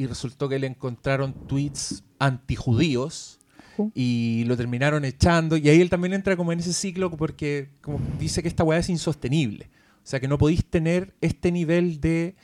y 0.00 0.06
resultó 0.06 0.48
que 0.48 0.58
le 0.58 0.66
encontraron 0.66 1.34
tweets 1.46 2.04
antijudíos 2.18 3.38
Ju. 3.76 3.92
y 3.94 4.44
lo 4.46 4.56
terminaron 4.56 5.04
echando 5.04 5.58
y 5.58 5.68
ahí 5.68 5.78
él 5.82 5.90
también 5.90 6.14
entra 6.14 6.38
como 6.38 6.52
en 6.52 6.60
ese 6.60 6.72
ciclo 6.72 7.10
porque 7.10 7.68
como 7.82 8.00
dice 8.18 8.40
que 8.40 8.48
esta 8.48 8.64
weá 8.64 8.78
es 8.78 8.88
insostenible. 8.88 9.68
O 10.02 10.06
sea 10.10 10.18
que 10.18 10.26
no 10.26 10.38
podéis 10.38 10.64
tener 10.64 11.12
este 11.20 11.52
nivel 11.52 12.00
de 12.00 12.34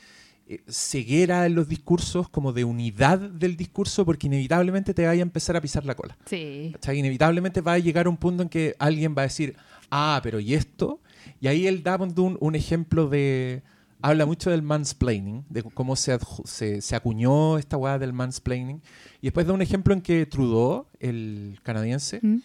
eh, 0.47 0.61
ceguera 0.69 1.47
en 1.47 1.55
los 1.55 1.67
discursos, 1.67 2.29
como 2.29 2.53
de 2.53 2.65
unidad 2.65 3.19
del 3.19 3.57
discurso, 3.57 4.05
porque 4.05 4.27
inevitablemente 4.27 4.93
te 4.93 5.07
vaya 5.07 5.23
a 5.23 5.23
empezar 5.23 5.57
a 5.57 5.63
pisar 5.63 5.87
la 5.87 5.95
cola. 5.95 6.19
Sí. 6.27 6.73
¿cachai? 6.75 6.99
Inevitablemente 6.99 7.63
va 7.63 7.73
a 7.73 7.79
llegar 7.79 8.07
un 8.07 8.19
punto 8.19 8.43
en 8.43 8.51
que 8.51 8.77
alguien 8.79 9.15
va 9.17 9.23
a 9.23 9.31
decir, 9.31 9.57
ah, 9.91 10.21
pero 10.23 10.41
¿y 10.41 10.53
esto? 10.53 11.01
Y 11.41 11.47
ahí 11.47 11.67
él 11.67 11.83
da 11.83 11.97
un 11.97 12.55
ejemplo 12.55 13.09
de... 13.09 13.63
Habla 14.07 14.25
mucho 14.27 14.51
del 14.51 14.63
mansplaining, 14.63 15.45
de 15.49 15.63
cómo 15.63 15.97
se, 15.97 16.19
se, 16.45 16.81
se 16.81 16.95
acuñó 16.97 17.59
esta 17.59 17.77
weá 17.77 17.99
del 17.99 18.13
mansplaining. 18.13 18.81
Y 19.21 19.27
después 19.27 19.47
da 19.47 19.53
un 19.53 19.63
ejemplo 19.63 19.93
en 19.95 20.01
que 20.01 20.27
Trudeau, 20.27 20.87
el 21.01 21.59
canadiense, 21.63 22.21
Mm. 22.23 22.37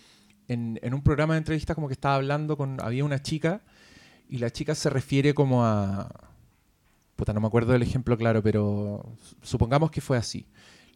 en, 0.47 0.79
en 0.81 0.93
un 0.93 1.01
programa 1.03 1.35
de 1.35 1.39
entrevistas 1.39 1.75
como 1.75 1.87
que 1.87 1.93
estaba 1.93 2.15
hablando 2.15 2.57
con... 2.57 2.79
Había 2.81 3.05
una 3.05 3.21
chica 3.21 3.61
y 4.29 4.37
la 4.39 4.49
chica 4.49 4.73
se 4.75 4.89
refiere 4.89 5.33
como 5.33 5.63
a... 5.65 6.09
Puta, 7.15 7.33
no 7.33 7.39
me 7.41 7.47
acuerdo 7.47 7.73
del 7.73 7.83
ejemplo 7.83 8.17
claro, 8.17 8.41
pero 8.41 9.05
supongamos 9.43 9.91
que 9.91 10.01
fue 10.01 10.17
así. 10.17 10.47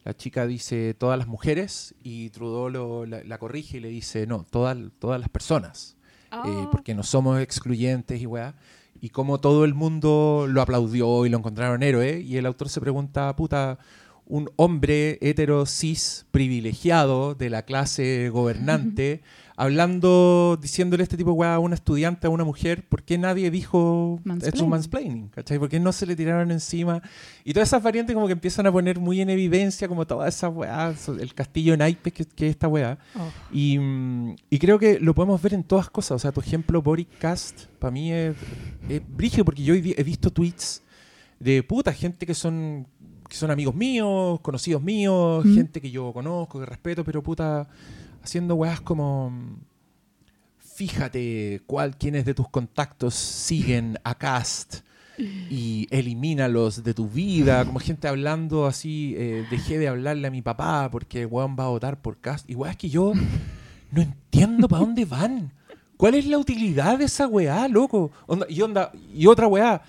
La 0.04 0.16
chica 0.16 0.46
dice 0.46 0.94
todas 0.94 1.16
las 1.18 1.28
mujeres 1.28 1.94
y 2.02 2.30
Trudeau 2.30 2.68
lo- 2.70 3.06
la, 3.06 3.22
la 3.24 3.38
corrige 3.38 3.76
y 3.76 3.80
le 3.80 3.88
dice 3.88 4.26
no, 4.26 4.44
todas, 4.50 4.76
todas 4.98 5.20
las 5.20 5.28
personas. 5.28 5.96
Ah. 6.32 6.42
eh, 6.44 6.66
porque 6.72 6.92
no 6.94 7.04
somos 7.04 7.40
excluyentes 7.40 8.20
y 8.20 8.26
weá. 8.26 8.56
Y 9.00 9.10
como 9.10 9.38
todo 9.38 9.64
el 9.64 9.74
mundo 9.74 10.46
lo 10.48 10.62
aplaudió 10.62 11.26
y 11.26 11.28
lo 11.28 11.38
encontraron 11.38 11.82
héroe, 11.82 12.20
y 12.20 12.36
el 12.36 12.46
autor 12.46 12.68
se 12.68 12.80
pregunta, 12.80 13.34
puta, 13.36 13.78
un 14.26 14.50
hombre 14.56 15.18
hetero 15.20 15.66
cis 15.66 16.26
privilegiado 16.30 17.34
de 17.34 17.50
la 17.50 17.62
clase 17.62 18.28
gobernante, 18.28 19.22
hablando, 19.56 20.58
diciéndole 20.60 21.02
este 21.02 21.16
tipo 21.16 21.30
de 21.30 21.36
weá 21.36 21.54
a 21.54 21.58
una 21.58 21.74
estudiante, 21.74 22.26
a 22.26 22.30
una 22.30 22.44
mujer, 22.44 22.86
¿por 22.88 23.02
qué 23.02 23.18
nadie 23.18 23.50
dijo 23.50 24.20
es 24.42 24.60
un 24.60 24.68
Mansplaining. 24.68 25.28
¿Cachai? 25.28 25.58
¿Por 25.58 25.68
qué 25.68 25.80
no 25.80 25.92
se 25.92 26.06
le 26.06 26.14
tiraron 26.14 26.50
encima? 26.50 27.02
Y 27.44 27.52
todas 27.52 27.68
esas 27.70 27.82
variantes 27.82 28.14
como 28.14 28.26
que 28.26 28.34
empiezan 28.34 28.66
a 28.66 28.72
poner 28.72 28.98
muy 29.00 29.20
en 29.20 29.30
evidencia 29.30 29.88
como 29.88 30.06
todas 30.06 30.34
esas 30.34 30.54
weas, 30.54 31.08
el 31.08 31.34
castillo 31.34 31.72
en 31.72 31.78
naipes 31.78 32.12
que, 32.12 32.24
que 32.24 32.46
es 32.46 32.50
esta 32.50 32.68
weá. 32.68 32.98
Oh. 33.14 33.28
Y, 33.50 33.78
mm, 33.78 34.36
y 34.50 34.58
creo 34.58 34.78
que 34.78 35.00
lo 35.00 35.14
podemos 35.14 35.40
ver 35.40 35.54
en 35.54 35.64
todas 35.64 35.88
cosas. 35.88 36.12
O 36.12 36.18
sea, 36.18 36.32
tu 36.32 36.40
ejemplo, 36.40 36.82
Cast 37.18 37.66
para 37.78 37.90
mí 37.90 38.12
es, 38.12 38.36
es 38.88 39.02
brígido 39.08 39.44
porque 39.44 39.62
yo 39.62 39.74
he 39.74 40.02
visto 40.04 40.30
tweets 40.30 40.82
de 41.40 41.62
puta, 41.62 41.92
gente 41.92 42.26
que 42.26 42.34
son, 42.34 42.86
que 43.28 43.36
son 43.36 43.50
amigos 43.50 43.74
míos, 43.74 44.40
conocidos 44.40 44.82
míos, 44.82 45.44
Mm. 45.44 45.54
gente 45.54 45.80
que 45.80 45.90
yo 45.90 46.12
conozco, 46.12 46.60
que 46.60 46.66
respeto, 46.66 47.04
pero 47.04 47.22
puta, 47.22 47.68
haciendo 48.26 48.56
weas 48.56 48.80
como. 48.80 49.32
Fíjate 50.58 51.62
cuál, 51.66 51.96
quiénes 51.96 52.26
de 52.26 52.34
tus 52.34 52.50
contactos 52.50 53.14
siguen 53.14 53.98
a 54.04 54.14
Cast 54.14 54.80
y 55.16 55.86
elimínalos 55.90 56.84
de 56.84 56.92
tu 56.92 57.08
vida. 57.08 57.64
Como 57.64 57.78
gente 57.78 58.08
hablando 58.08 58.66
así, 58.66 59.14
eh, 59.16 59.46
dejé 59.50 59.78
de 59.78 59.88
hablarle 59.88 60.28
a 60.28 60.30
mi 60.30 60.42
papá 60.42 60.90
porque 60.90 61.24
weón 61.24 61.56
va 61.58 61.64
a 61.64 61.68
votar 61.68 62.02
por 62.02 62.18
Cast. 62.18 62.50
Y 62.50 62.54
weá, 62.54 62.72
es 62.72 62.76
que 62.76 62.90
yo 62.90 63.14
no 63.90 64.02
entiendo 64.02 64.68
para 64.68 64.80
dónde 64.80 65.06
van. 65.06 65.52
¿Cuál 65.96 66.14
es 66.14 66.26
la 66.26 66.36
utilidad 66.36 66.98
de 66.98 67.06
esa 67.06 67.26
weá, 67.26 67.68
loco? 67.68 68.10
Y, 68.50 68.60
onda, 68.60 68.92
y 69.14 69.26
otra 69.26 69.46
weá. 69.46 69.80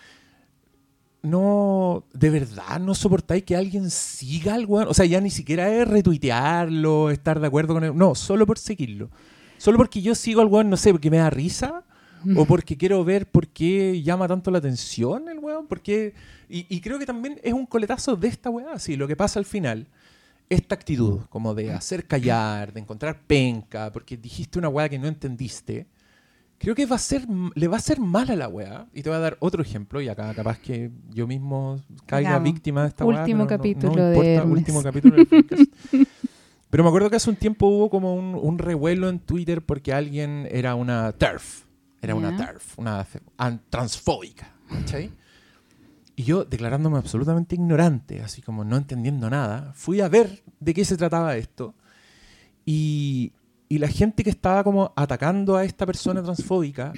No, 1.24 2.06
de 2.14 2.30
verdad, 2.30 2.80
no 2.80 2.94
soportáis 2.96 3.44
que 3.44 3.56
alguien 3.56 3.90
siga 3.90 4.54
al 4.54 4.66
weón. 4.66 4.88
O 4.88 4.94
sea, 4.94 5.06
ya 5.06 5.20
ni 5.20 5.30
siquiera 5.30 5.74
es 5.74 5.88
retuitearlo, 5.88 7.10
estar 7.10 7.40
de 7.40 7.48
acuerdo 7.48 7.74
con 7.74 7.84
él. 7.84 7.96
No, 7.96 8.16
solo 8.16 8.46
por 8.46 8.60
seguirlo. 8.60 9.10
Solo 9.58 9.78
porque 9.78 10.02
yo 10.02 10.16
sigo 10.16 10.42
al 10.42 10.48
weón, 10.48 10.70
no 10.70 10.78
sé, 10.78 10.92
porque 10.92 11.12
me 11.12 11.18
da 11.18 11.30
risa. 11.30 11.84
O 12.36 12.46
porque 12.46 12.76
quiero 12.76 13.06
ver 13.06 13.30
por 13.30 13.48
qué 13.48 14.02
llama 14.02 14.28
tanto 14.28 14.52
la 14.52 14.58
atención 14.58 15.30
el 15.30 15.40
weón. 15.40 15.68
Porque, 15.68 16.14
y, 16.50 16.66
y 16.68 16.82
creo 16.82 17.00
que 17.00 17.06
también 17.06 17.40
es 17.44 17.54
un 17.54 17.66
coletazo 17.66 18.16
de 18.16 18.28
esta 18.28 18.50
weá. 18.50 18.74
Así, 18.74 18.96
lo 18.96 19.08
que 19.08 19.16
pasa 19.16 19.40
al 19.40 19.46
final, 19.46 19.88
esta 20.50 20.76
actitud 20.76 21.22
como 21.30 21.54
de 21.54 21.72
hacer 21.72 22.06
callar, 22.06 22.74
de 22.74 22.80
encontrar 22.80 23.22
penca, 23.26 23.92
porque 23.92 24.18
dijiste 24.18 24.60
una 24.60 24.70
weá 24.70 24.90
que 24.90 25.00
no 25.00 25.08
entendiste, 25.08 25.88
creo 26.58 26.76
que 26.76 26.86
va 26.86 26.96
a 26.96 27.00
ser, 27.00 27.26
le 27.56 27.68
va 27.68 27.76
a 27.76 27.80
hacer 27.80 28.00
mal 28.00 28.30
a 28.30 28.36
la 28.36 28.48
weá. 28.48 28.88
Y 28.94 29.04
te 29.04 29.10
voy 29.10 29.18
a 29.18 29.22
dar 29.22 29.38
otro 29.40 29.62
ejemplo, 29.62 30.02
y 30.02 30.08
acá 30.10 30.34
capaz 30.34 30.60
que 30.60 30.92
yo 31.10 31.28
mismo 31.28 31.82
caiga 32.06 32.30
Digamos, 32.32 32.44
víctima 32.54 32.82
de 32.84 32.88
esta 32.90 33.06
weá. 33.06 33.20
último 33.22 33.46
pero 33.48 33.58
no- 33.58 33.58
no 33.58 33.58
capítulo 33.58 34.04
de 34.04 34.10
importa, 34.16 34.30
Hermes. 34.32 34.58
Último 34.60 34.84
capítulo 34.84 35.16
del 35.16 35.28
podcast. 35.28 35.62
Pero 36.70 36.84
me 36.84 36.90
acuerdo 36.90 37.10
que 37.10 37.16
hace 37.16 37.30
un 37.30 37.38
tiempo 37.38 37.66
hubo 37.68 37.90
como 37.90 38.14
un, 38.14 38.36
un 38.36 38.58
revuelo 38.60 39.08
en 39.08 39.20
Twitter 39.20 39.62
porque 39.62 39.94
alguien 39.94 40.50
era 40.52 40.76
una 40.76 41.14
TERF. 41.14 41.64
Era 42.02 42.14
una 42.14 42.32
Ya. 42.32 42.46
TERF, 42.46 42.78
una 42.78 43.08
transfóbica. 43.70 44.54
¿Cachai? 44.70 45.10
Y 46.18 46.24
yo, 46.24 46.44
declarándome 46.44 46.98
absolutamente 46.98 47.56
ignorante, 47.56 48.22
así 48.22 48.42
como 48.42 48.66
no 48.66 48.76
entendiendo 48.76 49.30
nada, 49.30 49.72
fui 49.76 50.02
a 50.02 50.10
ver 50.10 50.44
de 50.60 50.74
qué 50.74 50.84
se 50.84 50.98
trataba 50.98 51.38
esto. 51.38 51.74
Y, 52.66 53.32
y 53.70 53.78
la 53.80 53.88
gente 53.88 54.24
que 54.24 54.30
estaba 54.30 54.64
como 54.64 54.94
atacando 54.96 55.56
a 55.58 55.64
esta 55.66 55.86
persona 55.86 56.22
transfóbica 56.24 56.94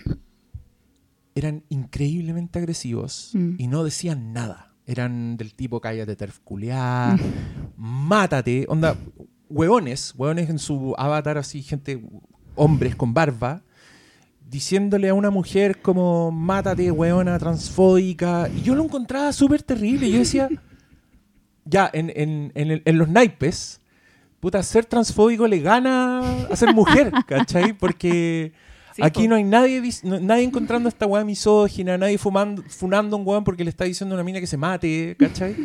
eran 1.36 1.64
increíblemente 1.70 2.60
agresivos 2.60 3.32
Mm. 3.34 3.56
y 3.58 3.68
no 3.68 3.84
decían 3.84 4.34
nada. 4.34 4.74
Eran 4.86 5.38
del 5.38 5.54
tipo 5.54 5.80
cállate 5.80 6.16
terf 6.16 6.40
culiá, 6.44 7.16
mátate, 7.78 8.66
onda, 8.68 8.96
hueones, 9.50 10.14
hueones 10.18 10.50
en 10.50 10.58
su 10.60 10.96
avatar 10.98 11.38
así, 11.38 11.62
gente, 11.62 12.02
hombres 12.56 12.96
con 12.96 13.14
barba, 13.14 13.62
diciéndole 14.50 15.10
a 15.10 15.14
una 15.14 15.30
mujer 15.30 15.82
como 15.82 16.32
mátate, 16.32 16.90
weona, 16.92 17.38
transfóbica. 17.38 18.50
Y 18.50 18.64
yo 18.64 18.74
lo 18.74 18.84
encontraba 18.84 19.32
súper 19.32 19.62
terrible. 19.62 20.10
Yo 20.10 20.18
decía, 20.20 20.50
ya, 21.66 21.88
en, 21.94 22.12
en, 22.16 22.52
en 22.84 22.98
los 22.98 23.08
naipes, 23.10 23.80
puta, 24.40 24.62
ser 24.64 24.86
transfóbico 24.86 25.48
le 25.48 25.60
gana 25.60 26.20
a 26.52 26.56
ser 26.56 26.74
mujer, 26.74 27.12
¿cachai? 27.28 27.74
Porque 27.74 28.52
Sí, 28.96 29.02
aquí 29.04 29.24
po. 29.24 29.30
no 29.30 29.36
hay 29.36 29.44
nadie, 29.44 29.82
no- 30.04 30.20
nadie 30.20 30.44
encontrando 30.44 30.90
esta 30.90 31.06
weá 31.06 31.24
misógina, 31.24 31.98
nadie 31.98 32.18
fumando, 32.18 32.64
funando 32.68 33.16
a 33.16 33.20
un 33.20 33.28
weón 33.28 33.44
porque 33.44 33.64
le 33.64 33.70
está 33.70 33.86
diciendo 33.86 34.16
a 34.16 34.18
una 34.18 34.24
mina 34.24 34.40
que 34.40 34.48
se 34.48 34.58
mate, 34.58 35.16
¿cachai? 35.20 35.56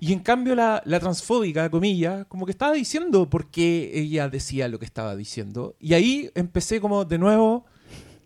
Y 0.00 0.12
en 0.12 0.20
cambio 0.20 0.54
la, 0.54 0.82
la 0.86 0.98
transfóbica, 1.00 1.68
comillas, 1.70 2.24
como 2.26 2.44
que 2.46 2.52
estaba 2.52 2.72
diciendo 2.72 3.28
por 3.28 3.46
qué 3.50 3.90
ella 3.94 4.28
decía 4.28 4.66
lo 4.68 4.78
que 4.78 4.84
estaba 4.84 5.14
diciendo. 5.16 5.76
Y 5.80 5.94
ahí 5.94 6.30
empecé 6.34 6.80
como 6.80 7.04
de 7.04 7.18
nuevo, 7.18 7.64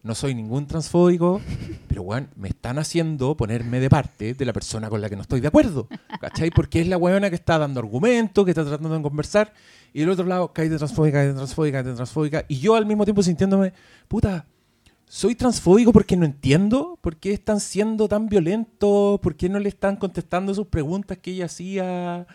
no 0.07 0.15
soy 0.15 0.35
ningún 0.35 0.67
transfóbico, 0.67 1.41
pero 1.89 2.03
bueno, 2.03 2.29
me 2.37 2.49
están 2.49 2.79
haciendo 2.79 3.37
ponerme 3.37 3.81
de 3.81 3.91
parte 3.91 4.33
de 4.35 4.45
la 4.45 4.53
persona 4.55 4.89
con 4.89 5.01
la 5.03 5.11
que 5.11 5.17
no 5.17 5.23
estoy 5.23 5.41
de 5.41 5.49
acuerdo. 5.49 5.89
¿Cachai? 6.21 6.51
Porque 6.51 6.81
es 6.81 6.89
la 6.89 6.97
weona 6.97 7.29
que 7.29 7.37
está 7.37 7.59
dando 7.59 7.81
argumentos, 7.81 8.45
que 8.45 8.53
está 8.53 8.65
tratando 8.65 8.95
de 8.97 9.03
conversar. 9.03 9.53
Y 9.93 10.01
del 10.01 10.11
otro 10.11 10.25
lado, 10.27 10.53
cae 10.53 10.69
de 10.69 10.77
transfóbica, 10.79 11.19
cae 11.19 11.29
de 11.29 11.35
transfóbica, 11.35 11.83
cae 11.83 11.91
de 11.91 11.97
transfóbica. 11.97 12.45
Y 12.49 12.59
yo 12.59 12.75
al 12.77 12.87
mismo 12.87 13.05
tiempo 13.05 13.23
sintiéndome, 13.23 13.73
puta, 14.09 14.47
soy 15.09 15.35
transfóbico 15.35 15.93
porque 15.93 16.17
no 16.17 16.25
entiendo 16.25 16.99
por 17.01 17.17
qué 17.17 17.33
están 17.33 17.61
siendo 17.61 18.09
tan 18.09 18.29
violentos, 18.29 19.21
por 19.21 19.37
qué 19.37 19.49
no 19.49 19.59
le 19.59 19.69
están 19.69 19.97
contestando 19.97 20.55
sus 20.55 20.67
preguntas 20.67 21.19
que 21.19 21.31
ella 21.33 21.47
hacía. 21.47 22.27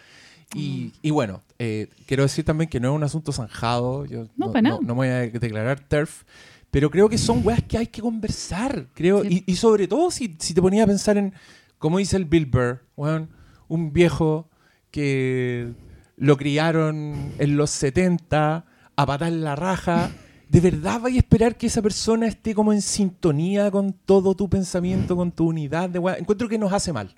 Y, 0.54 0.92
y 1.02 1.12
bueno, 1.12 1.42
eh, 1.60 1.88
quiero 2.08 2.24
decir 2.24 2.44
también 2.44 2.70
que 2.70 2.80
no 2.80 2.90
es 2.90 2.96
un 2.96 3.04
asunto 3.04 3.32
zanjado. 3.32 4.06
Yo 4.06 4.26
No, 4.36 4.48
no- 4.72 4.80
no 4.82 4.88
me 4.88 4.94
voy 4.94 5.08
a 5.08 5.20
declarar 5.20 5.80
TERF. 5.80 6.24
Pero 6.72 6.90
creo 6.90 7.10
que 7.10 7.18
son 7.18 7.42
weas 7.46 7.62
que 7.64 7.78
hay 7.78 7.88
que 7.88 8.02
conversar. 8.02 8.88
Creo, 8.94 9.24
Sí. 9.24 9.44
y, 9.46 9.52
y 9.52 9.56
sobre 9.58 9.88
todo 9.88 10.10
si, 10.10 10.36
si 10.40 10.54
te 10.54 10.62
ponías 10.62 10.86
a 10.86 10.88
pensar 10.88 11.18
en, 11.18 11.34
como 11.78 11.98
dice 11.98 12.16
el 12.18 12.26
Bill 12.26 12.46
Burr, 12.46 12.82
weón, 12.96 13.30
un 13.68 13.92
viejo 13.94 14.50
que 14.90 15.74
lo 16.18 16.38
criaron 16.38 17.32
en 17.40 17.58
los 17.58 17.72
70 17.72 18.66
a 18.96 19.06
patar 19.06 19.32
la 19.32 19.56
raja. 19.56 20.12
¿De 20.50 20.60
verdad 20.60 21.00
vais 21.00 21.16
a 21.16 21.20
esperar 21.20 21.56
que 21.58 21.68
esa 21.68 21.82
persona 21.82 22.28
esté 22.28 22.54
como 22.54 22.74
en 22.74 22.82
sintonía 22.82 23.72
con 23.72 23.94
todo 23.94 24.36
tu 24.36 24.50
pensamiento, 24.50 25.16
con 25.16 25.32
tu 25.32 25.48
unidad 25.48 25.90
de 25.90 26.00
wea? 26.00 26.18
Encuentro 26.18 26.50
que 26.50 26.58
nos 26.58 26.74
hace 26.74 26.92
mal. 26.92 27.16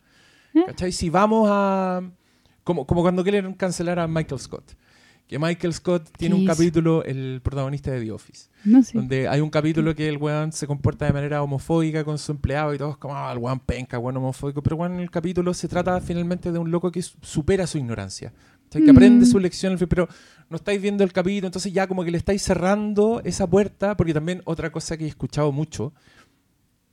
¿Eh? 0.54 0.64
¿Cachai? 0.68 0.92
Si 0.92 1.10
vamos 1.10 1.48
a... 1.52 2.02
Como, 2.64 2.86
como 2.86 3.02
cuando 3.02 3.24
quieren 3.24 3.54
cancelar 3.56 4.00
a 4.00 4.08
Michael 4.08 4.40
Scott. 4.40 4.74
Que 5.28 5.40
Michael 5.40 5.74
Scott 5.74 6.10
tiene 6.18 6.36
un 6.36 6.46
capítulo, 6.46 7.04
el 7.04 7.40
protagonista 7.42 7.90
de 7.92 8.02
The 8.04 8.12
Office, 8.12 8.50
No 8.66 8.82
donde 8.94 9.28
hay 9.28 9.40
un 9.42 9.50
capítulo 9.50 9.96
que 9.96 10.08
el 10.08 10.18
weón 10.18 10.52
se 10.52 10.68
comporta 10.68 11.06
de 11.06 11.14
manera 11.14 11.42
homofóbica 11.42 12.04
con 12.04 12.18
su 12.20 12.34
empleado 12.34 12.74
y 12.74 12.78
todos 12.78 12.98
como, 12.98 13.16
ah, 13.16 13.32
el 13.32 13.40
weón 13.40 13.60
penca, 13.62 13.98
weón 13.98 14.18
homofóbico. 14.18 14.62
Pero 14.62 14.76
weón, 14.76 14.94
en 14.96 15.00
el 15.00 15.10
capítulo 15.10 15.54
se 15.54 15.68
trata 15.68 16.00
finalmente 16.02 16.52
de 16.52 16.60
un 16.60 16.70
loco 16.70 16.92
que 16.92 17.02
su- 17.02 17.18
supera 17.22 17.66
su 17.66 17.78
ignorancia. 17.80 18.32
O 18.70 18.72
sea, 18.74 18.82
que 18.84 18.92
aprende 18.92 19.26
Mm. 19.26 19.30
su 19.30 19.40
lección, 19.40 19.78
pero 19.88 20.08
no 20.50 20.56
estáis 20.58 20.82
viendo 20.82 21.04
el 21.04 21.14
capítulo, 21.14 21.48
entonces 21.48 21.72
ya 21.74 21.88
como 21.88 22.04
que 22.04 22.12
le 22.12 22.18
estáis 22.18 22.42
cerrando 22.44 23.22
esa 23.24 23.48
puerta, 23.48 23.96
porque 23.98 24.14
también 24.14 24.42
otra 24.46 24.72
cosa 24.72 24.98
que 24.98 25.06
he 25.06 25.08
escuchado 25.08 25.52
mucho, 25.52 25.94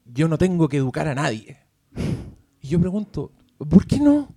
yo 0.07 0.29
no 0.29 0.39
tengo 0.39 0.69
que 0.69 0.77
educar 0.79 1.09
a 1.09 1.15
nadie. 1.15 1.59
Y 2.63 2.69
yo 2.69 2.81
pregunto, 2.81 3.33
¿por 3.59 3.87
qué 3.87 3.99
no? 3.99 4.35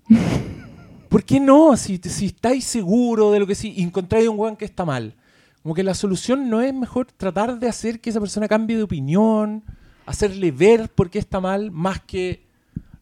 ¿Por 1.14 1.24
qué 1.24 1.40
no? 1.40 1.78
Si, 1.78 2.00
si 2.00 2.26
estáis 2.26 2.64
seguros 2.64 3.32
de 3.32 3.40
lo 3.40 3.46
que 3.46 3.54
sí, 3.54 3.76
encontráis 3.78 4.28
un 4.28 4.40
weón 4.40 4.56
que 4.56 4.66
está 4.66 4.84
mal. 4.84 5.14
Como 5.62 5.76
que 5.76 5.84
la 5.84 5.94
solución 5.94 6.50
no 6.50 6.60
es 6.60 6.74
mejor 6.74 7.06
tratar 7.06 7.60
de 7.60 7.70
hacer 7.70 8.02
que 8.02 8.10
esa 8.10 8.20
persona 8.20 8.48
cambie 8.48 8.78
de 8.78 8.82
opinión, 8.82 9.64
hacerle 10.08 10.50
ver 10.50 10.90
por 10.90 11.12
qué 11.12 11.20
está 11.20 11.40
mal, 11.40 11.70
más 11.70 12.02
que 12.02 12.48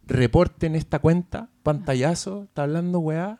reporten 0.08 0.76
esta 0.76 1.00
cuenta, 1.00 1.48
pantallazo, 1.64 2.44
está 2.44 2.64
hablando 2.64 3.00
weá. 3.00 3.40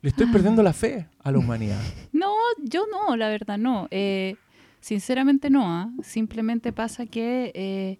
Le 0.00 0.10
estoy 0.10 0.26
perdiendo 0.26 0.62
la 0.62 0.72
fe 0.72 1.08
a 1.18 1.32
la 1.32 1.38
humanidad. 1.38 1.82
No, 2.12 2.32
yo 2.62 2.84
no, 2.86 3.16
la 3.16 3.30
verdad 3.30 3.58
no. 3.58 3.88
Eh, 3.90 4.36
sinceramente 4.78 5.50
no. 5.50 5.64
¿ah? 5.64 5.90
Simplemente 6.04 6.72
pasa 6.72 7.04
que 7.04 7.50
eh, 7.56 7.98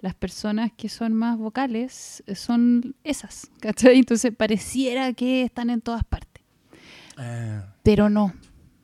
las 0.00 0.14
personas 0.14 0.72
que 0.76 0.88
son 0.88 1.14
más 1.14 1.38
vocales 1.38 2.22
eh, 2.26 2.34
son 2.34 2.94
esas. 3.04 3.50
¿cachai? 3.60 3.98
Entonces 3.98 4.34
pareciera 4.34 5.12
que 5.12 5.42
están 5.42 5.70
en 5.70 5.80
todas 5.80 6.04
partes. 6.04 6.42
Pero 7.82 8.08
no. 8.08 8.32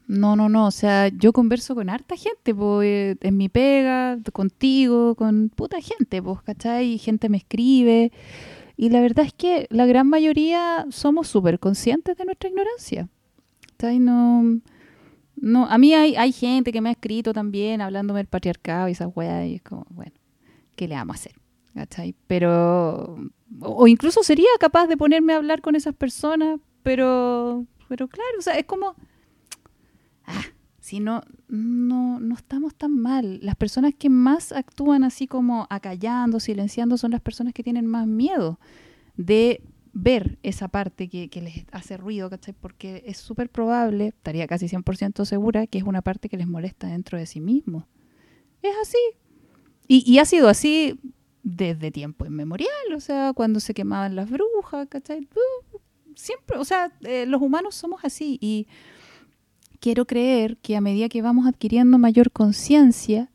No, 0.09 0.37
no, 0.37 0.49
no. 0.49 0.67
O 0.67 0.71
sea, 0.71 1.09
yo 1.09 1.33
converso 1.33 1.75
con 1.75 1.89
harta 1.89 2.17
gente, 2.17 2.55
po, 2.55 2.83
eh, 2.83 3.17
en 3.21 3.37
mi 3.37 3.49
pega, 3.49 4.19
contigo, 4.33 5.15
con 5.15 5.49
puta 5.49 5.81
gente, 5.81 6.23
pues, 6.23 6.43
¿cachai? 6.43 6.93
Y 6.93 6.99
gente 6.99 7.29
me 7.29 7.39
escribe. 7.39 8.13
Y 8.77 8.91
la 8.91 9.01
verdad 9.01 9.25
es 9.25 9.33
que 9.33 9.67
la 9.71 9.87
gran 9.87 10.07
mayoría 10.07 10.87
somos 10.91 11.29
súper 11.29 11.59
conscientes 11.59 12.17
de 12.17 12.25
nuestra 12.25 12.51
ignorancia. 12.51 13.09
¿Cachai? 13.73 13.99
No, 13.99 14.61
no, 15.37 15.67
a 15.67 15.79
mí 15.79 15.95
hay, 15.95 16.15
hay 16.17 16.33
gente 16.33 16.73
que 16.73 16.81
me 16.81 16.91
ha 16.91 16.93
escrito 16.93 17.33
también 17.33 17.81
hablándome 17.81 18.21
del 18.21 18.27
patriarcado 18.27 18.89
y 18.89 18.93
esas 18.93 19.09
weas, 19.15 19.47
y 19.47 19.57
es 19.57 19.63
como, 19.63 19.87
bueno, 19.91 20.13
¿qué 20.77 20.87
le 20.87 20.95
vamos 20.95 21.17
a 21.17 21.19
hacer? 21.19 21.33
¿Cachai? 21.75 22.15
Pero, 22.27 23.19
o, 23.61 23.87
incluso 23.87 24.23
sería 24.23 24.49
capaz 24.61 24.87
de 24.87 24.97
ponerme 24.97 25.33
a 25.35 25.37
hablar 25.37 25.61
con 25.61 25.75
esas 25.75 25.95
personas, 25.95 26.61
pero, 26.83 27.67
pero 27.89 28.09
claro, 28.09 28.39
o 28.39 28.43
sea, 28.43 28.59
es 28.59 28.65
como, 28.65 28.95
ah, 30.25 30.45
si 30.79 31.01
no, 31.01 31.23
no, 31.49 32.21
no 32.21 32.35
estamos 32.35 32.75
tan 32.75 32.97
mal. 32.97 33.41
Las 33.43 33.57
personas 33.57 33.93
que 33.99 34.09
más 34.09 34.53
actúan 34.53 35.05
así 35.05 35.27
como 35.27 35.67
acallando, 35.69 36.41
silenciando, 36.41 36.97
son 36.97 37.11
las 37.11 37.21
personas 37.21 37.53
que 37.53 37.63
tienen 37.63 37.87
más 37.87 38.07
miedo 38.07 38.59
de 39.17 39.63
ver 39.93 40.39
esa 40.43 40.69
parte 40.69 41.09
que, 41.09 41.29
que 41.29 41.41
les 41.41 41.65
hace 41.73 41.97
ruido, 41.97 42.31
¿cachai? 42.31 42.55
Porque 42.55 43.03
es 43.07 43.17
súper 43.17 43.51
probable, 43.51 44.09
estaría 44.09 44.47
casi 44.47 44.67
100% 44.67 45.25
segura, 45.25 45.67
que 45.67 45.79
es 45.79 45.85
una 45.85 46.03
parte 46.03 46.29
que 46.29 46.37
les 46.37 46.47
molesta 46.47 46.87
dentro 46.87 47.19
de 47.19 47.27
sí 47.27 47.41
mismo. 47.41 47.87
Es 48.63 48.75
así. 48.81 48.99
Y, 49.89 50.19
ha 50.19 50.25
sido 50.25 50.49
así 50.49 50.99
desde 51.43 51.91
tiempo 51.91 52.27
inmemorial, 52.27 52.71
o 52.95 53.01
sea, 53.01 53.33
cuando 53.33 53.61
se 53.61 53.73
quemaban 53.73 54.17
las 54.17 54.29
brujas, 54.29 54.89
¿cachai? 54.89 55.21
Uh, 55.21 55.79
Siempre, 56.17 56.57
o 56.57 56.65
sea, 56.65 56.93
eh, 57.03 57.27
los 57.27 57.43
humanos 57.43 57.75
somos 57.75 58.01
así 58.03 58.39
y 58.41 58.67
quiero 59.81 60.07
creer 60.07 60.57
que 60.57 60.75
a 60.75 60.81
medida 60.81 61.11
que 61.11 61.21
vamos 61.21 61.47
adquiriendo 61.47 61.99
mayor 61.99 62.33
conciencia, 62.33 63.31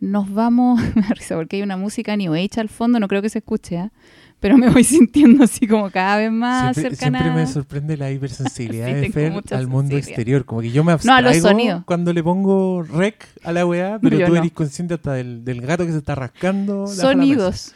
nos 0.00 0.32
vamos, 0.32 0.80
porque 1.28 1.56
hay 1.56 1.62
una 1.62 1.76
música 1.76 2.16
New 2.16 2.34
Age 2.34 2.60
al 2.60 2.68
fondo, 2.68 2.98
no 2.98 3.06
creo 3.06 3.22
que 3.22 3.30
se 3.30 3.38
escuche, 3.38 3.78
¿ah? 3.78 3.92
Pero 4.40 4.56
me 4.56 4.70
voy 4.70 4.84
sintiendo 4.84 5.44
así 5.44 5.66
como 5.66 5.90
cada 5.90 6.16
vez 6.18 6.30
más 6.32 6.76
siempre, 6.76 6.96
cercana. 6.96 7.18
siempre 7.20 7.42
me 7.42 7.46
sorprende 7.46 7.96
la 7.96 8.10
hipersensibilidad 8.10 8.86
Sí, 8.88 8.94
de 8.94 9.10
Fer 9.10 9.32
al 9.52 9.66
mundo 9.66 9.96
exterior. 9.96 10.44
Como 10.44 10.60
que 10.60 10.70
yo 10.70 10.84
me 10.84 10.92
abstraigo 10.92 11.82
cuando 11.84 12.12
le 12.12 12.22
pongo 12.22 12.82
rec 12.82 13.26
a 13.42 13.52
la 13.52 13.66
weá, 13.66 13.98
pero 14.00 14.18
Yo 14.18 14.26
tú 14.26 14.32
no. 14.34 14.38
eres 14.40 14.52
consciente 14.52 14.94
hasta 14.94 15.14
del, 15.14 15.44
del 15.44 15.60
gato 15.60 15.84
que 15.84 15.92
se 15.92 15.98
está 15.98 16.14
rascando. 16.14 16.86
Sonidos. 16.86 17.74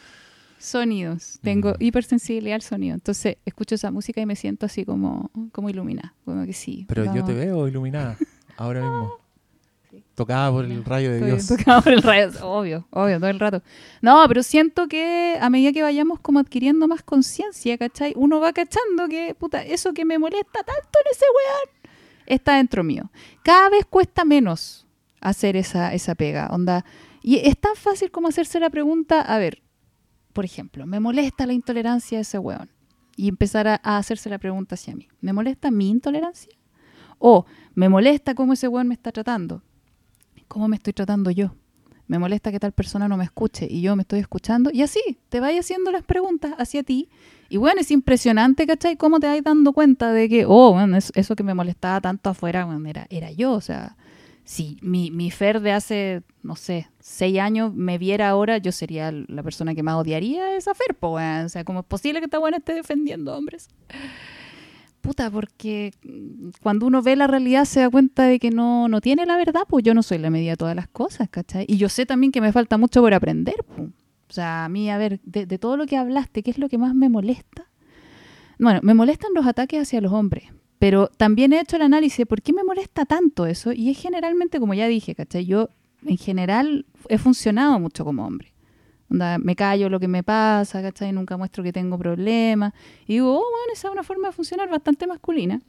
Sonidos. 0.59 1.39
Tengo 1.41 1.71
Mm. 1.71 1.75
hipersensibilidad 1.83 2.55
al 2.55 2.61
sonido. 2.61 2.93
Entonces 2.95 3.35
escucho 3.45 3.75
esa 3.75 3.91
música 3.91 4.21
y 4.21 4.25
me 4.25 4.35
siento 4.37 4.65
así 4.65 4.85
como, 4.85 5.29
como 5.51 5.69
iluminada. 5.69 6.13
Como 6.23 6.45
que 6.45 6.53
sí. 6.53 6.85
Pero 6.87 7.13
yo 7.13 7.23
te 7.25 7.33
veo 7.33 7.67
iluminada 7.67 8.17
ahora 8.57 8.81
mismo. 8.81 9.11
Tocada 10.15 10.51
por 10.51 10.65
el 10.65 10.85
rayo 10.85 11.09
de 11.09 11.17
Estoy 11.17 11.31
Dios. 11.31 11.47
tocada 11.47 11.81
por 11.81 11.91
el 11.91 12.01
rayo, 12.03 12.29
obvio, 12.43 12.87
obvio, 12.91 13.17
todo 13.19 13.29
el 13.29 13.39
rato. 13.39 13.63
No, 14.01 14.23
pero 14.27 14.43
siento 14.43 14.87
que 14.87 15.37
a 15.41 15.49
medida 15.49 15.71
que 15.71 15.81
vayamos 15.81 16.19
como 16.19 16.39
adquiriendo 16.39 16.87
más 16.87 17.01
conciencia, 17.01 17.77
¿cachai? 17.79 18.13
Uno 18.15 18.39
va 18.39 18.53
cachando 18.53 19.07
que, 19.09 19.33
puta, 19.33 19.63
eso 19.63 19.91
que 19.93 20.05
me 20.05 20.19
molesta 20.19 20.63
tanto 20.63 20.99
en 21.03 21.11
ese 21.11 21.25
weón 21.25 21.89
está 22.27 22.57
dentro 22.57 22.83
mío. 22.83 23.09
Cada 23.43 23.69
vez 23.69 23.85
cuesta 23.85 24.23
menos 24.23 24.85
hacer 25.19 25.55
esa, 25.55 25.93
esa 25.93 26.13
pega, 26.13 26.47
onda. 26.51 26.85
Y 27.23 27.37
es 27.37 27.57
tan 27.57 27.75
fácil 27.75 28.11
como 28.11 28.27
hacerse 28.27 28.59
la 28.59 28.69
pregunta, 28.69 29.21
a 29.21 29.37
ver, 29.39 29.63
por 30.33 30.45
ejemplo, 30.45 30.85
me 30.85 30.99
molesta 30.99 31.47
la 31.47 31.53
intolerancia 31.53 32.19
de 32.19 32.21
ese 32.21 32.37
weón. 32.37 32.69
Y 33.15 33.29
empezar 33.29 33.67
a, 33.67 33.79
a 33.83 33.97
hacerse 33.97 34.29
la 34.29 34.37
pregunta 34.37 34.75
hacia 34.75 34.95
mí. 34.95 35.07
¿Me 35.21 35.33
molesta 35.33 35.71
mi 35.71 35.89
intolerancia? 35.89 36.53
O 37.17 37.45
me 37.73 37.89
molesta 37.89 38.35
cómo 38.35 38.53
ese 38.53 38.67
weón 38.67 38.87
me 38.87 38.93
está 38.95 39.11
tratando. 39.11 39.63
¿Cómo 40.53 40.67
me 40.67 40.75
estoy 40.75 40.93
tratando 40.93 41.31
yo? 41.31 41.55
Me 42.05 42.19
molesta 42.19 42.51
que 42.51 42.59
tal 42.59 42.73
persona 42.73 43.07
no 43.07 43.17
me 43.17 43.23
escuche 43.23 43.65
y 43.67 43.81
yo 43.81 43.95
me 43.95 44.03
estoy 44.03 44.19
escuchando. 44.19 44.69
Y 44.71 44.83
así, 44.83 44.99
te 45.29 45.39
vayas 45.39 45.65
haciendo 45.65 45.91
las 45.91 46.03
preguntas 46.03 46.53
hacia 46.59 46.83
ti. 46.83 47.09
Y 47.49 47.57
bueno, 47.57 47.81
es 47.81 47.89
impresionante, 47.89 48.67
¿cachai? 48.67 48.95
Cómo 48.95 49.19
te 49.19 49.25
vas 49.25 49.43
dando 49.43 49.73
cuenta 49.73 50.11
de 50.13 50.29
que, 50.29 50.45
oh, 50.47 50.73
bueno, 50.73 50.95
es- 50.95 51.11
eso 51.15 51.35
que 51.35 51.41
me 51.41 51.55
molestaba 51.55 52.01
tanto 52.01 52.29
afuera, 52.29 52.65
bueno, 52.65 52.87
era, 52.87 53.07
era 53.09 53.31
yo. 53.31 53.53
O 53.53 53.61
sea, 53.61 53.97
si 54.43 54.77
mi, 54.83 55.09
mi 55.09 55.31
Fer 55.31 55.59
de 55.59 55.71
hace, 55.71 56.21
no 56.43 56.55
sé, 56.55 56.87
seis 56.99 57.39
años 57.39 57.73
me 57.73 57.97
viera 57.97 58.29
ahora, 58.29 58.59
yo 58.59 58.71
sería 58.71 59.11
la 59.11 59.41
persona 59.41 59.73
que 59.73 59.81
más 59.81 59.95
odiaría 59.95 60.55
esa 60.55 60.75
Fer, 60.75 60.93
po. 60.93 61.13
O 61.13 61.49
sea, 61.49 61.63
¿cómo 61.63 61.79
es 61.79 61.85
posible 61.87 62.19
que 62.19 62.25
esta 62.25 62.37
buena 62.37 62.57
esté 62.57 62.75
defendiendo 62.75 63.35
hombres? 63.35 63.69
Puta, 65.03 65.29
porque 65.29 65.91
cuando 66.61 66.87
uno 66.87 67.01
ve 67.01 67.17
la 67.17 67.27
realidad 67.27 67.65
se 67.65 67.81
da 67.81 67.89
cuenta 67.89 68.23
de 68.23 68.39
que 68.39 68.49
no, 68.49 68.87
no 68.87 69.01
tiene 69.01 69.25
la 69.25 69.35
verdad, 69.35 69.63
pues 69.67 69.83
yo 69.83 69.93
no 69.93 70.01
soy 70.01 70.17
la 70.17 70.29
medida 70.29 70.51
de 70.51 70.57
todas 70.57 70.75
las 70.75 70.87
cosas, 70.87 71.29
¿cachai? 71.29 71.65
Y 71.67 71.77
yo 71.77 71.89
sé 71.89 72.05
también 72.05 72.31
que 72.31 72.39
me 72.39 72.53
falta 72.53 72.77
mucho 72.77 73.01
por 73.01 73.13
aprender, 73.13 73.63
pues. 73.67 73.89
O 74.29 74.33
sea, 74.33 74.65
a 74.65 74.69
mí, 74.69 74.89
a 74.89 74.97
ver, 74.97 75.19
de, 75.25 75.45
de 75.45 75.59
todo 75.59 75.75
lo 75.77 75.85
que 75.85 75.97
hablaste, 75.97 76.41
¿qué 76.41 76.51
es 76.51 76.57
lo 76.57 76.69
que 76.69 76.77
más 76.77 76.95
me 76.95 77.09
molesta? 77.09 77.69
Bueno, 78.57 78.79
me 78.81 78.93
molestan 78.93 79.31
los 79.35 79.45
ataques 79.45 79.81
hacia 79.81 79.99
los 79.99 80.13
hombres, 80.13 80.45
pero 80.79 81.09
también 81.17 81.51
he 81.51 81.59
hecho 81.59 81.75
el 81.75 81.81
análisis 81.81 82.19
de 82.19 82.25
por 82.25 82.41
qué 82.41 82.53
me 82.53 82.63
molesta 82.63 83.05
tanto 83.05 83.45
eso, 83.45 83.73
y 83.73 83.89
es 83.91 83.99
generalmente, 83.99 84.59
como 84.59 84.73
ya 84.73 84.87
dije, 84.87 85.15
¿cachai? 85.15 85.45
Yo, 85.45 85.69
en 86.05 86.17
general, 86.17 86.85
he 87.09 87.17
funcionado 87.17 87.77
mucho 87.77 88.05
como 88.05 88.25
hombre. 88.25 88.52
Me 89.13 89.55
callo 89.55 89.89
lo 89.89 89.99
que 89.99 90.07
me 90.07 90.23
pasa, 90.23 90.81
¿cachai? 90.81 91.11
Nunca 91.11 91.37
muestro 91.37 91.63
que 91.63 91.71
tengo 91.71 91.97
problemas. 91.97 92.73
Y 93.05 93.13
digo, 93.13 93.31
oh, 93.31 93.43
bueno, 93.43 93.73
esa 93.73 93.87
es 93.87 93.93
una 93.93 94.03
forma 94.03 94.29
de 94.29 94.33
funcionar 94.33 94.69
bastante 94.69 95.05
masculina. 95.05 95.61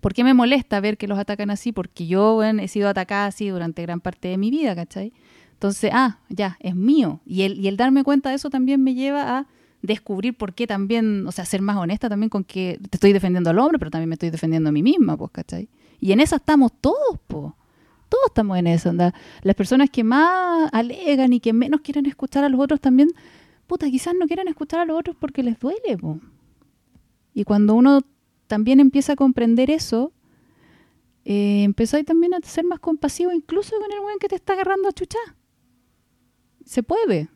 ¿Por 0.00 0.14
qué 0.14 0.24
me 0.24 0.34
molesta 0.34 0.80
ver 0.80 0.96
que 0.98 1.06
los 1.06 1.18
atacan 1.18 1.50
así? 1.50 1.70
Porque 1.72 2.06
yo 2.06 2.42
he 2.42 2.68
sido 2.68 2.88
atacada 2.88 3.26
así 3.26 3.48
durante 3.48 3.82
gran 3.82 4.00
parte 4.00 4.28
de 4.28 4.36
mi 4.36 4.50
vida, 4.50 4.74
¿cachai? 4.74 5.12
Entonces, 5.52 5.90
ah, 5.94 6.18
ya, 6.28 6.56
es 6.60 6.74
mío. 6.74 7.20
Y 7.24 7.42
el, 7.42 7.60
y 7.60 7.68
el 7.68 7.76
darme 7.76 8.02
cuenta 8.02 8.30
de 8.30 8.36
eso 8.36 8.50
también 8.50 8.82
me 8.82 8.94
lleva 8.94 9.38
a 9.38 9.46
descubrir 9.82 10.36
por 10.36 10.54
qué 10.54 10.66
también, 10.66 11.26
o 11.26 11.32
sea, 11.32 11.44
ser 11.44 11.62
más 11.62 11.76
honesta 11.76 12.08
también 12.08 12.30
con 12.30 12.44
que 12.44 12.78
te 12.90 12.96
estoy 12.96 13.12
defendiendo 13.12 13.50
al 13.50 13.58
hombre, 13.58 13.78
pero 13.78 13.90
también 13.90 14.08
me 14.08 14.14
estoy 14.14 14.30
defendiendo 14.30 14.70
a 14.70 14.72
mí 14.72 14.82
misma, 14.82 15.16
pues, 15.16 15.30
¿cachai? 15.30 15.68
Y 16.00 16.12
en 16.12 16.20
esa 16.20 16.36
estamos 16.36 16.72
todos, 16.80 17.20
pues. 17.26 17.52
Todos 18.10 18.26
estamos 18.26 18.58
en 18.58 18.66
eso, 18.66 18.90
onda. 18.90 19.14
Las 19.42 19.54
personas 19.54 19.88
que 19.88 20.02
más 20.04 20.68
alegan 20.72 21.32
y 21.32 21.40
que 21.40 21.52
menos 21.52 21.80
quieren 21.80 22.06
escuchar 22.06 22.42
a 22.42 22.48
los 22.48 22.60
otros 22.60 22.80
también, 22.80 23.08
puta, 23.68 23.88
quizás 23.88 24.14
no 24.18 24.26
quieren 24.26 24.48
escuchar 24.48 24.80
a 24.80 24.84
los 24.84 24.98
otros 24.98 25.16
porque 25.18 25.44
les 25.44 25.58
duele, 25.58 25.96
po. 25.96 26.18
Y 27.32 27.44
cuando 27.44 27.74
uno 27.74 28.00
también 28.48 28.80
empieza 28.80 29.12
a 29.12 29.16
comprender 29.16 29.70
eso, 29.70 30.12
eh, 31.24 31.62
empezáis 31.62 32.04
también 32.04 32.34
a 32.34 32.40
ser 32.42 32.64
más 32.64 32.80
compasivo 32.80 33.32
incluso 33.32 33.78
con 33.78 33.92
el 33.92 34.00
weón 34.00 34.18
que 34.18 34.28
te 34.28 34.34
está 34.34 34.54
agarrando 34.54 34.88
a 34.88 34.92
chuchar. 34.92 35.36
Se 36.64 36.82
puede, 36.82 37.28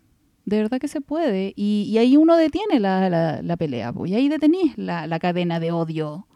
de 0.45 0.57
verdad 0.57 0.81
que 0.81 0.89
se 0.89 1.01
puede. 1.01 1.53
Y, 1.55 1.97
ahí 1.99 2.17
uno 2.17 2.37
detiene 2.37 2.81
la, 2.81 3.09
la, 3.09 3.43
la 3.43 3.57
pelea, 3.57 3.93
po. 3.93 4.07
y 4.07 4.15
ahí 4.17 4.29
detenís 4.29 4.77
la, 4.77 5.07
la 5.07 5.21
cadena 5.21 5.61
de 5.61 5.71
odio 5.71 6.27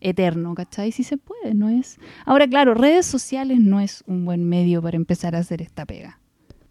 eterno, 0.00 0.54
¿cachai? 0.54 0.92
Si 0.92 1.02
se 1.04 1.16
puede, 1.16 1.54
no 1.54 1.68
es. 1.68 1.98
Ahora, 2.24 2.46
claro, 2.48 2.74
redes 2.74 3.06
sociales 3.06 3.58
no 3.60 3.80
es 3.80 4.04
un 4.06 4.24
buen 4.24 4.44
medio 4.48 4.80
para 4.82 4.96
empezar 4.96 5.34
a 5.34 5.38
hacer 5.38 5.62
esta 5.62 5.84
pega. 5.86 6.20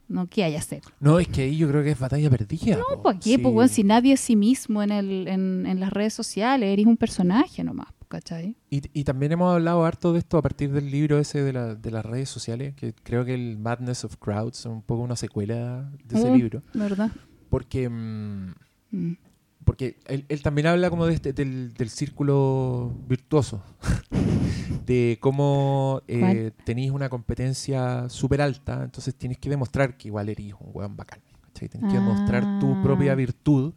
No, 0.10 0.28
¿qué 0.28 0.46
hay 0.46 0.56
a 0.56 0.60
hacer? 0.60 0.82
No, 1.02 1.20
es 1.20 1.28
que 1.28 1.42
ahí 1.42 1.58
yo 1.58 1.68
creo 1.68 1.84
que 1.84 1.92
es 1.92 2.00
batalla 2.00 2.30
perdida. 2.30 2.78
No, 2.78 2.84
po. 2.96 3.02
pues 3.04 3.18
aquí, 3.18 3.32
Sí. 3.36 3.38
pues, 3.40 3.54
weón, 3.54 3.68
si 3.70 3.84
nadie 3.84 4.14
es 4.14 4.22
sí 4.22 4.38
mismo 4.38 4.82
en, 4.82 4.92
el, 4.92 5.28
en, 5.28 5.66
en 5.66 5.80
las 5.82 5.92
redes 5.92 6.14
sociales, 6.14 6.70
eres 6.72 6.86
un 6.86 6.96
personaje 6.96 7.62
nomás, 7.62 7.88
¿cachai? 8.08 8.56
Y, 8.70 8.82
y 8.98 9.04
también 9.04 9.34
hemos 9.34 9.54
hablado 9.54 9.84
harto 9.84 10.14
de 10.14 10.20
esto 10.20 10.38
a 10.38 10.42
partir 10.42 10.72
del 10.72 10.90
libro 10.90 11.20
ese 11.20 11.42
de, 11.42 11.52
la- 11.52 11.76
de 11.76 11.92
las 11.92 12.06
redes 12.06 12.30
sociales, 12.30 12.74
que 12.76 12.94
creo 13.04 13.26
que 13.26 13.34
el 13.34 13.58
Madness 13.58 14.06
of 14.06 14.16
Crowds 14.16 14.60
es 14.62 14.66
un 14.68 14.82
poco 14.82 15.02
una 15.02 15.18
secuela 15.18 15.92
de 16.06 16.18
ese 16.18 16.32
Mm. 16.32 16.36
libro. 16.36 16.64
¿Verdad? 16.74 17.12
Porque, 17.50 17.90
mm, 17.90 18.54
Mm. 18.92 19.18
Porque 19.68 19.98
él, 20.08 20.24
él 20.30 20.42
también 20.42 20.66
habla 20.68 20.90
como 20.90 21.06
de 21.06 21.14
este, 21.14 21.34
del, 21.34 21.74
del 21.74 21.90
círculo 21.90 22.94
virtuoso, 23.08 23.62
de 24.86 25.18
cómo 25.20 26.02
eh, 26.08 26.52
tenéis 26.64 26.92
una 26.92 27.10
competencia 27.10 28.08
súper 28.10 28.42
alta, 28.42 28.84
entonces 28.86 29.14
tienes 29.16 29.38
que 29.38 29.50
demostrar 29.50 29.98
que 29.98 30.08
igual 30.08 30.30
eres 30.30 30.54
un 30.60 30.70
weón 30.74 30.96
bacán. 30.96 31.20
¿cachai? 31.54 31.68
Tienes 31.70 31.92
que 31.92 31.98
demostrar 32.00 32.60
tu 32.60 32.82
propia 32.82 33.12
Ah. 33.12 33.16
virtud. 33.16 33.74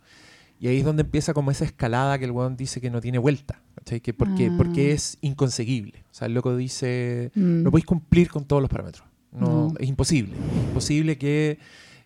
Y 0.60 0.68
ahí 0.68 0.78
es 0.78 0.84
donde 0.84 1.02
empieza 1.02 1.32
como 1.34 1.50
esa 1.50 1.64
escalada 1.64 2.18
que 2.18 2.26
el 2.26 2.30
weón 2.32 2.56
dice 2.56 2.80
que 2.80 2.90
no 2.90 3.00
tiene 3.00 3.18
vuelta. 3.18 3.60
¿cachai? 3.74 4.00
Que 4.00 4.12
porque, 4.14 4.50
porque 4.56 4.90
Ah. 4.90 4.94
es 4.94 5.18
inconseguible. 5.22 6.04
O 6.10 6.14
sea, 6.14 6.26
el 6.28 6.34
loco 6.34 6.56
dice, 6.56 7.32
Mm. 7.34 7.62
no 7.64 7.70
podéis 7.70 7.86
cumplir 7.86 8.30
con 8.30 8.44
todos 8.44 8.62
los 8.62 8.70
parámetros. 8.70 9.04
No, 9.32 9.68
No. 9.68 9.74
Es 9.78 9.88
imposible. 9.88 10.34
Es 10.36 10.68
imposible 10.68 11.18
que 11.18 11.58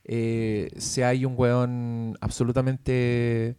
eh, 0.05 0.71
seáis 0.77 1.25
un 1.25 1.35
weón 1.37 2.17
absolutamente 2.21 3.57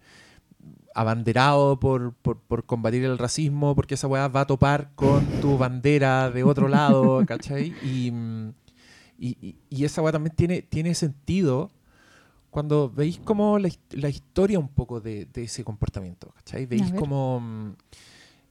abanderado 0.94 1.80
por, 1.80 2.14
por, 2.14 2.40
por 2.40 2.66
combatir 2.66 3.04
el 3.04 3.18
racismo, 3.18 3.76
porque 3.76 3.96
esa 3.96 4.08
weá 4.08 4.28
va 4.30 4.42
a 4.42 4.48
topar 4.48 4.92
con 4.96 5.24
tu 5.42 5.58
bandera 5.58 6.32
de 6.32 6.44
otro 6.44 6.68
lado, 6.68 7.26
¿cachai? 7.28 7.74
Y, 7.84 8.12
y, 9.20 9.84
esa 9.84 10.02
weá 10.02 10.12
también 10.14 10.36
tiene, 10.36 10.62
tiene 10.62 10.94
sentido 10.96 11.70
cuando 12.50 12.90
veis 12.90 13.20
como 13.20 13.60
la, 13.60 13.70
la 13.92 14.08
historia 14.10 14.58
un 14.60 14.70
poco 14.70 15.02
de, 15.02 15.26
de 15.26 15.44
ese 15.44 15.64
comportamiento, 15.66 16.30
¿cachai? 16.36 16.66
Veis 16.66 16.84
como... 17.00 17.40
mm, 17.42 17.72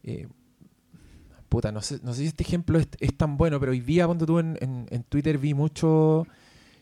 eh, 0.05 0.29
puta, 1.49 1.73
no 1.73 1.81
sé, 1.81 2.01
no 2.03 2.13
sé 2.13 2.21
si 2.23 2.27
este 2.27 2.43
ejemplo 2.43 2.79
es, 2.79 2.89
es 3.01 3.17
tan 3.17 3.37
bueno, 3.39 3.59
pero 3.61 3.73
hoy 3.73 3.81
día 3.81 4.05
cuando 4.07 4.27
tú 4.27 4.39
en, 4.39 4.59
en- 4.61 4.87
en 4.91 5.03
Twitter 5.05 5.39
vi 5.39 5.55
mucho 5.55 6.27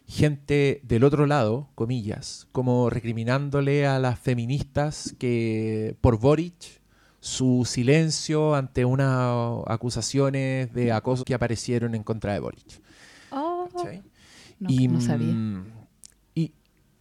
gente 0.07 0.81
del 0.85 1.05
otro 1.05 1.27
lado, 1.27 1.69
comillas, 1.75 2.47
como 2.53 2.91
recriminándole 2.91 3.87
a 3.87 3.99
las 3.99 4.19
feministas 4.19 5.15
que 5.19 5.97
por 6.01 6.19
Boric 6.19 6.81
su 7.21 7.65
silencio 7.67 8.55
ante 8.55 8.85
unas 8.85 9.63
acusaciones 9.69 10.73
de 10.75 10.93
acoso 10.93 11.25
que 11.25 11.35
aparecieron 11.35 11.95
en 11.95 12.03
contra 12.03 12.33
de 12.33 12.41
Boric. 12.41 12.81
Oh, 13.31 13.69
no, 14.59 14.71
y, 14.71 14.89
no 14.89 15.01
sabía. 15.01 15.33
mm, 15.33 15.65
Y, 16.35 16.53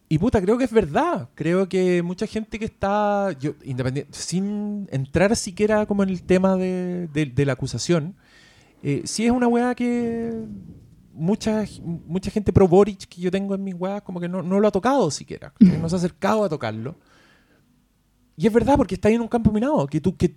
y 0.07 0.17
puta, 0.19 0.39
creo 0.41 0.57
que 0.57 0.63
es 0.65 0.71
verdad. 0.71 1.29
Creo 1.35 1.67
que 1.67 2.01
mucha 2.03 2.27
gente 2.27 2.59
que 2.59 2.65
está, 2.65 3.31
yo, 3.39 3.53
independiente, 3.63 4.11
sin 4.17 4.87
entrar 4.91 5.35
siquiera 5.35 5.85
como 5.85 6.03
en 6.03 6.09
el 6.09 6.21
tema 6.23 6.55
de, 6.55 7.07
de- 7.13 7.25
de 7.25 7.45
la 7.45 7.53
acusación, 7.53 8.15
eh, 8.83 9.01
sí 9.05 9.25
es 9.25 9.31
una 9.31 9.47
weá 9.47 9.73
que 9.75 10.31
mucha, 11.13 11.65
mucha 11.81 12.31
gente 12.31 12.53
pro 12.53 12.67
Boric 12.67 13.07
que 13.07 13.21
yo 13.21 13.31
tengo 13.31 13.55
en 13.55 13.63
mis 13.63 13.75
weas 13.75 14.01
como 14.01 14.19
que 14.19 14.27
no, 14.27 14.41
no 14.41 14.59
lo 14.59 14.67
ha 14.67 14.71
tocado 14.71 15.09
siquiera. 15.11 15.53
¿cachai? 15.59 15.77
No 15.77 15.89
se 15.89 15.95
ha 15.95 15.97
acercado 15.97 16.43
a 16.43 16.49
tocarlo. 16.49 16.95
Y 18.37 18.47
es 18.47 18.53
verdad, 18.53 18.77
porque 18.77 18.95
está 18.95 19.07
ahí 19.07 19.15
en 19.15 19.21
un 19.21 19.27
campo 19.27 19.51
minado, 19.51 19.85
que 19.87 20.01
tú, 20.01 20.15
que, 20.15 20.35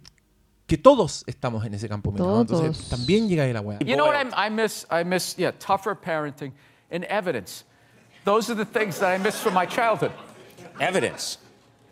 que 0.67 0.77
todos 0.77 1.25
estamos 1.27 1.65
en 1.65 1.75
ese 1.75 1.89
campo 1.89 2.13
minado. 2.13 2.43
Entonces 2.43 2.89
también 2.89 3.29
llega 3.29 3.45
ahí 3.45 3.53
la 3.53 3.61
weá. 3.61 3.79
You 3.79 3.95
know 3.95 4.07
what 4.07 4.27
I, 4.27 4.47
I 4.47 4.51
miss? 4.51 4.87
I 4.91 5.05
miss, 5.05 5.37
yeah, 5.37 5.53
tougher 5.53 5.95
parenting 5.95 6.53
and 6.91 7.05
evidence. 7.05 7.65
Those 8.25 8.51
are 8.51 8.57
the 8.57 8.67
things 8.79 8.99
that 8.99 9.15
I 9.15 9.23
miss 9.23 9.39
from 9.41 9.55
my 9.55 9.67
childhood. 9.67 10.13
Evidence. 10.81 11.39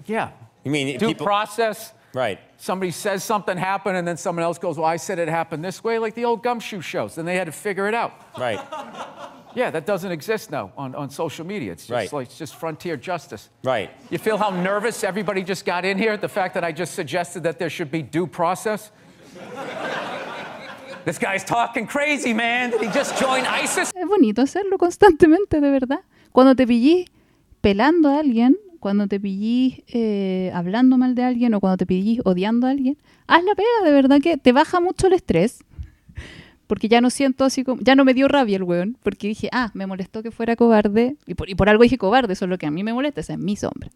Yeah. 0.07 0.31
You 0.65 0.73
mean 0.73 0.99
Due 0.99 1.09
people? 1.09 1.27
process. 1.27 1.93
Right. 2.15 2.39
Somebody 2.59 2.91
says 2.91 3.25
something 3.25 3.57
happened, 3.57 3.97
and 3.97 4.07
then 4.07 4.17
someone 4.17 4.45
else 4.45 4.59
goes, 4.59 4.77
Well, 4.77 4.87
I 4.87 4.97
said 4.97 5.19
it 5.19 5.29
happened 5.29 5.65
this 5.65 5.83
way, 5.83 5.99
like 5.99 6.15
the 6.15 6.25
old 6.25 6.43
gumshoe 6.43 6.81
shows. 6.81 7.15
Then 7.15 7.25
they 7.25 7.37
had 7.37 7.47
to 7.47 7.53
figure 7.53 7.89
it 7.89 7.95
out. 7.95 8.13
Right. 8.39 8.61
Yeah, 9.55 9.71
that 9.71 9.85
doesn't 9.85 10.11
exist 10.11 10.51
now 10.51 10.73
on, 10.79 10.95
on 10.95 11.11
social 11.11 11.45
media. 11.45 11.73
It's 11.73 11.83
just 11.83 11.91
Right. 11.93 12.11
like 12.11 12.29
it's 12.29 12.39
just 12.39 12.55
frontier 12.57 12.97
justice. 12.97 13.51
Right. 13.63 13.91
You 14.09 14.17
feel 14.17 14.39
how 14.39 14.49
nervous 14.49 15.05
everybody 15.05 15.43
just 15.43 15.67
got 15.67 15.85
in 15.85 15.99
here? 15.99 16.17
The 16.17 16.27
fact 16.29 16.55
that 16.55 16.65
I 16.65 16.73
just 16.73 16.95
suggested 16.95 17.43
that 17.43 17.59
there 17.59 17.69
should 17.69 17.91
be 17.91 18.01
due 18.01 18.27
process? 18.27 18.91
this 21.05 21.19
guy's 21.19 21.45
talking 21.45 21.87
crazy, 21.87 22.33
man. 22.33 22.71
Did 22.71 22.81
he 22.81 22.89
just 22.89 23.19
join 23.21 23.45
ISIS? 23.45 23.93
Es 23.95 24.09
bonito 24.09 24.41
hacerlo 24.43 24.79
constantemente, 24.79 25.61
de 25.61 25.71
verdad. 25.71 26.01
Cuando 26.33 26.55
te 26.55 26.67
pillís 26.67 27.09
pelando 27.61 28.09
a 28.09 28.21
alguien, 28.21 28.57
cuando 28.83 29.07
te 29.07 29.21
pillís 29.21 29.81
eh, 29.87 30.51
hablando 30.53 30.99
mal 30.99 31.15
de 31.15 31.23
alguien 31.23 31.55
o 31.55 31.61
cuando 31.61 31.77
te 31.77 31.87
pillís 31.87 32.21
odiando 32.25 32.67
a 32.67 32.71
alguien, 32.71 32.99
haz 33.29 33.45
la 33.45 33.55
pega, 33.55 33.69
de 33.85 33.93
verdad 33.93 34.19
que 34.21 34.37
te 34.37 34.51
baja 34.51 34.81
mucho 34.81 35.07
el 35.07 35.13
estrés. 35.13 35.63
Porque 36.67 36.89
ya 36.89 37.01
no 37.01 37.11
siento 37.11 37.45
así 37.45 37.63
como. 37.65 37.81
Ya 37.83 37.95
no 37.95 38.05
me 38.05 38.13
dio 38.15 38.27
rabia 38.29 38.57
el 38.57 38.63
weón. 38.65 38.97
Porque 39.03 39.29
dije, 39.29 39.49
ah, 39.53 39.71
me 39.75 39.87
molestó 39.87 40.23
que 40.23 40.31
fuera 40.31 40.57
cobarde. 40.57 41.17
Y 41.27 41.35
por, 41.35 41.49
y 41.49 41.55
por 41.55 41.69
algo 41.69 41.83
dije 41.83 41.97
cobarde, 41.99 42.33
eso 42.33 42.47
es 42.47 42.49
lo 42.49 42.57
que 42.59 42.67
a 42.67 42.71
mí 42.71 42.83
me 42.83 42.93
molesta, 42.93 43.21
ese 43.21 43.35
es 43.35 43.39
mi 43.39 43.57
sombra. 43.57 43.91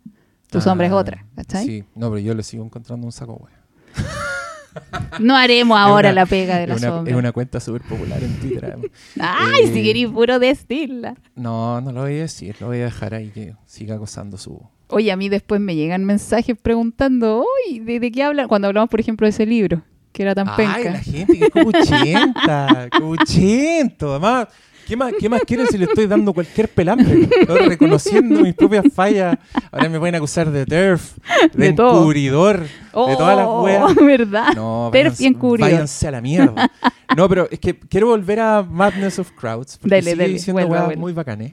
Tu 0.51 0.61
sombra 0.61 0.87
es 0.87 0.93
Ah, 0.93 0.97
otra, 0.97 1.26
¿cachai? 1.34 1.66
Sí, 1.66 1.84
no, 1.95 2.09
pero 2.11 2.20
yo 2.20 2.34
le 2.34 2.43
sigo 2.43 2.64
encontrando 2.64 3.07
un 3.07 3.12
saco, 3.12 3.34
weá. 3.34 4.26
No 5.20 5.37
haremos 5.37 5.79
ahora 5.79 6.11
una- 6.11 6.20
la 6.22 6.27
pega 6.27 6.59
de 6.59 6.66
la 6.66 6.74
una, 6.77 6.89
sombra. 6.89 7.12
Es 7.12 7.18
una 7.18 7.33
cuenta 7.33 7.61
súper 7.61 7.83
popular 7.83 8.22
en 8.22 8.35
Twitter. 8.41 8.77
Ay, 9.20 9.64
Eh, 9.64 9.72
si 9.72 9.83
querís 9.83 10.09
puro 10.09 10.39
decirla. 10.39 11.14
No, 11.35 11.81
no 11.81 11.93
lo 11.93 12.03
voy 12.03 12.14
a 12.18 12.22
decir, 12.22 12.57
lo 12.61 12.66
voy 12.68 12.81
a 12.81 12.85
dejar 12.85 13.14
ahí 13.14 13.29
que 13.31 13.55
siga 13.66 13.95
acosando 13.97 14.37
su... 14.39 14.61
Oye, 14.89 15.11
a 15.11 15.16
mí 15.16 15.29
después 15.29 15.61
me 15.61 15.74
llegan 15.74 16.05
mensajes 16.05 16.57
preguntando, 16.61 17.45
oye, 17.68 17.81
¿de, 17.81 17.99
de 17.99 18.12
qué 18.12 18.22
hablan? 18.22 18.47
Cuando 18.49 18.68
hablamos, 18.68 18.89
por 18.89 19.01
ejemplo, 19.01 19.27
de 19.27 19.31
ese 19.31 19.45
libro, 19.45 19.83
que 20.12 20.22
era 20.22 20.35
tan 20.35 20.49
Ay, 20.49 20.55
penca. 20.57 20.91
la 20.93 21.01
gente 21.01 21.39
que 21.39 21.45
es 21.47 21.51
copuchenta, 21.51 22.89
copuchento. 22.97 24.11
Además, 24.12 24.47
¿qué 24.87 24.97
más, 24.97 25.12
¿qué 25.18 25.28
más 25.28 25.43
quieren 25.43 25.66
si 25.66 25.76
le 25.76 25.84
estoy 25.87 26.07
dando 26.07 26.32
cualquier 26.32 26.68
pelambre? 26.68 27.28
Estoy 27.41 27.59
reconociendo 27.68 28.41
mis 28.41 28.55
propias 28.55 28.84
fallas. 28.95 29.37
Ahora 29.70 29.89
me 29.89 29.99
pueden 29.99 30.14
acusar 30.14 30.51
de 30.51 30.64
TERF, 30.64 31.16
de, 31.53 31.59
De 31.59 31.66
encubridor, 31.68 32.61
de 32.62 32.68
todas 32.93 33.37
las 33.37 33.47
Oh, 33.49 33.62
weas. 33.64 33.95
¿verdad? 34.05 34.49
No, 34.55 34.89
Perf 34.93 35.20
y 35.20 35.26
encubridor. 35.26 35.70
váyanse 35.70 36.09
a 36.09 36.11
la 36.12 36.20
mierda. 36.20 36.70
No, 37.16 37.28
pero 37.28 37.49
es 37.51 37.59
que 37.59 37.78
quiero 37.78 38.07
volver 38.09 38.41
a 38.41 38.62
Madness 38.62 39.18
of 39.18 39.30
Crowds. 39.32 39.78
Porque 39.78 39.97
Dale, 39.97 40.12
sigue 40.12 40.28
diciendo 40.28 40.66
weas 40.66 40.97
muy 40.97 41.12
bacanes. 41.12 41.53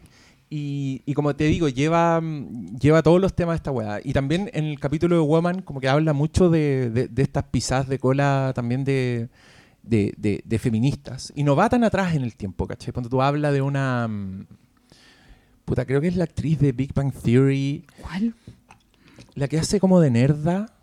Y, 0.49 1.01
y 1.07 1.13
como 1.15 1.35
te 1.35 1.45
digo, 1.45 1.67
lleva, 1.67 2.21
lleva 2.79 3.01
todos 3.01 3.19
los 3.19 3.33
temas 3.33 3.53
de 3.53 3.57
esta 3.57 3.71
weá. 3.71 3.99
Y 4.03 4.13
también 4.13 4.51
en 4.53 4.65
el 4.65 4.79
capítulo 4.79 5.15
de 5.15 5.21
Woman, 5.21 5.61
como 5.63 5.79
que 5.79 5.89
habla 5.89 6.13
mucho 6.13 6.51
de, 6.51 6.91
de- 6.91 7.07
de 7.07 7.21
estas 7.23 7.45
pisadas 7.45 7.87
de 7.87 7.97
cola 7.97 8.51
también 8.53 8.83
de, 8.83 9.29
de, 9.83 10.13
de- 10.17 10.41
de 10.45 10.59
feministas. 10.59 11.31
Y 11.35 11.43
no 11.43 11.55
va 11.55 11.69
tan 11.69 11.83
atrás 11.83 12.15
en 12.15 12.23
el 12.23 12.35
tiempo, 12.35 12.65
¿cachai? 12.67 12.91
Cuando 12.93 13.09
tú 13.09 13.21
hablas 13.21 13.53
de 13.53 13.61
una. 13.61 14.07
mm, 14.07 14.45
Puta, 15.65 15.85
creo 15.85 16.01
que 16.01 16.07
es 16.09 16.15
la 16.17 16.25
actriz 16.25 16.59
de 16.59 16.71
Big 16.73 16.93
Bang 16.93 17.13
Theory, 17.13 17.85
¿Cuál? 18.01 18.33
la 19.35 19.47
que 19.47 19.57
hace 19.59 19.79
como 19.79 19.99
de 20.01 20.09
nerda. 20.11 20.73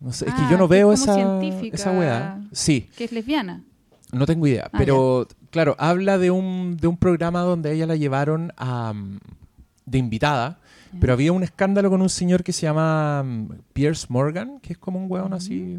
No 0.00 0.10
sé, 0.12 0.26
es 0.28 0.34
que 0.34 0.40
Ah, 0.42 0.48
yo 0.50 0.56
no 0.58 0.68
que 0.68 0.74
es 0.74 0.78
veo 0.80 0.88
como 0.88 1.52
esa, 1.62 1.66
esa 1.74 1.92
weá. 1.92 2.40
Sí, 2.50 2.88
Que 2.96 3.04
es 3.04 3.12
lesbiana. 3.12 3.62
no 4.10 4.24
tengo 4.26 4.46
idea. 4.46 4.68
Ah, 4.72 4.78
pero, 4.78 5.28
claro, 5.50 5.76
habla 5.78 6.16
de 6.18 6.30
un, 6.30 6.76
de 6.78 6.88
un 6.88 6.96
programa 6.96 7.40
donde 7.42 7.68
a 7.68 7.72
ella 7.72 7.86
la 7.86 7.94
llevaron 7.96 8.52
a, 8.56 8.92
mm, 8.94 9.18
de 9.86 9.98
invitada. 9.98 10.58
Pero 11.00 11.12
había 11.14 11.32
un 11.32 11.42
escándalo 11.42 11.88
con 11.90 12.02
un 12.02 12.08
señor 12.10 12.42
que 12.42 12.52
se 12.52 12.62
llama 12.62 13.22
mm, 13.22 13.48
Pierce 13.74 14.06
Morgan, 14.08 14.60
que 14.60 14.72
es 14.72 14.78
como 14.78 14.98
un 14.98 15.10
weón 15.10 15.32
así 15.34 15.78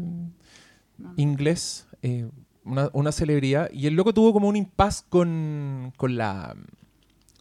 No. 0.96 1.12
inglés, 1.16 1.86
eh, 2.02 2.28
una, 2.64 2.90
una 2.92 3.12
celebridad. 3.12 3.70
Y 3.72 3.86
el 3.86 3.94
loco 3.94 4.12
tuvo 4.14 4.32
como 4.32 4.48
un 4.48 4.56
impasse 4.56 5.04
con, 5.08 5.92
con 5.96 6.16
la 6.16 6.54
mm, 6.56 6.64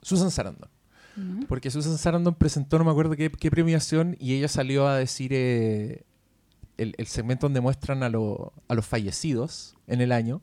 Susan 0.01 0.31
Sarandon. 0.31 0.69
Porque 1.47 1.69
Susan 1.69 1.97
Sarandon 1.99 2.33
presentó, 2.33 2.79
no 2.79 2.85
me 2.85 2.91
acuerdo 2.91 3.15
qué, 3.15 3.29
qué 3.31 3.51
premiación, 3.51 4.17
y 4.19 4.33
ella 4.33 4.47
salió 4.47 4.87
a 4.87 4.97
decir 4.97 5.29
eh, 5.33 6.03
el, 6.77 6.95
el 6.97 7.05
segmento 7.05 7.45
donde 7.45 7.61
muestran 7.61 8.01
a, 8.01 8.09
lo- 8.09 8.51
a 8.67 8.73
los 8.73 8.85
fallecidos 8.85 9.75
en 9.85 10.01
el 10.01 10.11
año. 10.11 10.41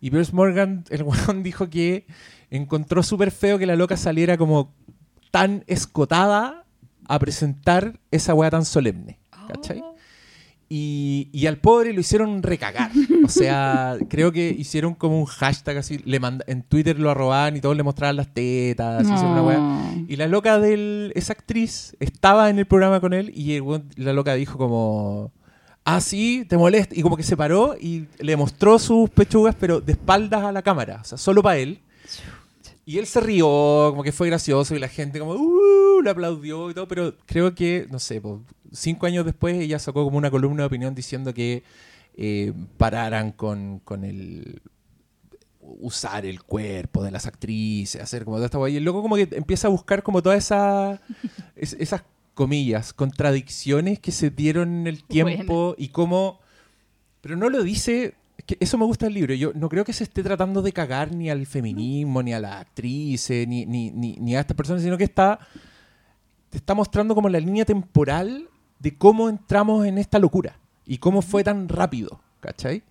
Y 0.00 0.10
Pierce 0.12 0.32
Morgan, 0.32 0.84
el 0.90 1.02
weón, 1.02 1.42
dijo 1.42 1.68
que 1.68 2.06
encontró 2.50 3.02
súper 3.02 3.32
feo 3.32 3.58
que 3.58 3.66
la 3.66 3.74
loca 3.74 3.96
saliera 3.96 4.38
como 4.38 4.72
tan 5.32 5.64
escotada 5.66 6.64
a 7.08 7.18
presentar 7.18 7.98
esa 8.12 8.34
weá 8.34 8.50
tan 8.50 8.64
solemne. 8.64 9.18
¿Cachai? 9.48 9.80
Oh. 9.80 9.96
Y, 10.70 11.28
y 11.32 11.46
al 11.46 11.56
pobre 11.56 11.92
lo 11.94 12.00
hicieron 12.00 12.42
recagar. 12.42 12.90
O 13.24 13.28
sea, 13.28 13.96
creo 14.10 14.32
que 14.32 14.50
hicieron 14.50 14.94
como 14.94 15.18
un 15.18 15.24
hashtag 15.24 15.78
así. 15.78 15.98
Le 16.04 16.20
manda- 16.20 16.44
en 16.46 16.62
Twitter 16.62 16.98
lo 16.98 17.10
arrobaban 17.10 17.56
y 17.56 17.60
todos 17.60 17.76
le 17.76 17.82
mostraban 17.82 18.16
las 18.16 18.32
tetas. 18.34 19.02
hicieron 19.02 19.38
una. 19.38 19.94
Y 20.08 20.16
la 20.16 20.26
loca 20.28 20.58
de 20.58 21.10
esa 21.14 21.32
actriz 21.32 21.96
estaba 22.00 22.50
en 22.50 22.58
el 22.58 22.66
programa 22.66 23.00
con 23.00 23.14
él 23.14 23.32
y 23.34 23.54
el 23.54 23.64
la 23.96 24.12
loca 24.12 24.34
dijo 24.34 24.58
como, 24.58 25.32
ah, 25.84 26.00
sí, 26.02 26.44
te 26.46 26.58
molesta. 26.58 26.94
Y 26.94 27.00
como 27.02 27.16
que 27.16 27.22
se 27.22 27.36
paró 27.36 27.74
y 27.80 28.04
le 28.18 28.36
mostró 28.36 28.78
sus 28.78 29.08
pechugas, 29.08 29.54
pero 29.58 29.80
de 29.80 29.92
espaldas 29.92 30.44
a 30.44 30.52
la 30.52 30.60
cámara, 30.62 30.98
o 31.00 31.04
sea, 31.04 31.16
solo 31.16 31.42
para 31.42 31.56
él. 31.58 31.78
Y 32.84 32.96
él 32.98 33.06
se 33.06 33.20
rió, 33.20 33.46
como 33.90 34.02
que 34.02 34.12
fue 34.12 34.28
gracioso 34.28 34.74
y 34.74 34.78
la 34.78 34.88
gente 34.88 35.18
como, 35.18 35.32
uh, 35.32 36.00
le 36.02 36.08
aplaudió 36.08 36.70
y 36.70 36.74
todo, 36.74 36.88
pero 36.88 37.12
creo 37.26 37.54
que, 37.54 37.86
no 37.90 37.98
sé, 37.98 38.18
po, 38.18 38.40
cinco 38.72 39.06
años 39.06 39.24
después 39.24 39.56
ella 39.56 39.78
sacó 39.78 40.04
como 40.04 40.18
una 40.18 40.30
columna 40.30 40.62
de 40.62 40.66
opinión 40.66 40.94
diciendo 40.94 41.32
que 41.34 41.62
eh, 42.16 42.52
pararan 42.76 43.32
con, 43.32 43.80
con 43.80 44.04
el 44.04 44.60
usar 45.60 46.24
el 46.24 46.42
cuerpo 46.42 47.02
de 47.02 47.10
las 47.10 47.26
actrices, 47.26 48.00
hacer 48.02 48.24
como 48.24 48.36
toda 48.36 48.46
esta 48.46 48.58
guay. 48.58 48.74
Y 48.74 48.76
el 48.78 48.84
loco 48.84 49.02
como 49.02 49.16
que 49.16 49.28
empieza 49.32 49.68
a 49.68 49.70
buscar 49.70 50.02
como 50.02 50.22
todas 50.22 50.38
esa, 50.38 51.00
es- 51.56 51.76
esas 51.78 52.02
comillas, 52.34 52.92
contradicciones 52.92 53.98
que 53.98 54.12
se 54.12 54.30
dieron 54.30 54.80
en 54.80 54.86
el 54.86 55.04
tiempo 55.04 55.74
y 55.76 55.88
cómo... 55.88 56.40
Pero 57.20 57.36
no 57.36 57.50
lo 57.50 57.62
dice... 57.62 58.14
que 58.46 58.56
eso 58.60 58.78
me 58.78 58.84
gusta 58.86 59.06
del 59.06 59.14
libro. 59.14 59.34
Yo 59.34 59.52
no 59.54 59.68
creo 59.68 59.84
que 59.84 59.92
se 59.92 60.04
esté 60.04 60.22
tratando 60.22 60.62
de 60.62 60.72
cagar 60.72 61.12
ni 61.14 61.28
al 61.30 61.44
feminismo, 61.46 62.22
ni 62.22 62.32
a 62.32 62.40
las 62.40 62.60
actrices, 62.60 63.46
ni, 63.46 63.66
ni, 63.66 63.90
ni, 63.90 64.16
ni 64.16 64.36
a 64.36 64.40
estas 64.40 64.56
personas, 64.56 64.82
sino 64.82 64.96
que 64.96 65.04
está, 65.04 65.38
te 66.48 66.58
está 66.58 66.74
mostrando 66.74 67.14
como 67.14 67.28
la 67.28 67.40
línea 67.40 67.64
temporal 67.64 68.48
de 68.78 68.96
cómo 68.96 69.28
entramos 69.28 69.86
en 69.86 69.98
esta 69.98 70.18
locura 70.18 70.56
y 70.86 70.98
cómo 70.98 71.22
fue 71.22 71.42
tan 71.44 71.68
rápido, 71.68 72.20
¿cachai? 72.40 72.82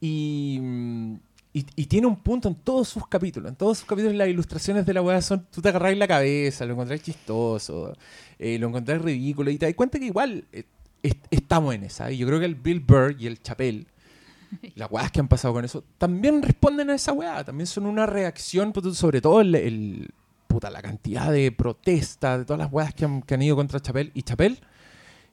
Y, 0.00 0.58
mm, 0.60 1.14
y, 1.54 1.66
y 1.74 1.86
tiene 1.86 2.06
un 2.06 2.16
punto 2.16 2.48
en 2.48 2.54
todos 2.54 2.88
sus 2.88 3.06
capítulos. 3.08 3.48
En 3.50 3.56
todos 3.56 3.78
sus 3.78 3.86
capítulos 3.86 4.14
las 4.16 4.28
ilustraciones 4.28 4.84
de 4.86 4.92
la 4.94 5.02
weá 5.02 5.20
son, 5.22 5.46
tú 5.50 5.62
te 5.62 5.70
agarrás 5.70 5.96
la 5.96 6.06
cabeza, 6.06 6.64
lo 6.66 6.74
encontrás 6.74 7.02
chistoso, 7.02 7.94
eh, 8.38 8.58
lo 8.58 8.68
encontrás 8.68 9.00
ridículo 9.02 9.50
y 9.50 9.58
te 9.58 9.66
das 9.66 9.74
cuenta 9.74 9.98
que 9.98 10.04
igual 10.06 10.44
eh, 10.52 10.64
est- 11.02 11.26
estamos 11.30 11.74
en 11.74 11.84
esa. 11.84 12.10
Y 12.12 12.18
yo 12.18 12.26
creo 12.26 12.38
que 12.38 12.44
el 12.46 12.54
Bill 12.56 12.80
Burr 12.80 13.16
y 13.18 13.26
el 13.26 13.40
Chapel, 13.40 13.86
las 14.74 14.90
weas 14.90 15.10
que 15.10 15.20
han 15.20 15.28
pasado 15.28 15.54
con 15.54 15.64
eso, 15.64 15.82
también 15.98 16.42
responden 16.42 16.90
a 16.90 16.94
esa 16.94 17.12
weá. 17.12 17.42
También 17.42 17.66
son 17.66 17.86
una 17.86 18.04
reacción, 18.06 18.72
sobre 18.94 19.20
todo 19.22 19.40
el, 19.40 19.54
el- 19.54 20.10
puta, 20.46 20.68
la 20.70 20.82
cantidad 20.82 21.32
de 21.32 21.52
protestas, 21.52 22.38
de 22.40 22.44
todas 22.44 22.58
las 22.60 22.72
weas 22.72 22.94
que 22.94 23.04
han, 23.06 23.22
que 23.22 23.34
han 23.34 23.42
ido 23.42 23.56
contra 23.56 23.80
Chapel. 23.80 24.10
Y 24.14 24.22
Chapel 24.22 24.58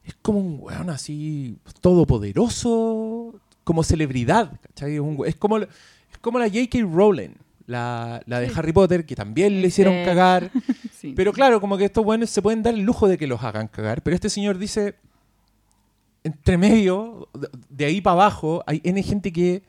es 0.03 0.15
como 0.21 0.39
un 0.39 0.57
weón 0.61 0.89
así 0.89 1.57
todopoderoso, 1.81 3.35
como 3.63 3.83
celebridad. 3.83 4.59
¿cachai? 4.61 4.95
Es, 5.25 5.35
como, 5.35 5.57
es 5.57 6.17
como 6.21 6.39
la 6.39 6.47
J.K. 6.47 6.79
Rowling, 6.81 7.29
la, 7.67 8.21
la 8.25 8.39
de 8.39 8.49
Sí. 8.49 8.53
Harry 8.57 8.73
Potter, 8.73 9.05
que 9.05 9.15
también 9.15 9.61
le 9.61 9.67
hicieron 9.67 9.93
Sí. 9.95 10.05
cagar. 10.05 10.51
Sí. 11.03 11.11
Pero 11.17 11.33
claro, 11.33 11.59
como 11.59 11.77
que 11.77 11.83
estos 11.83 12.03
buenos 12.05 12.29
se 12.29 12.41
pueden 12.41 12.63
dar 12.63 12.73
el 12.73 12.79
lujo 12.81 13.09
de 13.09 13.17
que 13.17 13.27
los 13.27 13.43
hagan 13.43 13.67
cagar. 13.67 14.01
Pero 14.03 14.15
este 14.15 14.29
señor 14.29 14.57
dice, 14.57 14.95
entre 16.23 16.57
medio, 16.57 17.27
de- 17.69 17.85
ahí 17.85 17.99
para 17.99 18.13
abajo, 18.13 18.63
hay 18.65 18.79
N 18.85 19.03
gente 19.03 19.33
que 19.33 19.63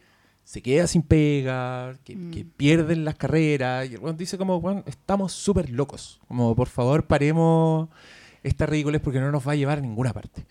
se 0.45 0.62
queda 0.62 0.87
sin 0.87 1.03
pega, 1.03 1.97
que, 2.05 2.14
Mm. 2.14 2.30
que 2.30 2.45
pierden 2.45 3.05
las 3.05 3.16
carreras. 3.16 3.91
Y 3.91 3.95
el 3.95 4.01
weón 4.01 4.16
dice 4.16 4.39
como, 4.39 4.61
bueno, 4.61 4.85
estamos 4.87 5.32
súper 5.32 5.70
locos. 5.70 6.20
Como, 6.28 6.55
por 6.55 6.68
favor, 6.68 7.05
paremos 7.05 7.89
estas 8.45 8.69
ridículas 8.69 9.01
porque 9.03 9.19
no 9.19 9.33
nos 9.33 9.47
va 9.47 9.53
a 9.53 9.57
llevar 9.57 9.79
a 9.79 9.81
ninguna 9.81 10.13
parte. 10.13 10.47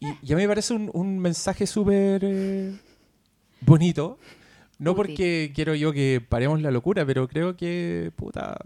Y, 0.00 0.06
y 0.22 0.32
a 0.32 0.36
mí 0.36 0.42
me 0.42 0.48
parece 0.48 0.72
un, 0.74 0.90
un 0.94 1.18
mensaje 1.18 1.66
súper 1.66 2.22
eh, 2.24 2.74
bonito. 3.60 4.18
No 4.78 4.92
Útil. 4.92 4.96
porque 4.96 5.52
quiero 5.54 5.74
yo 5.74 5.92
que 5.92 6.22
paremos 6.26 6.60
la 6.62 6.70
locura, 6.70 7.04
pero 7.06 7.26
creo 7.28 7.56
que, 7.56 8.12
puta, 8.16 8.56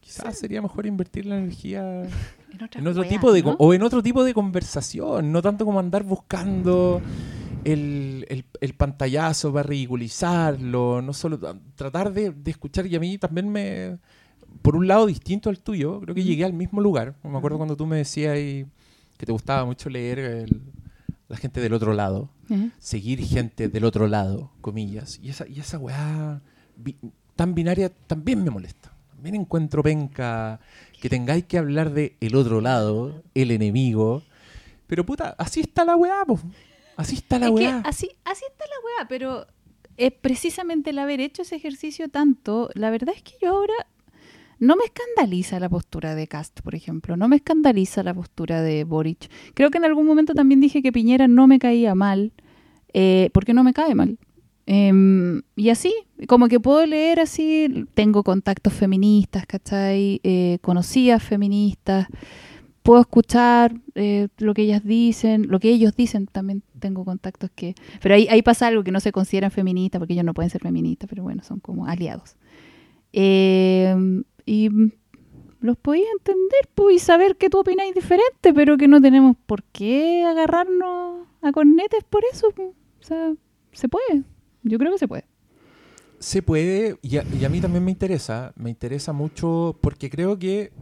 quizás 0.00 0.38
sería 0.38 0.62
mejor 0.62 0.86
invertir 0.86 1.26
la 1.26 1.38
energía 1.38 2.02
En, 2.74 2.86
otro 2.86 3.00
weas, 3.00 3.10
tipo 3.12 3.32
de 3.32 3.42
¿no? 3.42 3.56
o 3.58 3.72
en 3.74 3.82
otro 3.82 4.02
tipo 4.02 4.22
de 4.24 4.34
conversación, 4.34 5.32
no 5.32 5.40
tanto 5.42 5.64
como 5.64 5.80
andar 5.80 6.02
buscando 6.04 7.00
el, 7.64 8.26
el- 8.28 8.44
el 8.60 8.74
pantallazo 8.74 9.52
para 9.52 9.62
ridiculizarlo, 9.64 11.00
no 11.02 11.12
solo 11.14 11.38
tratar 11.74 12.12
de, 12.12 12.30
de 12.30 12.50
escuchar 12.50 12.86
y 12.86 12.94
a 12.94 13.00
mí 13.00 13.16
también 13.18 13.48
me 13.48 13.98
por 14.62 14.76
un 14.76 14.86
lado 14.86 15.06
distinto 15.06 15.50
al 15.50 15.58
tuyo, 15.58 16.00
creo 16.00 16.14
que 16.14 16.22
llegué 16.24 16.44
al 16.44 16.52
mismo 16.52 16.80
lugar. 16.80 17.14
Me 17.24 17.36
acuerdo 17.36 17.56
cuando 17.58 17.76
tú 17.76 17.86
me 17.86 17.96
decías 17.98 18.34
ahí 18.34 18.64
que 19.18 19.26
te 19.26 19.32
gustaba 19.32 19.64
mucho 19.64 19.90
leer 19.90 20.18
el- 20.18 20.62
la 21.28 21.36
gente 21.36 21.60
del 21.60 21.72
otro 21.72 21.94
lado, 21.94 22.28
¿Eh? 22.50 22.70
seguir 22.78 23.20
gente 23.24 23.68
del 23.68 23.84
otro 23.84 24.06
lado, 24.06 24.50
comillas. 24.60 25.18
Y 25.22 25.30
esa, 25.30 25.48
y 25.48 25.60
esa 25.60 25.78
weá 25.78 26.40
bi- 26.76 26.96
tan 27.36 27.54
binaria 27.54 27.90
también 28.06 28.44
me 28.44 28.50
molesta. 28.50 28.92
También 29.10 29.34
encuentro 29.36 29.82
penca 29.82 30.60
que 31.00 31.08
tengáis 31.08 31.44
que 31.44 31.56
hablar 31.58 31.92
de 31.92 32.16
el 32.20 32.34
otro 32.36 32.60
lado, 32.60 33.22
el 33.34 33.50
enemigo. 33.50 34.22
Pero 34.86 35.06
puta, 35.06 35.34
así 35.38 35.60
está 35.60 35.84
la 35.84 35.96
weá, 35.96 36.24
po. 36.26 36.38
Así 36.96 37.14
está 37.16 37.38
la 37.38 37.46
Es 37.46 37.52
que 37.52 37.56
weá. 37.58 37.82
así, 37.86 38.10
así 38.24 38.44
está 38.50 38.64
la 38.66 38.76
weá, 38.84 39.08
pero 39.08 39.46
es 39.96 40.12
precisamente 40.12 40.90
el 40.90 40.98
haber 40.98 41.20
hecho 41.20 41.42
ese 41.42 41.56
ejercicio 41.56 42.08
tanto, 42.08 42.68
la 42.74 42.90
verdad 42.90 43.14
es 43.16 43.22
que 43.22 43.32
yo 43.40 43.50
ahora 43.56 43.74
no 44.62 44.76
me 44.76 44.84
escandaliza 44.84 45.58
la 45.58 45.68
postura 45.68 46.14
de 46.14 46.28
Cast, 46.28 46.60
por 46.60 46.76
ejemplo, 46.76 47.16
no 47.16 47.26
me 47.26 47.34
escandaliza 47.34 48.04
la 48.04 48.14
postura 48.14 48.62
de 48.62 48.84
Boric. 48.84 49.28
Creo 49.54 49.72
que 49.72 49.78
en 49.78 49.84
algún 49.84 50.06
momento 50.06 50.34
también 50.34 50.60
dije 50.60 50.82
que 50.82 50.92
Piñera 50.92 51.26
no 51.26 51.48
me 51.48 51.58
caía 51.58 51.96
mal, 51.96 52.32
eh, 52.94 53.28
porque 53.32 53.54
no 53.54 53.64
me 53.64 53.72
cae 53.72 53.96
mal. 53.96 54.18
Em, 54.66 55.42
y 55.56 55.70
así, 55.70 55.92
como 56.28 56.46
que 56.46 56.60
puedo 56.60 56.86
leer 56.86 57.18
así, 57.18 57.86
tengo 57.94 58.22
contactos 58.22 58.72
feministas, 58.72 59.46
¿cachai? 59.46 60.20
Eh, 60.22 60.58
conocidas 60.62 61.24
feministas, 61.24 62.06
puedo 62.84 63.00
escuchar 63.00 63.74
eh, 63.96 64.28
lo 64.38 64.54
que 64.54 64.62
ellas 64.62 64.84
dicen, 64.84 65.48
lo 65.48 65.58
que 65.58 65.70
ellos 65.70 65.96
dicen, 65.96 66.28
también 66.28 66.62
tengo 66.78 67.04
contactos 67.04 67.50
que... 67.52 67.74
Pero 68.00 68.14
ahí, 68.14 68.28
ahí 68.30 68.42
pasa 68.42 68.68
algo 68.68 68.84
que 68.84 68.92
no 68.92 69.00
se 69.00 69.10
consideran 69.10 69.50
feministas, 69.50 69.98
porque 69.98 70.12
ellos 70.12 70.24
no 70.24 70.34
pueden 70.34 70.50
ser 70.50 70.60
feministas, 70.60 71.08
pero 71.10 71.24
bueno, 71.24 71.42
son 71.42 71.58
como 71.58 71.88
aliados. 71.88 72.36
Y 74.44 74.68
los 75.60 75.76
podéis 75.76 76.06
entender 76.18 76.68
pues, 76.74 76.96
y 76.96 76.98
saber 76.98 77.36
que 77.36 77.48
tú 77.48 77.60
opináis 77.60 77.94
diferente, 77.94 78.52
pero 78.54 78.76
que 78.76 78.88
no 78.88 79.00
tenemos 79.00 79.36
por 79.46 79.62
qué 79.64 80.24
agarrarnos 80.24 81.26
a 81.40 81.52
cornetes 81.52 82.04
por 82.04 82.24
eso. 82.30 82.50
pues. 82.54 82.70
O 83.00 83.04
sea, 83.04 83.32
se 83.72 83.88
puede. 83.88 84.24
Yo 84.62 84.78
creo 84.78 84.92
que 84.92 84.98
se 84.98 85.08
puede. 85.08 85.24
Se 86.18 86.42
puede, 86.42 86.98
y 87.02 87.16
a, 87.16 87.24
y 87.24 87.44
a 87.44 87.48
mí 87.48 87.60
también 87.60 87.84
me 87.84 87.90
interesa, 87.90 88.52
me 88.56 88.70
interesa 88.70 89.12
mucho 89.12 89.76
porque 89.80 90.08
creo 90.08 90.38
que, 90.38 90.72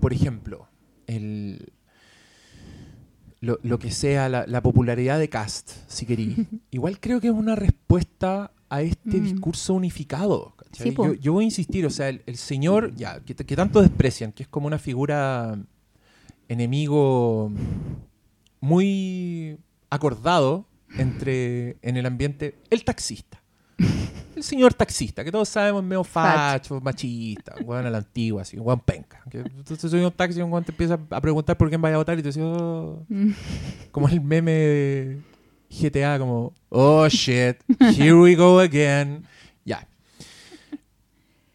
por 0.00 0.12
ejemplo, 0.12 0.66
el, 1.06 1.72
lo, 3.40 3.60
lo 3.62 3.78
que 3.78 3.92
sea 3.92 4.28
la, 4.28 4.46
la 4.48 4.62
popularidad 4.62 5.20
de 5.20 5.28
Cast, 5.28 5.70
si 5.86 6.06
querí, 6.06 6.48
igual 6.72 6.98
creo 6.98 7.20
que 7.20 7.28
es 7.28 7.32
una 7.32 7.54
respuesta 7.54 8.52
a 8.70 8.82
este 8.82 9.18
Mm. 9.18 9.22
discurso 9.22 9.74
unificado. 9.74 10.54
Sí, 10.72 10.94
yo, 10.96 11.14
yo 11.14 11.32
voy 11.32 11.44
a 11.44 11.46
insistir, 11.46 11.86
o 11.86 11.90
sea, 11.90 12.08
el, 12.10 12.22
el 12.26 12.36
señor, 12.36 12.94
ya, 12.94 13.20
que, 13.20 13.34
que 13.34 13.56
tanto 13.56 13.80
desprecian, 13.80 14.32
que 14.32 14.42
es 14.42 14.48
como 14.48 14.66
una 14.66 14.78
figura 14.78 15.58
enemigo 16.48 17.50
muy 18.60 19.58
acordado 19.90 20.66
entre 20.96 21.76
en 21.82 21.96
el 21.96 22.06
ambiente, 22.06 22.58
el 22.70 22.84
taxista. 22.84 23.42
El 24.36 24.44
señor 24.44 24.72
taxista, 24.72 25.24
que 25.24 25.32
todos 25.32 25.48
sabemos 25.48 25.82
medio 25.82 26.04
facho, 26.04 26.80
machista, 26.80 27.56
weón 27.64 27.86
a 27.86 27.90
la 27.90 27.98
antigua, 27.98 28.42
así, 28.42 28.56
weón 28.56 28.78
penca. 28.78 29.20
Que 29.28 29.42
subes 29.76 29.92
a 29.94 30.06
un 30.06 30.12
taxi 30.12 30.38
y 30.38 30.42
un 30.42 30.62
te 30.62 30.70
empieza 30.70 30.96
a 31.10 31.20
preguntar 31.20 31.56
por 31.56 31.68
quién 31.68 31.82
vaya 31.82 31.96
a 31.96 31.98
votar 31.98 32.16
y 32.16 32.22
te 32.22 32.28
dice, 32.28 32.40
oh, 32.44 33.04
Mm. 33.08 33.30
como 33.90 34.08
el 34.08 34.20
meme 34.20 34.52
de 34.52 35.20
GTA, 35.70 36.18
como, 36.18 36.54
oh 36.70 37.08
shit, 37.08 37.58
here 37.96 38.14
we 38.14 38.34
go 38.34 38.58
again. 38.60 39.24
Ya. 39.64 39.86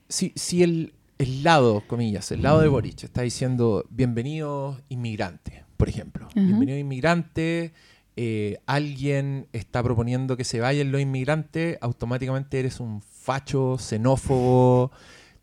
Si, 0.07 0.31
si 0.35 0.63
el, 0.63 0.93
el 1.17 1.43
lado, 1.43 1.83
comillas, 1.87 2.31
el 2.31 2.41
lado 2.43 2.61
de 2.61 2.67
Boric 2.67 3.03
está 3.03 3.21
diciendo, 3.23 3.85
bienvenidos 3.89 4.77
inmigrantes, 4.89 5.63
por 5.77 5.89
ejemplo. 5.89 6.25
Ajá. 6.27 6.39
Bienvenidos 6.39 6.79
inmigrantes. 6.79 7.71
eh, 8.15 8.59
alguien 8.67 9.47
está 9.53 9.81
proponiendo 9.81 10.37
que 10.37 10.43
se 10.43 10.59
vayan 10.59 10.91
los 10.91 11.01
inmigrantes, 11.01 11.77
automáticamente 11.81 12.59
eres 12.59 12.79
un 12.79 13.01
facho, 13.01 13.77
xenófobo, 13.79 14.91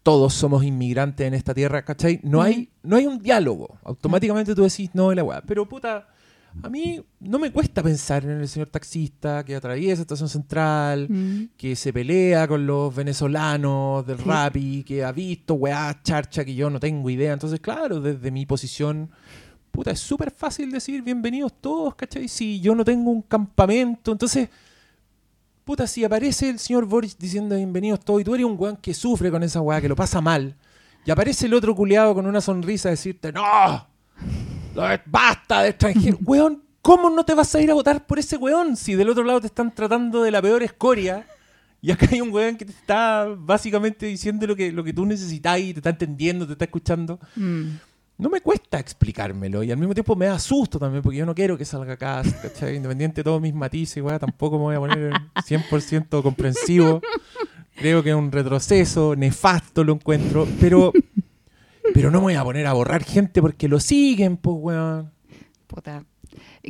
todos 0.03 0.35
somos 0.35 0.64
inmigrantes 0.64 1.27
en 1.27 1.35
esta 1.35 1.53
tierra, 1.53 1.85
¿cachai? 1.85 2.21
No, 2.23 2.41
hay, 2.43 2.71
no 2.83 2.97
hay 2.97 3.07
un 3.07 3.21
diálogo. 3.21 3.79
Automáticamente 3.83 4.55
tú 4.55 4.62
decís, 4.62 4.91
no, 4.95 5.12
la 5.12 5.25
weá. 5.25 5.43
Pero 5.43 5.68
puta, 5.68 6.09
a 6.63 6.69
mí 6.69 7.01
no 7.21 7.39
me 7.39 7.53
cuesta 7.53 7.83
pensar 7.83 8.25
en 8.25 8.41
el 8.41 8.49
señor 8.49 8.69
taxista 8.69 9.45
que 9.45 9.55
atraviesa 9.57 10.03
Estación 10.03 10.29
Central, 10.29 11.07
Mm. 11.09 11.51
que 11.57 11.77
se 11.77 11.93
pelea 11.93 12.47
con 12.49 12.67
los 12.67 12.95
venezolanos 12.95 14.07
del 14.07 14.19
Sí. 14.19 14.25
Rappi, 14.25 14.85
que 14.85 15.05
ha 15.05 15.13
visto 15.13 15.55
weá 15.55 16.01
charcha 16.03 16.45
que 16.45 16.55
yo 16.55 16.69
no 16.71 16.81
tengo 16.81 17.09
idea. 17.11 17.33
Entonces, 17.33 17.61
claro, 17.61 18.01
desde 18.01 18.31
mi 18.31 18.47
posición, 18.47 19.11
puta, 19.71 19.91
es 19.93 20.01
súper 20.01 20.31
fácil 20.31 20.71
decir 20.73 21.03
bienvenidos 21.03 21.53
todos, 21.61 21.95
¿cachai? 21.95 22.27
Si 22.29 22.61
yo 22.61 22.75
no 22.75 22.85
tengo 22.85 23.11
un 23.11 23.23
campamento, 23.23 24.11
entonces, 24.13 24.49
puta, 25.65 25.87
si 25.87 26.03
aparece 26.05 26.51
el 26.51 26.59
señor 26.59 26.85
Boris 26.87 27.17
diciendo 27.17 27.55
bienvenidos 27.55 28.01
todos 28.01 28.21
y 28.21 28.25
tú 28.25 28.35
eres 28.35 28.45
un 28.47 28.57
weón 28.59 28.77
que 28.77 28.93
sufre 28.93 29.31
con 29.31 29.43
esa 29.45 29.61
weá, 29.61 29.81
que 29.81 29.89
lo 29.89 29.95
pasa 29.97 30.21
mal, 30.21 30.57
y 31.07 31.11
aparece 31.13 31.47
el 31.47 31.55
otro 31.55 31.75
culiado 31.77 32.13
con 32.15 32.27
una 32.27 32.41
sonrisa 32.41 32.89
a 32.89 32.91
decirte, 32.91 33.33
no, 33.33 33.43
basta 35.07 35.62
de 35.62 35.71
extranjero, 35.71 36.18
weón. 36.25 36.62
¿Cómo 36.83 37.11
no 37.11 37.25
te 37.25 37.35
vas 37.35 37.55
a 37.55 37.61
ir 37.61 37.71
a 37.71 37.75
votar 37.75 38.07
por 38.07 38.18
ese 38.18 38.39
weón 38.39 38.75
si 38.75 38.95
del 38.95 39.11
otro 39.11 39.23
lado 39.23 39.43
te 39.43 39.49
están 39.49 39.75
tratando 39.75 40.23
de 40.23 40.31
la 40.31 40.41
peor 40.41 40.62
escoria? 40.62 41.27
Y 41.83 41.91
acá 41.91 42.09
hay 42.11 42.23
un 42.23 42.31
weón 42.31 42.57
que 42.57 42.64
te 42.64 42.73
está 42.73 43.29
básicamente 43.37 44.07
diciendo 44.07 44.47
lo 44.47 44.57
que, 44.57 44.73
lo 44.73 44.83
que 44.83 44.95
tú 44.95 45.05
necesitas 45.05 45.59
y 45.61 45.75
te 45.75 45.81
está 45.81 45.91
entendiendo, 45.91 46.47
te 46.47 46.53
está 46.53 46.64
escuchando. 46.64 47.21
Mm. 47.37 47.68
No 48.21 48.29
me 48.29 48.43
cuesta 48.43 48.79
explicármelo 48.79 49.62
y 49.62 49.71
al 49.71 49.79
mismo 49.79 49.95
tiempo 49.95 50.14
me 50.14 50.27
da 50.27 50.39
susto 50.39 50.79
también 50.79 51.03
porque 51.03 51.18
yo 51.18 51.25
no 51.25 51.35
quiero 51.35 51.57
que 51.57 51.64
salga 51.64 51.95
acá, 51.95 52.23
¿cachai? 52.43 52.77
Independiente 52.77 53.21
de 53.21 53.25
todos 53.25 53.41
mis 53.41 53.55
matices, 53.55 54.03
weá, 54.03 54.18
tampoco 54.18 54.59
me 54.59 54.64
voy 54.64 54.75
a 54.75 54.79
poner 54.79 55.12
100% 55.37 56.23
comprensivo. 56.23 57.01
Creo 57.77 58.03
que 58.03 58.11
es 58.11 58.16
un 58.16 58.31
retroceso, 58.31 59.16
nefasto 59.16 59.85
lo 59.85 59.95
encuentro, 59.95 60.47
pero, 60.61 60.93
pero 61.95 62.11
no 62.11 62.18
me 62.18 62.24
voy 62.24 62.34
a 62.34 62.45
poner 62.45 62.66
a 62.66 62.72
borrar 62.72 63.03
gente 63.05 63.41
porque 63.41 63.68
lo 63.68 63.80
siguen, 63.80 64.36
pues, 64.36 64.57
weón. 64.59 65.11
Puta. 65.66 66.05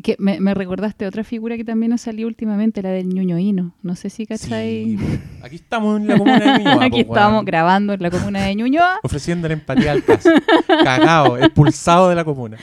Que 0.03 0.17
me, 0.19 0.41
me 0.41 0.55
recordaste 0.55 1.07
otra 1.07 1.23
figura 1.23 1.57
que 1.57 1.65
también 1.65 1.93
ha 1.93 1.99
salido 1.99 2.29
últimamente, 2.29 2.81
la 2.81 2.91
del 2.91 3.09
ñuñoíno. 3.09 3.75
No 3.83 3.95
sé 3.97 4.09
si 4.09 4.25
cachai. 4.25 4.97
Sí, 4.97 4.99
aquí 5.43 5.57
estamos 5.57 6.01
en 6.01 6.07
la 6.09 6.17
comuna 6.17 6.39
de 6.39 6.59
Ñuñoa, 6.65 6.75
Aquí 6.85 7.03
weón. 7.03 7.09
estamos 7.09 7.45
grabando 7.45 7.93
en 7.93 8.03
la 8.03 8.11
comuna 8.11 8.43
de 8.45 8.55
Ñuñoa, 8.55 9.01
Ofreciendo 9.03 9.49
la 9.49 9.55
empatía 9.55 9.93
al 9.93 10.03
caso. 10.05 10.31
Cagado, 10.67 11.37
expulsado 11.39 12.09
de 12.09 12.15
la 12.15 12.25
comuna. 12.25 12.57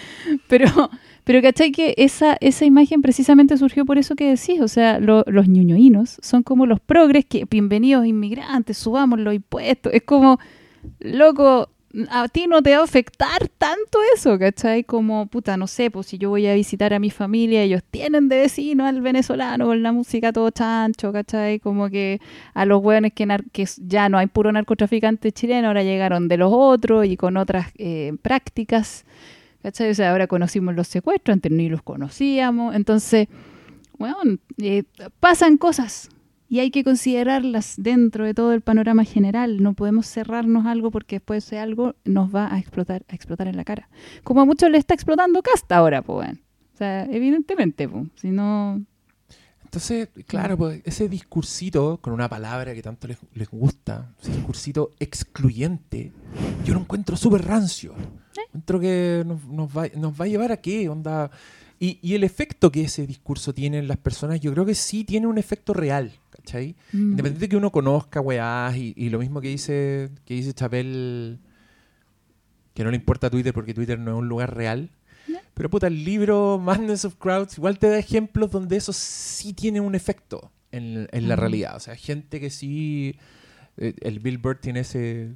pero, 0.48 0.90
pero 1.24 1.42
cachai 1.42 1.72
que 1.72 1.94
esa, 1.98 2.38
esa 2.40 2.66
imagen 2.66 3.02
precisamente 3.04 3.58
surgió 3.58 3.86
por 3.86 3.98
eso 4.00 4.16
que 4.16 4.30
decís. 4.30 4.60
O 4.62 4.68
sea, 4.68 5.00
lo- 5.00 5.24
los 5.28 5.48
ñuñoínos 5.48 6.18
son 6.24 6.42
como 6.44 6.66
los 6.66 6.80
progres 6.80 7.26
que, 7.26 7.46
bienvenidos 7.50 8.06
inmigrantes, 8.08 8.78
subamos 8.78 9.20
los 9.20 9.36
impuestos. 9.36 9.94
Es 9.94 10.02
como, 10.04 10.40
loco, 11.00 11.70
a 12.10 12.28
ti 12.28 12.48
no 12.48 12.62
te 12.62 12.76
va 12.76 12.82
a 12.82 12.84
afectar 12.84 13.48
tanto 13.58 14.00
eso, 14.14 14.38
¿cachai? 14.38 14.84
Como, 14.84 15.28
puta, 15.28 15.58
no 15.58 15.68
sé, 15.68 15.90
pues 15.90 16.08
si 16.08 16.18
yo 16.18 16.30
voy 16.30 16.46
a 16.48 16.54
visitar 16.54 16.94
a 16.94 17.00
mi 17.00 17.10
familia, 17.10 17.64
ellos 17.64 17.82
tienen 17.90 18.30
de 18.30 18.38
vecino 18.38 18.86
al 18.86 19.02
venezolano 19.02 19.66
con 19.66 19.82
la 19.82 19.92
música 19.92 20.32
todo 20.32 20.52
chancho, 20.52 21.12
¿cachai? 21.12 21.60
Como 21.60 21.90
que 21.90 22.22
a 22.54 22.66
los 22.66 22.84
hueones 22.84 23.14
que, 23.14 23.28
ya 23.78 24.10
no 24.10 24.18
hay 24.18 24.28
puro 24.28 24.52
narcotraficante 24.52 25.32
chileno, 25.32 25.70
ahora 25.70 25.84
llegaron 25.84 26.28
de 26.28 26.38
los 26.38 26.52
otros 26.54 27.06
y 27.06 27.18
con 27.18 27.38
otras 27.38 27.68
eh, 27.78 28.14
prácticas, 28.22 29.06
¿cachai? 29.64 29.90
O 29.90 29.96
sea, 29.96 30.12
ahora 30.12 30.28
conocimos 30.28 30.76
los 30.76 30.88
secuestros, 30.88 31.34
antes 31.34 31.52
ni 31.52 31.70
los 31.70 31.82
conocíamos, 31.82 32.76
entonces, 32.76 33.28
bueno, 33.98 34.18
eh, 34.62 34.84
pasan 35.20 35.58
cosas 35.58 36.10
y 36.50 36.60
hay 36.60 36.72
que 36.72 36.84
considerarlas 36.84 37.76
dentro 37.78 38.26
de 38.26 38.34
todo 38.34 38.54
el 38.54 38.62
panorama 38.62 39.04
general. 39.04 39.62
No 39.62 39.74
podemos 39.74 40.08
cerrarnos 40.08 40.66
algo 40.66 40.92
porque 40.92 41.18
después 41.18 41.46
ese 41.46 41.60
algo 41.60 41.96
nos 42.06 42.34
va 42.34 42.54
a 42.54 42.60
explotar, 42.60 43.04
a 43.10 43.16
explotar 43.16 43.48
en 43.48 43.58
la 43.58 43.66
cara. 43.66 43.90
Como 44.24 44.42
a 44.42 44.46
muchos 44.46 44.70
le 44.70 44.78
está 44.78 44.94
explotando 44.94 45.42
Casta 45.42 45.78
ahora, 45.78 46.02
pues. 46.02 46.30
O 46.74 46.78
sea, 46.78 47.04
evidentemente, 47.06 47.90
pues. 47.90 48.08
Si 48.16 48.30
no. 48.30 48.82
Entonces, 49.64 50.10
claro, 50.26 50.58
pues, 50.58 50.82
ese 50.86 51.10
discursito, 51.10 52.00
con 52.02 52.14
una 52.14 52.30
palabra 52.30 52.74
que 52.74 52.82
tanto 52.82 53.08
les, 53.08 53.18
les 53.34 53.50
gusta, 53.50 54.14
ese 54.22 54.32
discursito 54.32 54.92
excluyente, 55.00 56.14
yo 56.64 56.74
lo 56.74 56.80
encuentro 56.80 57.18
súper 57.18 57.44
rancio. 57.44 57.94
Encuentro 58.48 58.80
que 58.80 59.24
nos, 59.26 59.44
nos 59.46 59.78
va, 59.78 59.88
nos 59.96 60.14
va 60.14 60.24
a 60.24 60.28
llevar 60.30 60.54
a 60.54 60.58
qué, 60.62 60.88
onda. 60.88 61.30
Y, 61.80 62.00
y 62.02 62.16
el 62.16 62.24
efecto 62.24 62.72
que 62.72 62.84
ese 62.84 63.06
discurso 63.06 63.54
tiene 63.54 63.80
en 63.80 63.90
las 63.90 63.98
personas, 63.98 64.40
yo 64.40 64.54
creo 64.54 64.66
que 64.66 64.76
sí 64.76 65.04
tiene 65.04 65.28
un 65.28 65.38
efecto 65.38 65.74
real, 65.74 66.14
¿cachai? 66.48 66.76
mm, 66.94 66.98
Independiente 67.12 67.40
de 67.42 67.50
que 67.50 67.58
uno 67.58 67.72
conozca 67.72 68.22
weás 68.22 68.76
y, 68.78 68.94
y 68.96 69.10
lo 69.10 69.20
mismo 69.20 69.42
que 69.42 69.50
dice, 69.50 70.10
que 70.26 70.34
dice 70.36 70.54
Chapel, 70.54 71.40
que 72.74 72.84
no 72.84 72.90
le 72.92 72.96
importa 72.98 73.30
Twitter 73.30 73.54
porque 73.54 73.74
Twitter 73.74 74.00
no 74.00 74.12
es 74.12 74.18
un 74.18 74.28
lugar 74.30 74.56
real. 74.56 74.90
Pero 75.54 75.70
puta, 75.70 75.88
el 75.88 76.04
libro 76.06 76.60
Madness 76.64 77.04
of 77.06 77.16
Crowds 77.16 77.58
igual 77.58 77.80
te 77.80 77.90
da 77.90 77.98
ejemplos 77.98 78.52
donde 78.52 78.78
eso 78.78 78.94
sí 78.94 79.54
tiene 79.54 79.82
un 79.82 79.96
efecto 79.96 80.52
en, 80.72 81.08
en 81.12 81.28
la 81.28 81.36
Mm. 81.36 81.40
realidad. 81.40 81.76
O 81.76 81.80
sea, 81.80 81.96
gente 81.96 82.40
que 82.40 82.50
sí... 82.52 83.16
eh, 83.78 83.94
El 84.02 84.20
Billboard 84.20 84.60
tiene 84.60 84.82
ese... 84.82 85.34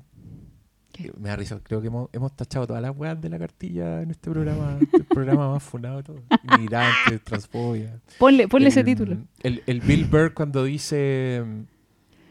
Me 1.20 1.30
da 1.30 1.36
risa, 1.36 1.60
creo 1.64 1.82
que 1.82 1.88
hemos, 1.88 2.10
hemos 2.14 2.36
tachado 2.36 2.68
todas 2.68 2.82
las 2.82 2.96
weas 2.96 3.20
de 3.20 3.30
la 3.30 3.40
cartilla 3.40 4.02
en 4.02 4.12
este 4.12 4.30
programa, 4.30 4.78
el 4.94 5.06
programa 5.06 5.50
más 5.52 5.64
funado 5.64 5.98
de 5.98 6.04
todo. 6.04 6.22
Inmigrantes, 6.56 7.22
transfobia. 7.24 8.00
Ponle, 8.20 8.48
ponle 8.48 8.70
ese 8.70 8.84
título. 8.84 9.18
El, 9.44 9.64
el 9.66 9.82
Bill 9.82 10.06
Burr 10.06 10.34
cuando 10.34 10.64
dice 10.64 11.44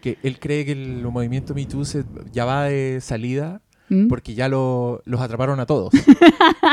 que 0.00 0.18
él 0.22 0.38
cree 0.38 0.64
que 0.64 0.72
el 0.72 1.02
movimiento 1.02 1.54
Me 1.54 1.66
Too 1.66 1.84
se- 1.84 2.04
ya 2.32 2.44
va 2.44 2.64
de 2.64 3.00
salida 3.00 3.60
¿Mm? 3.90 4.06
porque 4.08 4.34
ya 4.34 4.48
lo- 4.48 5.02
los 5.04 5.20
atraparon 5.20 5.60
a 5.60 5.66
todos. 5.66 5.92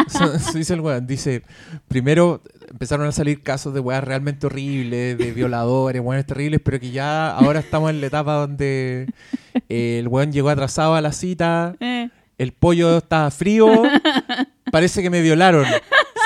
Eso- 0.07 0.31
dice 0.57 0.73
el 0.75 0.81
weón. 0.81 1.05
Dice, 1.07 1.41
primero 1.87 2.41
empezaron 2.69 3.07
a 3.07 3.11
salir 3.11 3.41
casos 3.43 3.73
de 3.73 3.79
weas 3.79 4.03
realmente 4.03 4.45
horribles, 4.45 5.17
de 5.17 5.31
violadores, 5.31 6.01
weones 6.01 6.25
terribles, 6.25 6.61
pero 6.63 6.79
que 6.79 6.91
ya 6.91 7.29
ahora 7.31 7.59
estamos 7.59 7.89
en 7.89 8.01
la 8.01 8.07
etapa 8.07 8.33
donde 8.33 9.07
eh, 9.69 9.97
el 9.99 10.07
weón 10.07 10.31
llegó 10.31 10.49
atrasado 10.49 10.95
a 10.95 11.01
la 11.01 11.11
cita, 11.11 11.75
Eh, 11.79 12.09
el 12.37 12.51
pollo 12.51 12.97
estaba 12.99 13.31
frío, 13.31 13.67
parece 14.71 15.01
que 15.01 15.09
me 15.09 15.21
violaron. 15.21 15.65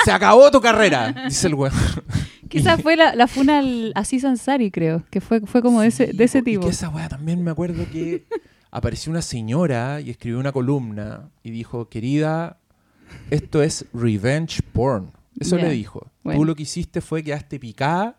Se 0.04 0.10
acabó 0.12 0.50
tu 0.50 0.60
carrera, 0.60 1.14
dice 1.26 1.46
el 1.46 1.54
weón. 1.54 1.72
Quizás 2.48 2.82
fue 2.82 2.96
la, 2.96 3.14
la 3.14 3.28
funa 3.28 3.60
al 3.60 3.92
Aziz 3.94 4.24
Ansari, 4.26 4.70
creo, 4.70 5.04
que 5.10 5.22
fue, 5.22 5.40
fue 5.40 5.62
como 5.62 5.80
de 5.80 5.86
ese, 5.88 6.08
de 6.12 6.24
ese 6.24 6.40
Sí, 6.40 6.42
po, 6.42 6.50
y 6.50 6.52
tipo. 6.52 6.66
que 6.66 6.70
esa 6.72 6.90
weá 6.90 7.08
también 7.08 7.42
me 7.42 7.50
acuerdo 7.50 7.86
que 7.90 8.24
apareció 8.72 9.10
una 9.10 9.22
señora 9.22 10.00
y 10.00 10.10
escribió 10.10 10.40
una 10.40 10.50
columna 10.50 11.30
y 11.44 11.52
dijo, 11.52 11.88
querida, 11.88 12.58
esto 13.30 13.62
es 13.62 13.86
revenge 13.92 14.62
porn. 14.72 15.12
Eso 15.38 15.56
le 15.56 15.70
dijo. 15.70 16.10
bueno. 16.24 16.40
Tú 16.40 16.44
lo 16.44 16.54
que 16.56 16.64
hiciste 16.64 17.00
fue 17.00 17.22
quedaste 17.22 17.60
picada 17.60 18.18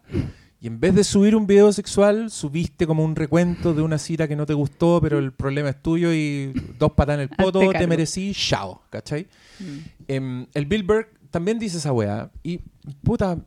y 0.64 0.68
en 0.68 0.80
vez 0.80 0.96
de 0.96 1.04
subir 1.04 1.36
un 1.36 1.46
video 1.46 1.74
sexual, 1.74 2.32
subiste 2.32 2.88
como 2.88 3.04
un 3.04 3.18
recuento 3.18 3.74
de 3.74 3.82
una 3.82 3.98
cita 3.98 4.30
que 4.30 4.36
no 4.38 4.46
te 4.46 4.54
gustó, 4.54 5.02
pero 5.02 5.20
el 5.20 5.34
problema 5.34 5.68
es 5.70 5.82
tuyo 5.82 6.14
y 6.14 6.54
dos 6.80 6.94
patas 6.94 7.16
en 7.16 7.22
el 7.22 7.30
poto, 7.38 7.60
te 7.60 7.68
cargo. 7.68 7.88
merecí, 7.90 8.32
chao, 8.34 8.82
¿cachai? 8.90 9.28
Mm. 9.60 9.78
Em, 10.08 10.48
el 10.54 10.66
Bill 10.66 10.84
Burr 10.84 11.10
también 11.32 11.60
dice 11.60 11.80
esa 11.80 11.92
weá. 11.92 12.32
Y, 12.44 12.60
puta, 13.04 13.38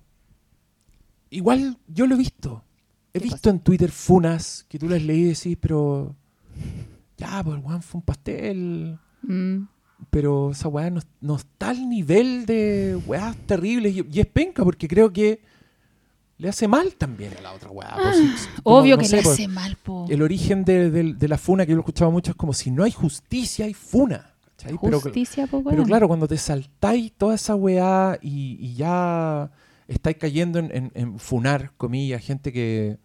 igual 1.31 1.79
yo 1.89 2.07
lo 2.07 2.17
he 2.17 2.19
visto. 2.19 2.63
He 3.15 3.21
¿Qué 3.21 3.25
visto 3.25 3.49
en 3.49 3.61
Twitter 3.61 3.91
funas 3.91 4.67
que 4.69 4.79
tú 4.79 4.89
las 4.89 5.01
leí 5.03 5.21
y 5.21 5.29
decís, 5.29 5.57
pero. 5.59 6.15
Ya, 7.19 7.43
pues 7.43 7.59
el 7.59 7.65
weón 7.65 7.83
fue 7.83 7.99
un 7.99 8.05
pastel. 8.05 8.99
Mm. 9.23 9.63
Pero 10.11 10.51
esa 10.51 10.69
weá 10.69 10.91
no, 10.91 11.01
no 11.23 11.37
está 11.37 11.71
al 11.71 11.89
nivel 11.89 12.45
de 12.47 13.01
weás 13.07 13.35
terribles. 13.47 13.97
Y, 13.97 14.07
y 14.13 14.21
es 14.21 14.27
penca, 14.27 14.63
porque 14.65 14.87
creo 14.87 15.11
que 15.13 15.41
le 16.39 16.51
hace 16.51 16.69
mal 16.69 16.95
también 16.97 17.33
a 17.39 17.41
la 17.41 17.53
otra 17.55 17.71
weá. 17.71 17.95
po. 17.97 18.13
Si- 18.13 18.29
Ah, 18.29 18.61
Obvio 18.65 18.97
no 18.97 19.03
que 19.03 19.09
sé, 19.09 19.17
le 19.17 19.23
po, 19.23 19.31
hace 19.31 19.49
mal, 19.49 19.77
po. 19.83 20.07
El 20.11 20.21
origen 20.21 20.65
de, 20.65 20.91
de- 20.91 21.15
de 21.15 21.29
la 21.29 21.39
funa, 21.39 21.65
que 21.65 21.71
yo 21.71 21.77
lo 21.77 21.81
he 21.81 21.85
escuchado 21.85 22.11
mucho, 22.11 22.33
es 22.33 22.37
como 22.37 22.53
si 22.53 22.71
no 22.71 22.85
hay 22.85 22.93
justicia, 22.93 23.65
hay 23.65 23.73
funa. 23.75 24.35
¿cachai? 24.57 24.79
Pero, 24.83 25.01
Justicia, 25.01 25.47
po, 25.47 25.63
pero 25.65 25.83
claro, 25.85 26.09
cuando 26.09 26.29
te 26.29 26.37
saltáis 26.39 27.13
toda 27.13 27.35
esa 27.35 27.55
weá 27.55 28.19
y, 28.23 28.57
y 28.61 28.75
ya 28.75 29.51
estáis 29.89 30.17
cayendo 30.19 30.59
en, 30.59 30.71
en- 30.75 30.93
en 30.95 31.19
funar, 31.19 31.73
comillas, 31.79 32.23
gente 32.23 32.53
que. 32.53 32.99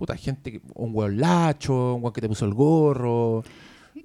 Puta, 0.00 0.16
gente 0.16 0.50
que. 0.50 0.62
Un 0.74 0.92
weón 0.94 1.18
lacho, 1.18 1.96
un 1.96 2.02
weón 2.02 2.14
que 2.14 2.22
te 2.22 2.28
puso 2.28 2.46
el 2.46 2.54
gorro. 2.54 3.44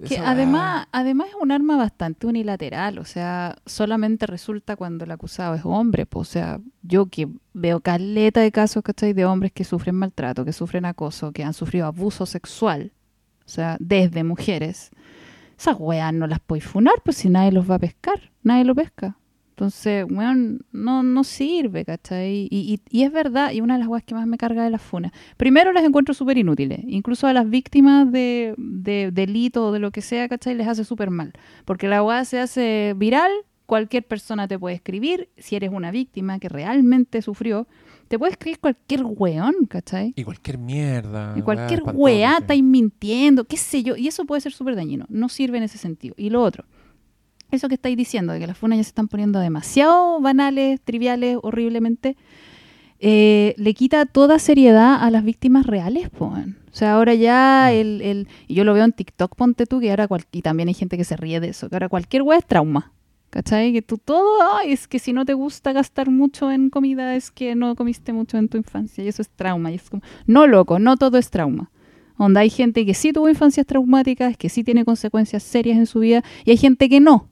Que 0.06 0.18
además, 0.18 0.88
además 0.92 1.28
es 1.30 1.36
un 1.40 1.50
arma 1.50 1.78
bastante 1.78 2.26
unilateral, 2.26 2.98
o 2.98 3.06
sea, 3.06 3.56
solamente 3.64 4.26
resulta 4.26 4.76
cuando 4.76 5.06
el 5.06 5.10
acusado 5.10 5.54
es 5.54 5.62
hombre, 5.64 6.04
pues, 6.04 6.28
o 6.28 6.30
sea, 6.30 6.60
yo 6.82 7.06
que 7.06 7.28
veo 7.54 7.80
caleta 7.80 8.42
de 8.42 8.52
casos, 8.52 8.82
¿cachai? 8.82 9.14
De 9.14 9.24
hombres 9.24 9.52
que 9.52 9.64
sufren 9.64 9.94
maltrato, 9.94 10.44
que 10.44 10.52
sufren 10.52 10.84
acoso, 10.84 11.32
que 11.32 11.44
han 11.44 11.54
sufrido 11.54 11.86
abuso 11.86 12.26
sexual, 12.26 12.92
o 13.46 13.48
sea, 13.48 13.78
desde 13.80 14.22
mujeres, 14.22 14.90
esas 15.58 15.76
weas 15.78 16.12
no 16.12 16.26
las 16.26 16.40
podéis 16.40 16.66
funar, 16.66 16.96
pues 17.02 17.16
si 17.16 17.30
nadie 17.30 17.52
los 17.52 17.70
va 17.70 17.76
a 17.76 17.78
pescar, 17.78 18.20
nadie 18.42 18.64
lo 18.64 18.74
pesca. 18.74 19.16
Entonces, 19.56 20.04
weón, 20.10 20.66
no, 20.70 21.02
no 21.02 21.24
sirve, 21.24 21.86
¿cachai? 21.86 22.46
Y, 22.50 22.74
y, 22.74 22.80
y 22.90 23.04
es 23.04 23.10
verdad, 23.10 23.52
y 23.52 23.62
una 23.62 23.74
de 23.74 23.80
las 23.80 23.88
weas 23.88 24.04
que 24.04 24.14
más 24.14 24.26
me 24.26 24.36
carga 24.36 24.62
de 24.62 24.68
las 24.68 24.82
funas. 24.82 25.12
Primero 25.38 25.72
las 25.72 25.82
encuentro 25.82 26.12
súper 26.12 26.36
inútiles. 26.36 26.80
Incluso 26.86 27.26
a 27.26 27.32
las 27.32 27.48
víctimas 27.48 28.12
de, 28.12 28.54
de 28.58 29.10
delito 29.10 29.68
o 29.68 29.72
de 29.72 29.78
lo 29.78 29.92
que 29.92 30.02
sea, 30.02 30.28
¿cachai? 30.28 30.56
Les 30.56 30.68
hace 30.68 30.84
súper 30.84 31.08
mal. 31.08 31.32
Porque 31.64 31.88
la 31.88 32.02
wea 32.02 32.26
se 32.26 32.38
hace 32.38 32.92
viral, 32.98 33.32
cualquier 33.64 34.04
persona 34.04 34.46
te 34.46 34.58
puede 34.58 34.74
escribir. 34.74 35.30
Si 35.38 35.56
eres 35.56 35.70
una 35.72 35.90
víctima 35.90 36.38
que 36.38 36.50
realmente 36.50 37.22
sufrió, 37.22 37.66
te 38.08 38.18
puede 38.18 38.32
escribir 38.32 38.60
cualquier 38.60 39.04
weón, 39.04 39.54
¿cachai? 39.70 40.12
Y 40.16 40.24
cualquier 40.24 40.58
mierda. 40.58 41.32
Y 41.34 41.40
cualquier 41.40 41.82
weá 41.94 42.36
sí. 42.36 42.42
estáis 42.42 42.62
mintiendo, 42.62 43.44
qué 43.44 43.56
sé 43.56 43.82
yo. 43.82 43.96
Y 43.96 44.06
eso 44.06 44.26
puede 44.26 44.42
ser 44.42 44.52
súper 44.52 44.76
dañino. 44.76 45.06
No 45.08 45.30
sirve 45.30 45.56
en 45.56 45.64
ese 45.64 45.78
sentido. 45.78 46.14
Y 46.18 46.28
lo 46.28 46.42
otro, 46.42 46.66
eso 47.50 47.68
que 47.68 47.74
estáis 47.74 47.96
diciendo, 47.96 48.32
de 48.32 48.40
que 48.40 48.46
las 48.46 48.58
funas 48.58 48.78
ya 48.78 48.84
se 48.84 48.88
están 48.88 49.08
poniendo 49.08 49.38
demasiado 49.40 50.20
banales, 50.20 50.80
triviales, 50.82 51.38
horriblemente, 51.42 52.16
eh, 52.98 53.54
le 53.58 53.74
quita 53.74 54.06
toda 54.06 54.38
seriedad 54.38 55.02
a 55.02 55.10
las 55.10 55.24
víctimas 55.24 55.66
reales, 55.66 56.08
po. 56.10 56.26
O 56.26 56.78
sea, 56.78 56.94
ahora 56.94 57.14
ya 57.14 57.72
el, 57.72 58.00
el- 58.02 58.28
Y 58.48 58.54
yo 58.54 58.64
lo 58.64 58.74
veo 58.74 58.84
en 58.84 58.92
TikTok, 58.92 59.34
ponte 59.36 59.66
tú, 59.66 59.80
que 59.80 59.90
ahora... 59.90 60.08
cual- 60.08 60.24
y 60.32 60.42
también 60.42 60.68
hay 60.68 60.74
gente 60.74 60.96
que 60.96 61.04
se 61.04 61.16
ríe 61.16 61.40
de 61.40 61.48
eso, 61.48 61.68
que 61.68 61.76
ahora 61.76 61.88
cualquier 61.88 62.22
weá 62.22 62.38
es 62.38 62.46
trauma. 62.46 62.92
¿Cachai? 63.28 63.72
Que 63.72 63.82
tú 63.82 63.98
todo, 63.98 64.24
ay, 64.56 64.72
es 64.72 64.88
que 64.88 64.98
si 64.98 65.12
no 65.12 65.24
te 65.26 65.34
gusta 65.34 65.72
gastar 65.72 66.10
mucho 66.10 66.50
en 66.50 66.70
comida, 66.70 67.16
es 67.16 67.30
que 67.30 67.54
no 67.54 67.74
comiste 67.74 68.12
mucho 68.14 68.38
en 68.38 68.48
tu 68.48 68.56
infancia, 68.56 69.04
y 69.04 69.08
eso 69.08 69.20
es 69.20 69.28
trauma. 69.28 69.70
Y 69.72 69.74
es 69.74 69.90
como, 69.90 70.02
no, 70.26 70.46
loco, 70.46 70.78
no 70.78 70.96
todo 70.96 71.18
es 71.18 71.28
trauma. 71.28 71.70
Donde 72.18 72.40
hay 72.40 72.48
gente 72.50 72.86
que 72.86 72.94
sí 72.94 73.12
tuvo 73.12 73.28
infancias 73.28 73.66
traumáticas, 73.66 74.38
que 74.38 74.48
sí 74.48 74.64
tiene 74.64 74.86
consecuencias 74.86 75.42
serias 75.42 75.76
en 75.76 75.84
su 75.86 75.98
vida, 76.00 76.24
y 76.46 76.52
hay 76.52 76.56
gente 76.56 76.88
que 76.88 76.98
no. 77.00 77.28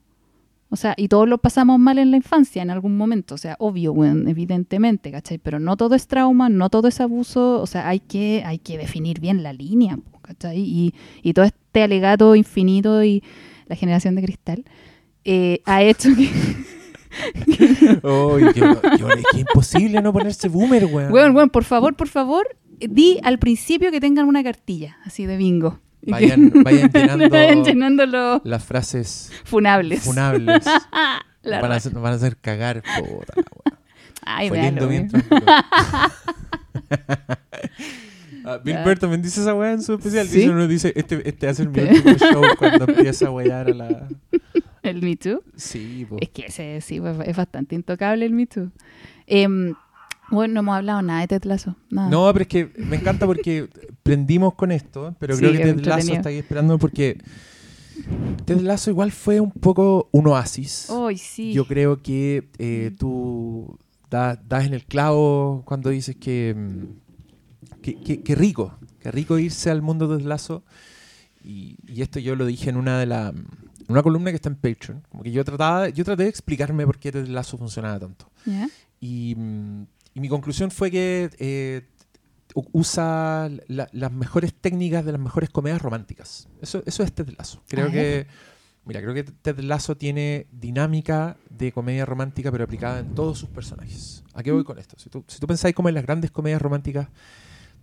O 0.75 0.77
sea, 0.77 0.93
y 0.97 1.07
todos 1.07 1.27
lo 1.27 1.37
pasamos 1.37 1.79
mal 1.79 1.97
en 1.97 2.11
la 2.11 2.17
infancia 2.17 2.61
en 2.61 2.69
algún 2.69 2.97
momento. 2.97 3.33
O 3.35 3.37
sea, 3.37 3.55
obvio, 3.59 3.93
weón, 3.93 4.27
evidentemente, 4.27 5.09
¿cachai? 5.09 5.37
Pero 5.37 5.57
no 5.59 5.77
todo 5.77 5.95
es 5.95 6.07
trauma, 6.07 6.49
no 6.49 6.69
todo 6.69 6.89
es 6.89 6.99
abuso. 7.01 7.61
O 7.61 7.65
sea, 7.65 7.87
hay 7.87 8.01
que, 8.01 8.43
hay 8.45 8.59
que 8.59 8.77
definir 8.77 9.19
bien 9.21 9.41
la 9.41 9.53
línea, 9.53 9.97
¿cachai? 10.21 10.59
Y, 10.59 10.93
y 11.23 11.33
todo 11.33 11.45
este 11.45 11.81
alegato 11.83 12.35
infinito 12.35 13.03
y 13.03 13.23
la 13.67 13.75
generación 13.75 14.15
de 14.15 14.21
cristal 14.23 14.65
eh, 15.23 15.61
ha 15.65 15.81
hecho 15.81 16.09
que... 16.15 16.29
Ay, 18.03 18.43
yo- 18.55 18.81
yo- 18.97 19.09
es 19.09 19.25
que 19.31 19.39
imposible 19.39 20.01
no 20.01 20.11
ponerse 20.11 20.49
boomer, 20.49 20.85
weón. 20.85 21.11
Weón, 21.13 21.35
weón, 21.35 21.49
por 21.49 21.63
favor, 21.63 21.95
por 21.95 22.07
favor, 22.09 22.45
di 22.79 23.19
al 23.23 23.39
principio 23.39 23.91
que 23.91 23.99
tengan 24.01 24.27
una 24.27 24.43
cartilla, 24.43 24.97
así 25.05 25.25
de 25.25 25.37
bingo. 25.37 25.79
Vayan, 26.11 26.51
vayan 26.63 26.91
llenando 26.91 27.29
vayan 27.31 27.63
llenando 27.63 28.41
las 28.43 28.63
frases 28.63 29.31
funables. 29.43 30.03
funables. 30.03 30.65
Nos 31.43 31.61
van, 31.61 31.71
a 31.71 31.75
hacer, 31.75 31.93
nos 31.93 32.01
van 32.01 32.13
a 32.13 32.15
hacer 32.15 32.37
cagar. 32.37 32.81
Weá. 32.99 33.25
Ay, 34.23 34.49
Fue 34.49 34.59
lindo 34.59 34.87
mientras. 34.87 35.23
Ah, 38.45 38.59
Bill. 38.63 38.77
Burr 38.83 38.97
también 38.97 39.21
dice 39.21 39.41
esa 39.41 39.53
weá 39.53 39.71
en 39.73 39.81
su 39.81 39.93
especial. 39.93 40.27
¿Sí? 40.27 40.39
Dice, 40.39 40.49
uno 40.49 40.67
dice, 40.67 40.93
este, 40.95 41.27
este 41.27 41.47
hace 41.47 41.63
el 41.63 41.69
último 41.69 42.15
show 42.17 42.43
cuando 42.57 42.85
empieza 42.85 43.27
a 43.27 43.31
wear 43.31 43.67
a 43.67 43.73
la. 43.73 44.07
El 44.83 45.01
Me 45.01 45.15
Too. 45.15 45.43
Sí, 45.55 46.05
po. 46.07 46.17
Es 46.19 46.29
que 46.29 46.45
ese 46.45 46.79
sí, 46.81 46.99
pues, 46.99 47.15
es 47.25 47.35
bastante 47.35 47.75
intocable 47.75 48.25
el 48.25 48.33
Me 48.33 48.45
Too. 48.45 48.71
Em, 49.25 49.73
bueno, 50.31 50.53
no 50.55 50.59
hemos 50.61 50.75
hablado 50.75 51.01
nada 51.01 51.25
de 51.25 51.39
nada. 51.89 52.09
No, 52.09 52.29
pero 52.33 52.43
es 52.43 52.47
que 52.47 52.71
me 52.77 52.95
encanta 52.97 53.25
porque 53.25 53.69
prendimos 54.03 54.53
con 54.55 54.71
esto, 54.71 55.15
pero 55.19 55.35
Sí, 55.35 55.39
creo 55.41 55.51
que 55.53 55.69
entretenido. 55.69 56.15
está 56.15 56.29
ahí 56.29 56.37
esperando 56.37 56.77
porque 56.77 57.17
Ted 58.45 58.59
Lasso 58.61 58.89
igual 58.89 59.11
fue 59.11 59.39
un 59.39 59.51
poco 59.51 60.09
un 60.11 60.27
oasis. 60.27 60.89
Ay, 60.89 61.17
sí. 61.17 61.53
Yo 61.53 61.65
creo 61.65 62.01
que 62.01 62.49
eh, 62.57 62.91
tú 62.97 63.77
da- 64.09 64.35
das 64.35 64.65
en 64.65 64.73
el 64.73 64.85
clavo 64.85 65.63
cuando 65.65 65.89
dices 65.89 66.15
que, 66.15 66.53
mm, 66.55 67.81
que, 67.81 67.95
que- 68.01 68.21
que 68.21 68.35
rico, 68.35 68.77
que 68.99 69.11
rico 69.11 69.37
irse 69.39 69.69
al 69.71 69.81
mundo 69.81 70.07
de 70.07 70.17
Ted 70.17 70.25
Lasso. 70.27 70.63
Y, 71.43 71.77
y 71.87 72.01
esto 72.01 72.19
yo 72.19 72.35
lo 72.35 72.45
dije 72.45 72.69
en 72.71 72.77
una 72.77 72.97
de 72.99 73.05
la, 73.05 73.29
en 73.29 73.45
una 73.87 74.01
columna 74.01 74.31
que 74.31 74.35
está 74.37 74.49
en 74.49 74.55
Patreon. 74.55 75.03
Como 75.09 75.23
que 75.23 75.31
yo 75.31 75.43
trataba, 75.45 75.89
yo 75.89 76.03
traté 76.03 76.23
de 76.23 76.29
explicarme 76.29 76.85
por 76.85 76.97
qué 76.97 77.11
Ted 77.11 77.27
Lasso 77.27 77.57
funcionaba 77.57 77.99
tanto. 77.99 78.29
Y, 78.99 79.35
mm, 79.37 79.83
y 80.15 80.19
mi 80.19 80.29
conclusión 80.29 80.71
fue 80.71 80.89
que 80.89 81.29
eh, 81.37 81.83
usa 82.71 83.49
la- 83.67 83.89
las 83.91 84.11
mejores 84.11 84.53
técnicas 84.53 85.05
de 85.05 85.11
las 85.11 85.21
mejores 85.21 85.49
comedias 85.49 85.81
románticas. 85.81 86.47
Eso, 86.61 86.81
eso 86.85 87.03
es 87.03 87.13
Ted 87.13 87.29
Lasso. 87.37 87.61
Creo 87.67 87.87
A 87.87 87.91
que, 87.91 88.27
mira, 88.85 89.01
creo 89.01 89.13
que 89.13 89.23
Ted 89.23 89.59
Lasso 89.59 89.97
tiene 89.97 90.47
dinámica 90.51 91.37
de 91.49 91.71
comedia 91.71 92.05
romántica, 92.05 92.51
pero 92.51 92.63
aplicada 92.63 92.99
en 92.99 93.13
todos 93.13 93.37
sus 93.39 93.49
personajes. 93.49 94.23
¿A 94.33 94.41
qué 94.43 94.51
voy 94.51 94.63
con 94.63 94.79
esto? 94.79 94.97
Si 94.97 95.09
tú, 95.09 95.23
si 95.27 95.39
tú 95.39 95.47
pensáis 95.47 95.75
como 95.75 95.89
en 95.89 95.95
las 95.95 96.05
grandes 96.05 96.31
comedias 96.31 96.61
románticas, 96.61 97.09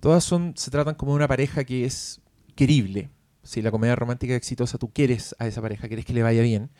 todas 0.00 0.24
son, 0.24 0.54
se 0.56 0.70
tratan 0.70 0.94
como 0.94 1.12
de 1.12 1.16
una 1.16 1.28
pareja 1.28 1.64
que 1.64 1.84
es 1.84 2.20
querible. 2.54 3.10
Si 3.44 3.60
la 3.60 3.72
comedia 3.72 3.96
romántica 3.96 4.34
es 4.34 4.36
exitosa, 4.36 4.78
tú 4.78 4.92
quieres 4.92 5.34
a 5.40 5.48
esa 5.48 5.60
pareja, 5.60 5.88
quieres 5.88 6.04
que 6.04 6.12
le 6.12 6.22
vaya 6.22 6.42
bien. 6.42 6.70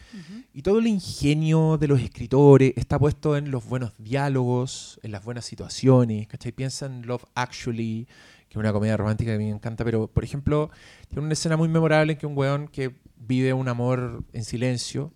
Y 0.54 0.62
todo 0.62 0.78
el 0.78 0.86
ingenio 0.86 1.76
de 1.76 1.88
los 1.88 2.00
escritores 2.00 2.72
está 2.76 3.00
puesto 3.00 3.36
en 3.36 3.50
los 3.50 3.66
buenos 3.66 3.92
diálogos, 3.98 5.00
en 5.02 5.10
las 5.10 5.24
buenas 5.24 5.44
situaciones. 5.44 6.28
¿Cachai? 6.28 6.52
Piensa 6.52 6.86
en 6.86 7.04
Love 7.04 7.24
Actually, 7.34 8.06
que 8.48 8.52
es 8.52 8.56
una 8.56 8.72
comedia 8.72 8.96
romántica 8.96 9.32
que 9.32 9.34
a 9.34 9.38
mí 9.38 9.46
me 9.46 9.50
encanta, 9.50 9.84
pero 9.84 10.06
por 10.06 10.22
ejemplo, 10.22 10.70
tiene 11.08 11.24
una 11.24 11.32
escena 11.32 11.56
muy 11.56 11.68
memorable 11.68 12.12
en 12.12 12.18
que 12.18 12.26
un 12.26 12.38
weón 12.38 12.68
que 12.68 12.94
vive 13.16 13.52
un 13.52 13.68
amor 13.68 14.22
en 14.32 14.44
silencio 14.44 15.12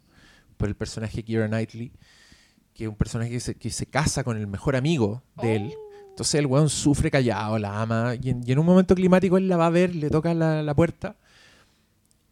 por 0.56 0.68
el 0.68 0.74
personaje 0.74 1.22
Keira 1.22 1.46
Knightley, 1.46 1.92
que 2.74 2.84
es 2.84 2.90
un 2.90 2.96
personaje 2.96 3.30
que 3.30 3.40
se, 3.40 3.54
que 3.54 3.70
se 3.70 3.86
casa 3.86 4.24
con 4.24 4.36
el 4.36 4.48
mejor 4.48 4.74
amigo 4.74 5.22
de 5.40 5.56
él. 5.56 5.74
Entonces 6.08 6.34
el 6.36 6.46
weón 6.46 6.70
sufre 6.70 7.10
callado, 7.10 7.58
la 7.58 7.82
ama, 7.82 8.14
y 8.20 8.30
en, 8.30 8.42
y 8.44 8.50
en 8.50 8.58
un 8.58 8.66
momento 8.66 8.94
climático 8.96 9.36
él 9.36 9.48
la 9.48 9.56
va 9.56 9.66
a 9.66 9.70
ver, 9.70 9.94
le 9.94 10.10
toca 10.10 10.34
la, 10.34 10.62
la 10.62 10.74
puerta 10.74 11.16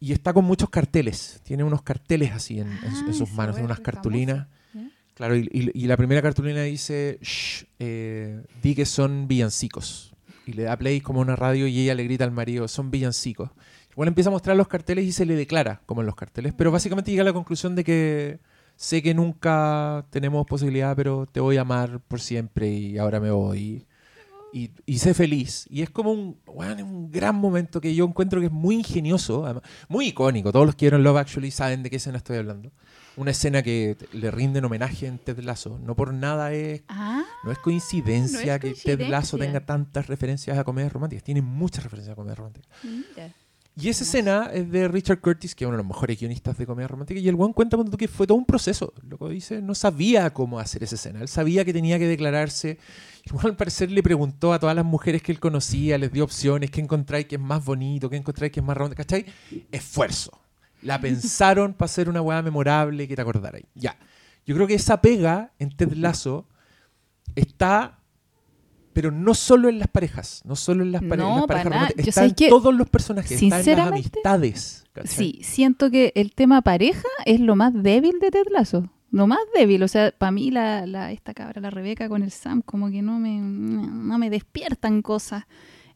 y 0.00 0.12
está 0.12 0.32
con 0.32 0.44
muchos 0.44 0.70
carteles. 0.70 1.40
Tiene 1.44 1.64
unos 1.64 1.82
carteles 1.82 2.32
así 2.32 2.60
en, 2.60 2.68
en 2.68 2.94
su- 2.94 3.04
en 3.04 3.10
Ah, 3.10 3.12
sus 3.12 3.32
manos, 3.32 3.58
unas 3.58 3.80
cartulinas. 3.80 4.48
Claro, 5.14 5.36
y, 5.36 5.48
y- 5.52 5.70
y 5.84 5.86
la 5.86 5.96
primera 5.96 6.20
cartulina 6.20 6.62
dice, 6.62 7.18
Shh, 7.22 7.64
eh, 7.78 8.42
di 8.62 8.74
que 8.74 8.84
son 8.84 9.28
villancicos. 9.28 10.12
Y 10.46 10.52
le 10.54 10.64
da 10.64 10.76
play 10.76 11.00
como 11.00 11.20
una 11.20 11.36
radio 11.36 11.66
y 11.68 11.80
ella 11.80 11.94
le 11.94 12.02
grita 12.04 12.24
al 12.24 12.32
marido, 12.32 12.66
son 12.68 12.90
villancicos. 12.90 13.50
Bueno, 13.96 14.08
empieza 14.08 14.28
a 14.28 14.32
mostrar 14.32 14.56
los 14.56 14.66
carteles 14.66 15.04
y 15.04 15.12
se 15.12 15.24
le 15.24 15.36
declara 15.36 15.80
como 15.86 16.00
en 16.00 16.06
los 16.06 16.16
carteles, 16.16 16.52
pero 16.52 16.72
básicamente 16.72 17.12
llega 17.12 17.22
a 17.22 17.26
la 17.26 17.32
conclusión 17.32 17.76
de 17.76 17.84
que 17.84 18.40
sé 18.76 19.02
que 19.04 19.14
nunca 19.14 20.04
tenemos 20.10 20.44
posibilidad, 20.46 20.96
pero 20.96 21.26
te 21.30 21.38
voy 21.38 21.56
a 21.58 21.60
amar 21.60 22.00
por 22.00 22.20
siempre 22.20 22.68
y 22.68 22.98
ahora 22.98 23.20
me 23.20 23.30
voy. 23.30 23.86
Y, 24.54 24.70
y 24.86 24.98
sé 24.98 25.14
feliz. 25.14 25.66
Y 25.68 25.82
es 25.82 25.90
como 25.90 26.12
un, 26.12 26.38
bueno, 26.46 26.84
un 26.84 27.10
gran 27.10 27.34
momento 27.34 27.80
que 27.80 27.92
yo 27.92 28.04
encuentro 28.04 28.38
que 28.38 28.46
es 28.46 28.52
muy 28.52 28.76
ingenioso, 28.76 29.44
además, 29.44 29.64
muy 29.88 30.06
icónico. 30.06 30.52
Todos 30.52 30.64
los 30.64 30.76
que 30.76 30.84
vieron 30.86 31.02
Love 31.02 31.16
Actually 31.16 31.50
saben 31.50 31.82
de 31.82 31.90
qué 31.90 31.96
escena 31.96 32.18
estoy 32.18 32.36
hablando. 32.36 32.70
Una 33.16 33.32
escena 33.32 33.64
que 33.64 33.96
le 34.12 34.30
rinden 34.30 34.64
homenaje 34.64 35.08
en 35.08 35.18
Ted 35.18 35.40
Lasso. 35.40 35.80
No 35.82 35.96
por 35.96 36.14
nada 36.14 36.52
es 36.52 36.82
Ah, 36.86 37.24
no 37.42 37.50
es 37.50 37.58
coincidencia 37.58 38.58
No 38.58 38.68
es 38.68 38.82
que 38.82 38.96
Ted 38.96 39.00
Lasso 39.08 39.36
coincidencia. 39.36 39.38
tenga 39.38 39.66
tantas 39.66 40.06
referencias 40.06 40.56
a 40.56 40.62
comedias 40.62 40.92
románticas. 40.92 41.24
Tiene 41.24 41.42
muchas 41.42 41.82
referencias 41.82 42.12
a 42.12 42.16
comedias 42.16 42.38
románticas. 42.38 42.70
mira. 42.84 43.34
Y 43.76 43.88
esa 43.88 44.04
escena 44.04 44.50
es 44.52 44.70
de 44.70 44.86
Richard 44.86 45.20
Curtis, 45.20 45.52
que 45.56 45.64
es 45.64 45.66
uno 45.66 45.76
de 45.76 45.82
los 45.82 45.88
mejores 45.88 46.18
guionistas 46.20 46.56
de 46.56 46.64
comedia 46.64 46.86
romántica. 46.86 47.18
Y 47.18 47.28
el 47.28 47.34
buen 47.34 47.52
cuenta 47.52 47.76
cuando 47.76 47.96
que 47.96 48.06
fue 48.06 48.24
todo 48.24 48.38
un 48.38 48.44
proceso. 48.44 48.92
Loco 49.02 49.28
dice, 49.28 49.60
no 49.60 49.74
sabía 49.74 50.32
cómo 50.32 50.60
hacer 50.60 50.84
esa 50.84 50.94
escena. 50.94 51.20
Él 51.20 51.26
sabía 51.26 51.64
que 51.64 51.72
tenía 51.72 51.98
que 51.98 52.06
declararse. 52.06 52.78
Igual 53.26 53.46
al 53.46 53.56
parecer 53.56 53.90
le 53.90 54.02
preguntó 54.02 54.52
a 54.52 54.58
todas 54.58 54.76
las 54.76 54.84
mujeres 54.84 55.22
que 55.22 55.32
él 55.32 55.40
conocía, 55.40 55.96
les 55.98 56.12
dio 56.12 56.24
opciones, 56.24 56.70
qué 56.70 56.80
encontráis 56.80 57.26
que 57.26 57.36
es 57.36 57.40
más 57.40 57.64
bonito, 57.64 58.10
qué 58.10 58.16
encontráis 58.16 58.52
que 58.52 58.60
es 58.60 58.66
más 58.66 58.76
romántico. 58.76 59.02
¿Cachai? 59.02 59.24
Esfuerzo. 59.72 60.30
La 60.82 61.00
pensaron 61.00 61.72
para 61.72 61.86
hacer 61.86 62.08
una 62.10 62.20
weá 62.20 62.42
memorable 62.42 63.08
que 63.08 63.16
te 63.16 63.22
acordarais. 63.22 63.64
Ya. 63.74 63.96
Yo 64.44 64.54
creo 64.54 64.66
que 64.66 64.74
esa 64.74 65.00
pega 65.00 65.52
en 65.58 65.70
Ted 65.74 65.92
Lasso 65.94 66.46
está 67.34 67.98
pero 68.92 69.10
no 69.10 69.34
solo 69.34 69.68
en 69.68 69.80
las 69.80 69.88
parejas, 69.88 70.40
no 70.44 70.54
solo 70.54 70.84
en 70.84 70.92
las, 70.92 71.02
pare- 71.02 71.14
en 71.22 71.28
No, 71.28 71.36
las 71.38 71.46
para 71.46 71.64
parejas 71.64 71.92
está 71.96 72.24
en 72.26 72.34
que, 72.34 72.48
todos 72.48 72.72
los 72.72 72.88
personajes, 72.88 73.42
está 73.42 73.60
en 73.60 73.76
las 73.78 73.88
amistades. 73.88 74.84
¿cachai? 74.92 75.12
Sí, 75.12 75.40
siento 75.42 75.90
que 75.90 76.12
el 76.14 76.32
tema 76.32 76.62
pareja 76.62 77.08
es 77.24 77.40
lo 77.40 77.56
más 77.56 77.72
débil 77.74 78.20
de 78.20 78.30
Ted 78.30 78.44
Lasso. 78.52 78.88
Lo 79.14 79.26
más 79.26 79.38
débil, 79.54 79.82
o 79.82 79.88
sea, 79.88 80.10
para 80.16 80.32
mí 80.32 80.50
la, 80.50 80.86
la, 80.86 81.12
esta 81.12 81.34
cabra, 81.34 81.60
la 81.60 81.70
Rebeca 81.70 82.08
con 82.08 82.22
el 82.22 82.30
Sam, 82.32 82.62
como 82.62 82.90
que 82.90 83.00
no 83.00 83.18
me, 83.20 83.38
no 83.38 84.18
me 84.18 84.28
despiertan 84.30 85.02
cosas. 85.02 85.44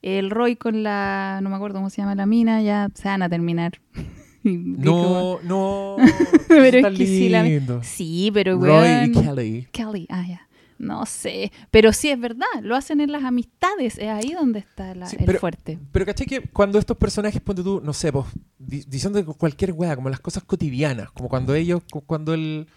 El 0.02 0.30
Roy 0.30 0.54
con 0.56 0.84
la, 0.84 1.40
no 1.42 1.50
me 1.50 1.56
acuerdo 1.56 1.78
cómo 1.78 1.90
se 1.90 2.00
llama 2.00 2.14
la 2.14 2.26
mina, 2.26 2.62
ya 2.62 2.88
se 2.94 3.08
van 3.08 3.22
a 3.22 3.28
terminar. 3.28 3.80
No, 4.44 5.40
no. 5.42 5.96
Pero 6.48 6.88
es 6.88 6.96
que 6.96 7.06
sí, 7.06 7.28
la-. 7.28 7.82
Sí, 7.82 8.30
pero 8.32 8.56
Roy 8.58 8.68
weón, 8.70 9.10
y 9.10 9.12
Kelly. 9.12 9.68
Kelly, 9.72 10.06
ah, 10.10 10.24
ya. 10.26 10.48
No 10.78 11.04
sé, 11.06 11.50
pero 11.72 11.92
sí 11.92 12.08
es 12.08 12.20
verdad, 12.20 12.46
lo 12.62 12.76
hacen 12.76 13.00
en 13.00 13.10
las 13.10 13.24
amistades, 13.24 13.98
es 13.98 14.08
ahí 14.08 14.32
donde 14.32 14.60
está 14.60 14.94
la- 14.94 15.06
Sí, 15.08 15.16
el 15.18 15.26
pero- 15.26 15.40
fuerte. 15.40 15.76
Pero 15.90 16.06
caché 16.06 16.24
que 16.24 16.40
cuando 16.42 16.78
estos 16.78 16.96
personajes, 16.96 17.40
ponte 17.42 17.64
tú, 17.64 17.82
no 17.84 17.92
sé, 17.92 18.12
pues, 18.12 18.26
di- 18.60 18.84
diciendo 18.86 19.22
cualquier 19.36 19.72
weá, 19.72 19.96
como 19.96 20.08
las 20.08 20.20
cosas 20.20 20.44
cotidianas, 20.44 21.10
como 21.10 21.28
cuando 21.28 21.52
ellos, 21.56 21.82
cu- 21.90 22.02
cuando 22.02 22.32
el 22.32 22.68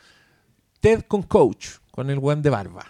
Ted 0.82 1.04
con 1.08 1.24
Coach, 1.24 1.68
con 1.92 2.10
el 2.10 2.20
weón 2.20 2.42
de 2.42 2.50
barba, 2.50 2.86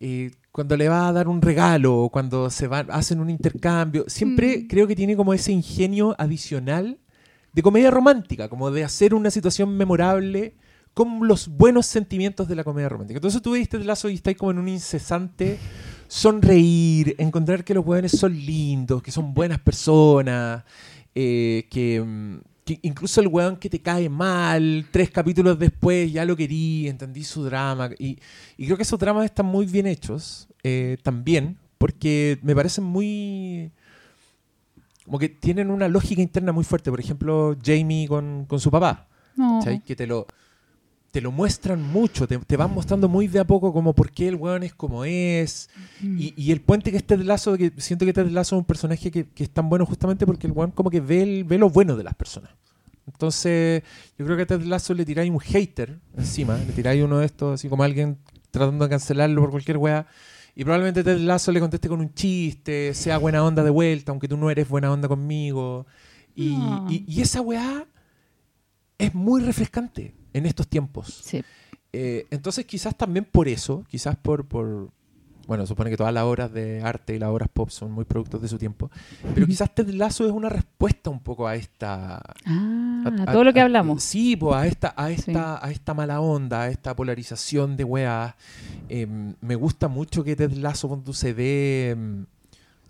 y 0.00 0.30
cuando 0.50 0.76
le 0.76 0.88
va 0.88 1.08
a 1.08 1.12
dar 1.12 1.28
un 1.28 1.40
regalo, 1.40 1.96
o 1.96 2.10
cuando 2.10 2.50
se 2.50 2.66
van, 2.66 2.90
hacen 2.90 3.20
un 3.20 3.30
intercambio, 3.30 4.04
siempre 4.08 4.58
Mm. 4.58 4.66
creo 4.68 4.86
que 4.86 4.96
tiene 4.96 5.16
como 5.16 5.32
ese 5.32 5.52
ingenio 5.52 6.14
adicional 6.18 6.98
de 7.54 7.62
comedia 7.62 7.90
romántica, 7.90 8.48
como 8.48 8.70
de 8.70 8.84
hacer 8.84 9.14
una 9.14 9.30
situación 9.30 9.74
memorable 9.76 10.54
con 10.94 11.26
los 11.26 11.48
buenos 11.48 11.86
sentimientos 11.86 12.48
de 12.48 12.54
la 12.54 12.64
comedia 12.64 12.88
romántica. 12.90 13.16
Entonces 13.16 13.40
tú 13.40 13.52
viste 13.52 13.78
el 13.78 13.86
lazo 13.86 14.10
y 14.10 14.14
estáis 14.14 14.36
como 14.36 14.50
en 14.50 14.58
un 14.58 14.68
incesante 14.68 15.58
sonreír, 16.06 17.14
encontrar 17.18 17.64
que 17.64 17.72
los 17.74 17.86
weones 17.86 18.12
son 18.12 18.34
lindos, 18.34 19.02
que 19.02 19.10
son 19.10 19.32
buenas 19.32 19.58
personas, 19.58 20.64
eh, 21.14 21.66
que, 21.70 22.00
mm, 22.00 22.51
que 22.80 22.86
incluso 22.88 23.20
el 23.20 23.28
weón 23.28 23.56
que 23.56 23.70
te 23.70 23.80
cae 23.80 24.08
mal, 24.08 24.86
tres 24.90 25.10
capítulos 25.10 25.58
después 25.58 26.12
ya 26.12 26.24
lo 26.24 26.36
querí, 26.36 26.88
entendí 26.88 27.24
su 27.24 27.44
drama. 27.44 27.90
Y, 27.98 28.18
y 28.56 28.64
creo 28.66 28.76
que 28.76 28.82
esos 28.82 28.98
dramas 28.98 29.24
están 29.24 29.46
muy 29.46 29.66
bien 29.66 29.86
hechos 29.86 30.48
eh, 30.62 30.96
también, 31.02 31.58
porque 31.78 32.38
me 32.42 32.54
parecen 32.54 32.84
muy... 32.84 33.70
Como 35.04 35.18
que 35.18 35.28
tienen 35.28 35.70
una 35.70 35.88
lógica 35.88 36.22
interna 36.22 36.52
muy 36.52 36.64
fuerte. 36.64 36.90
Por 36.90 37.00
ejemplo, 37.00 37.56
Jamie 37.62 38.06
con, 38.06 38.46
con 38.46 38.60
su 38.60 38.70
papá. 38.70 39.08
No. 39.36 39.60
Que 39.84 39.96
te 39.96 40.06
lo, 40.06 40.26
te 41.12 41.20
lo 41.20 41.30
muestran 41.30 41.80
mucho, 41.82 42.26
te, 42.26 42.38
te 42.38 42.56
van 42.56 42.74
mostrando 42.74 43.08
muy 43.08 43.28
de 43.28 43.38
a 43.38 43.46
poco 43.46 43.72
como 43.72 43.94
por 43.94 44.10
qué 44.10 44.26
el 44.28 44.34
weón 44.34 44.62
es 44.64 44.74
como 44.74 45.04
es. 45.04 45.68
Mm. 46.00 46.18
Y, 46.18 46.34
y 46.36 46.52
el 46.52 46.60
puente 46.62 46.90
que 46.90 46.96
es 46.96 47.04
Ted 47.06 47.20
Lasso, 47.20 47.56
que 47.56 47.70
siento 47.76 48.04
que 48.06 48.12
Ted 48.14 48.28
Lasso 48.30 48.56
es 48.56 48.60
un 48.60 48.64
personaje 48.64 49.10
que, 49.10 49.28
que 49.28 49.44
es 49.44 49.50
tan 49.50 49.68
bueno 49.68 49.86
justamente 49.86 50.26
porque 50.26 50.46
el 50.48 50.52
weón 50.54 50.70
como 50.72 50.88
que 50.90 51.00
ve, 51.00 51.22
el- 51.22 51.44
ve 51.44 51.58
lo 51.58 51.68
bueno 51.70 51.96
de 51.96 52.02
las 52.04 52.14
personas. 52.14 52.50
Entonces, 53.06 53.82
yo 54.18 54.24
creo 54.24 54.36
que 54.36 54.44
a 54.44 54.46
Ted 54.46 54.62
Lasso 54.62 54.94
le 54.94 55.04
tiráis 55.04 55.30
un 55.30 55.38
hater 55.40 55.98
encima, 56.16 56.56
le 56.56 56.72
tiráis 56.72 57.02
uno 57.04 57.18
de 57.18 57.26
estos, 57.26 57.54
así 57.54 57.68
como 57.68 57.82
alguien 57.82 58.16
tratando 58.50 58.84
de 58.84 58.90
cancelarlo 58.90 59.40
por 59.42 59.50
cualquier 59.50 59.76
weá. 59.76 60.06
Y 60.54 60.64
probablemente 60.64 61.02
Ted 61.04 61.18
Lasso 61.18 61.52
le 61.52 61.60
conteste 61.60 61.88
con 61.88 62.00
un 62.00 62.14
chiste, 62.14 62.94
sea 62.94 63.18
buena 63.18 63.44
onda 63.44 63.62
de 63.62 63.70
vuelta, 63.70 64.12
aunque 64.12 64.28
tú 64.28 64.36
no 64.36 64.50
eres 64.50 64.68
buena 64.68 64.90
onda 64.90 65.08
conmigo. 65.08 65.86
Y, 66.34 66.56
No. 66.56 66.86
y- 66.90 67.04
y 67.06 67.20
esa 67.20 67.40
weá 67.42 67.86
es 68.98 69.14
muy 69.14 69.42
refrescante 69.42 70.14
en 70.32 70.46
estos 70.46 70.68
tiempos. 70.68 71.20
Sí. 71.24 71.42
Eh, 71.92 72.26
entonces 72.30 72.64
quizás 72.64 72.96
también 72.96 73.24
por 73.30 73.48
eso, 73.48 73.84
quizás 73.88 74.16
por, 74.16 74.46
por... 74.46 74.90
Bueno, 75.48 75.66
supone 75.66 75.90
que 75.90 75.96
todas 75.96 76.14
las 76.14 76.22
obras 76.22 76.52
de 76.52 76.80
arte 76.82 77.16
y 77.16 77.18
las 77.18 77.28
obras 77.28 77.48
pop 77.52 77.68
son 77.68 77.90
muy 77.90 78.04
productos 78.04 78.40
de 78.40 78.46
su 78.46 78.58
tiempo, 78.58 78.92
pero 79.34 79.44
quizás 79.44 79.74
Ted 79.74 79.88
Lasso 79.90 80.24
es 80.24 80.30
una 80.30 80.48
respuesta 80.48 81.10
un 81.10 81.18
poco 81.18 81.48
a 81.48 81.56
esta... 81.56 82.22
Ah, 82.46 83.02
a- 83.04 83.22
a- 83.24 83.32
todo 83.32 83.42
lo 83.42 83.52
que 83.52 83.58
a- 83.60 83.64
hablamos. 83.64 84.04
Sí, 84.04 84.36
pues 84.36 84.54
a 84.54 84.66
esta, 84.68 84.94
a 84.96 85.10
esta, 85.10 85.32
Sí. 85.60 85.66
a 85.66 85.70
esta 85.72 85.94
mala 85.94 86.20
onda, 86.20 86.62
a 86.62 86.68
esta 86.68 86.94
polarización 86.94 87.76
de 87.76 87.82
weas. 87.82 88.34
Eh, 88.88 89.06
me 89.40 89.54
gusta 89.56 89.88
mucho 89.88 90.22
que 90.22 90.36
Ted 90.36 90.52
Lasso 90.52 90.86
cuando 90.86 91.12
se 91.12 91.34
dé 91.34 91.96
mm, 91.98 92.22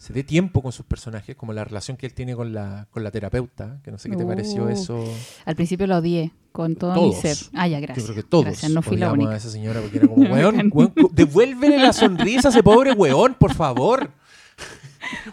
se 0.02 0.12
dé 0.12 0.24
tiempo 0.24 0.62
con 0.62 0.72
sus 0.72 0.84
personajes, 0.84 1.36
como 1.36 1.52
la 1.52 1.62
relación 1.62 1.96
que 1.96 2.06
él 2.06 2.12
tiene 2.12 2.34
con 2.34 2.52
la, 2.52 2.88
con 2.90 3.04
la 3.04 3.12
terapeuta, 3.12 3.78
que 3.84 3.92
no 3.92 3.98
sé 3.98 4.10
qué 4.10 4.16
te 4.16 4.24
pareció 4.26 4.64
Uh, 4.64 4.68
eso. 4.70 5.04
Al 5.44 5.54
principio 5.54 5.86
lo 5.86 5.98
odié 5.98 6.32
con 6.50 6.74
todo 6.74 6.92
Todos. 6.94 7.14
mi 7.14 7.20
ser. 7.22 7.36
Ah, 7.54 7.68
ya, 7.68 7.78
gracias. 7.78 8.08
Yo 8.08 8.12
creo 8.12 8.24
que 8.24 8.28
todos 8.28 8.44
Gracias, 8.46 8.72
no 8.72 8.82
fui 8.82 8.96
la 8.96 9.12
única. 9.12 9.30
a 9.30 9.36
esa 9.36 9.48
señora 9.48 9.80
porque 9.80 9.98
era 9.98 10.08
como, 10.08 10.22
weón, 10.34 10.70
weón, 10.72 10.92
devuélvele 11.12 11.78
la 11.78 11.92
sonrisa 11.92 12.48
a 12.48 12.50
ese 12.50 12.64
pobre 12.64 12.92
weón, 12.94 13.34
por 13.34 13.54
favor. 13.54 14.10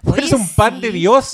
Weón, 0.04 0.20
es 0.20 0.34
Oye, 0.34 0.42
un 0.44 0.50
pan 0.50 0.80
de. 0.82 0.92
Dios. 0.92 1.32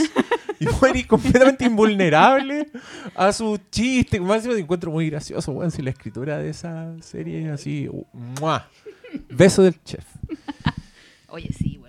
Y 0.59 0.67
weón, 0.67 0.95
y 0.95 1.03
completamente 1.03 1.65
invulnerable 1.65 2.69
a 3.15 3.33
su 3.33 3.59
chiste. 3.69 4.19
Más 4.21 4.37
encima 4.37 4.53
te 4.53 4.61
encuentro 4.61 4.91
muy 4.91 5.09
gracioso, 5.09 5.51
weón, 5.51 5.71
si 5.71 5.81
la 5.81 5.89
escritura 5.89 6.37
de 6.37 6.49
esa 6.51 6.93
serie 7.01 7.45
es 7.47 7.51
así. 7.51 7.89
¡mua! 8.39 8.69
Beso 9.29 9.61
del 9.63 9.81
chef. 9.83 10.05
Oye, 11.27 11.49
sí, 11.57 11.75
bueno, 11.77 11.84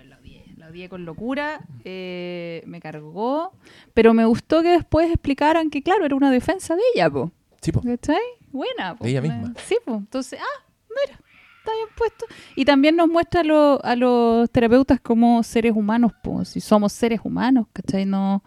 lo 0.67 0.71
odié. 0.73 0.89
Con 0.89 1.05
locura. 1.05 1.59
eh, 1.83 2.63
me 2.65 2.79
cargó. 2.79 3.51
Pero 3.93 4.13
me 4.13 4.25
gustó 4.25 4.61
que 4.61 4.69
después 4.69 5.09
explicaran 5.09 5.69
que, 5.69 5.81
claro, 5.81 6.05
era 6.05 6.15
una 6.15 6.31
defensa 6.31 6.75
de 6.75 6.81
ella, 6.95 7.09
po. 7.09 7.31
Sí, 7.61 7.71
po. 7.71 7.81
¿Cachai? 7.81 8.17
Buena, 8.51 8.95
po. 8.95 9.03
De 9.03 9.11
ella 9.11 9.21
misma. 9.21 9.53
Sí, 9.65 9.75
pues. 9.83 9.97
Entonces, 9.97 10.39
ah, 10.41 10.63
mira, 10.89 11.19
está 11.59 11.71
bien 11.73 11.87
puesto. 11.97 12.25
Y 12.55 12.65
también 12.65 12.95
nos 12.95 13.07
muestra 13.07 13.41
a, 13.41 13.43
lo- 13.43 13.83
a 13.83 13.95
los 13.95 14.49
terapeutas 14.51 14.99
como 15.01 15.41
seres 15.43 15.73
humanos, 15.75 16.11
pues. 16.23 16.49
Si 16.49 16.59
somos 16.61 16.93
seres 16.93 17.21
humanos, 17.23 17.67
¿cachai? 17.73 18.05
No, 18.05 18.43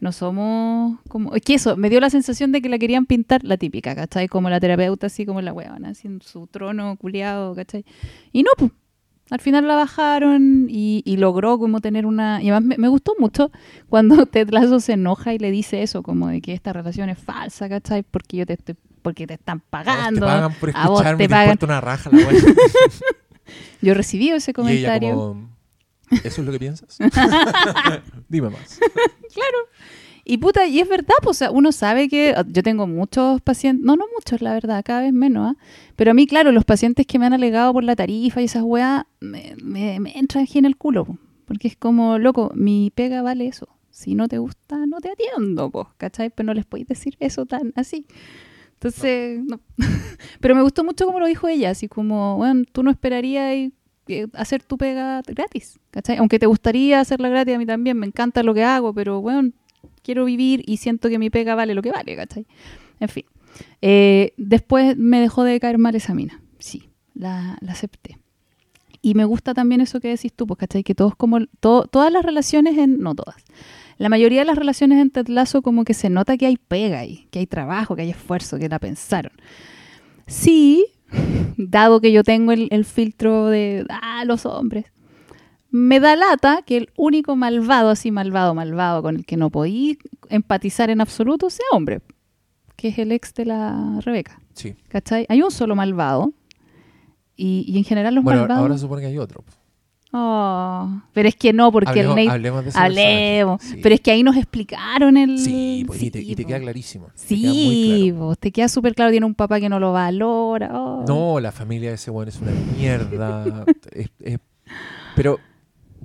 no 0.00 0.12
somos 0.12 0.98
como. 1.08 1.34
Es 1.34 1.42
que 1.42 1.54
eso, 1.54 1.76
me 1.76 1.88
dio 1.90 2.00
la 2.00 2.10
sensación 2.10 2.52
de 2.52 2.60
que 2.62 2.68
la 2.68 2.78
querían 2.78 3.06
pintar 3.06 3.42
la 3.44 3.56
típica, 3.56 3.94
¿cachai? 3.94 4.28
Como 4.28 4.50
la 4.50 4.60
terapeuta, 4.60 5.06
así 5.06 5.24
como 5.26 5.40
la 5.40 5.52
huevona, 5.52 5.90
así 5.90 6.06
en 6.08 6.20
su 6.22 6.46
trono 6.46 6.96
culiado, 6.96 7.54
¿cachai? 7.54 7.84
Y 8.32 8.42
no, 8.42 8.50
pues. 8.56 8.70
Al 9.30 9.40
final 9.40 9.66
la 9.68 9.74
bajaron 9.76 10.66
y, 10.70 11.02
y 11.04 11.16
logró 11.18 11.58
como 11.58 11.80
tener 11.80 12.06
una... 12.06 12.42
Y 12.42 12.50
además 12.50 12.64
me, 12.66 12.78
me 12.78 12.88
gustó 12.88 13.14
mucho 13.18 13.50
cuando 13.88 14.24
Ted 14.26 14.48
Lasso 14.50 14.80
se 14.80 14.94
enoja 14.94 15.34
y 15.34 15.38
le 15.38 15.50
dice 15.50 15.82
eso, 15.82 16.02
como 16.02 16.28
de 16.28 16.40
que 16.40 16.54
esta 16.54 16.72
relación 16.72 17.08
es 17.10 17.18
falsa, 17.18 17.68
¿cachai? 17.68 18.02
Porque 18.02 18.38
yo 18.38 18.46
te 18.46 18.54
estoy... 18.54 18.74
Porque 19.02 19.26
te 19.26 19.34
están 19.34 19.58
A 19.58 19.60
vos 19.60 19.68
pagando. 19.70 20.20
te 20.20 20.26
pagan 20.26 20.52
por 20.54 20.70
a 20.74 20.86
vos 20.88 20.98
escucharme 21.00 21.24
te 21.24 21.28
pagan. 21.28 21.58
una 21.62 21.80
raja 21.80 22.10
la. 22.10 22.18
Yo 23.80 23.94
recibí 23.94 24.28
ese 24.30 24.50
Y 24.50 24.52
ella 24.52 24.54
comentario. 24.54 25.14
como, 25.14 25.56
¿eso 26.24 26.40
es 26.40 26.46
lo 26.46 26.52
que 26.52 26.58
piensas? 26.58 26.98
Dime 28.28 28.50
más. 28.50 28.78
Y 30.30 30.36
puta, 30.36 30.66
y 30.66 30.78
es 30.78 30.86
verdad, 30.86 31.14
pues, 31.22 31.38
o 31.38 31.38
sea, 31.38 31.50
uno 31.50 31.72
sabe 31.72 32.06
que 32.06 32.34
ah, 32.36 32.44
yo 32.46 32.62
tengo 32.62 32.86
muchos 32.86 33.40
pacientes, 33.40 33.82
no, 33.82 33.96
no 33.96 34.04
muchos, 34.14 34.42
la 34.42 34.52
verdad, 34.52 34.82
cada 34.84 35.00
vez 35.00 35.14
menos, 35.14 35.52
¿ah? 35.52 35.56
pero 35.96 36.10
a 36.10 36.14
mí, 36.14 36.26
claro, 36.26 36.52
los 36.52 36.66
pacientes 36.66 37.06
que 37.06 37.18
me 37.18 37.24
han 37.24 37.32
alegado 37.32 37.72
por 37.72 37.82
la 37.82 37.96
tarifa 37.96 38.42
y 38.42 38.44
esas 38.44 38.62
weas, 38.62 39.04
me, 39.20 39.54
me, 39.62 39.98
me 40.00 40.18
entran 40.18 40.44
aquí 40.44 40.58
en 40.58 40.66
el 40.66 40.76
culo, 40.76 41.06
po. 41.06 41.18
porque 41.46 41.68
es 41.68 41.76
como, 41.78 42.18
loco, 42.18 42.52
mi 42.54 42.92
pega 42.94 43.22
vale 43.22 43.46
eso. 43.46 43.70
Si 43.88 44.14
no 44.14 44.28
te 44.28 44.36
gusta, 44.36 44.84
no 44.84 45.00
te 45.00 45.12
atiendo, 45.12 45.70
pues, 45.70 45.86
¿cachai? 45.96 46.28
Pero 46.28 46.48
no 46.48 46.52
les 46.52 46.66
podéis 46.66 46.88
decir 46.88 47.16
eso 47.20 47.46
tan 47.46 47.72
así. 47.74 48.04
Entonces, 48.74 49.40
no. 49.42 49.60
pero 50.40 50.54
me 50.54 50.60
gustó 50.60 50.84
mucho 50.84 51.06
como 51.06 51.20
lo 51.20 51.26
dijo 51.26 51.48
ella, 51.48 51.70
así 51.70 51.88
como, 51.88 52.36
bueno, 52.36 52.64
tú 52.70 52.82
no 52.82 52.90
esperarías 52.90 53.70
eh, 54.08 54.26
hacer 54.34 54.62
tu 54.62 54.76
pega 54.76 55.22
gratis, 55.26 55.80
¿cachai? 55.90 56.18
Aunque 56.18 56.38
te 56.38 56.44
gustaría 56.44 57.00
hacerla 57.00 57.30
gratis, 57.30 57.54
a 57.54 57.58
mí 57.58 57.64
también, 57.64 57.96
me 57.96 58.06
encanta 58.06 58.42
lo 58.42 58.52
que 58.52 58.62
hago, 58.62 58.92
pero, 58.92 59.22
bueno, 59.22 59.52
quiero 60.08 60.24
vivir 60.24 60.62
y 60.66 60.78
siento 60.78 61.10
que 61.10 61.18
mi 61.18 61.28
pega 61.28 61.54
vale 61.54 61.74
lo 61.74 61.82
que 61.82 61.90
vale, 61.92 62.16
¿cachai? 62.16 62.46
En 62.98 63.08
fin. 63.10 63.24
Eh, 63.82 64.32
después 64.38 64.96
me 64.96 65.20
dejó 65.20 65.44
de 65.44 65.60
caer 65.60 65.76
mal 65.76 65.94
esa 65.94 66.14
mina. 66.14 66.40
Sí, 66.58 66.88
la, 67.14 67.58
la 67.60 67.72
acepté. 67.72 68.16
Y 69.02 69.12
me 69.12 69.26
gusta 69.26 69.52
también 69.52 69.82
eso 69.82 70.00
que 70.00 70.08
decís 70.08 70.32
tú, 70.32 70.46
pues, 70.46 70.56
¿cachai? 70.58 70.82
Que 70.82 70.94
todos 70.94 71.14
como, 71.14 71.40
to- 71.60 71.86
todas 71.90 72.10
las 72.10 72.24
relaciones 72.24 72.78
en, 72.78 73.00
no 73.00 73.14
todas, 73.14 73.36
la 73.98 74.08
mayoría 74.08 74.38
de 74.40 74.44
las 74.46 74.56
relaciones 74.56 74.98
en 74.98 75.10
Ted 75.10 75.28
Lasso 75.28 75.60
como 75.60 75.84
que 75.84 75.92
se 75.92 76.08
nota 76.08 76.38
que 76.38 76.46
hay 76.46 76.56
pega 76.56 77.00
ahí, 77.00 77.26
que 77.30 77.40
hay 77.40 77.46
trabajo, 77.46 77.94
que 77.96 78.02
hay 78.02 78.10
esfuerzo, 78.10 78.58
que 78.58 78.68
la 78.70 78.78
pensaron. 78.78 79.32
Sí, 80.26 80.86
dado 81.58 82.00
que 82.00 82.12
yo 82.12 82.22
tengo 82.24 82.52
el, 82.52 82.68
el 82.70 82.84
filtro 82.84 83.46
de, 83.46 83.84
ah, 83.90 84.24
los 84.24 84.46
hombres, 84.46 84.86
me 85.70 86.00
da 86.00 86.16
lata 86.16 86.62
que 86.64 86.76
el 86.78 86.90
único 86.96 87.36
malvado, 87.36 87.90
así 87.90 88.10
malvado, 88.10 88.54
malvado, 88.54 89.02
con 89.02 89.16
el 89.16 89.26
que 89.26 89.36
no 89.36 89.50
podí 89.50 89.98
empatizar 90.30 90.90
en 90.90 91.00
absoluto 91.00 91.50
sea 91.50 91.66
hombre, 91.72 92.00
que 92.76 92.88
es 92.88 92.98
el 92.98 93.12
ex 93.12 93.34
de 93.34 93.44
la 93.46 94.00
Rebeca. 94.02 94.40
Sí. 94.54 94.74
¿Cachai? 94.88 95.26
Hay 95.28 95.42
un 95.42 95.50
solo 95.50 95.74
malvado. 95.76 96.32
Y, 97.36 97.64
y 97.68 97.78
en 97.78 97.84
general 97.84 98.14
los 98.16 98.24
Bueno, 98.24 98.40
malvados. 98.40 98.62
ahora 98.62 98.74
se 98.74 98.80
supone 98.80 99.02
que 99.02 99.06
hay 99.08 99.18
otro. 99.18 99.44
Oh, 100.10 101.02
pero 101.12 101.28
es 101.28 101.36
que 101.36 101.52
no, 101.52 101.70
porque 101.70 101.90
hablemos, 101.90 102.16
el 102.18 102.24
Nate. 102.24 102.34
hablemos 102.34 102.64
de 102.64 102.72
Hablemos. 102.74 103.62
Sí. 103.62 103.78
Pero 103.82 103.94
es 103.94 104.00
que 104.00 104.10
ahí 104.10 104.22
nos 104.22 104.36
explicaron 104.36 105.16
el. 105.18 105.38
Sí, 105.38 105.84
pues, 105.86 106.02
y, 106.02 106.10
te, 106.10 106.20
y 106.22 106.34
te 106.34 106.42
po. 106.44 106.48
queda 106.48 106.60
clarísimo. 106.60 107.06
queda 107.08 107.12
muy 107.18 107.26
Sí, 107.28 108.06
claro. 108.10 108.18
po, 108.26 108.36
te 108.36 108.50
queda 108.50 108.68
súper 108.68 108.94
claro. 108.94 109.10
Tiene 109.10 109.26
un 109.26 109.34
papá 109.34 109.60
que 109.60 109.68
no 109.68 109.78
lo 109.78 109.92
valora. 109.92 110.70
oh. 110.72 111.04
No, 111.06 111.38
la 111.40 111.52
familia 111.52 111.90
de 111.90 111.96
ese 111.96 112.10
weón 112.10 112.28
es 112.28 112.40
una 112.40 112.52
mierda. 112.76 113.64
Es- 113.92 114.10
es- 114.20 114.38
pero 115.14 115.38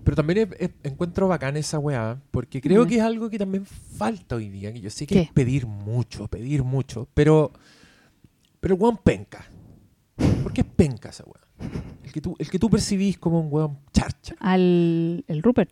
pero 0.03 0.15
también 0.15 0.49
es- 0.51 0.59
es- 0.59 0.71
encuentro 0.83 1.27
bacán 1.27 1.55
esa 1.57 1.79
weá, 1.79 2.19
porque 2.31 2.61
creo 2.61 2.85
Mm. 2.85 2.87
que 2.87 2.95
es 2.95 3.01
algo 3.01 3.29
que 3.29 3.37
también 3.37 3.65
falta 3.65 4.35
hoy 4.35 4.49
día. 4.49 4.71
Que 4.73 4.81
yo 4.81 4.89
sé 4.89 5.05
que 5.07 5.15
¿Qué? 5.15 5.21
es 5.21 5.31
pedir 5.31 5.65
mucho, 5.67 6.27
pedir 6.27 6.63
mucho, 6.63 7.07
pero, 7.13 7.51
pero 8.59 8.75
el 8.75 8.81
weón 8.81 8.97
penca. 8.97 9.45
¿Por 10.43 10.51
qué 10.53 10.61
es 10.61 10.67
penca 10.67 11.09
esa 11.09 11.23
weá? 11.25 11.41
El 12.03 12.11
que 12.11 12.21
tú, 12.21 12.35
el 12.39 12.49
que 12.49 12.59
tú 12.59 12.69
percibís 12.69 13.17
como 13.17 13.39
un 13.39 13.47
weón 13.51 13.77
charcha. 13.93 14.35
Al 14.39 15.23
el 15.27 15.41
Rupert. 15.43 15.69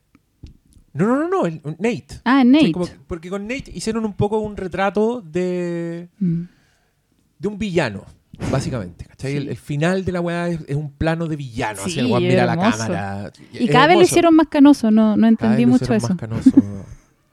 No, 0.93 1.05
no, 1.07 1.15
no, 1.19 1.27
no, 1.29 1.45
el, 1.45 1.61
Nate. 1.79 2.19
Ah, 2.25 2.43
Nate. 2.43 2.71
como- 2.71 2.87
porque 3.07 3.29
con 3.29 3.43
Nate 3.47 3.71
hicieron 3.73 4.03
un 4.05 4.13
poco 4.13 4.39
un 4.39 4.57
retrato 4.57 5.21
de, 5.21 6.09
Mm. 6.19 6.43
de 7.39 7.47
un 7.47 7.57
villano, 7.57 8.05
básicamente. 8.49 9.05
¿cachai? 9.05 9.31
Sí. 9.31 9.37
El, 9.37 9.49
el 9.49 9.57
final 9.57 10.05
de 10.05 10.11
la 10.11 10.21
weá 10.21 10.47
es, 10.49 10.59
es 10.67 10.75
un 10.75 10.91
plano 10.91 11.27
de 11.27 11.35
villano. 11.35 11.81
así 11.81 11.91
Sí, 11.91 11.99
el 11.99 12.05
weón 12.07 12.23
mira 12.23 12.43
a 12.43 12.55
la 12.55 12.57
cámara. 12.57 13.31
Y 13.53 13.67
cada 13.67 13.87
vez 13.87 13.97
lo 13.97 14.03
hicieron 14.03 14.35
más 14.35 14.47
canoso, 14.47 14.89
no, 14.91 15.15
no 15.15 15.21
Cada 15.21 15.21
vez 15.21 15.31
entendí 15.31 15.61
lo 15.65 15.67
mucho 15.71 15.93
eso. 15.93 16.07
más 16.09 16.17
canoso. 16.17 16.51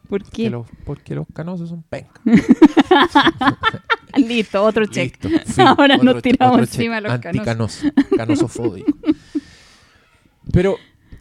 ¿Por 0.09 0.21
Porque 0.23 0.31
qué? 0.45 0.51
los, 0.51 0.67
porque 0.87 1.15
los 1.15 1.27
canosos 1.35 1.69
son 1.69 1.83
pencas. 1.83 2.21
Listo, 4.17 4.65
otro 4.65 4.87
check. 4.87 5.23
Listo. 5.23 5.63
Ahora 5.67 5.97
nos 5.99 6.07
Otro- 6.09 6.23
tiramos 6.23 6.55
otro 6.55 6.65
encima 6.65 6.97
check. 6.97 7.05
los 7.05 7.13
Anticanoso, 7.27 7.87
canosofóbico. 8.17 8.93
Pero 10.53 10.77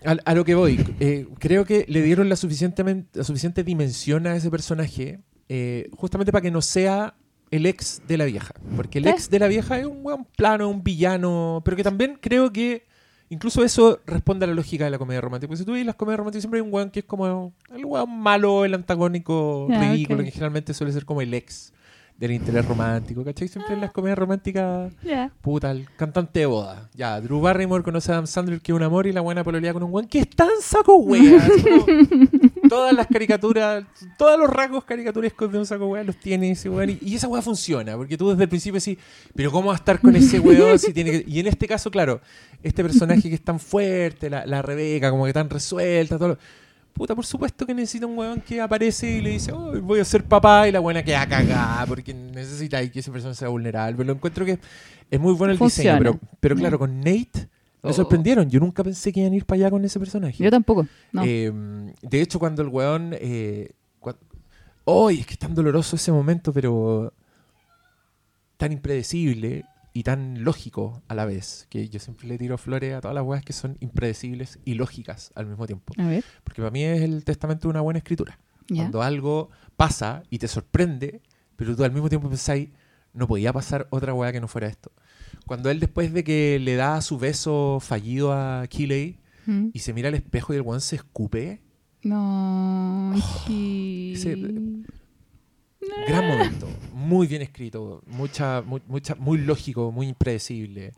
a, 0.05 0.15
a 0.23 0.33
lo 0.33 0.45
que 0.45 0.55
voy, 0.55 0.83
eh, 0.99 1.27
creo 1.38 1.65
que 1.65 1.85
le 1.89 2.01
dieron 2.01 2.29
la, 2.29 2.35
suficientemente, 2.38 3.19
la 3.19 3.23
suficiente 3.25 3.63
dimensión 3.63 4.25
a 4.25 4.35
ese 4.35 4.49
personaje 4.49 5.19
eh, 5.49 5.89
justamente 5.95 6.31
para 6.31 6.41
que 6.41 6.51
no 6.51 6.61
sea 6.61 7.15
el 7.51 7.65
ex 7.65 8.01
de 8.07 8.17
la 8.17 8.25
vieja. 8.25 8.53
Porque 8.75 8.97
el 8.99 9.05
¿Qué? 9.05 9.09
ex 9.11 9.29
de 9.29 9.39
la 9.39 9.47
vieja 9.47 9.79
es 9.79 9.85
un 9.85 10.03
buen 10.03 10.25
plano, 10.35 10.69
un 10.69 10.83
villano, 10.83 11.61
pero 11.63 11.77
que 11.77 11.83
también 11.83 12.17
creo 12.21 12.51
que 12.51 12.85
incluso 13.29 13.63
eso 13.63 13.99
responde 14.05 14.45
a 14.45 14.47
la 14.47 14.53
lógica 14.53 14.85
de 14.85 14.89
la 14.91 14.97
comedia 14.97 15.21
romántica. 15.21 15.47
Porque 15.49 15.59
si 15.59 15.65
tú 15.65 15.73
ves 15.73 15.85
las 15.85 15.95
comedias 15.95 16.17
románticas 16.19 16.43
siempre 16.43 16.59
hay 16.59 16.65
un 16.65 16.73
weón 16.73 16.89
que 16.89 16.99
es 16.99 17.05
como 17.05 17.53
el 17.75 17.85
weón 17.85 18.19
malo, 18.19 18.65
el 18.65 18.73
antagónico 18.73 19.67
Ya, 19.69 19.79
ridículo, 19.91 20.19
ok. 20.19 20.25
que 20.25 20.31
generalmente 20.31 20.73
suele 20.73 20.91
ser 20.93 21.05
como 21.05 21.21
el 21.21 21.33
ex 21.33 21.73
del 22.17 22.31
interés 22.31 22.65
romántico, 22.65 23.23
¿cachai? 23.23 23.47
Siempre 23.47 23.75
en 23.75 23.81
las 23.81 23.91
comedias 23.91 24.17
románticas, 24.17 24.91
Ya. 25.03 25.31
puta, 25.39 25.69
el 25.69 25.87
cantante 25.97 26.39
de 26.39 26.45
boda. 26.47 26.89
Ya, 26.95 27.21
Drew 27.21 27.39
Barrymore 27.39 27.83
conoce 27.83 28.11
a 28.11 28.15
Adam 28.15 28.25
Sandler, 28.25 28.59
que 28.59 28.71
es 28.71 28.75
un 28.75 28.81
amor, 28.81 29.05
y 29.05 29.11
la 29.11 29.21
buena 29.21 29.43
pololea 29.43 29.71
con 29.71 29.83
un 29.83 29.93
weón 29.93 30.07
que 30.07 30.19
es 30.19 30.29
tan 30.31 30.49
saco 30.59 30.95
wea. 30.97 31.47
todas 32.70 32.93
las 32.93 33.07
caricaturas, 33.07 33.84
todos 34.18 34.39
los 34.39 34.49
rasgos 34.49 34.84
caricaturescos 34.84 35.51
de 35.51 35.57
un 35.59 35.65
saco 35.65 35.88
wea 35.88 36.03
los 36.03 36.18
tiene 36.18 36.51
ese 36.51 36.70
weón. 36.70 36.89
Y, 36.91 36.97
y 37.01 37.15
esa 37.15 37.28
wea 37.28 37.41
funciona, 37.41 37.95
porque 37.95 38.18
tú 38.18 38.30
desde 38.30 38.43
el 38.43 38.49
principio 38.49 38.80
decís, 38.80 38.97
pero 39.36 39.51
¿cómo 39.51 39.68
va 39.68 39.74
a 39.74 39.78
estar 39.78 39.99
con 39.99 40.15
ese 40.15 40.39
weón 40.39 40.78
si 40.80 40.93
tiene 40.93 41.11
que...? 41.11 41.24
Y 41.28 41.39
en 41.39 41.47
este 41.47 41.68
caso, 41.68 41.89
claro, 41.91 42.22
este 42.63 42.84
personaje 42.84 43.22
que 43.30 43.36
es 43.36 43.43
tan 43.43 43.59
fuerte, 43.59 44.30
la, 44.30 44.45
la 44.45 44.61
Rebeca, 44.61 45.09
como 45.11 45.26
que 45.26 45.34
tan 45.34 45.49
resuelta, 45.49 46.18
todo 46.18 46.30
lo- 46.30 46.38
Puta, 46.93 47.13
por 47.13 47.28
supuesto 47.28 47.63
que 47.63 47.76
necesita 47.76 48.07
un 48.07 48.18
weón 48.18 48.41
que 48.41 48.59
aparece 48.59 49.07
y 49.18 49.22
le 49.22 49.30
dice, 49.30 49.51
oh, 49.51 49.80
voy 49.82 49.99
a 49.99 50.03
ser 50.05 50.24
papá, 50.24 50.68
y 50.68 50.72
la 50.72 50.80
buena 50.80 51.03
queda 51.03 51.28
cagada, 51.28 51.86
porque 51.86 52.11
necesita 52.11 52.84
que 52.89 52.99
esa 53.01 53.11
persona 53.11 53.36
sea 53.36 53.49
vulnerable. 53.49 53.95
Pero 53.97 54.07
lo 54.07 54.13
encuentro 54.13 54.43
que 54.43 54.57
es 55.11 55.20
muy 55.20 55.34
bueno 55.34 55.51
el 55.51 55.59
Funciona. 55.59 55.99
diseño. 55.99 56.20
Pero, 56.39 56.55
claro, 56.55 56.80
con 56.80 56.97
Nate 56.99 57.49
me 57.88 57.93
sorprendieron. 57.93 58.49
Yo 58.49 58.59
nunca 58.59 58.83
pensé 58.83 59.11
que 59.11 59.21
iban 59.21 59.33
a 59.33 59.35
ir 59.35 59.45
para 59.45 59.61
allá 59.61 59.71
con 59.71 59.83
ese 59.85 59.99
personaje. 59.99 60.43
Yo 60.43 60.51
tampoco. 60.51 60.88
No. 61.11 61.23
Eh, 61.25 61.51
de 62.01 62.21
hecho, 62.21 62.39
cuando 62.39 62.61
el 62.61 62.69
weón. 62.69 63.13
Eh, 63.13 63.71
es 65.11 65.25
que 65.25 65.33
es 65.33 65.39
tan 65.39 65.53
doloroso 65.53 65.95
ese 65.95 66.11
momento, 66.11 66.53
pero. 66.53 67.13
tan 68.57 68.71
impredecible 68.71 69.65
y 69.93 70.03
tan 70.03 70.43
lógico 70.43 71.01
a 71.07 71.15
la 71.15 71.25
vez. 71.25 71.65
Que 71.69 71.89
yo 71.89 71.99
siempre 71.99 72.27
le 72.27 72.38
tiro 72.38 72.57
flores 72.57 72.93
a 72.93 73.01
todas 73.01 73.15
las 73.15 73.23
weas 73.23 73.43
que 73.43 73.53
son 73.53 73.77
impredecibles 73.79 74.59
y 74.63 74.75
lógicas 74.75 75.31
al 75.33 75.47
mismo 75.47 75.65
tiempo. 75.65 75.93
a 75.97 76.07
ver. 76.07 76.23
Porque 76.43 76.61
para 76.61 76.71
mí 76.71 76.83
es 76.83 77.01
el 77.01 77.23
testamento 77.23 77.67
de 77.67 77.71
una 77.71 77.81
buena 77.81 77.97
escritura. 77.97 78.39
Cuando 78.69 79.01
algo 79.01 79.49
pasa 79.75 80.23
y 80.29 80.39
te 80.39 80.47
sorprende, 80.47 81.21
pero 81.55 81.75
tú 81.75 81.83
al 81.83 81.91
mismo 81.91 82.09
tiempo 82.09 82.29
pensáis, 82.29 82.69
no 83.13 83.27
podía 83.27 83.51
pasar 83.53 83.88
otra 83.89 84.13
weá 84.13 84.31
que 84.31 84.41
no 84.41 84.47
fuera 84.47 84.67
esto. 84.67 84.91
Cuando 85.47 85.69
él 85.71 85.79
después 85.79 86.13
de 86.13 86.23
que 86.23 86.59
le 86.59 86.75
da 86.75 87.01
su 87.01 87.17
beso 87.17 87.79
fallido 87.81 88.31
a 88.33 88.67
Keeley 88.67 89.17
Mm. 89.47 89.69
y 89.73 89.79
se 89.79 89.93
mira 89.93 90.09
al 90.09 90.15
espejo 90.15 90.53
y 90.53 90.57
el 90.57 90.61
weón 90.61 90.81
se 90.81 90.97
escupe, 90.97 91.61
No. 92.03 93.13
Oh, 93.15 93.17
ese- 94.13 94.35
gran 96.07 96.27
momento, 96.27 96.67
muy 96.93 97.27
bien 97.27 97.41
escrito, 97.41 98.01
mucha, 98.07 98.61
mu- 98.61 98.79
mucha, 98.87 99.15
muy 99.15 99.37
lógico, 99.39 99.91
muy 99.91 100.07
impredecible. 100.09 100.91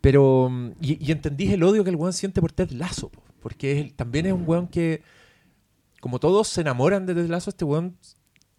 Pero, 0.00 0.48
mm, 0.50 0.70
y, 0.80 1.06
y 1.06 1.12
entendí 1.12 1.50
el 1.52 1.62
odio 1.62 1.82
que 1.82 1.90
el 1.90 1.96
weón 1.96 2.12
siente 2.12 2.40
por 2.40 2.52
Ted 2.52 2.70
po, 3.10 3.22
porque 3.40 3.80
él 3.80 3.94
también 3.94 4.26
es 4.26 4.32
un 4.32 4.44
weón 4.46 4.68
que, 4.68 5.02
como 6.00 6.18
todos 6.20 6.46
se 6.48 6.60
enamoran 6.60 7.06
de 7.06 7.14
Ted 7.14 7.28
Lasso, 7.28 7.50
este 7.50 7.64
weón 7.64 7.96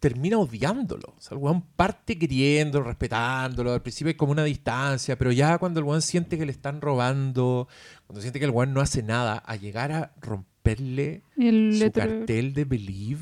termina 0.00 0.38
odiándolo. 0.38 1.14
O 1.16 1.20
sea, 1.20 1.36
el 1.36 1.42
weón 1.44 1.62
parte 1.62 2.18
queriendo, 2.18 2.82
respetándolo. 2.82 3.72
Al 3.72 3.82
principio 3.82 4.08
hay 4.08 4.14
como 4.14 4.32
una 4.32 4.44
distancia, 4.44 5.16
pero 5.16 5.30
ya 5.30 5.58
cuando 5.58 5.78
el 5.78 5.86
weón 5.86 6.02
siente 6.02 6.38
que 6.38 6.46
le 6.46 6.52
están 6.52 6.80
robando, 6.80 7.68
cuando 8.06 8.22
siente 8.22 8.38
que 8.38 8.46
el 8.46 8.50
weón 8.50 8.74
no 8.74 8.80
hace 8.80 9.02
nada, 9.02 9.36
a 9.46 9.56
llegar 9.56 9.92
a 9.92 10.12
romperle 10.20 11.22
El 11.36 11.78
su 11.78 11.92
cartel 11.92 12.54
de 12.54 12.64
Believe. 12.64 13.20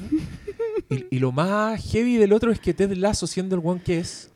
y, 0.89 1.17
y 1.17 1.19
lo 1.19 1.33
más 1.33 1.85
heavy 1.91 2.17
del 2.17 2.33
otro 2.33 2.53
es 2.53 2.61
que 2.61 2.73
Ted 2.73 2.93
Lasso, 2.93 3.27
siendo 3.27 3.57
el 3.57 3.61
weón 3.61 3.81
que 3.81 3.99
es, 3.99 4.31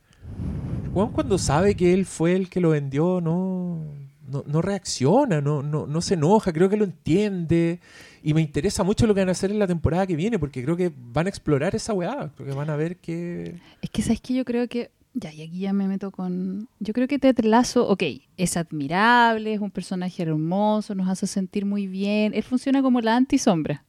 el 0.84 0.90
weón 0.90 1.12
cuando 1.12 1.38
sabe 1.38 1.76
que 1.76 1.94
él 1.94 2.04
fue 2.04 2.34
el 2.34 2.50
que 2.50 2.60
lo 2.60 2.70
vendió, 2.70 3.20
no, 3.20 3.84
no, 4.26 4.42
no 4.46 4.62
reacciona, 4.62 5.40
no, 5.40 5.62
no, 5.62 5.86
no 5.86 6.00
se 6.00 6.14
enoja, 6.14 6.52
creo 6.52 6.68
que 6.68 6.76
lo 6.76 6.84
entiende. 6.84 7.80
Y 8.22 8.34
me 8.34 8.40
interesa 8.40 8.84
mucho 8.84 9.06
lo 9.06 9.14
que 9.14 9.20
van 9.20 9.28
a 9.28 9.32
hacer 9.32 9.50
en 9.50 9.58
la 9.58 9.66
temporada 9.66 10.06
que 10.06 10.16
viene, 10.16 10.38
porque 10.38 10.62
creo 10.62 10.76
que 10.76 10.92
van 10.96 11.26
a 11.26 11.28
explorar 11.28 11.74
esa 11.74 11.92
weá. 11.92 12.30
Creo 12.36 12.48
que 12.48 12.54
van 12.54 12.70
a 12.70 12.76
ver 12.76 12.96
que. 12.96 13.56
Es 13.80 13.90
que, 13.90 14.02
¿sabes 14.02 14.20
que 14.20 14.34
Yo 14.34 14.44
creo 14.44 14.68
que. 14.68 14.90
Ya, 15.14 15.30
y 15.32 15.42
aquí 15.42 15.58
ya 15.58 15.72
me 15.72 15.88
meto 15.88 16.10
con. 16.10 16.68
Yo 16.78 16.94
creo 16.94 17.06
que 17.08 17.18
Ted 17.18 17.40
Lasso, 17.40 17.86
ok, 17.88 18.02
es 18.36 18.56
admirable, 18.56 19.52
es 19.52 19.60
un 19.60 19.70
personaje 19.70 20.22
hermoso, 20.22 20.94
nos 20.94 21.08
hace 21.08 21.26
sentir 21.26 21.66
muy 21.66 21.86
bien. 21.86 22.32
Él 22.34 22.42
funciona 22.42 22.80
como 22.80 23.00
la 23.00 23.16
antisombra. 23.16 23.84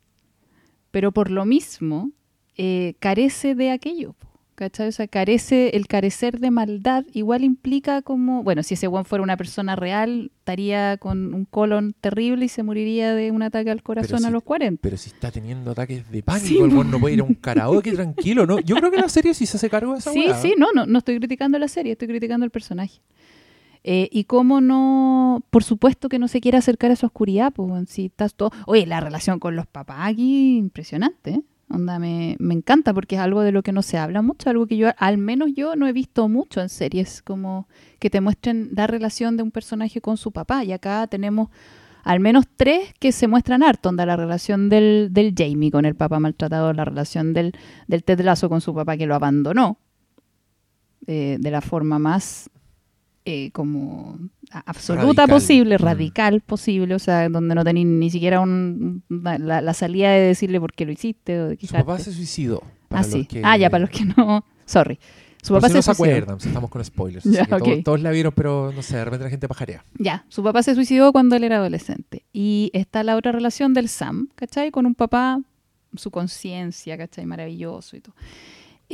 Pero 0.92 1.12
por 1.12 1.32
lo 1.32 1.46
mismo, 1.46 2.12
eh, 2.58 2.96
carece 3.00 3.56
de 3.56 3.72
aquello. 3.72 4.16
¿Cachai? 4.64 4.88
O 4.88 4.92
sea, 4.94 5.08
carece, 5.08 5.76
el 5.76 5.88
carecer 5.88 6.40
de 6.40 6.52
maldad 6.52 7.04
igual 7.14 7.44
implica 7.44 8.02
como, 8.02 8.44
bueno, 8.44 8.64
si 8.64 8.76
ese 8.76 8.88
one 8.88 9.04
fuera 9.04 9.22
una 9.24 9.36
persona 9.36 9.76
real, 9.76 10.32
estaría 10.40 10.96
con 10.98 11.34
un 11.34 11.44
colon 11.46 11.94
terrible 12.00 12.46
y 12.46 12.50
se 12.50 12.64
moriría 12.64 13.14
de 13.14 13.32
un 13.32 13.42
ataque 13.44 13.72
al 13.72 13.84
corazón 13.84 14.20
si- 14.20 14.26
a 14.26 14.30
los 14.30 14.44
40. 14.44 14.80
Pero 14.82 14.96
si 14.98 15.10
está 15.10 15.32
teniendo 15.32 15.72
ataques 15.72 16.10
de 16.10 16.24
pánico, 16.24 16.48
Sí, 16.48 16.58
el 16.60 16.70
weón 16.74 16.90
no 16.92 17.00
puede 17.00 17.16
ir 17.16 17.20
a 17.20 17.24
un 17.24 17.34
karaoke 17.34 17.92
tranquilo, 17.94 18.46
¿no? 18.46 18.60
Yo 18.60 18.76
creo 18.78 18.90
que 18.90 18.98
la 18.98 19.10
serie 19.10 19.34
sí 19.34 19.46
se 19.46 19.58
hace 19.58 19.70
cargo 19.70 19.94
de 19.94 20.00
esa 20.00 20.12
Sí, 20.12 20.26
sí, 20.42 20.56
no, 20.58 20.68
no, 20.74 20.86
no 20.86 20.98
estoy 21.00 21.18
criticando 21.18 21.60
la 21.60 21.68
serie, 21.68 21.92
estoy 21.92 22.08
criticando 22.08 22.46
el 22.46 22.52
personaje. 22.52 23.02
Eh, 23.86 24.08
y 24.14 24.24
cómo 24.24 24.62
no, 24.62 25.44
por 25.50 25.64
supuesto 25.66 26.08
que 26.08 26.18
no 26.18 26.30
se 26.30 26.40
quiere 26.40 26.58
acercar 26.58 26.90
a 26.92 26.94
esa 26.94 27.08
oscuridad, 27.08 27.52
pues 27.54 27.90
si 27.90 28.06
estás 28.06 28.34
todo... 28.34 28.52
Oye, 28.66 28.86
la 28.86 29.02
relación 29.02 29.40
con 29.40 29.58
los 29.58 29.68
papás 29.68 29.98
aquí, 30.04 30.56
impresionante, 30.58 31.32
¿eh? 31.32 31.42
Onda, 31.74 31.98
me, 31.98 32.36
me 32.38 32.54
encanta 32.54 32.94
porque 32.94 33.16
es 33.16 33.22
algo 33.22 33.42
de 33.42 33.52
lo 33.52 33.64
que 33.64 33.72
no 33.72 33.82
se 33.82 33.98
habla 33.98 34.22
mucho, 34.22 34.48
algo 34.48 34.68
que 34.68 34.78
yo, 34.78 34.90
al 34.96 35.18
menos 35.18 35.50
yo, 35.56 35.76
no 35.76 35.88
he 35.88 35.92
visto 35.92 36.30
mucho 36.30 36.62
en 36.62 36.70
series, 36.70 37.24
como 37.24 37.68
que 37.98 38.12
te 38.12 38.22
muestren 38.22 38.70
la 38.76 38.86
relación 38.86 39.38
de 39.38 39.44
un 39.44 39.50
personaje 39.50 40.00
con 40.00 40.18
su 40.18 40.32
papá. 40.32 40.64
Y 40.64 40.72
acá 40.72 41.08
tenemos 41.08 41.50
al 42.04 42.20
menos 42.20 42.46
tres 42.58 42.94
que 43.00 43.12
se 43.12 43.28
muestran 43.28 43.64
harto, 43.64 43.90
onda, 43.90 44.06
la 44.06 44.16
relación 44.16 44.70
del, 44.70 45.10
del 45.12 45.34
Jamie 45.36 45.72
con 45.72 45.86
el 45.86 45.96
papá 45.96 46.20
maltratado, 46.20 46.74
la 46.74 46.86
relación 46.86 47.34
del, 47.34 47.54
del 47.88 48.04
Ted 48.04 48.22
Lasso 48.22 48.50
con 48.50 48.62
su 48.62 48.76
papá 48.76 48.96
que 48.96 49.08
lo 49.08 49.16
abandonó, 49.16 49.80
eh, 51.08 51.38
de 51.40 51.52
la 51.52 51.62
forma 51.62 51.98
más 51.98 52.52
eh, 53.26 53.52
como 53.52 54.20
absoluta 54.52 55.22
Radical. 55.24 55.30
posible, 55.30 55.76
Mm. 55.78 55.82
radical 55.82 56.42
posible, 56.42 56.96
o 56.96 57.00
sea, 57.00 57.30
donde 57.30 57.56
no 57.56 57.64
tenéis 57.64 57.86
ni 57.88 58.10
siquiera 58.10 58.40
un, 58.42 59.04
la, 59.10 59.62
la 59.62 59.74
salida 59.74 60.12
de 60.12 60.20
decirle 60.28 60.60
por 60.60 60.74
qué 60.74 60.86
lo 60.86 60.92
hiciste 60.92 61.40
o 61.40 61.48
de 61.50 61.58
Su 61.66 61.74
papá 61.74 62.00
se 62.00 62.12
suicidó. 62.12 62.62
ah, 62.90 63.04
sí. 63.04 63.26
que- 63.26 63.42
Ah, 63.44 63.58
ya, 63.58 63.70
para 63.70 63.82
los 63.82 63.90
que 63.90 64.06
no... 64.06 64.46
Sorry. 64.66 65.00
Su 65.42 65.54
papá 65.54 65.68
si 65.68 65.74
no 65.76 65.82
se 65.82 65.92
acuerdan, 65.92 66.38
estamos 66.38 66.70
con 66.70 66.84
spoilers. 66.86 67.26
Ya, 67.30 67.46
todos 67.84 68.00
la 68.02 68.12
vieron, 68.12 68.32
pero 68.34 68.72
no 68.74 68.82
sé, 68.82 68.96
de 68.98 69.04
repente 69.06 69.26
la 69.26 69.30
gente 69.30 69.48
pajarea. 69.50 69.84
Ya, 70.00 70.26
su 70.30 70.42
papá 70.42 70.64
se 70.64 70.74
suicidó 70.74 71.12
cuando 71.12 71.36
él 71.36 71.44
era 71.44 71.58
adolescente. 71.58 72.24
Y 72.32 72.72
está 72.74 73.04
la 73.04 73.18
otra 73.18 73.34
relación 73.34 73.74
del 73.74 73.90
Sam, 73.90 74.30
¿cachai? 74.36 74.72
Con 74.72 74.86
un 74.86 74.96
papá, 74.96 75.42
su 75.96 76.12
conciencia, 76.12 76.98
¿cachai? 76.98 77.26
Maravilloso 77.26 77.98
y 77.98 78.00
todo. 78.02 78.16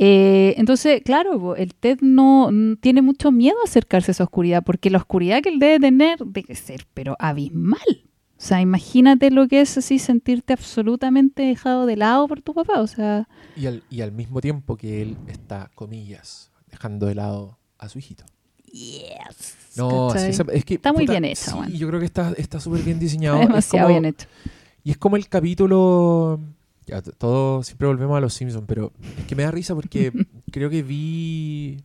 Eh, 0.02 0.54
entonces, 0.56 1.02
claro, 1.04 1.56
el 1.56 1.74
Ted 1.74 1.98
no 2.00 2.48
tiene 2.80 3.02
mucho 3.02 3.30
miedo 3.30 3.56
a 3.62 3.68
acercarse 3.68 4.10
a 4.10 4.12
esa 4.12 4.24
oscuridad, 4.24 4.62
porque 4.64 4.88
la 4.88 4.96
oscuridad 4.96 5.42
que 5.42 5.50
él 5.50 5.58
debe 5.58 5.78
tener 5.78 6.18
debe 6.24 6.54
ser, 6.54 6.86
pero 6.94 7.16
abismal. 7.18 7.80
O 8.38 8.42
sea, 8.42 8.62
imagínate 8.62 9.30
lo 9.30 9.46
que 9.46 9.60
es 9.60 9.76
así 9.76 9.98
sentirte 9.98 10.54
absolutamente 10.54 11.42
dejado 11.42 11.84
de 11.84 11.96
lado 11.96 12.26
por 12.28 12.40
tu 12.40 12.54
papá. 12.54 12.80
O 12.80 12.86
sea, 12.86 13.28
Y 13.54 13.66
al, 13.66 13.82
y 13.90 14.00
al 14.00 14.12
mismo 14.12 14.40
tiempo 14.40 14.78
que 14.78 15.02
él 15.02 15.18
está, 15.28 15.70
comillas, 15.74 16.50
dejando 16.70 17.04
de 17.04 17.16
lado 17.16 17.58
a 17.76 17.90
su 17.90 17.98
hijito. 17.98 18.24
yes. 18.72 19.56
No, 19.76 20.08
sí, 20.08 20.14
¿cachai? 20.14 20.30
esa- 20.30 20.44
es 20.52 20.64
que. 20.64 20.74
Está 20.76 20.94
muy 20.94 21.02
puta, 21.02 21.12
bien 21.12 21.24
hecha, 21.26 21.52
Sí, 21.66 21.76
yo 21.76 21.86
creo 21.88 22.00
que 22.00 22.06
está 22.06 22.32
está 22.38 22.58
súper 22.58 22.80
bien 22.82 22.98
diseñado. 22.98 23.36
Está 23.36 23.44
Es 23.44 23.48
demasiado 23.50 23.88
como- 23.88 24.00
bien 24.00 24.04
hecho. 24.14 24.26
Y 24.82 24.90
es 24.92 24.96
como 24.96 25.16
el 25.16 25.28
capítulo. 25.28 26.40
Ya, 26.90 27.02
todo 27.02 27.62
siempre 27.62 27.86
volvemos 27.86 28.16
a 28.16 28.20
los 28.20 28.34
Simpsons, 28.34 28.64
pero 28.66 28.92
es 29.18 29.24
que 29.26 29.36
me 29.36 29.44
da 29.44 29.52
risa 29.52 29.74
porque 29.74 30.12
creo 30.50 30.68
que 30.70 30.82
vi. 30.82 31.84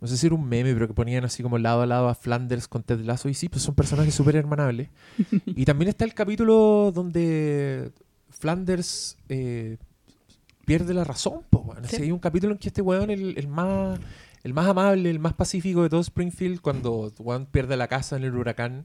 No 0.00 0.06
sé 0.06 0.16
si 0.16 0.26
era 0.26 0.36
un 0.36 0.46
meme, 0.46 0.72
pero 0.74 0.86
que 0.86 0.94
ponían 0.94 1.24
así 1.24 1.42
como 1.42 1.58
lado 1.58 1.82
a 1.82 1.86
lado 1.86 2.08
a 2.08 2.14
Flanders 2.14 2.68
con 2.68 2.82
Ted 2.82 3.00
Lasso. 3.00 3.28
Y 3.28 3.34
sí, 3.34 3.48
pues 3.48 3.62
son 3.62 3.74
personajes 3.74 4.14
súper 4.14 4.36
hermanables. 4.36 4.90
y 5.46 5.64
también 5.64 5.88
está 5.88 6.04
el 6.04 6.14
capítulo 6.14 6.92
donde 6.94 7.90
Flanders 8.30 9.16
eh, 9.28 9.78
pierde 10.66 10.94
la 10.94 11.04
razón. 11.04 11.40
Weón. 11.50 11.84
Sí. 11.88 12.02
Hay 12.02 12.12
un 12.12 12.18
capítulo 12.18 12.52
en 12.52 12.58
que 12.58 12.68
este 12.68 12.82
weón, 12.82 13.10
el, 13.10 13.36
el 13.36 13.48
más. 13.48 13.98
El 14.44 14.52
más 14.52 14.66
amable, 14.66 15.08
el 15.08 15.20
más 15.20 15.32
pacífico 15.32 15.82
de 15.82 15.88
todo 15.88 16.02
Springfield, 16.02 16.60
cuando 16.60 17.10
Juan 17.16 17.46
pierde 17.46 17.78
la 17.78 17.88
casa 17.88 18.18
en 18.18 18.24
el 18.24 18.36
huracán 18.36 18.84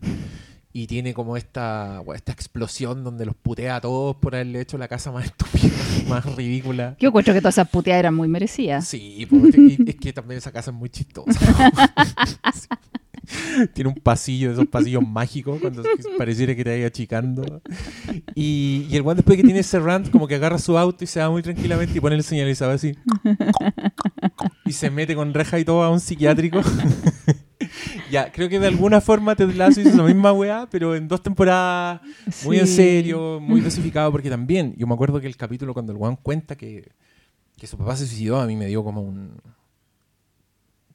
y 0.71 0.87
tiene 0.87 1.13
como 1.13 1.35
esta, 1.37 2.01
bueno, 2.05 2.15
esta 2.15 2.31
explosión 2.31 3.03
donde 3.03 3.25
los 3.25 3.35
putea 3.35 3.77
a 3.77 3.81
todos 3.81 4.15
por 4.17 4.35
haberle 4.35 4.61
hecho 4.61 4.77
la 4.77 4.87
casa 4.87 5.11
más 5.11 5.25
estúpida, 5.27 5.73
más 6.07 6.25
ridícula. 6.35 6.95
Yo 6.99 7.09
encuentro 7.09 7.33
que 7.33 7.41
todas 7.41 7.55
esas 7.55 7.69
puteadas 7.69 7.99
eran 7.99 8.15
muy 8.15 8.27
merecidas. 8.27 8.87
Sí, 8.87 9.27
pues, 9.29 9.55
es 9.55 9.95
que 9.95 10.13
también 10.13 10.37
esa 10.37 10.51
casa 10.51 10.71
es 10.71 10.77
muy 10.77 10.89
chistosa. 10.89 11.39
Tiene 13.73 13.89
un 13.89 13.95
pasillo, 13.95 14.51
esos 14.51 14.67
pasillos 14.67 15.07
mágicos, 15.07 15.59
cuando 15.59 15.83
pareciera 16.17 16.55
que 16.55 16.63
te 16.63 16.71
vaya 16.71 16.87
achicando. 16.87 17.61
Y, 18.35 18.87
y 18.89 18.95
el 18.95 19.01
one 19.01 19.15
después 19.15 19.37
que 19.37 19.43
tiene 19.43 19.59
ese 19.59 19.79
rant, 19.79 20.09
como 20.09 20.27
que 20.27 20.35
agarra 20.35 20.57
su 20.57 20.77
auto 20.77 21.03
y 21.03 21.07
se 21.07 21.19
va 21.19 21.29
muy 21.29 21.41
tranquilamente 21.41 21.97
y 21.97 22.01
pone 22.01 22.15
el 22.15 22.23
señalizador 22.23 22.75
así. 22.75 22.95
Y 24.65 24.73
se 24.73 24.89
mete 24.89 25.15
con 25.15 25.33
reja 25.33 25.59
y 25.59 25.65
todo 25.65 25.83
a 25.83 25.89
un 25.89 25.99
psiquiátrico. 25.99 26.61
Ya, 28.09 28.31
creo 28.31 28.49
que 28.49 28.59
de 28.59 28.67
alguna 28.67 29.01
forma 29.01 29.35
Ted 29.35 29.53
Lasso 29.53 29.81
hizo 29.81 29.89
esa 29.89 30.03
misma 30.03 30.31
weá, 30.33 30.67
pero 30.69 30.95
en 30.95 31.07
dos 31.07 31.21
temporadas 31.21 32.01
muy 32.43 32.59
en 32.59 32.67
serio, 32.67 33.39
muy 33.39 33.61
dosificado, 33.61 34.11
porque 34.11 34.29
también, 34.29 34.75
yo 34.77 34.87
me 34.87 34.93
acuerdo 34.93 35.19
que 35.19 35.27
el 35.27 35.37
capítulo 35.37 35.73
cuando 35.73 35.91
el 35.91 35.97
weón 35.97 36.15
cuenta 36.15 36.55
que, 36.55 36.91
que 37.57 37.67
su 37.67 37.77
papá 37.77 37.95
se 37.95 38.07
suicidó, 38.07 38.39
a 38.39 38.45
mí 38.45 38.55
me 38.55 38.67
dio 38.67 38.83
como 38.83 39.01
un... 39.01 39.31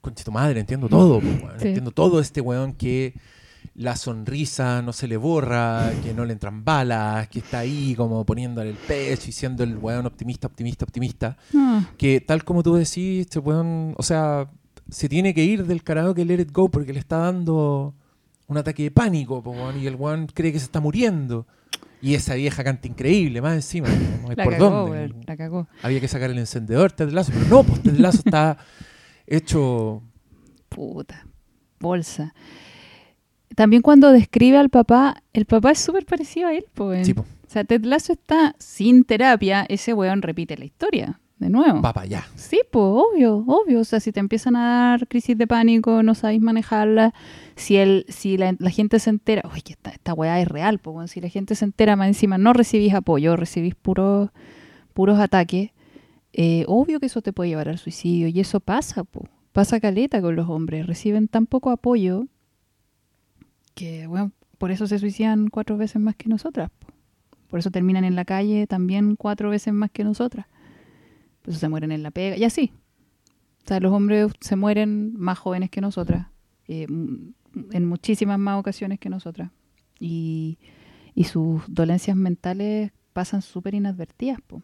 Concha 0.01 0.23
tu 0.23 0.31
madre, 0.31 0.59
entiendo 0.59 0.87
todo, 0.87 1.17
weón. 1.17 1.53
Sí. 1.57 1.67
entiendo 1.67 1.91
todo 1.91 2.19
este 2.19 2.41
weón 2.41 2.73
que 2.73 3.15
la 3.73 3.95
sonrisa 3.95 4.81
no 4.81 4.93
se 4.93 5.07
le 5.07 5.17
borra, 5.17 5.91
que 6.03 6.13
no 6.13 6.25
le 6.25 6.33
entran 6.33 6.63
balas, 6.63 7.27
que 7.27 7.39
está 7.39 7.59
ahí 7.59 7.93
como 7.95 8.25
poniéndole 8.25 8.69
el 8.69 8.75
pecho 8.75 9.29
y 9.29 9.31
siendo 9.31 9.63
el 9.63 9.77
weón 9.77 10.05
optimista, 10.05 10.47
optimista, 10.47 10.85
optimista 10.85 11.37
Ah, 11.55 11.89
que 11.97 12.21
tal 12.21 12.43
como 12.43 12.63
tú 12.63 12.75
decís, 12.75 13.21
este 13.21 13.39
weón, 13.39 13.93
o 13.97 14.03
sea, 14.03 14.49
se 14.89 15.09
tiene 15.09 15.33
que 15.33 15.43
ir 15.43 15.65
del 15.65 15.83
karaoke 15.83 16.25
Let 16.25 16.41
It 16.41 16.51
Go 16.51 16.69
porque 16.69 16.93
le 16.93 16.99
está 16.99 17.17
dando 17.17 17.93
un 18.47 18.57
ataque 18.57 18.83
de 18.83 18.91
pánico, 18.91 19.41
po, 19.41 19.55
y 19.71 19.87
el 19.87 19.95
weón 19.95 20.27
cree 20.27 20.51
que 20.51 20.59
se 20.59 20.65
está 20.65 20.79
muriendo. 20.79 21.47
Y 22.01 22.13
esa 22.13 22.35
vieja 22.35 22.63
canta 22.63 22.87
increíble, 22.87 23.41
más 23.41 23.55
encima. 23.55 23.87
No 23.87 24.29
hay 24.29 24.35
la 24.35 24.43
por 24.43 24.53
cagó, 24.53 24.69
dónde. 24.69 25.15
la 25.25 25.37
cagó. 25.37 25.67
Había 25.81 25.99
que 25.99 26.07
sacar 26.07 26.29
el 26.29 26.37
encendedor, 26.37 26.91
Ted 26.91 27.09
Lasso, 27.09 27.31
pero 27.33 27.47
no, 27.47 27.63
pues 27.63 27.81
Ted 27.81 27.97
Lasso 27.97 28.21
está 28.25 28.57
hecho... 29.25 30.03
Puta, 30.69 31.25
bolsa. 31.79 32.33
También 33.55 33.81
cuando 33.81 34.11
describe 34.11 34.57
al 34.57 34.69
papá, 34.69 35.23
el 35.33 35.45
papá 35.45 35.71
es 35.71 35.79
súper 35.79 36.05
parecido 36.05 36.49
a 36.49 36.53
él, 36.53 36.65
pues. 36.73 37.07
Sí, 37.07 37.13
po, 37.13 37.21
O 37.21 37.49
sea, 37.49 37.63
Ted 37.63 37.85
Lasso 37.85 38.13
está 38.13 38.55
sin 38.59 39.03
terapia, 39.05 39.65
ese 39.67 39.93
weón 39.93 40.21
repite 40.21 40.57
la 40.57 40.65
historia, 40.65 41.19
de 41.37 41.49
nuevo. 41.49 41.81
va 41.81 41.93
para 41.93 42.05
allá. 42.05 42.27
Sí, 42.35 42.61
pues, 42.71 42.85
obvio, 42.85 43.43
obvio. 43.47 43.81
O 43.81 43.83
sea, 43.83 43.99
si 43.99 44.11
te 44.11 44.19
empiezan 44.19 44.55
a 44.55 44.89
dar 44.89 45.07
crisis 45.07 45.37
de 45.37 45.47
pánico, 45.47 46.03
no 46.03 46.15
sabéis 46.15 46.41
manejarla, 46.41 47.13
si 47.55 47.77
el, 47.77 48.05
si 48.09 48.37
la, 48.37 48.55
la 48.59 48.69
gente 48.69 48.99
se 48.99 49.09
entera, 49.09 49.41
oye, 49.51 49.61
que 49.61 49.73
esta, 49.73 49.91
esta 49.91 50.13
weá 50.13 50.39
es 50.39 50.47
real, 50.47 50.79
pues, 50.79 50.95
weón, 50.95 51.07
si 51.07 51.21
la 51.21 51.29
gente 51.29 51.55
se 51.55 51.65
entera 51.65 51.95
más 51.95 52.07
encima, 52.07 52.37
no 52.37 52.53
recibís 52.53 52.93
apoyo, 52.93 53.35
recibís 53.35 53.75
puros, 53.75 54.29
puros 54.93 55.19
ataques, 55.19 55.71
eh, 56.37 56.65
obvio 56.67 56.99
que 56.99 57.05
eso 57.05 57.21
te 57.21 57.31
puede 57.31 57.49
llevar 57.49 57.69
al 57.69 57.77
suicidio. 57.77 58.27
Y 58.27 58.39
eso 58.39 58.59
pasa, 58.59 59.03
pues. 59.03 59.29
Pasa 59.53 59.79
caleta 59.79 60.21
con 60.21 60.35
los 60.35 60.49
hombres. 60.49 60.85
Reciben 60.85 61.29
tan 61.29 61.45
poco 61.45 61.71
apoyo 61.71 62.27
que, 63.73 64.05
bueno, 64.05 64.33
por 64.57 64.71
eso 64.71 64.85
se 64.85 64.99
suicidan 64.99 65.47
cuatro 65.47 65.77
veces 65.77 66.01
más 66.01 66.15
que 66.17 66.27
nosotras. 66.27 66.69
po. 66.77 66.87
Por 67.49 67.59
eso 67.59 67.71
terminan 67.71 68.03
en 68.03 68.15
la 68.15 68.25
calle 68.25 68.67
también 68.67 69.15
cuatro 69.15 69.49
veces 69.49 69.73
más 69.73 69.91
que 69.91 70.03
nosotras. 70.03 70.47
Por 71.45 71.51
eso 71.51 71.59
se 71.59 71.69
mueren 71.69 71.91
en 71.91 72.01
la 72.01 72.09
pega. 72.09 72.35
Y 72.35 72.43
así. 72.43 72.73
O 73.63 73.67
sea, 73.67 73.79
los 73.79 73.93
hombres 73.93 74.31
se 74.41 74.55
mueren 74.55 75.13
más 75.15 75.37
jóvenes 75.37 75.69
que 75.69 75.79
nosotras. 75.79 76.25
eh, 76.67 76.87
en 77.71 77.85
muchísimas 77.85 78.39
más 78.39 78.59
ocasiones 78.59 78.99
que 78.99 79.09
nosotras. 79.09 79.51
Y, 79.99 80.57
sus 81.25 81.61
dolencias 81.67 82.17
mentales 82.17 82.91
pasan 83.13 83.43
súper 83.43 83.75
inadvertidas. 83.75 84.41
po. 84.41 84.63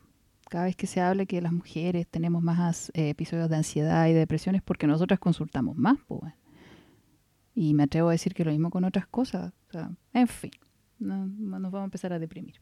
Cada 0.50 0.66
vez 0.66 0.76
que 0.76 0.88
se 0.88 1.00
habla 1.00 1.28
que 1.28 1.40
las 1.40 1.54
mujeres 1.54 2.08
tenemos 2.08 2.42
más 2.42 2.92
eh, 2.96 3.10
episodios 3.10 3.48
de 3.48 3.58
ansiedad 3.58 4.08
y 4.08 4.14
de 4.14 4.20
depresión 4.20 4.56
es 4.56 4.64
porque 4.64 4.88
nosotras 4.88 5.20
consultamos 5.20 5.78
más. 5.78 6.00
po. 6.08 6.22
Y 7.54 7.76
me 7.76 7.84
atrevo 7.84 8.10
a 8.10 8.14
decir 8.14 8.34
que 8.34 8.44
lo 8.44 8.52
mismo 8.52 8.72
con 8.72 8.84
otras 8.84 9.06
cosas. 9.06 9.54
En 10.14 10.28
fin, 10.28 10.52
no 10.98 11.28
nos 11.28 11.72
vamos 11.72 11.82
a 11.82 11.86
empezar 11.86 12.12
a 12.12 12.20
deprimir. 12.20 12.56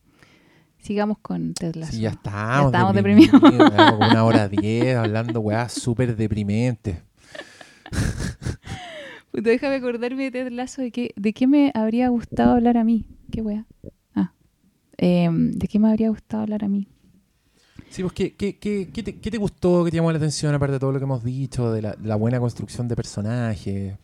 Sigamos 0.82 1.18
con 1.20 1.54
Ted 1.54 1.76
Lasso. 1.76 1.92
Sí, 1.94 2.02
ya 2.02 2.10
estamos, 2.10 2.68
estamos 2.68 2.94
deprimidos. 2.96 3.40
Como 3.40 3.98
una 3.98 4.24
hora 4.24 4.48
diez 4.50 4.96
hablando 4.96 5.40
weá 5.42 5.70
súper 5.70 6.16
deprimentes. 6.16 6.98
Puta, 9.32 9.50
déjame 9.50 9.76
acordarme 9.76 10.24
de 10.24 10.32
Ted 10.32 10.52
Lasso 10.52 10.82
de 10.82 10.92
qué, 10.92 11.14
de 11.16 11.34
qué 11.34 11.48
me 11.48 11.72
habría 11.76 12.10
gustado 12.10 12.54
hablar 12.54 12.78
a 12.78 12.84
mí. 12.84 13.06
¿Qué 13.32 13.42
wea? 13.42 13.66
Ah. 14.16 14.34
Em, 14.98 15.52
¿De 15.52 15.68
qué 15.68 15.80
me 15.80 15.90
habría 15.90 16.10
gustado 16.10 16.44
hablar 16.44 16.64
a 16.64 16.68
mí? 16.68 16.88
Sí, 17.90 18.02
pues, 18.02 18.14
¿qué, 18.14 18.36
qué, 18.36 18.58
qué, 18.58 18.90
qué 18.92 19.04
te, 19.04 19.14
te 19.14 19.38
gustó, 19.38 19.84
qué 19.84 19.92
te 19.92 19.98
llamó 19.98 20.12
la 20.12 20.18
atención, 20.18 20.54
aparte 20.54 20.74
de 20.74 20.80
todo 20.80 20.92
lo 20.92 21.00
que 21.00 21.06
hemos 21.06 21.24
dicho, 21.24 21.72
de 21.72 21.82
la, 21.82 21.96
la 22.04 22.16
buena 22.16 22.40
construcción 22.40 22.88
de 22.88 22.96
personajes? 22.96 23.98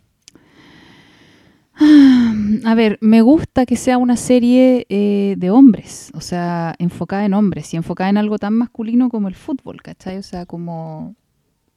A 1.77 2.75
ver, 2.75 2.97
me 3.01 3.21
gusta 3.21 3.65
que 3.65 3.75
sea 3.75 3.97
una 3.97 4.17
serie 4.17 4.85
eh, 4.89 5.35
de 5.37 5.49
hombres, 5.49 6.11
o 6.13 6.21
sea, 6.21 6.75
enfocada 6.79 7.25
en 7.25 7.33
hombres 7.33 7.73
y 7.73 7.77
enfocada 7.77 8.09
en 8.09 8.17
algo 8.17 8.37
tan 8.37 8.53
masculino 8.53 9.09
como 9.09 9.27
el 9.27 9.35
fútbol, 9.35 9.81
¿cachai? 9.81 10.17
O 10.17 10.23
sea, 10.23 10.45
como, 10.45 11.15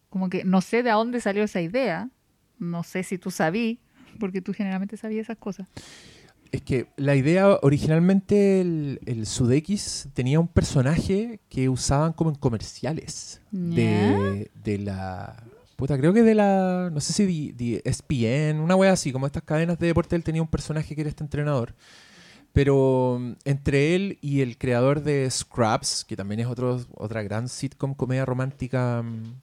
como 0.09 0.31
que 0.31 0.45
no 0.45 0.61
sé 0.61 0.83
de 0.83 0.91
dónde 0.91 1.21
salió 1.21 1.43
esa 1.43 1.61
idea, 1.61 2.11
no 2.59 2.85
sé 2.85 3.03
si 3.03 3.19
tú 3.19 3.31
sabí, 3.31 3.81
porque 4.21 4.41
tú 4.41 4.53
generalmente 4.53 4.97
sabías 4.97 5.23
esas 5.27 5.39
cosas. 5.39 5.69
Es 6.51 6.63
que 6.63 6.87
la 6.97 7.15
idea, 7.15 7.59
originalmente, 7.63 8.61
el, 8.61 9.01
el 9.05 9.27
Sudeikis 9.27 10.09
tenía 10.15 10.41
un 10.41 10.49
personaje 10.49 11.41
que 11.51 11.69
usaban 11.69 12.13
como 12.15 12.31
en 12.31 12.37
comerciales 12.37 13.43
de, 13.51 14.51
de 14.65 14.79
la... 14.79 15.43
Puta, 15.79 15.97
creo 15.97 16.13
que 16.13 16.25
de 16.25 16.35
la... 16.35 16.91
No 16.93 17.01
sé 17.01 17.13
si 17.13 17.25
de, 17.53 17.53
de 17.53 17.83
ESPN, 17.85 18.59
una 18.59 18.75
wea 18.75 18.91
así, 18.93 19.13
como 19.13 19.27
estas 19.27 19.45
cadenas 19.45 19.79
de 19.79 19.87
deporte, 19.87 20.17
él 20.17 20.25
tenía 20.25 20.43
un 20.43 20.49
personaje 20.49 20.93
que 20.97 21.03
era 21.03 21.09
este 21.09 21.23
entrenador. 21.23 21.73
Pero 22.53 23.19
mm, 23.21 23.33
entre 23.45 23.95
él 23.95 24.19
y 24.21 24.41
el 24.41 24.59
creador 24.59 25.05
de 25.05 25.31
Scraps, 25.31 26.05
que 26.05 26.17
también 26.17 26.41
es 26.41 26.49
otro, 26.49 26.81
otra 26.97 27.23
gran 27.23 27.49
sitcom, 27.49 27.95
comedia 27.95 28.25
romántica 28.25 29.03
mm, 29.05 29.35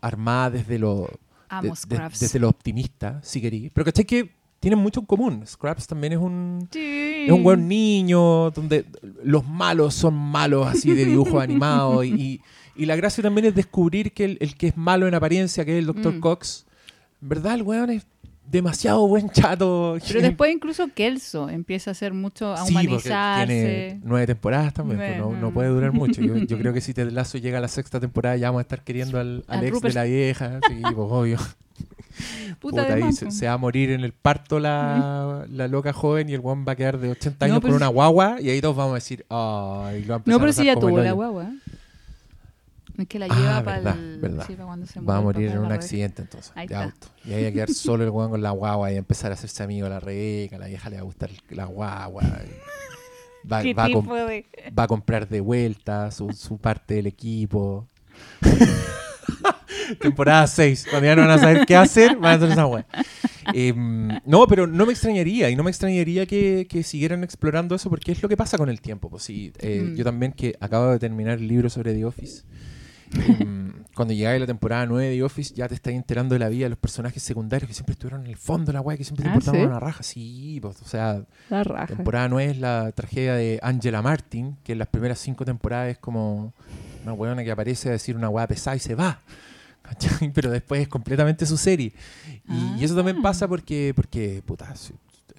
armada 0.00 0.50
desde 0.50 0.76
lo, 0.76 1.08
Amo 1.48 1.74
de- 1.86 2.08
desde 2.18 2.38
lo 2.40 2.48
optimista, 2.48 3.20
si 3.22 3.40
querí. 3.40 3.70
Pero 3.70 3.84
¿cachai 3.84 4.04
que 4.04 4.34
tienen 4.58 4.80
mucho 4.80 4.98
en 5.00 5.06
común? 5.06 5.46
Scraps 5.46 5.86
también 5.86 6.14
es 6.14 6.18
un... 6.18 6.68
Sí. 6.72 7.26
Es 7.26 7.30
un 7.30 7.44
buen 7.44 7.68
niño, 7.68 8.50
donde 8.50 8.86
los 9.22 9.46
malos 9.46 9.94
son 9.94 10.14
malos 10.14 10.66
así 10.66 10.92
de 10.92 11.04
dibujo 11.04 11.38
animado. 11.40 12.02
Y, 12.02 12.10
y- 12.10 12.40
y 12.76 12.86
la 12.86 12.96
gracia 12.96 13.22
también 13.22 13.46
es 13.46 13.54
descubrir 13.54 14.12
que 14.12 14.24
el, 14.24 14.38
el 14.40 14.54
que 14.56 14.68
es 14.68 14.76
malo 14.76 15.06
en 15.08 15.14
apariencia, 15.14 15.64
que 15.64 15.72
es 15.72 15.78
el 15.78 15.86
Dr. 15.86 16.14
Mm. 16.14 16.20
Cox, 16.20 16.66
verdad 17.20 17.54
el 17.54 17.62
weón 17.62 17.90
es 17.90 18.06
demasiado 18.50 19.06
buen 19.06 19.30
chato. 19.30 19.96
Pero 20.08 20.20
después 20.22 20.52
incluso 20.52 20.88
Kelso 20.94 21.48
empieza 21.48 21.90
a 21.90 21.92
hacer 21.92 22.12
mucho, 22.12 22.52
a 22.52 22.64
Sí, 22.66 22.72
humanizarse. 22.72 23.46
tiene 23.46 24.00
nueve 24.04 24.26
temporadas 24.26 24.74
también, 24.74 24.98
pues, 24.98 25.18
no, 25.40 25.50
puede 25.52 25.68
durar 25.68 25.92
mucho. 25.92 26.20
Yo, 26.20 26.36
yo 26.36 26.58
creo 26.58 26.72
que 26.72 26.80
si 26.80 26.92
Ted 26.92 27.10
Lasso 27.10 27.38
llega 27.38 27.58
a 27.58 27.60
la 27.60 27.68
sexta 27.68 28.00
temporada 28.00 28.36
ya 28.36 28.48
vamos 28.48 28.60
a 28.60 28.62
estar 28.62 28.82
queriendo 28.82 29.18
al, 29.20 29.44
al 29.48 29.58
Al 29.60 29.64
ex 29.64 29.72
Rupert. 29.74 29.94
de 29.94 30.00
la 30.00 30.04
vieja. 30.04 30.60
Sí, 30.68 30.80
pues 30.82 30.94
obvio. 30.98 31.38
Puta, 32.60 32.82
Puta, 32.82 32.94
ahí 32.94 33.00
más, 33.02 33.16
se, 33.16 33.46
va 33.46 33.54
a 33.54 33.56
morir 33.58 33.90
en 33.90 34.02
el 34.04 34.12
parto 34.12 34.60
la, 34.60 35.46
la 35.48 35.66
loca 35.66 35.92
joven 35.94 36.28
y 36.28 36.34
el 36.34 36.40
weón 36.40 36.64
va 36.68 36.72
a 36.72 36.76
quedar 36.76 36.98
de 36.98 37.08
80 37.10 37.46
No, 37.48 37.54
años 37.54 37.62
con 37.62 37.72
una 37.72 37.88
guagua 37.88 38.36
y 38.40 38.50
ahí 38.50 38.60
todos 38.60 38.76
vamos 38.76 38.92
a 38.92 38.94
decir, 38.96 39.24
ay, 39.30 40.04
lo 40.04 40.20
No, 40.26 40.38
pero 40.38 40.52
si 40.52 40.66
ya 40.66 40.74
tuvo 40.76 40.98
la 40.98 41.04
hoyo". 41.04 41.14
guagua. 41.14 41.50
Es 42.98 43.06
que 43.08 43.18
la 43.18 43.26
Ah, 43.30 43.36
lleva 43.38 43.64
para 43.64 43.92
el... 43.94 44.18
verdad. 44.18 44.44
sí, 44.46 44.54
pa' 44.54 44.64
cuando 44.64 44.86
se 44.86 45.00
Va 45.00 45.16
a 45.16 45.20
morir 45.20 45.50
en 45.50 45.58
un 45.58 45.72
accidente 45.72 46.22
entonces, 46.22 46.52
Ahí 46.54 46.66
de 46.66 46.74
está. 46.74 46.84
auto. 46.84 47.06
Y 47.24 47.32
ahí 47.32 47.42
va 47.44 47.48
a 47.48 47.52
quedar 47.52 47.70
solo 47.70 48.04
el 48.04 48.10
weón 48.10 48.30
con 48.30 48.42
la 48.42 48.50
guagua 48.50 48.92
y 48.92 48.96
empezar 48.96 49.30
a 49.30 49.34
hacerse 49.34 49.62
amigo 49.62 49.84
de 49.84 49.90
la 49.90 50.00
Rebeca, 50.00 50.58
la 50.58 50.66
vieja 50.66 50.90
le 50.90 50.96
va 50.96 51.02
a 51.02 51.04
gustar 51.04 51.30
la 51.50 51.64
guagua. 51.66 52.22
Va, 53.52 53.60
¿Qué 53.60 53.74
va 53.74 53.84
a 53.86 53.88
de...? 53.88 54.46
va 54.78 54.84
a 54.84 54.86
comprar 54.86 55.28
de 55.28 55.40
vuelta 55.40 56.12
su, 56.12 56.32
su 56.32 56.58
parte 56.58 56.94
del 56.94 57.08
equipo. 57.08 57.88
Temporada 60.00 60.46
6, 60.46 60.86
cuando 60.90 61.06
ya 61.06 61.16
no 61.16 61.22
van 61.22 61.30
a 61.32 61.38
saber 61.38 61.66
qué 61.66 61.74
hacer, 61.76 62.16
van 62.16 62.32
a 62.32 62.34
hacer 62.36 62.50
esa 62.52 62.66
weá. 62.66 62.86
Em, 63.52 64.08
no, 64.24 64.46
pero 64.46 64.66
no 64.66 64.86
me 64.86 64.92
extrañaría, 64.92 65.50
y 65.50 65.56
no 65.56 65.64
me 65.64 65.70
extrañaría 65.70 66.24
que, 66.26 66.66
que 66.70 66.82
siguieran 66.82 67.24
explorando 67.24 67.74
eso, 67.74 67.90
porque 67.90 68.12
es 68.12 68.22
lo 68.22 68.28
que 68.28 68.36
pasa 68.36 68.56
con 68.58 68.68
el 68.68 68.80
tiempo. 68.80 69.10
Pues 69.10 69.24
sí, 69.24 69.52
eh, 69.58 69.82
Mm. 69.82 69.94
yo 69.96 70.04
también 70.04 70.32
que 70.32 70.54
acabo 70.60 70.90
de 70.90 70.98
terminar 70.98 71.38
el 71.38 71.48
libro 71.48 71.68
sobre 71.68 71.94
The 71.94 72.04
Office. 72.04 72.44
Em, 73.14 73.72
cuando 73.94 74.14
llegáis 74.14 74.36
a 74.36 74.40
la 74.40 74.46
temporada 74.46 74.86
9 74.86 75.06
de 75.08 75.16
The 75.16 75.22
Office, 75.22 75.54
ya 75.54 75.68
te 75.68 75.74
estás 75.74 75.92
enterando 75.92 76.34
de 76.34 76.38
la 76.38 76.48
vida 76.48 76.64
de 76.66 76.70
los 76.70 76.78
personajes 76.78 77.22
secundarios 77.22 77.68
que 77.68 77.74
siempre 77.74 77.92
estuvieron 77.92 78.22
en 78.24 78.30
el 78.30 78.36
fondo 78.36 78.66
de 78.66 78.72
la 78.74 78.80
weá, 78.80 78.96
que 78.96 79.04
siempre 79.04 79.24
te 79.24 79.28
Ah, 79.30 79.34
importaban 79.34 79.60
¿sí? 79.60 79.66
una 79.66 79.80
raja. 79.80 80.02
Sí, 80.02 80.58
pues, 80.62 80.80
o 80.82 80.84
sea, 80.86 81.22
La 81.50 81.64
raja. 81.64 81.86
temporada 81.94 82.28
9 82.28 82.50
es 82.52 82.58
la 82.58 82.90
tragedia 82.92 83.34
de 83.34 83.58
Angela 83.62 84.00
Martin, 84.02 84.56
que 84.64 84.72
en 84.72 84.78
las 84.78 84.88
primeras 84.88 85.18
cinco 85.18 85.44
temporadas 85.44 85.90
es 85.90 85.98
como 85.98 86.52
una 87.02 87.12
weona 87.12 87.44
que 87.44 87.50
aparece 87.50 87.88
a 87.88 87.92
decir 87.92 88.16
una 88.16 88.28
weá 88.28 88.46
pesada 88.46 88.76
y 88.76 88.80
se 88.80 88.94
va. 88.94 89.20
Pero 90.34 90.50
después 90.50 90.80
es 90.82 90.88
completamente 90.88 91.44
su 91.44 91.56
serie. 91.56 91.92
Y, 92.48 92.80
y 92.80 92.84
eso 92.84 92.94
también 92.94 93.18
Ah. 93.18 93.22
pasa 93.22 93.48
porque, 93.48 93.92
porque 93.94 94.42
puta, 94.46 94.72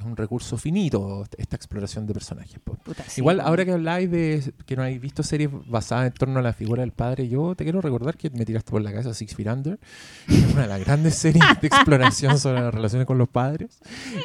es 0.04 0.10
un 0.10 0.18
recurso 0.18 0.58
finito 0.58 1.26
esta 1.38 1.56
exploración 1.56 2.06
de 2.06 2.14
personajes. 2.14 2.60
Puta, 2.60 3.04
Igual, 3.18 3.40
ahora 3.40 3.66
que 3.66 3.72
habláis 3.72 4.12
de 4.12 4.54
que 4.66 4.76
no 4.76 4.84
habéis 4.84 5.02
visto 5.02 5.24
series 5.24 5.50
basadas 5.68 6.08
en 6.08 6.14
torno 6.14 6.40
a 6.40 6.42
la 6.42 6.54
figura 6.54 6.82
del 6.82 6.92
padre, 6.92 7.28
yo 7.28 7.56
te 7.56 7.64
quiero 7.64 7.82
recordar 7.82 8.18
que 8.18 8.30
me 8.30 8.46
tiraste 8.46 8.72
por 8.72 8.82
la 8.82 8.92
cabeza 8.92 9.14
Six 9.14 9.36
Feet 9.36 9.48
Under, 9.48 9.80
que 10.28 10.36
es 10.36 10.54
una 10.54 10.64
de 10.64 10.68
las 10.68 10.80
grandes 10.84 11.16
series 11.24 11.44
de 11.62 11.68
exploración 11.68 12.38
sobre 12.38 12.62
las 12.62 12.74
relaciones 12.74 13.08
con 13.08 13.18
los 13.18 13.30
padres. 13.30 13.80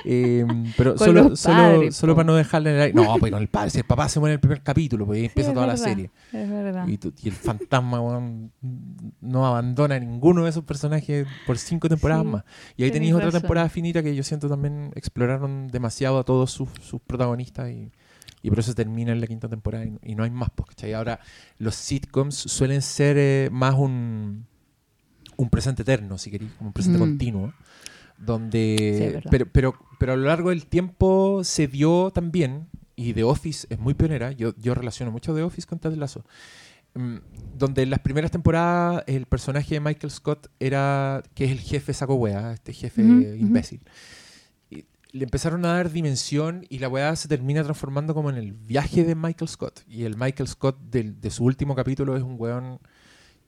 Eh, 0.05 0.45
pero 0.77 0.95
Con 0.97 1.07
solo, 1.07 1.29
los 1.31 1.41
solo, 1.41 1.57
padres, 1.57 1.97
solo 1.97 2.15
para 2.15 2.27
no 2.27 2.35
dejarle 2.35 2.71
en 2.71 2.77
el 2.77 2.83
aire. 2.83 2.95
No, 2.95 3.17
pues 3.19 3.33
con 3.33 3.41
el 3.41 3.49
padre, 3.49 3.71
si 3.71 3.79
el 3.79 3.85
papá 3.85 4.09
se 4.09 4.21
muere 4.21 4.35
en 4.35 4.37
el 4.37 4.41
primer 4.41 4.63
capítulo, 4.63 5.07
pues 5.07 5.19
ahí 5.19 5.25
empieza 5.27 5.53
toda 5.53 5.67
la 5.67 5.77
serie. 5.77 6.11
Es 6.33 6.51
verdad. 6.51 6.87
Y, 6.89 6.99
el 7.29 7.35
fantasma, 7.35 8.01
no 9.21 9.47
abandona 9.47 9.97
a 9.97 10.01
ninguno 10.01 10.45
de 10.45 10.51
esos 10.51 10.65
personajes 10.65 11.27
por 11.47 11.59
cinco 11.59 11.89
temporadas 11.89 12.25
Sí, 12.25 12.29
más. 12.29 12.45
Y 12.77 12.85
ahí 12.85 12.91
tenéis 12.91 13.13
otra 13.13 13.27
razón. 13.27 13.43
temporada 13.43 13.69
finita 13.69 14.03
que 14.03 14.15
yo 14.15 14.23
siento 14.23 14.49
también 14.49 14.91
exploraron 14.95 15.68
demasiado 15.71 16.19
a 16.19 16.25
todos 16.25 16.51
sus, 16.51 16.69
sus 16.83 17.01
protagonistas 17.01 17.71
y, 17.71 17.91
y 18.43 18.51
por 18.51 18.59
eso 18.59 18.75
termina 18.75 19.13
en 19.13 19.21
la 19.21 19.27
quinta 19.27 19.49
temporada 19.49 19.85
y, 19.85 19.99
y 20.03 20.15
no 20.15 20.25
hay 20.25 20.31
más. 20.31 20.51
¿cachai? 20.67 20.93
Ahora, 20.95 21.21
los 21.59 21.75
sitcoms 21.75 22.35
suelen 22.35 22.83
ser 22.83 23.17
eh, 23.19 23.49
más 23.53 23.75
un, 23.75 24.47
un 25.37 25.51
presente 25.51 25.83
eterno, 25.83 26.19
si 26.19 26.31
queréis, 26.31 26.53
como 26.53 26.69
un 26.69 26.73
presente 26.75 26.99
Mm. 26.99 27.01
continuo. 27.01 27.53
Donde, 28.19 29.23
pero, 29.31 29.47
pero, 29.53 29.75
pero 30.01 30.13
a 30.15 30.17
lo 30.17 30.27
largo 30.27 30.51
del 30.51 30.67
tiempo 30.67 31.43
se 31.45 31.69
dio 31.69 32.11
también, 32.11 32.67
y 32.97 33.13
The 33.13 33.23
Office 33.23 33.69
es 33.71 33.79
muy 33.79 33.95
pionera, 33.95 34.33
yo, 34.33 34.55
yo 34.57 34.75
relaciono 34.75 35.13
mucho 35.13 35.33
The 35.37 35.43
Office 35.45 35.69
con 35.69 35.79
Ted 35.79 35.95
Lasso, 35.95 36.25
mm, 36.95 37.17
donde 37.57 37.83
en 37.83 37.91
las 37.91 38.01
primeras 38.01 38.33
temporadas 38.33 39.05
el 39.07 39.27
personaje 39.27 39.75
de 39.77 39.81
Michael 39.81 40.11
Scott 40.11 40.49
era, 40.59 41.23
que 41.35 41.45
es 41.45 41.53
el 41.53 41.61
jefe 41.61 41.95
saco 41.95 42.17
wea, 42.17 42.55
este 42.55 42.73
jefe 42.73 43.03
imbécil. 43.03 43.83
Le 45.11 45.25
empezaron 45.25 45.65
a 45.65 45.73
dar 45.75 45.91
dimensión 45.91 46.67
y 46.69 46.79
la 46.81 46.89
weá 46.89 47.15
se 47.17 47.29
termina 47.29 47.63
transformando 47.65 48.15
como 48.15 48.31
en 48.31 48.37
el 48.37 48.53
viaje 48.53 49.05
de 49.05 49.15
Michael 49.15 49.49
Scott. 49.49 49.81
Y 49.89 50.05
el 50.05 50.17
Michael 50.17 50.49
Scott 50.49 50.79
del- 50.91 51.21
de 51.21 51.31
su 51.31 51.45
último 51.45 51.75
capítulo 51.75 52.17
es 52.17 52.23
un 52.23 52.37
weón 52.39 52.79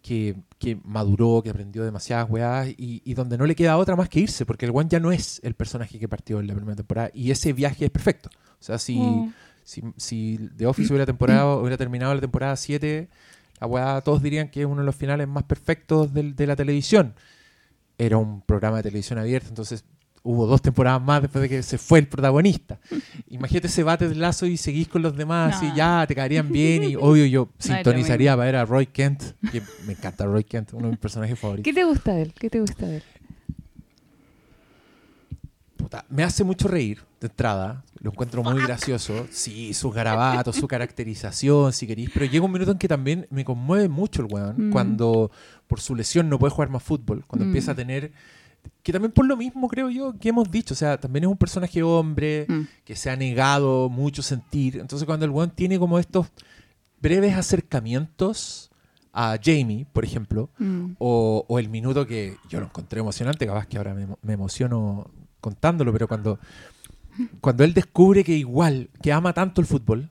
que, 0.02 0.36
que 0.58 0.78
maduró, 0.84 1.42
que 1.42 1.50
aprendió 1.50 1.84
demasiadas 1.84 2.30
weas 2.30 2.68
y, 2.68 3.02
y 3.04 3.12
donde 3.14 3.36
no 3.36 3.44
le 3.44 3.54
queda 3.54 3.76
otra 3.76 3.96
más 3.96 4.08
que 4.08 4.20
irse, 4.20 4.46
porque 4.46 4.64
el 4.64 4.70
weón 4.72 4.88
ya 4.88 4.98
no 5.00 5.12
es 5.12 5.40
el 5.44 5.52
personaje 5.54 5.98
que 5.98 6.08
partió 6.08 6.40
en 6.40 6.46
la 6.46 6.54
primera 6.54 6.76
temporada 6.76 7.10
y 7.12 7.30
ese 7.30 7.52
viaje 7.52 7.84
es 7.84 7.90
perfecto. 7.90 8.30
O 8.58 8.62
sea, 8.62 8.78
si, 8.78 8.98
Mm. 8.98 9.32
si, 9.62 9.82
si 9.98 10.48
The 10.56 10.66
Office 10.66 10.90
hubiera, 10.90 11.04
temporada, 11.04 11.56
hubiera 11.56 11.76
terminado 11.76 12.14
la 12.14 12.20
temporada 12.22 12.56
7, 12.56 13.10
la 13.60 13.66
weá, 13.66 14.00
todos 14.00 14.22
dirían 14.22 14.48
que 14.48 14.60
es 14.60 14.66
uno 14.66 14.80
de 14.80 14.86
los 14.86 14.96
finales 14.96 15.28
más 15.28 15.42
perfectos 15.44 16.14
del- 16.14 16.34
de 16.34 16.46
la 16.46 16.56
televisión. 16.56 17.14
Era 17.98 18.16
un 18.16 18.40
programa 18.40 18.78
de 18.78 18.84
televisión 18.84 19.18
abierto, 19.18 19.50
entonces 19.50 19.84
hubo 20.22 20.46
dos 20.46 20.60
temporadas 20.60 21.00
más 21.02 21.22
después 21.22 21.42
de 21.42 21.48
que 21.48 21.62
se 21.62 21.78
fue 21.78 21.98
el 22.00 22.06
protagonista. 22.08 22.78
Imagínate 23.28 23.68
ese 23.68 23.82
bate 23.82 24.08
de 24.08 24.14
lazo 24.14 24.46
y 24.46 24.56
seguís 24.56 24.86
con 24.88 25.00
los 25.02 25.16
demás, 25.16 25.62
No. 25.62 25.68
y 25.68 25.76
ya 25.76 26.04
te 26.06 26.14
caerían 26.14 26.50
bien. 26.52 26.84
Y 26.84 26.94
obvio, 26.96 27.24
yo 27.26 27.48
sintonizaría 27.58 28.32
para 28.32 28.44
ver 28.44 28.56
a 28.56 28.64
Roy 28.64 28.86
Kent, 28.86 29.22
que 29.50 29.62
me 29.86 29.92
encanta 29.94 30.26
Roy 30.26 30.44
Kent, 30.44 30.74
uno 30.74 30.84
de 30.86 30.90
mis 30.90 30.98
personajes 31.00 31.38
favoritos. 31.38 31.64
¿Qué 31.64 31.72
te 31.72 31.84
gusta 31.84 32.12
de 32.12 32.22
él? 32.22 32.34
¿Qué 32.38 32.50
te 32.50 32.60
gusta 32.60 32.86
de 32.86 32.96
él? 32.98 33.02
Puta, 35.76 36.04
me 36.10 36.22
hace 36.24 36.44
mucho 36.44 36.68
reír 36.68 37.00
de 37.20 37.28
entrada. 37.28 37.82
Lo 38.00 38.10
encuentro 38.10 38.42
muy 38.42 38.62
gracioso. 38.62 39.26
Sí, 39.30 39.72
sus 39.72 39.94
garabatos, 39.94 40.56
su 40.56 40.68
caracterización, 40.68 41.72
si 41.72 41.86
queréis. 41.86 42.10
Pero 42.12 42.26
llega 42.26 42.44
un 42.44 42.52
minuto 42.52 42.72
en 42.72 42.78
que 42.78 42.88
también 42.88 43.26
me 43.30 43.44
conmueve 43.44 43.88
mucho 43.88 44.22
el 44.22 44.28
weón. 44.30 44.68
Mm. 44.68 44.72
Cuando 44.72 45.30
por 45.66 45.80
su 45.80 45.94
lesión 45.94 46.28
no 46.28 46.38
puede 46.38 46.50
jugar 46.52 46.68
más 46.68 46.82
fútbol. 46.82 47.24
Cuando 47.26 47.44
Mm. 47.46 47.48
empieza 47.48 47.72
a 47.72 47.74
tener. 47.74 48.12
Que 48.82 48.92
también 48.92 49.12
por 49.12 49.26
lo 49.26 49.36
mismo 49.36 49.68
creo 49.68 49.90
yo 49.90 50.14
que 50.18 50.30
hemos 50.30 50.50
dicho. 50.50 50.72
O 50.74 50.76
sea, 50.76 50.98
también 50.98 51.24
es 51.24 51.30
un 51.30 51.36
personaje 51.36 51.82
hombre 51.82 52.46
Mm. 52.48 52.60
que 52.84 52.96
se 52.96 53.10
ha 53.10 53.16
negado 53.16 53.88
mucho 53.90 54.22
sentir. 54.22 54.78
Entonces 54.78 55.04
cuando 55.06 55.24
el 55.26 55.30
weón 55.30 55.50
tiene 55.50 55.78
como 55.78 55.98
estos 55.98 56.28
breves 57.00 57.34
acercamientos 57.36 58.70
a 59.12 59.36
Jamie, 59.42 59.86
por 59.92 60.04
ejemplo, 60.04 60.50
Mm. 60.58 60.92
o, 60.98 61.44
o 61.48 61.58
el 61.58 61.68
minuto 61.68 62.06
que 62.06 62.36
yo 62.48 62.60
lo 62.60 62.66
encontré 62.66 63.00
emocionante, 63.00 63.46
capaz 63.46 63.66
que 63.66 63.76
ahora 63.76 63.92
me, 63.94 64.06
emo- 64.06 64.18
me 64.22 64.34
emociono 64.34 65.10
contándolo, 65.40 65.92
pero 65.92 66.06
cuando, 66.08 66.38
cuando 67.40 67.64
él 67.64 67.74
descubre 67.74 68.22
que 68.24 68.36
igual, 68.36 68.88
que 69.02 69.12
ama 69.12 69.32
tanto 69.32 69.60
el 69.60 69.66
fútbol, 69.66 70.10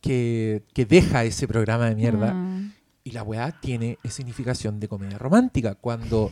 que, 0.00 0.62
que 0.74 0.84
deja 0.84 1.24
ese 1.24 1.46
programa 1.48 1.86
de 1.88 1.94
mierda, 1.94 2.32
Ah. 2.34 2.60
y 3.04 3.12
la 3.12 3.22
weá 3.22 3.52
tiene 3.60 3.98
esa 4.02 4.16
significación 4.16 4.80
de 4.80 4.88
comedia 4.88 5.16
romántica. 5.18 5.74
Cuando, 5.74 6.30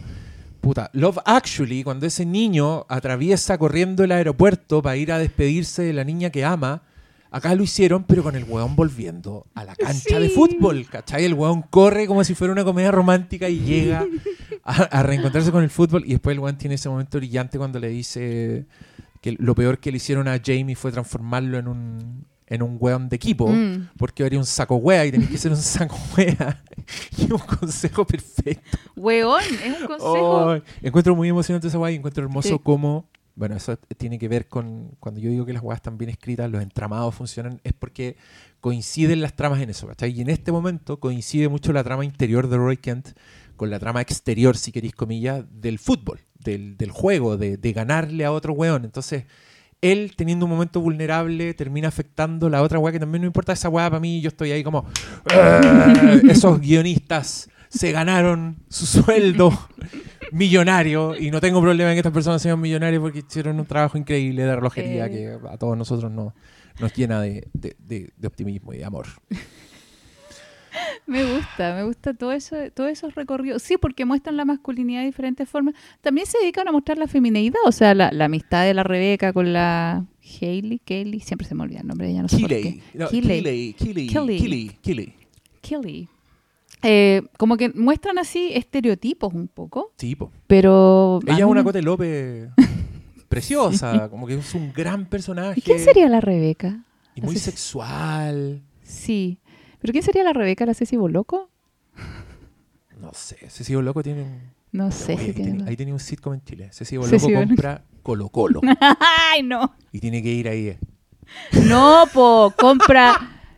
puta, 0.62 0.90
Love 0.94 1.18
Actually, 1.26 1.82
cuando 1.82 2.06
ese 2.06 2.24
niño 2.24 2.86
atraviesa 2.88 3.58
corriendo 3.58 4.04
el 4.04 4.12
aeropuerto 4.12 4.80
para 4.80 4.96
ir 4.96 5.12
a 5.12 5.18
despedirse 5.18 5.82
de 5.82 5.92
la 5.92 6.04
niña 6.04 6.30
que 6.30 6.44
ama, 6.44 6.82
acá 7.30 7.54
lo 7.54 7.64
hicieron, 7.64 8.04
pero 8.04 8.22
con 8.22 8.36
el 8.36 8.44
weón 8.44 8.76
volviendo 8.76 9.44
a 9.54 9.64
la 9.64 9.74
cancha 9.74 10.20
de 10.20 10.30
fútbol, 10.30 10.86
¿cachai? 10.88 11.24
El 11.24 11.34
weón 11.34 11.62
corre 11.62 12.06
como 12.06 12.22
si 12.22 12.34
fuera 12.34 12.52
una 12.52 12.64
comedia 12.64 12.92
romántica 12.92 13.48
y 13.48 13.58
llega 13.58 14.06
a, 14.64 14.82
a 14.84 15.02
reencontrarse 15.02 15.50
con 15.50 15.64
el 15.64 15.70
fútbol 15.70 16.04
y 16.06 16.12
después 16.12 16.34
el 16.34 16.40
weón 16.40 16.56
tiene 16.56 16.76
ese 16.76 16.88
momento 16.88 17.18
brillante 17.18 17.58
cuando 17.58 17.80
le 17.80 17.88
dice 17.88 18.64
que 19.20 19.36
lo 19.38 19.56
peor 19.56 19.78
que 19.78 19.90
le 19.90 19.96
hicieron 19.96 20.28
a 20.28 20.40
Jamie 20.42 20.76
fue 20.76 20.92
transformarlo 20.92 21.58
en 21.58 21.66
un, 21.66 22.26
en 22.52 22.62
un 22.62 22.76
weón 22.78 23.08
de 23.08 23.16
equipo 23.16 23.48
Mm. 23.48 23.88
porque 23.96 24.24
haría 24.24 24.38
un 24.38 24.46
saco 24.46 24.76
wea 24.76 25.06
y 25.06 25.10
tenés 25.12 25.28
que 25.30 25.38
ser 25.38 25.50
un 25.52 25.56
saco 25.58 25.96
wea. 26.16 26.62
y 27.18 27.32
un 27.32 27.38
consejo 27.38 28.06
perfecto. 28.06 28.78
Weón, 28.96 29.42
es 29.64 29.80
un 29.80 29.86
consejo. 29.86 30.50
Ay, 30.50 30.62
encuentro 30.82 31.14
muy 31.16 31.28
emocionante 31.28 31.68
esa 31.68 31.78
wea 31.78 31.92
y 31.92 31.96
encuentro 31.96 32.22
hermoso 32.22 32.48
Sí. 32.48 32.60
cómo. 32.62 33.08
Bueno, 33.34 33.56
eso 33.56 33.76
tiene 33.96 34.18
que 34.18 34.28
ver 34.28 34.46
con. 34.48 34.90
Cuando 35.00 35.18
yo 35.18 35.30
digo 35.30 35.46
que 35.46 35.54
las 35.54 35.62
weas 35.62 35.78
están 35.78 35.96
bien 35.96 36.10
escritas, 36.10 36.50
los 36.50 36.62
entramados 36.62 37.14
funcionan, 37.14 37.60
es 37.64 37.72
porque 37.72 38.16
coinciden 38.60 39.22
las 39.22 39.34
tramas 39.34 39.60
en 39.62 39.70
eso, 39.70 39.86
¿cachai? 39.86 40.12
Y 40.12 40.20
en 40.20 40.28
este 40.28 40.52
momento 40.52 41.00
coincide 41.00 41.48
mucho 41.48 41.72
la 41.72 41.82
trama 41.82 42.04
interior 42.04 42.48
de 42.48 42.58
Roy 42.58 42.76
Kent 42.76 43.08
con 43.56 43.70
la 43.70 43.78
trama 43.78 44.02
exterior, 44.02 44.56
si 44.58 44.70
queréis 44.70 44.94
comillas, 44.94 45.44
del 45.50 45.78
fútbol, 45.78 46.20
del, 46.38 46.76
del 46.76 46.90
juego, 46.90 47.38
de, 47.38 47.56
de 47.56 47.72
ganarle 47.72 48.24
a 48.26 48.32
otro 48.32 48.52
weón. 48.52 48.84
Entonces, 48.84 49.24
él 49.82 50.14
teniendo 50.16 50.46
un 50.46 50.50
momento 50.52 50.80
vulnerable 50.80 51.52
termina 51.54 51.88
afectando 51.88 52.48
la 52.48 52.62
otra 52.62 52.78
weá 52.78 52.92
que 52.92 53.00
también 53.00 53.20
no 53.22 53.26
importa 53.26 53.52
esa 53.52 53.68
weá 53.68 53.90
para 53.90 54.00
mí. 54.00 54.20
Yo 54.22 54.28
estoy 54.28 54.50
ahí 54.52 54.64
como. 54.64 54.86
"Eh, 55.34 56.22
esos 56.30 56.58
guionistas 56.60 57.50
se 57.68 57.92
ganaron 57.92 58.56
su 58.68 58.86
sueldo 58.86 59.50
millonario 60.30 61.14
y 61.18 61.30
no 61.30 61.40
tengo 61.40 61.60
problema 61.60 61.90
en 61.90 61.96
que 61.96 62.00
estas 62.00 62.12
personas 62.12 62.40
sean 62.40 62.60
millonarios 62.60 63.02
porque 63.02 63.18
hicieron 63.20 63.58
un 63.60 63.66
trabajo 63.66 63.98
increíble 63.98 64.44
de 64.44 64.54
relojería 64.56 65.06
Eh. 65.06 65.10
que 65.10 65.38
a 65.50 65.58
todos 65.58 65.76
nosotros 65.76 66.10
no- 66.10 66.34
nos 66.80 66.94
llena 66.94 67.20
de, 67.20 67.48
de- 67.52 67.76
de- 67.78 68.10
de 68.16 68.26
optimismo 68.26 68.72
y 68.72 68.78
de 68.78 68.84
amor. 68.84 69.06
Me 71.06 71.24
gusta, 71.24 71.74
me 71.74 71.82
gusta 71.84 72.14
todo 72.14 72.32
eso, 72.32 72.56
todos 72.74 72.90
esos 72.90 73.14
recorridos. 73.14 73.62
Sí, 73.62 73.76
porque 73.76 74.04
muestran 74.04 74.36
la 74.36 74.44
masculinidad 74.44 75.00
de 75.00 75.06
diferentes 75.06 75.48
formas. 75.48 75.74
También 76.00 76.26
se 76.26 76.38
dedican 76.38 76.68
a 76.68 76.72
mostrar 76.72 76.96
la 76.98 77.08
femineidad, 77.08 77.60
o 77.66 77.72
sea, 77.72 77.94
la, 77.94 78.10
la 78.12 78.26
amistad 78.26 78.64
de 78.64 78.74
la 78.74 78.84
Rebeca 78.84 79.32
con 79.32 79.52
la 79.52 80.06
Hailey, 80.40 80.78
Kaylee, 80.78 81.20
siempre 81.20 81.46
se 81.46 81.54
me 81.54 81.64
olvida 81.64 81.80
el 81.80 81.86
nombre 81.88 82.06
de 82.06 82.12
ella, 82.12 82.22
no 82.22 82.28
sé 82.28 82.38
por 82.38 82.48
qué. 82.48 82.80
No, 82.94 83.08
Keeley. 83.08 83.74
Keeley, 83.74 84.08
Keeley. 84.82 85.14
Kelly. 85.60 86.08
Eh, 86.84 87.22
como 87.38 87.56
que 87.56 87.68
muestran 87.70 88.18
así 88.18 88.50
estereotipos 88.54 89.32
un 89.34 89.46
poco, 89.48 89.92
Sí, 89.98 90.16
po. 90.16 90.32
pero... 90.46 91.20
Ella 91.26 91.38
es 91.38 91.44
una 91.44 91.62
Cote 91.62 91.82
López 91.82 92.48
preciosa, 93.28 94.08
como 94.08 94.26
que 94.26 94.34
es 94.34 94.54
un 94.54 94.72
gran 94.72 95.06
personaje. 95.06 95.60
¿Y 95.60 95.62
quién 95.62 95.78
sería 95.78 96.08
la 96.08 96.20
Rebeca? 96.20 96.84
Y 97.14 97.20
muy 97.20 97.36
sexual. 97.36 98.62
Sí. 98.82 99.38
¿Pero 99.82 99.92
quién 99.92 100.02
sería 100.04 100.24
la 100.24 100.32
Rebeca? 100.32 100.64
¿La 100.64 100.74
Ceci 100.74 100.96
Boloco? 100.96 101.50
No 103.00 103.10
sé, 103.12 103.36
Ceci 103.48 103.72
Loco 103.74 104.02
tiene 104.02 104.22
un... 104.22 104.38
No 104.70 104.90
sé 104.90 105.14
Oye, 105.14 105.22
si 105.24 105.28
ahí, 105.30 105.34
tiene... 105.34 105.64
ahí 105.68 105.76
tenía 105.76 105.92
un 105.92 106.00
sitcom 106.00 106.34
en 106.34 106.42
Chile. 106.44 106.68
Ceci 106.72 106.96
Ceci 106.96 106.96
Boloco 106.96 107.26
Boloco. 107.26 107.46
compra 107.48 107.82
Colo 108.02 108.28
Colo. 108.28 108.60
¡Ay, 109.32 109.42
no! 109.42 109.74
y 109.92 109.98
tiene 110.00 110.22
que 110.22 110.30
ir 110.30 110.48
ahí. 110.48 110.68
eh. 110.68 110.78
No, 111.66 112.04
po, 112.12 112.54
compra, 112.56 113.14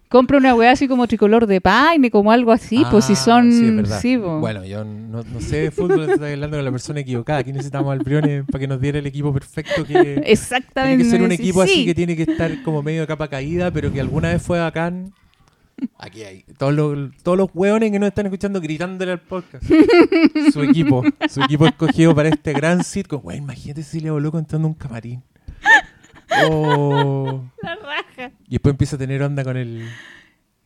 compra 0.08 0.38
una 0.38 0.54
weá 0.54 0.70
así 0.72 0.88
como 0.88 1.06
tricolor 1.06 1.46
de 1.46 1.60
paine, 1.60 2.10
como 2.10 2.32
algo 2.32 2.52
así, 2.52 2.82
pues 2.90 3.04
si 3.04 3.12
Ah, 3.12 3.16
son... 3.16 3.52
Sí, 3.52 3.66
es 3.66 3.76
verdad. 3.76 4.00
sí, 4.00 4.16
po. 4.16 4.40
Bueno, 4.40 4.64
yo 4.64 4.82
no, 4.84 5.22
no 5.22 5.40
sé 5.40 5.56
de 5.58 5.70
fútbol, 5.70 6.08
estoy 6.10 6.32
hablando 6.32 6.56
con 6.56 6.64
la 6.64 6.70
persona 6.70 7.00
equivocada. 7.00 7.40
Aquí 7.40 7.52
necesitamos 7.52 7.92
al 7.92 7.98
Briones 7.98 8.44
para 8.50 8.60
que 8.60 8.66
nos 8.68 8.80
diera 8.80 8.98
el 8.98 9.06
equipo 9.06 9.32
perfecto 9.32 9.84
que... 9.84 10.22
Exactamente. 10.24 11.04
Tiene 11.04 11.04
que 11.04 11.10
ser 11.10 11.22
un 11.22 11.28
sí, 11.28 11.34
equipo 11.34 11.62
así 11.62 11.74
sí. 11.74 11.84
que 11.84 11.94
tiene 11.94 12.16
que 12.16 12.22
estar 12.22 12.62
como 12.62 12.82
medio 12.82 13.02
de 13.02 13.06
capa 13.06 13.28
caída, 13.28 13.70
pero 13.70 13.92
que 13.92 14.00
alguna 14.00 14.30
vez 14.30 14.40
fue 14.42 14.58
bacán. 14.58 15.12
Aquí 15.98 16.22
hay 16.22 16.44
todos 16.58 16.74
los, 16.74 17.16
todos 17.22 17.38
los 17.38 17.48
hueones 17.54 17.90
que 17.90 17.98
nos 17.98 18.08
están 18.08 18.26
escuchando 18.26 18.60
gritándole 18.60 19.12
al 19.12 19.20
podcast. 19.20 19.64
su 20.52 20.62
equipo, 20.62 21.02
su 21.28 21.42
equipo 21.42 21.66
escogido 21.66 22.14
para 22.14 22.28
este 22.28 22.52
gran 22.52 22.84
sitcom. 22.84 23.22
Güey, 23.22 23.38
imagínate 23.38 23.82
si 23.82 24.00
le 24.00 24.10
voló 24.10 24.30
contando 24.30 24.68
un 24.68 24.74
camarín. 24.74 25.22
Oh. 26.48 27.44
La 27.62 27.76
raja. 27.76 28.32
Y 28.48 28.52
después 28.52 28.72
empieza 28.72 28.96
a 28.96 28.98
tener 28.98 29.22
onda 29.22 29.44
con 29.44 29.56
el. 29.56 29.88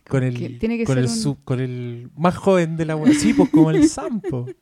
Con 0.08 0.20
que 0.20 0.28
el, 0.28 0.58
tiene 0.58 0.78
que 0.78 0.84
con, 0.84 0.94
ser 0.96 1.04
el 1.04 1.10
un- 1.10 1.16
sub- 1.16 1.44
con 1.44 1.60
el 1.60 2.10
más 2.16 2.36
joven 2.36 2.76
de 2.76 2.84
la 2.86 2.96
wea. 2.96 3.12
Sí, 3.14 3.34
pues 3.34 3.50
como 3.50 3.70
el 3.70 3.88
Sampo. 3.88 4.46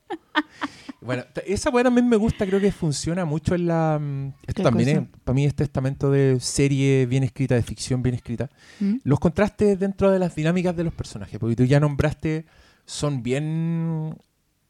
Bueno, 1.01 1.23
esa 1.47 1.71
weá 1.71 1.85
también 1.85 2.09
me 2.09 2.17
gusta, 2.17 2.47
creo 2.47 2.59
que 2.59 2.73
funciona 2.73 3.25
mucho 3.25 3.55
en 3.55 3.67
la. 3.69 3.97
mm, 4.01 4.29
Esto 4.47 4.55
¿Qué 4.55 4.63
también 4.63 4.89
cosa? 4.89 5.01
es, 5.15 5.21
para 5.23 5.35
mí, 5.35 5.45
es 5.45 5.55
testamento 5.55 6.11
de 6.11 6.41
serie 6.41 7.07
bien 7.07 7.23
escrita, 7.23 7.55
de 7.55 7.63
ficción 7.63 8.03
bien 8.03 8.17
escrita. 8.17 8.51
¿Mm? 8.81 8.97
Los 9.05 9.21
contrastes 9.21 9.79
dentro 9.79 10.11
de 10.11 10.19
las 10.19 10.35
dinámicas 10.35 10.75
de 10.75 10.83
los 10.83 10.93
personajes, 10.95 11.39
porque 11.39 11.55
tú 11.55 11.65
ya 11.65 11.79
nombraste, 11.79 12.47
son 12.87 13.23
bien 13.23 14.17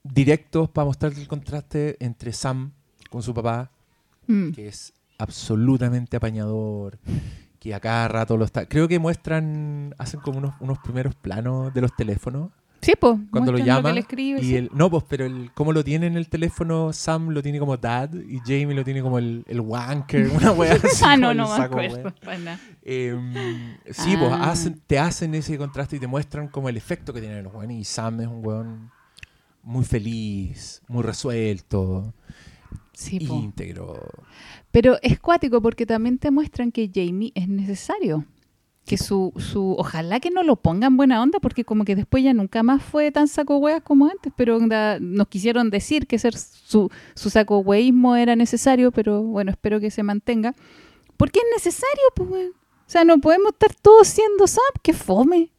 directos 0.03 0.69
para 0.69 0.85
mostrarte 0.85 1.21
el 1.23 1.29
contraste 1.29 1.97
entre 2.01 2.33
Sam 2.35 2.73
con 3.09 3.23
su 3.23 3.33
papá, 3.33 3.71
Mm. 4.27 4.51
que 4.51 4.69
es 4.69 4.93
absolutamente 5.19 6.17
apañador, 6.19 6.99
que 7.67 7.75
a 7.75 7.81
cada 7.81 8.09
rato 8.09 8.37
lo 8.37 8.45
está. 8.45 8.67
Creo 8.67 8.89
que 8.89 8.99
muestran, 8.99 9.95
hacen 9.99 10.21
como 10.21 10.39
unos, 10.39 10.55
unos 10.61 10.79
primeros 10.79 11.15
planos 11.15 11.73
de 11.75 11.81
los 11.81 11.95
teléfonos 11.97 12.51
Sí, 12.83 12.93
pues. 13.01 13.17
cuando 13.31 13.53
lo 13.53 13.59
muestran 13.59 13.77
llama. 13.79 13.89
que 13.89 13.95
le 13.95 14.01
escribe, 14.01 14.41
y 14.41 14.45
sí. 14.45 14.57
el, 14.57 14.71
no, 14.73 14.91
pues, 14.91 15.03
pero 15.09 15.25
el, 15.25 15.51
cómo 15.55 15.73
lo 15.73 15.83
tiene 15.83 16.07
en 16.07 16.17
el 16.17 16.29
teléfono, 16.29 16.93
Sam 16.93 17.31
lo 17.31 17.43
tiene 17.43 17.59
como 17.59 17.77
dad 17.79 18.11
y 18.15 18.39
Jamie 18.41 18.75
lo 18.75 18.85
tiene 18.85 19.01
como 19.03 19.19
el, 19.19 19.45
el 19.49 19.61
wanker, 19.61 20.29
una 20.35 20.53
wea 20.53 20.75
así. 20.75 21.03
Ah, 21.05 21.17
no, 21.17 21.35
no 21.35 21.49
me 21.49 21.57
saco, 21.57 21.81
acuerdo. 21.81 22.13
Em, 22.85 23.35
sí, 23.91 24.17
pues 24.17 24.31
Ah. 24.33 24.51
hacen, 24.51 24.81
te 24.87 24.99
hacen 24.99 25.35
ese 25.35 25.57
contraste 25.59 25.97
y 25.97 26.01
te 26.01 26.07
muestran 26.07 26.49
como 26.49 26.69
el 26.69 26.77
efecto 26.77 27.13
que 27.13 27.21
tienen 27.21 27.43
los 27.45 27.55
weones. 27.55 27.79
Y 27.79 27.85
Sam 27.85 28.21
es 28.21 28.27
un 28.29 28.47
weón 28.47 28.91
muy 29.63 29.85
feliz, 29.85 30.83
muy 30.87 31.03
resuelto, 31.03 32.15
Sí, 32.99 33.19
íntegro. 33.19 34.01
Pero 34.71 34.97
es 35.03 35.21
cuático 35.21 35.61
porque 35.61 35.85
también 35.85 36.17
te 36.19 36.31
muestran 36.31 36.73
que 36.73 36.91
Jamie 36.93 37.31
es 37.35 37.47
necesario. 37.47 38.25
Que 38.87 38.97
su, 38.97 39.33
su, 39.37 39.75
ojalá 39.77 40.19
que 40.21 40.31
no 40.31 40.43
lo 40.45 40.57
pongan 40.57 40.97
buena 40.97 41.21
onda, 41.21 41.39
porque 41.41 41.65
como 41.65 41.85
que 41.85 41.95
después 41.95 42.25
ya 42.25 42.33
nunca 42.33 42.63
más 42.63 42.83
fue 42.83 43.11
tan 43.13 43.29
saco 43.29 43.59
hueas 43.59 43.83
como 43.83 44.07
antes, 44.07 44.33
pero 44.37 44.57
onda, 44.57 44.99
nos 44.99 45.27
quisieron 45.29 45.69
decir 45.71 46.07
que 46.07 46.19
ser 46.19 46.35
su, 46.39 46.89
su 47.15 47.29
saco 47.29 47.59
hueísmo 47.59 48.17
era 48.17 48.35
necesario, 48.35 48.93
pero 48.93 49.23
bueno, 49.23 49.51
espero 49.51 49.79
que 49.81 49.91
se 49.91 50.03
mantenga. 50.03 50.55
Porque 51.19 51.41
es 51.41 51.45
necesario, 51.55 52.05
pues. 52.15 52.51
O 52.51 52.89
sea, 52.89 53.05
no 53.05 53.19
podemos 53.19 53.53
estar 53.53 53.75
todos 53.75 54.07
siendo 54.09 54.47
Sam, 54.47 54.63
que 54.83 54.93
fome, 54.95 55.51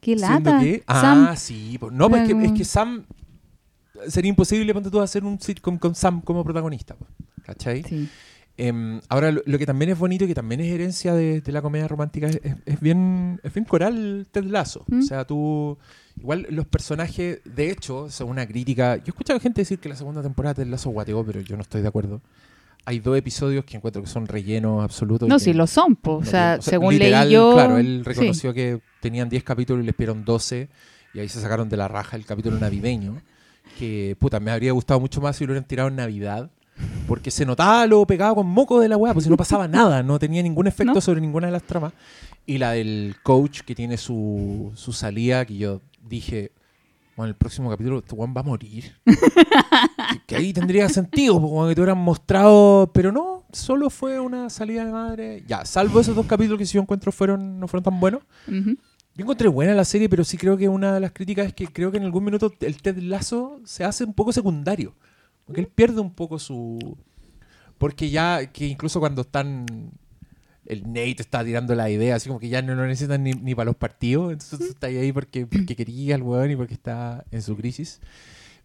que 0.00 0.16
¿Siendo 0.16 0.50
lata. 0.50 0.60
qué? 0.60 0.82
Ah, 0.86 1.00
Sam, 1.00 1.36
sí. 1.36 1.78
no, 1.92 2.08
pues 2.08 2.22
es 2.22 2.28
que, 2.28 2.32
es 2.34 2.38
Luego- 2.38 2.54
que 2.56 2.64
Sam... 2.64 3.04
Sería 4.08 4.28
imposible, 4.28 4.72
ponte 4.74 4.90
tú, 4.90 5.00
hacer 5.00 5.24
un 5.24 5.40
sitcom 5.40 5.78
con 5.78 5.94
Sam 5.94 6.20
como 6.22 6.44
protagonista. 6.44 6.96
¿Cachai? 7.44 7.82
sí. 7.84 8.08
Em, 8.58 9.02
ahora, 9.10 9.30
lo, 9.32 9.42
lo 9.44 9.58
que 9.58 9.66
también 9.66 9.90
es 9.90 9.98
bonito 9.98 10.24
y 10.24 10.28
que 10.28 10.34
también 10.34 10.62
es 10.62 10.72
herencia 10.72 11.12
de, 11.12 11.42
de 11.42 11.52
la 11.52 11.60
comedia 11.60 11.86
romántica 11.88 12.26
es, 12.26 12.40
es- 12.42 12.56
es 12.64 12.80
bien, 12.80 13.38
es 13.42 13.52
bien 13.52 13.66
coral 13.66 14.26
Ted 14.32 14.44
Lasso. 14.44 14.82
¿Mm? 14.88 15.00
O 15.00 15.02
sea, 15.02 15.24
tú. 15.26 15.76
Igual 16.18 16.46
los 16.48 16.66
personajes, 16.66 17.40
de 17.44 17.70
hecho, 17.70 18.08
según 18.08 18.32
una 18.32 18.46
crítica. 18.46 18.96
Yo 18.96 19.02
he 19.08 19.10
escuchado 19.10 19.38
gente 19.40 19.60
decir 19.60 19.78
que 19.78 19.90
la 19.90 19.96
segunda 19.96 20.22
temporada 20.22 20.54
de 20.54 20.64
Ted 20.64 20.70
Lasso 20.70 20.88
guateó, 20.88 21.22
pero 21.22 21.42
yo 21.42 21.54
no 21.56 21.60
estoy 21.62 21.82
de 21.82 21.88
acuerdo. 21.88 22.22
Hay 22.86 23.00
dos 23.00 23.18
episodios 23.18 23.62
que 23.66 23.76
encuentro 23.76 24.00
que 24.00 24.08
son 24.08 24.26
rellenos 24.26 24.82
absolutos. 24.82 25.28
No, 25.28 25.38
sí, 25.38 25.52
lo 25.52 25.66
son, 25.66 25.94
pues. 25.96 26.16
O 26.16 26.20
no 26.20 26.24
sea, 26.24 26.58
tienen- 26.58 26.62
según 26.62 26.94
literal, 26.94 27.26
leí 27.28 27.34
yo. 27.34 27.52
Claro, 27.52 27.76
él 27.76 28.00
sí. 28.04 28.08
reconoció 28.08 28.54
que 28.54 28.80
tenían 29.00 29.28
10 29.28 29.44
capítulos 29.44 29.82
y 29.82 29.86
les 29.86 29.94
pidieron 29.94 30.24
12. 30.24 30.70
Y 31.12 31.18
ahí 31.18 31.28
se 31.28 31.42
sacaron 31.42 31.68
de 31.68 31.76
la 31.76 31.88
raja 31.88 32.16
el 32.16 32.24
capítulo 32.24 32.58
navideño. 32.58 33.20
Que, 33.78 34.16
puta, 34.18 34.40
me 34.40 34.50
habría 34.50 34.72
gustado 34.72 35.00
mucho 35.00 35.20
más 35.20 35.36
si 35.36 35.44
lo 35.44 35.52
hubieran 35.52 35.66
tirado 35.68 35.88
en 35.88 35.96
Navidad. 35.96 36.50
Porque 37.06 37.30
se 37.30 37.46
notaba 37.46 37.86
lo 37.86 38.06
pegado 38.06 38.34
con 38.34 38.46
moco 38.46 38.80
de 38.80 38.88
la 38.88 38.96
weá, 38.96 39.14
pues 39.14 39.24
si 39.24 39.30
no 39.30 39.36
pasaba 39.36 39.66
nada, 39.68 40.02
no 40.02 40.18
tenía 40.18 40.42
ningún 40.42 40.66
efecto 40.66 40.94
¿No? 40.94 41.00
sobre 41.00 41.20
ninguna 41.20 41.46
de 41.46 41.52
las 41.52 41.62
tramas. 41.62 41.92
Y 42.44 42.58
la 42.58 42.72
del 42.72 43.16
coach 43.22 43.60
que 43.60 43.74
tiene 43.74 43.96
su, 43.96 44.72
su 44.74 44.92
salida, 44.92 45.44
que 45.46 45.56
yo 45.56 45.80
dije, 46.06 46.52
bueno, 47.16 47.30
el 47.30 47.34
próximo 47.34 47.70
capítulo 47.70 47.98
este 47.98 48.14
weón 48.14 48.34
va 48.36 48.40
a 48.42 48.44
morir. 48.44 48.92
que, 49.04 50.20
que 50.26 50.36
ahí 50.36 50.52
tendría 50.52 50.88
sentido, 50.88 51.40
porque 51.40 51.48
como 51.54 51.68
que 51.68 51.74
te 51.74 51.80
hubieran 51.80 51.98
mostrado, 51.98 52.90
pero 52.92 53.10
no, 53.10 53.44
solo 53.52 53.88
fue 53.88 54.20
una 54.20 54.50
salida 54.50 54.84
de 54.84 54.92
madre. 54.92 55.44
Ya, 55.46 55.64
salvo 55.64 56.00
esos 56.00 56.14
dos 56.14 56.26
capítulos 56.26 56.58
que 56.58 56.66
si 56.66 56.74
yo 56.74 56.82
encuentro 56.82 57.10
fueron, 57.10 57.58
no 57.58 57.68
fueron 57.68 57.84
tan 57.84 57.98
buenos. 58.00 58.22
Ujú. 58.46 58.76
Yo 59.16 59.24
encontré 59.24 59.48
buena 59.48 59.74
la 59.74 59.86
serie, 59.86 60.10
pero 60.10 60.24
sí 60.24 60.36
creo 60.36 60.58
que 60.58 60.68
una 60.68 60.92
de 60.92 61.00
las 61.00 61.12
críticas 61.12 61.46
es 61.46 61.54
que 61.54 61.68
creo 61.68 61.90
que 61.90 61.96
en 61.96 62.04
algún 62.04 62.24
minuto 62.24 62.52
el 62.60 62.82
Ted 62.82 62.98
Lazo 62.98 63.60
se 63.64 63.82
hace 63.82 64.04
un 64.04 64.12
poco 64.12 64.30
secundario. 64.32 64.94
Porque 65.46 65.62
él 65.62 65.68
pierde 65.68 66.00
un 66.00 66.12
poco 66.12 66.38
su. 66.38 66.98
Porque 67.78 68.10
ya, 68.10 68.46
que 68.52 68.66
incluso 68.66 69.00
cuando 69.00 69.22
están. 69.22 69.92
El 70.66 70.82
Nate 70.88 71.16
está 71.20 71.44
tirando 71.44 71.74
la 71.76 71.88
idea, 71.88 72.16
así 72.16 72.28
como 72.28 72.40
que 72.40 72.48
ya 72.48 72.60
no 72.60 72.74
lo 72.74 72.84
necesitan 72.86 73.22
ni, 73.22 73.30
ni 73.32 73.54
para 73.54 73.66
los 73.66 73.76
partidos. 73.76 74.32
Entonces 74.32 74.68
está 74.70 74.88
ahí 74.88 75.12
porque, 75.12 75.46
porque 75.46 75.76
quería 75.76 76.16
el 76.16 76.22
weón 76.22 76.50
y 76.50 76.56
porque 76.56 76.74
está 76.74 77.24
en 77.30 77.40
su 77.40 77.56
crisis. 77.56 78.00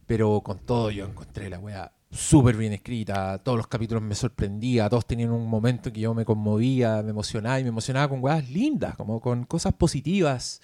Pero 0.08 0.42
con 0.42 0.60
todo, 0.60 0.92
yo 0.92 1.06
encontré 1.06 1.50
la 1.50 1.60
wea 1.60 1.94
súper 2.12 2.56
bien 2.58 2.74
escrita. 2.74 3.38
Todos 3.40 3.58
los 3.58 3.68
capítulos 3.68 4.04
me 4.04 4.16
sorprendía. 4.16 4.90
Todos 4.90 5.06
tenían 5.08 5.32
un 5.32 5.48
momento 5.48 5.90
en 5.90 5.94
que 5.94 6.02
yo 6.02 6.14
me 6.14 6.26
conmovía, 6.26 7.02
me 7.04 7.12
emocionaba 7.12 7.60
y 7.60 7.64
me 7.64 7.70
emocionaba 7.70 8.10
con 8.10 8.22
weas 8.24 8.50
lindas, 8.50 8.96
como 8.96 9.22
con 9.22 9.46
cosas 9.46 9.74
positivas. 9.74 10.62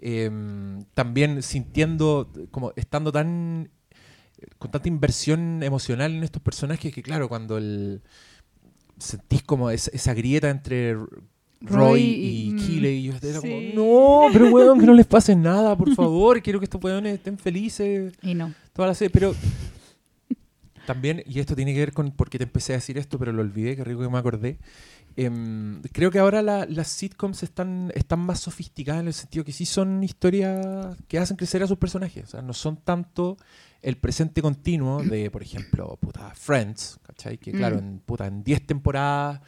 Em, 0.00 0.84
también 0.94 1.42
sintiendo, 1.42 2.30
como 2.50 2.72
estando 2.76 3.10
tan. 3.12 3.70
con 4.58 4.70
tanta 4.70 4.88
inversión 4.88 5.62
emocional 5.62 6.12
en 6.12 6.22
estos 6.22 6.42
personajes 6.42 6.92
que, 6.92 7.02
claro, 7.02 7.28
cuando 7.28 7.56
el. 7.56 8.02
sentís 8.98 9.42
como 9.42 9.70
es- 9.70 9.88
esa 9.94 10.12
grieta 10.14 10.50
entre 10.50 10.96
Roy, 11.62 12.00
y, 12.02 12.48
y- 12.48 12.50
mm, 12.52 12.58
Keeley. 12.58 12.96
Y 12.98 13.02
yo 13.04 13.12
era 13.22 13.40
sí. 13.40 13.72
como, 13.74 14.26
no, 14.26 14.32
pero 14.32 14.50
weón, 14.50 14.78
que 14.78 14.86
no 14.86 14.92
les 14.94 15.06
pase 15.06 15.34
nada, 15.34 15.74
por 15.76 15.94
favor. 15.94 16.42
Quiero 16.42 16.58
que 16.60 16.64
estos 16.64 16.82
weones 16.84 17.14
estén 17.14 17.38
felices 17.38 18.12
Y 18.22 18.34
no. 18.34 18.52
toda 18.74 18.88
la 18.88 18.94
serie, 18.94 19.10
pero 19.10 19.34
también, 20.86 21.22
y 21.26 21.40
esto 21.40 21.54
tiene 21.56 21.72
que 21.74 21.80
ver 21.80 21.92
con 21.92 22.10
porque 22.12 22.38
te 22.38 22.44
empecé 22.44 22.72
a 22.72 22.76
decir 22.76 22.98
esto, 22.98 23.18
pero 23.18 23.32
lo 23.32 23.42
olvidé, 23.42 23.76
qué 23.76 23.84
rico 23.84 24.00
que 24.02 24.08
me 24.08 24.18
acordé. 24.18 24.58
Em, 25.16 25.80
creo 25.92 26.10
que 26.10 26.18
ahora 26.18 26.42
la- 26.42 26.66
las 26.66 26.88
sitcoms 26.88 27.42
están, 27.44 27.92
están 27.94 28.18
más 28.20 28.40
sofisticadas 28.40 29.00
en 29.02 29.06
el 29.08 29.14
sentido 29.14 29.44
que 29.44 29.52
sí 29.52 29.64
son 29.64 30.02
historias 30.02 30.96
que 31.06 31.18
hacen 31.18 31.36
crecer 31.36 31.62
a 31.62 31.66
sus 31.68 31.78
personajes. 31.78 32.24
O 32.24 32.26
sea, 32.26 32.42
no 32.42 32.52
son 32.52 32.78
tanto 32.78 33.36
el 33.80 33.96
presente 33.96 34.42
continuo 34.42 35.02
de, 35.04 35.30
por 35.30 35.42
ejemplo, 35.42 35.96
puta, 36.00 36.32
Friends, 36.34 36.98
¿cachai? 37.06 37.38
Que 37.38 37.52
claro, 37.52 37.76
Mm. 37.76 37.78
en, 37.78 37.98
puta, 38.00 38.26
en 38.26 38.42
10 38.42 38.66
temporadas 38.66 39.40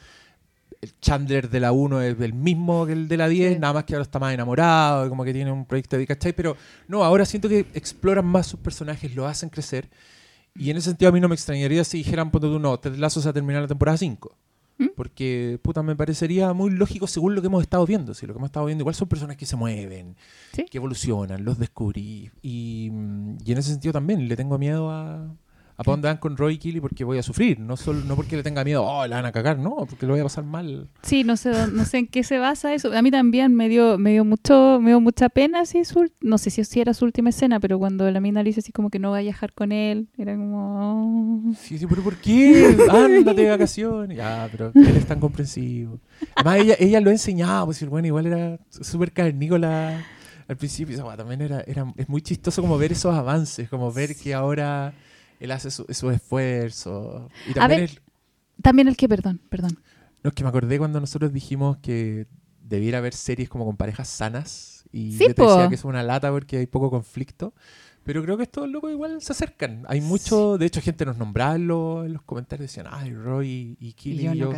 el 0.83 0.93
Chandler 1.01 1.49
de 1.49 1.59
la 1.59 1.73
1 1.73 2.03
es 2.03 2.21
el 2.21 2.35
mismo 2.35 2.85
que 2.87 2.93
el 2.93 3.09
de 3.09 3.17
la 3.17 3.29
10, 3.29 3.55
Sí. 3.55 3.59
nada 3.59 3.73
más 3.73 3.85
que 3.85 3.95
ahora 3.95 4.03
está 4.03 4.19
más 4.19 4.35
enamorado, 4.35 5.09
como 5.09 5.25
que 5.25 5.33
tiene 5.33 5.51
un 5.51 5.65
proyecto 5.65 5.97
de 5.97 6.07
¿cachai? 6.07 6.33
Pero 6.35 6.55
no, 6.87 7.03
ahora 7.03 7.25
siento 7.25 7.49
que 7.49 7.61
exploran 7.75 8.27
más 8.27 8.47
sus 8.47 8.61
personajes, 8.61 9.15
lo 9.17 9.27
hacen 9.27 9.49
crecer. 9.49 9.89
Y 10.59 10.71
en 10.71 10.77
ese 10.77 10.91
sentido 10.91 11.09
a 11.09 11.13
mí 11.13 11.21
no 11.21 11.29
me 11.29 11.35
extrañaría 11.35 11.85
si 11.85 11.99
dijeran, 11.99 12.31
ponte 12.31 12.47
tú, 12.49 12.59
no, 12.59 12.79
Ted 12.79 12.97
Lasso 12.97 13.21
se 13.21 13.27
va 13.27 13.31
a 13.31 13.35
terminar 13.35 13.63
la 13.63 13.69
temporada 13.69 13.97
5. 13.99 14.37
¿Mm? 14.79 14.87
Porque, 14.95 15.59
puta, 15.63 15.83
me 15.83 15.97
parecería 15.97 16.53
muy 16.53 16.71
lógico 16.71 17.07
según 17.07 17.35
lo 17.35 17.41
que 17.41 17.47
hemos 17.47 17.63
estado 17.63 17.87
viendo. 17.87 18.13
Si 18.13 18.27
lo 18.27 18.35
que 18.35 18.39
hemos 18.39 18.49
estado 18.49 18.67
viendo 18.67 18.83
igual 18.83 18.95
son 18.95 19.09
personas 19.09 19.37
que 19.37 19.47
se 19.47 19.57
mueven, 19.57 20.17
Sí. 20.53 20.67
que 20.71 20.79
evolucionan, 20.79 21.45
los 21.45 21.59
descubrí. 21.59 22.31
Y, 22.43 22.91
y 23.45 23.53
en 23.53 23.59
ese 23.59 23.71
sentido 23.71 23.93
también 23.93 24.29
le 24.29 24.37
tengo 24.37 24.59
miedo 24.59 24.91
a, 24.91 25.35
a 25.79 25.85
para 25.85 25.93
dónde 25.93 26.09
van 26.09 26.17
con 26.17 26.37
Roy 26.37 26.55
y 26.55 26.59
Killy 26.59 26.81
porque 26.81 27.05
voy 27.05 27.19
a 27.19 27.23
sufrir. 27.23 27.61
No 27.61 27.77
solo 27.77 28.01
no 28.01 28.17
porque 28.17 28.37
le 28.37 28.43
tenga 28.43 28.65
miedo, 28.65 28.83
oh, 28.83 29.07
la 29.07 29.17
van 29.17 29.27
a 29.27 29.33
cagar, 29.33 29.59
no, 29.59 29.87
porque 29.89 30.07
lo 30.07 30.15
voy 30.15 30.21
a 30.21 30.25
pasar 30.25 30.45
mal. 30.45 30.89
Sí, 31.03 31.23
no 31.23 31.37
sé, 31.37 31.51
no 31.73 31.85
sé 31.85 31.99
en 31.99 32.07
qué 32.07 32.23
se 32.23 32.39
basa 32.39 32.73
eso. 32.73 32.97
A 32.97 33.03
mí 33.03 33.11
también 33.11 33.55
me 33.55 33.69
dio, 33.69 33.99
me 33.99 34.13
dio 34.13 34.25
mucho, 34.25 34.79
me 34.81 34.91
dio 34.91 35.01
mucha 35.01 35.29
pena, 35.29 35.67
sí, 35.67 35.85
su, 35.85 36.11
no 36.21 36.39
sé 36.39 36.51
si, 36.51 36.65
si 36.65 36.81
era 36.81 36.95
su 36.95 37.05
última 37.05 37.29
escena, 37.29 37.61
pero 37.61 37.79
cuando 37.79 38.11
la 38.11 38.21
mina 38.21 38.43
le 38.43 38.51
dice 38.51 38.61
así 38.61 38.73
como 38.73 38.89
que 38.89 38.99
no 38.99 39.11
va 39.11 39.19
a 39.19 39.23
viajar 39.23 39.53
con 39.53 39.71
él, 39.71 40.09
era 40.17 40.35
como... 40.35 41.51
oh. 41.51 41.55
Sí, 41.61 41.79
sí, 41.79 41.87
pero 41.87 42.03
¿por 42.03 42.17
qué? 42.17 42.77
Ándate 42.91 43.43
de 43.43 43.51
vacaciones. 43.51 44.17
Ya, 44.17 44.49
pero 44.51 44.73
él 44.75 44.97
es 44.97 45.07
tan 45.07 45.21
comprensivo. 45.21 46.01
Además, 46.35 46.59
ella, 46.59 46.77
ella 46.79 47.01
lo 47.01 47.11
enseñaba, 47.11 47.67
pues 47.67 47.87
bueno, 47.87 48.07
igual 48.07 48.27
era 48.27 48.59
súper 48.71 49.13
carnícola 49.13 50.03
al 50.49 50.57
principio. 50.57 51.03
También 51.17 51.43
era, 51.43 51.61
era, 51.67 51.93
es 51.97 52.09
muy 52.09 52.23
chistoso 52.23 52.63
como 52.63 52.79
ver 52.79 52.93
esos 52.93 53.15
avances, 53.15 53.69
como 53.69 53.93
ver 53.93 54.17
que 54.17 54.35
ahora 54.35 54.95
él 55.41 55.51
hace 55.51 55.71
su- 55.71 55.87
esos 55.89 56.15
esfuerzos. 56.15 57.31
Y 57.49 57.53
también 57.55 57.81
ver. 57.83 57.91
el- 57.91 58.01
También 58.63 58.89
el 58.89 58.97
que, 58.97 59.09
perdón, 59.09 59.41
perdón. 59.49 59.79
no, 60.23 60.29
es 60.29 60.35
que 60.35 60.43
me 60.43 60.49
acordé 60.49 60.79
cuando 60.79 61.01
nosotros 61.01 61.33
dijimos 61.33 61.77
que 61.79 62.27
debiera 62.63 62.99
haber 62.99 63.15
series 63.15 63.49
como 63.49 63.65
con 63.65 63.77
parejas 63.77 64.09
sanas. 64.09 64.85
Y 64.93 65.13
Sí, 65.13 65.27
yo 65.29 65.35
te 65.35 65.43
decía 65.43 65.65
po. 65.65 65.69
que 65.69 65.75
es 65.75 65.85
una 65.85 66.03
lata 66.03 66.31
porque 66.31 66.59
hay 66.59 66.67
poco 66.67 66.91
conflicto. 66.91 67.53
Pero 68.03 68.23
creo 68.23 68.37
que 68.37 68.45
estos 68.45 68.69
locos 68.69 68.93
igual 68.93 69.21
se 69.21 69.33
acercan. 69.33 69.83
Hay 69.89 70.01
mucho, 70.01 70.59
de 70.59 70.67
hecho, 70.67 70.81
gente 70.81 71.05
nos 71.05 71.17
nombraba 71.19 71.57
en 71.57 71.67
los, 71.67 72.07
en 72.07 72.13
los 72.13 72.23
comentarios, 72.23 72.71
decían, 72.71 72.87
ay, 72.89 73.13
Roy 73.13 73.77
y 73.81 73.89
Y 73.89 73.93
Killy. 73.95 74.23
yo 74.23 74.33
y 74.33 74.39
no 74.39 74.53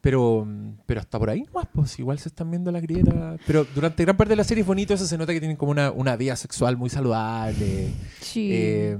pero, 0.00 0.46
pero 0.86 1.00
hasta 1.00 1.18
por 1.18 1.28
ahí 1.28 1.42
nomás, 1.42 1.66
pues 1.72 1.98
igual 1.98 2.20
se 2.20 2.28
están 2.28 2.48
viendo 2.52 2.70
la 2.70 2.78
grieta. 2.80 3.36
Pero 3.48 3.66
durante 3.74 4.04
gran 4.04 4.16
parte 4.16 4.30
de 4.30 4.36
la 4.36 4.44
serie 4.44 4.60
es 4.60 4.66
bonito, 4.66 4.94
eso 4.94 5.06
se 5.08 5.18
nota 5.18 5.32
que 5.32 5.40
tienen 5.40 5.56
como 5.56 5.72
una, 5.72 5.90
una 5.90 6.14
vida 6.16 6.36
sexual 6.36 6.76
muy 6.76 6.88
saludable. 6.88 7.88
Sí. 8.20 8.48
Eh, 8.52 8.96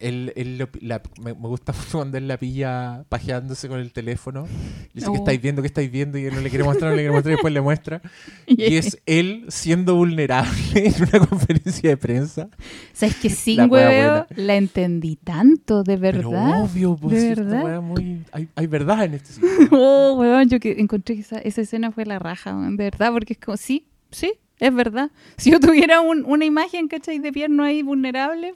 él, 0.00 0.32
él 0.36 0.58
lo- 0.58 0.68
la- 0.80 1.02
me, 1.22 1.34
me 1.34 1.48
gusta 1.48 1.72
mucho 1.72 1.98
cuando 1.98 2.18
él 2.18 2.26
la 2.28 2.38
pilla 2.38 3.04
pajeándose 3.08 3.68
con 3.68 3.78
el 3.80 3.92
teléfono. 3.92 4.46
Y 4.92 4.98
dice 4.98 5.06
Oh. 5.08 5.12
que 5.12 5.18
estáis 5.18 5.40
viendo, 5.42 5.62
que 5.62 5.66
estáis 5.68 5.90
viendo, 5.90 6.18
y 6.18 6.24
él 6.26 6.34
no 6.34 6.40
le 6.40 6.48
quiere 6.50 6.64
mostrar, 6.64 6.90
no 6.90 6.96
le 6.96 7.02
quiere 7.02 7.12
mostrar, 7.12 7.32
y 7.32 7.36
después 7.36 7.52
le 7.54 7.60
muestra. 7.60 8.00
Y 8.46 8.76
es 8.76 8.98
él 9.06 9.46
siendo 9.48 9.94
vulnerable 9.96 10.52
en 10.74 10.94
una 11.02 11.26
conferencia 11.28 11.90
de 11.90 11.96
prensa. 11.96 12.48
¿Sabes 12.92 13.16
que 13.16 13.30
sin 13.30 13.56
La 13.58 13.66
hueveo 13.66 14.26
la 14.36 14.56
entendí 14.56 15.16
tanto, 15.16 15.82
de 15.82 15.98
Pero 15.98 16.30
verdad? 16.30 16.62
obvio, 16.62 16.96
pues, 16.96 17.20
¿De 17.22 17.28
verdad? 17.34 17.80
muy, 17.82 18.22
hay, 18.32 18.48
hay 18.54 18.66
verdad 18.66 19.04
en 19.04 19.14
este 19.14 19.32
sitio. 19.32 19.48
Oh, 19.70 20.16
weón, 20.18 20.48
yo 20.48 20.60
que 20.60 20.72
encontré 20.78 21.14
que 21.16 21.20
esa, 21.22 21.38
esa 21.38 21.60
escena 21.60 21.90
fue 21.92 22.04
la 22.06 22.18
raja, 22.18 22.52
de 22.54 22.76
verdad, 22.76 23.12
porque 23.12 23.32
es 23.34 23.38
como, 23.38 23.56
sí, 23.56 23.86
sí, 24.10 24.32
es 24.60 24.72
verdad. 24.74 25.10
Si 25.36 25.50
yo 25.50 25.58
tuviera 25.60 26.00
un- 26.00 26.24
una 26.24 26.44
imagen, 26.44 26.86
¿cachai? 26.88 27.18
De 27.18 27.32
pierno 27.32 27.64
ahí 27.64 27.82
vulnerable, 27.82 28.54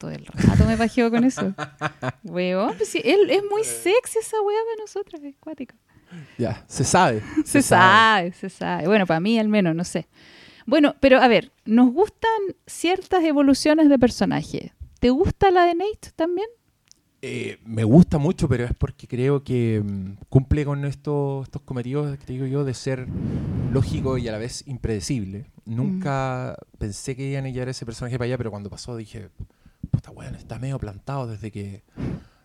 todo 0.00 0.10
el 0.12 0.24
rato 0.24 0.64
me 0.64 0.78
pajeo 0.78 1.10
con 1.10 1.24
eso. 1.24 1.54
Weón, 2.24 2.74
pues 2.78 2.88
sí, 2.88 3.02
él 3.04 3.28
es 3.28 3.42
muy 3.50 3.62
sexy 3.64 4.18
esa 4.18 4.40
weá 4.40 4.58
para 4.64 4.82
nosotros, 4.82 5.22
es 5.22 5.36
cuático. 5.36 5.74
Ya, 6.38 6.64
se 6.66 6.84
sabe. 6.84 7.22
Se 7.44 7.62
sabe, 7.62 8.32
se 8.32 8.48
sabe. 8.48 8.88
Bueno, 8.88 9.06
para 9.06 9.20
mí 9.20 9.38
al 9.38 9.48
menos, 9.48 9.76
no 9.76 9.84
sé. 9.84 10.08
Bueno, 10.66 10.96
pero 11.00 11.20
a 11.20 11.28
ver, 11.28 11.52
nos 11.66 11.92
gustan 11.92 12.40
ciertas 12.66 13.22
evoluciones 13.22 13.88
de 13.88 13.98
personaje. 13.98 14.72
¿Te 14.98 15.10
gusta 15.10 15.50
la 15.50 15.66
de 15.66 15.74
Nate 15.74 16.10
también? 16.16 16.48
Eh, 17.22 17.58
me 17.64 17.84
gusta 17.84 18.16
mucho, 18.16 18.48
pero 18.48 18.64
es 18.64 18.72
porque 18.74 19.06
creo 19.06 19.44
que 19.44 19.82
mm, 19.84 20.24
cumple 20.30 20.64
con 20.64 20.84
estos, 20.86 21.44
estos 21.44 21.62
cometidos 21.62 22.18
digo 22.26 22.46
yo 22.46 22.64
de 22.64 22.72
ser 22.72 23.06
lógico 23.72 24.16
y 24.16 24.26
a 24.28 24.32
la 24.32 24.38
vez 24.38 24.66
impredecible. 24.66 25.44
Nunca 25.66 26.56
pensé 26.78 27.14
que 27.14 27.30
iban 27.30 27.44
a 27.44 27.50
llevar 27.50 27.68
ese 27.68 27.84
personaje 27.84 28.18
para 28.18 28.26
allá, 28.26 28.38
pero 28.38 28.50
cuando 28.50 28.70
pasó 28.70 28.96
dije, 28.96 29.28
puta 29.90 30.10
weón, 30.10 30.34
está 30.34 30.58
medio 30.58 30.78
plantado 30.78 31.26
desde 31.26 31.50
que 31.50 31.82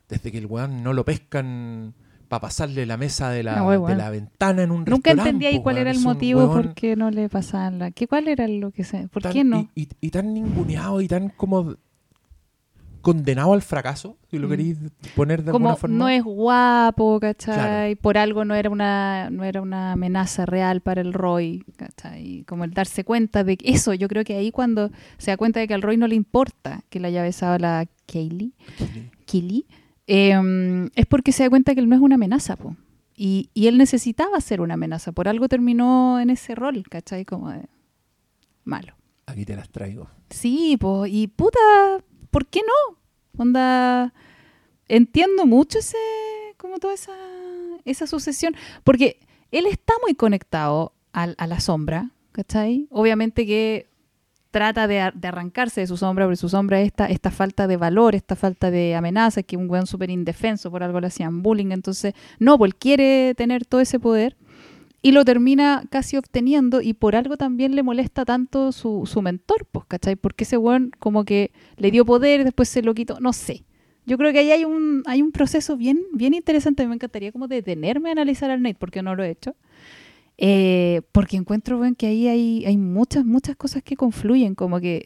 desde 0.10 0.32
que 0.32 0.38
el 0.38 0.46
weón 0.46 0.84
no 0.84 0.94
lo 0.94 1.04
pescan 1.06 1.94
para 2.28 2.42
pasarle 2.42 2.86
la 2.86 2.98
mesa 2.98 3.30
de 3.30 3.44
la, 3.44 3.60
Ah, 3.64 3.78
de 3.88 3.96
la 3.96 4.10
ventana 4.10 4.64
en 4.64 4.72
un 4.72 4.80
Nunca 4.80 4.92
restaurante. 4.96 5.30
entendí 5.30 5.46
ahí 5.46 5.62
cuál 5.62 5.78
era 5.78 5.92
el 5.92 6.00
motivo 6.00 6.52
por 6.52 6.74
qué 6.74 6.96
no 6.96 7.12
le 7.12 7.30
pasaban 7.30 7.78
la... 7.80 7.92
¿Qué, 7.92 8.08
¿Cuál 8.08 8.28
era 8.28 8.48
lo 8.48 8.72
que 8.72 8.84
se...? 8.84 9.08
¿Por 9.10 9.22
tan- 9.24 9.34
qué 9.34 9.44
no? 9.44 9.70
Y, 9.76 9.84
y- 9.84 9.90
y 10.02 10.10
tan 10.10 10.34
ninguneado 10.34 11.02
y 11.02 11.08
tan 11.08 11.30
como 11.30 11.76
condenado 13.06 13.54
al 13.54 13.62
fracaso, 13.62 14.18
si 14.32 14.40
lo 14.40 14.48
Mm. 14.48 14.50
queréis 14.50 14.78
poner 15.16 15.44
de 15.44 15.52
Como 15.52 15.68
alguna 15.68 15.80
forma. 15.80 15.96
no 15.98 16.10
es 16.10 16.24
guapo, 16.24 17.20
¿cachai? 17.20 17.54
Claro. 17.56 18.02
Por 18.02 18.18
algo 18.18 18.46
no 18.46 18.56
era 18.56 18.72
una 18.72 19.30
no 19.30 19.44
era 19.44 19.62
una 19.62 19.92
amenaza 19.92 20.48
real 20.48 20.82
para 20.82 21.02
el 21.02 21.14
Roy, 21.14 21.64
¿cachai? 21.78 22.44
Como 22.48 22.64
el 22.64 22.72
darse 22.72 23.04
cuenta 23.04 23.44
de 23.44 23.58
que 23.58 23.70
eso, 23.72 23.94
yo 23.94 24.08
creo 24.08 24.24
que 24.24 24.36
ahí 24.36 24.52
cuando 24.52 24.90
se 25.20 25.30
da 25.30 25.38
cuenta 25.38 25.60
de 25.60 25.68
que 25.68 25.76
al 25.76 25.84
Roy 25.84 25.98
no 25.98 26.08
le 26.08 26.16
importa 26.16 26.84
que 26.90 27.00
la 27.00 27.10
haya 27.10 27.22
besado 27.22 27.60
la 27.60 27.86
Kaylee, 28.08 28.54
Killy, 29.26 29.68
eh, 30.08 30.90
es 30.96 31.06
porque 31.06 31.32
se 31.32 31.44
da 31.44 31.50
cuenta 31.50 31.76
que 31.76 31.82
él 31.82 31.88
no 31.90 31.96
es 31.96 32.02
una 32.02 32.16
amenaza, 32.16 32.56
po. 32.56 32.76
Y, 33.16 33.50
y 33.54 33.68
él 33.68 33.78
necesitaba 33.78 34.42
ser 34.42 34.62
una 34.62 34.74
amenaza, 34.74 35.12
por 35.12 35.28
algo 35.28 35.48
terminó 35.48 36.20
en 36.20 36.32
ese 36.32 36.56
rol, 36.56 36.84
¿cachai? 36.90 37.24
Como 37.24 37.50
de 37.52 37.62
malo. 38.64 38.94
Aquí 39.28 39.46
te 39.46 39.56
las 39.56 39.70
traigo. 39.70 40.08
Sí, 40.30 40.76
pues, 40.80 41.12
y 41.14 41.28
puta, 41.28 41.60
¿por 42.36 42.48
qué 42.48 42.60
no? 42.68 42.98
Onda, 43.38 44.14
entiendo 44.90 45.46
mucho 45.46 45.80
ese, 45.80 45.96
como 46.58 46.80
toda 46.80 46.94
esa, 46.94 47.14
esa 47.86 48.08
sucesión, 48.08 48.58
porque 48.84 49.22
él 49.52 49.66
está 49.68 49.94
muy 50.02 50.16
conectado 50.16 50.92
a, 51.14 51.28
la 51.28 51.60
sombra, 51.62 52.12
¿cachai? 52.34 52.88
Obviamente 52.92 53.46
que 53.46 53.88
trata 54.52 54.86
de, 54.86 55.00
ar- 55.00 55.14
de 55.14 55.30
arrancarse 55.30 55.80
de 55.80 55.88
su 55.88 55.96
sombra, 55.96 56.26
porque 56.26 56.36
su 56.36 56.50
sombra 56.50 56.82
es 56.82 56.88
esta, 56.88 57.06
esta 57.08 57.32
falta 57.32 57.68
de 57.68 57.78
valor, 57.78 58.16
esta 58.16 58.36
falta 58.36 58.70
de 58.70 58.96
amenaza, 58.96 59.42
que 59.42 59.56
un 59.56 59.70
weón 59.70 59.88
súper 59.88 60.10
indefenso, 60.10 60.70
por 60.70 60.84
algo 60.84 61.00
le 61.00 61.08
hacían 61.08 61.42
bullying, 61.42 61.72
entonces, 61.72 62.16
no, 62.40 62.58
pues 62.58 62.68
él 62.72 62.76
quiere 62.76 63.34
tener 63.38 63.66
todo 63.66 63.80
ese 63.80 63.98
poder, 63.98 64.36
y 65.06 65.12
lo 65.12 65.24
termina 65.24 65.84
casi 65.92 66.18
obteniendo 66.18 66.82
y 66.82 66.96
por 66.96 67.16
algo 67.16 67.38
también 67.38 67.76
le 67.76 67.84
molesta 67.84 68.26
tanto 68.26 68.72
su, 68.72 69.08
mentor, 69.22 69.68
pues, 69.72 69.86
¿cachai? 69.86 70.16
Porque 70.16 70.46
ese 70.46 70.58
weón 70.58 70.90
como 70.98 71.26
que 71.26 71.52
le 71.78 71.92
dio 71.92 72.06
poder 72.06 72.42
y 72.42 72.44
después 72.44 72.70
se 72.70 72.82
lo 72.82 72.96
quitó, 72.96 73.20
no 73.20 73.32
sé. 73.32 73.66
Yo 74.08 74.18
creo 74.18 74.34
que 74.34 74.40
ahí 74.40 74.50
hay 74.50 74.66
un, 74.66 75.04
hay 75.06 75.22
un 75.22 75.32
proceso 75.32 75.78
bien, 75.78 76.00
bien 76.14 76.34
interesante. 76.34 76.88
Me 76.88 76.96
encantaría 76.96 77.32
como 77.32 77.48
detenerme 77.48 78.10
a 78.10 78.14
analizar 78.14 78.50
al 78.50 78.64
Nate, 78.64 78.78
porque 78.80 79.04
no 79.04 79.14
lo 79.14 79.24
he 79.24 79.30
hecho. 79.30 79.56
Eh, 80.40 81.04
porque 81.12 81.38
encuentro, 81.38 81.78
weón, 81.78 81.94
que 81.94 82.08
ahí 82.08 82.28
hay, 82.28 82.66
hay 82.66 82.78
muchas, 82.78 83.26
muchas 83.26 83.56
cosas 83.56 83.84
que 83.84 83.96
confluyen. 83.96 84.56
Como 84.56 84.80
que 84.80 85.06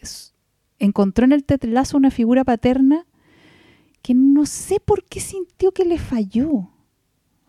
encontró 0.78 1.26
en 1.26 1.34
el 1.34 1.44
Ted 1.44 1.66
Lasso 1.66 1.98
una 1.98 2.10
figura 2.10 2.46
paterna 2.46 3.06
que 4.02 4.14
no 4.14 4.46
sé 4.46 4.80
por 4.80 5.04
qué 5.04 5.20
sintió 5.20 5.74
que 5.74 5.84
le 5.84 5.98
falló. 5.98 6.70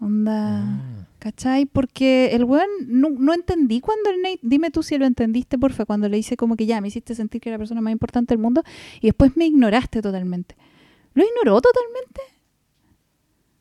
Onda... 0.01 0.63
Mm. 0.63 1.10
¿Cachai? 1.21 1.67
Porque 1.67 2.31
el 2.33 2.45
weón 2.45 2.67
no, 2.87 3.11
no 3.11 3.35
entendí 3.35 3.81
cuando 3.81 4.11
el 4.11 4.23
Nate, 4.23 4.41
dime 4.43 4.71
tú 4.71 4.83
si 4.83 4.99
lo 4.99 5.05
entendiste, 5.05 5.59
porfa, 5.59 5.85
cuando 5.85 6.09
le 6.09 6.19
hice 6.19 6.37
como 6.37 6.57
que 6.57 6.67
ya, 6.67 6.81
me 6.81 6.89
hiciste 6.89 7.15
sentir 7.15 7.41
que 7.41 7.51
era 7.51 7.55
la 7.57 7.59
persona 7.59 7.81
más 7.81 7.93
importante 7.93 8.35
del 8.35 8.43
mundo 8.43 8.63
y 9.01 9.07
después 9.09 9.37
me 9.37 9.47
ignoraste 9.47 10.01
totalmente. 10.01 10.57
¿Lo 11.15 11.23
ignoró 11.23 11.61
totalmente? 11.61 12.23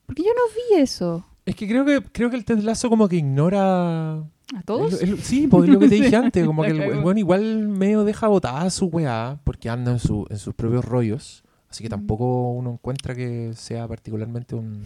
Porque 0.06 0.24
yo 0.24 0.30
no 0.30 0.42
vi 0.56 0.82
eso. 0.82 1.26
Es 1.46 1.56
que 1.56 1.68
creo 1.68 1.86
que 1.86 2.02
creo 2.02 2.30
que 2.30 2.38
el 2.38 2.46
Ted 2.46 2.60
Lasso 2.60 2.90
como 2.90 3.08
que 3.08 3.18
ignora 3.18 4.24
¿A 4.56 4.64
todos? 4.64 4.98
Sí, 5.22 5.48
pues 5.48 5.66
es 5.66 5.70
lo 5.74 5.80
que 5.80 5.90
te 5.90 5.96
dije 5.96 6.16
antes, 6.16 6.46
como 6.46 6.64
que 6.64 6.70
el, 6.70 6.82
el 6.82 7.00
weón 7.00 7.18
igual 7.18 7.68
medio 7.68 8.04
deja 8.04 8.28
botada 8.28 8.70
su 8.70 8.86
weá 8.86 9.40
porque 9.44 9.70
anda 9.70 9.92
en, 9.92 10.00
su, 10.00 10.26
en 10.30 10.38
sus 10.38 10.56
propios 10.56 10.86
rollos. 10.86 11.44
Así 11.70 11.84
que 11.84 11.90
tampoco 11.90 12.52
uno 12.52 12.72
encuentra 12.72 13.14
que 13.14 13.52
sea 13.54 13.88
particularmente 13.88 14.56
un. 14.56 14.82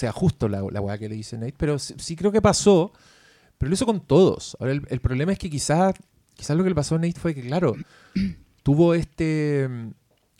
Sea 0.00 0.12
justo 0.12 0.48
la, 0.48 0.62
la 0.70 0.80
weá 0.80 0.98
que 0.98 1.08
le 1.08 1.14
dice 1.14 1.36
Nate. 1.38 1.54
Pero 1.56 1.78
sí, 1.78 1.94
sí 1.98 2.16
creo 2.16 2.32
que 2.32 2.40
pasó, 2.42 2.92
pero 3.58 3.68
lo 3.68 3.74
hizo 3.74 3.86
con 3.86 4.00
todos. 4.00 4.56
Ahora, 4.60 4.72
el, 4.72 4.82
el 4.88 5.00
problema 5.00 5.32
es 5.32 5.38
que 5.38 5.50
quizás 5.50 5.94
quizás 6.34 6.56
lo 6.56 6.62
que 6.64 6.70
le 6.70 6.74
pasó 6.74 6.94
a 6.94 6.98
Nate 6.98 7.20
fue 7.20 7.34
que, 7.34 7.42
claro, 7.42 7.74
tuvo 8.62 8.94
este 8.94 9.68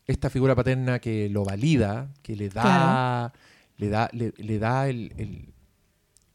esta 0.07 0.29
figura 0.31 0.57
paterna 0.57 0.99
que 0.99 1.29
lo 1.29 1.45
valida, 1.45 2.09
que 2.23 2.35
le 2.37 2.49
da. 2.49 2.63
Claro. 2.63 3.33
Le 3.77 3.89
da, 3.89 4.11
le, 4.13 4.35
le 4.37 4.59
da 4.59 4.89
el, 4.89 5.13
el- 5.17 5.55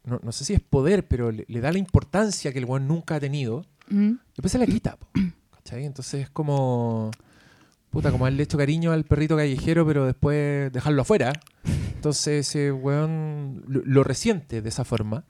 no, 0.04 0.18
no 0.22 0.32
sé 0.32 0.44
si 0.44 0.54
es 0.54 0.60
poder, 0.60 1.06
pero 1.06 1.30
le, 1.30 1.44
le 1.48 1.60
da 1.60 1.70
la 1.72 1.78
importancia 1.78 2.52
que 2.52 2.58
el 2.58 2.64
weón 2.64 2.88
nunca 2.88 3.16
ha 3.16 3.20
tenido. 3.20 3.64
Mm. 3.88 4.12
Después 4.36 4.50
se 4.52 4.58
la 4.58 4.66
quita, 4.66 4.96
po, 4.96 5.06
¿cachai? 5.50 5.84
Entonces 5.84 6.22
es 6.22 6.30
como. 6.30 7.10
Puta, 7.96 8.10
como 8.12 8.26
haberle 8.26 8.42
hecho 8.42 8.58
cariño 8.58 8.92
al 8.92 9.04
perrito 9.04 9.36
callejero, 9.38 9.86
pero 9.86 10.04
después 10.04 10.70
dejarlo 10.70 11.00
afuera. 11.00 11.32
Entonces 11.94 12.46
ese 12.46 12.70
weón 12.70 13.64
lo, 13.66 13.80
lo 13.86 14.04
resiente 14.04 14.60
de 14.60 14.68
esa 14.68 14.84
forma, 14.84 15.24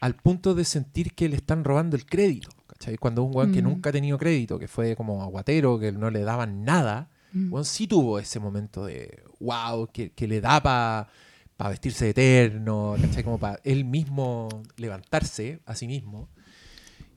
al 0.00 0.14
punto 0.14 0.54
de 0.54 0.66
sentir 0.66 1.14
que 1.14 1.30
le 1.30 1.36
están 1.36 1.64
robando 1.64 1.96
el 1.96 2.04
crédito. 2.04 2.50
¿cachai? 2.66 2.98
Cuando 2.98 3.22
un 3.22 3.34
weón 3.34 3.52
que 3.52 3.62
Mm. 3.62 3.64
nunca 3.64 3.88
ha 3.88 3.92
tenido 3.94 4.18
crédito, 4.18 4.58
que 4.58 4.68
fue 4.68 4.94
como 4.96 5.22
aguatero, 5.22 5.78
que 5.78 5.92
no 5.92 6.10
le 6.10 6.20
daban 6.24 6.62
nada, 6.62 7.08
Mm. 7.32 7.50
weón 7.50 7.64
sí 7.64 7.86
tuvo 7.86 8.18
ese 8.18 8.38
momento 8.38 8.84
de 8.84 9.22
wow, 9.40 9.88
que, 9.90 10.10
que 10.10 10.28
le 10.28 10.42
da 10.42 10.62
para 10.62 11.08
vestirse 11.70 12.04
de 12.04 12.10
eterno, 12.10 12.96
¿cachai? 13.00 13.24
Como 13.24 13.38
para 13.38 13.60
él 13.64 13.86
mismo 13.86 14.50
levantarse 14.76 15.60
a 15.64 15.74
sí 15.74 15.86
mismo. 15.86 16.28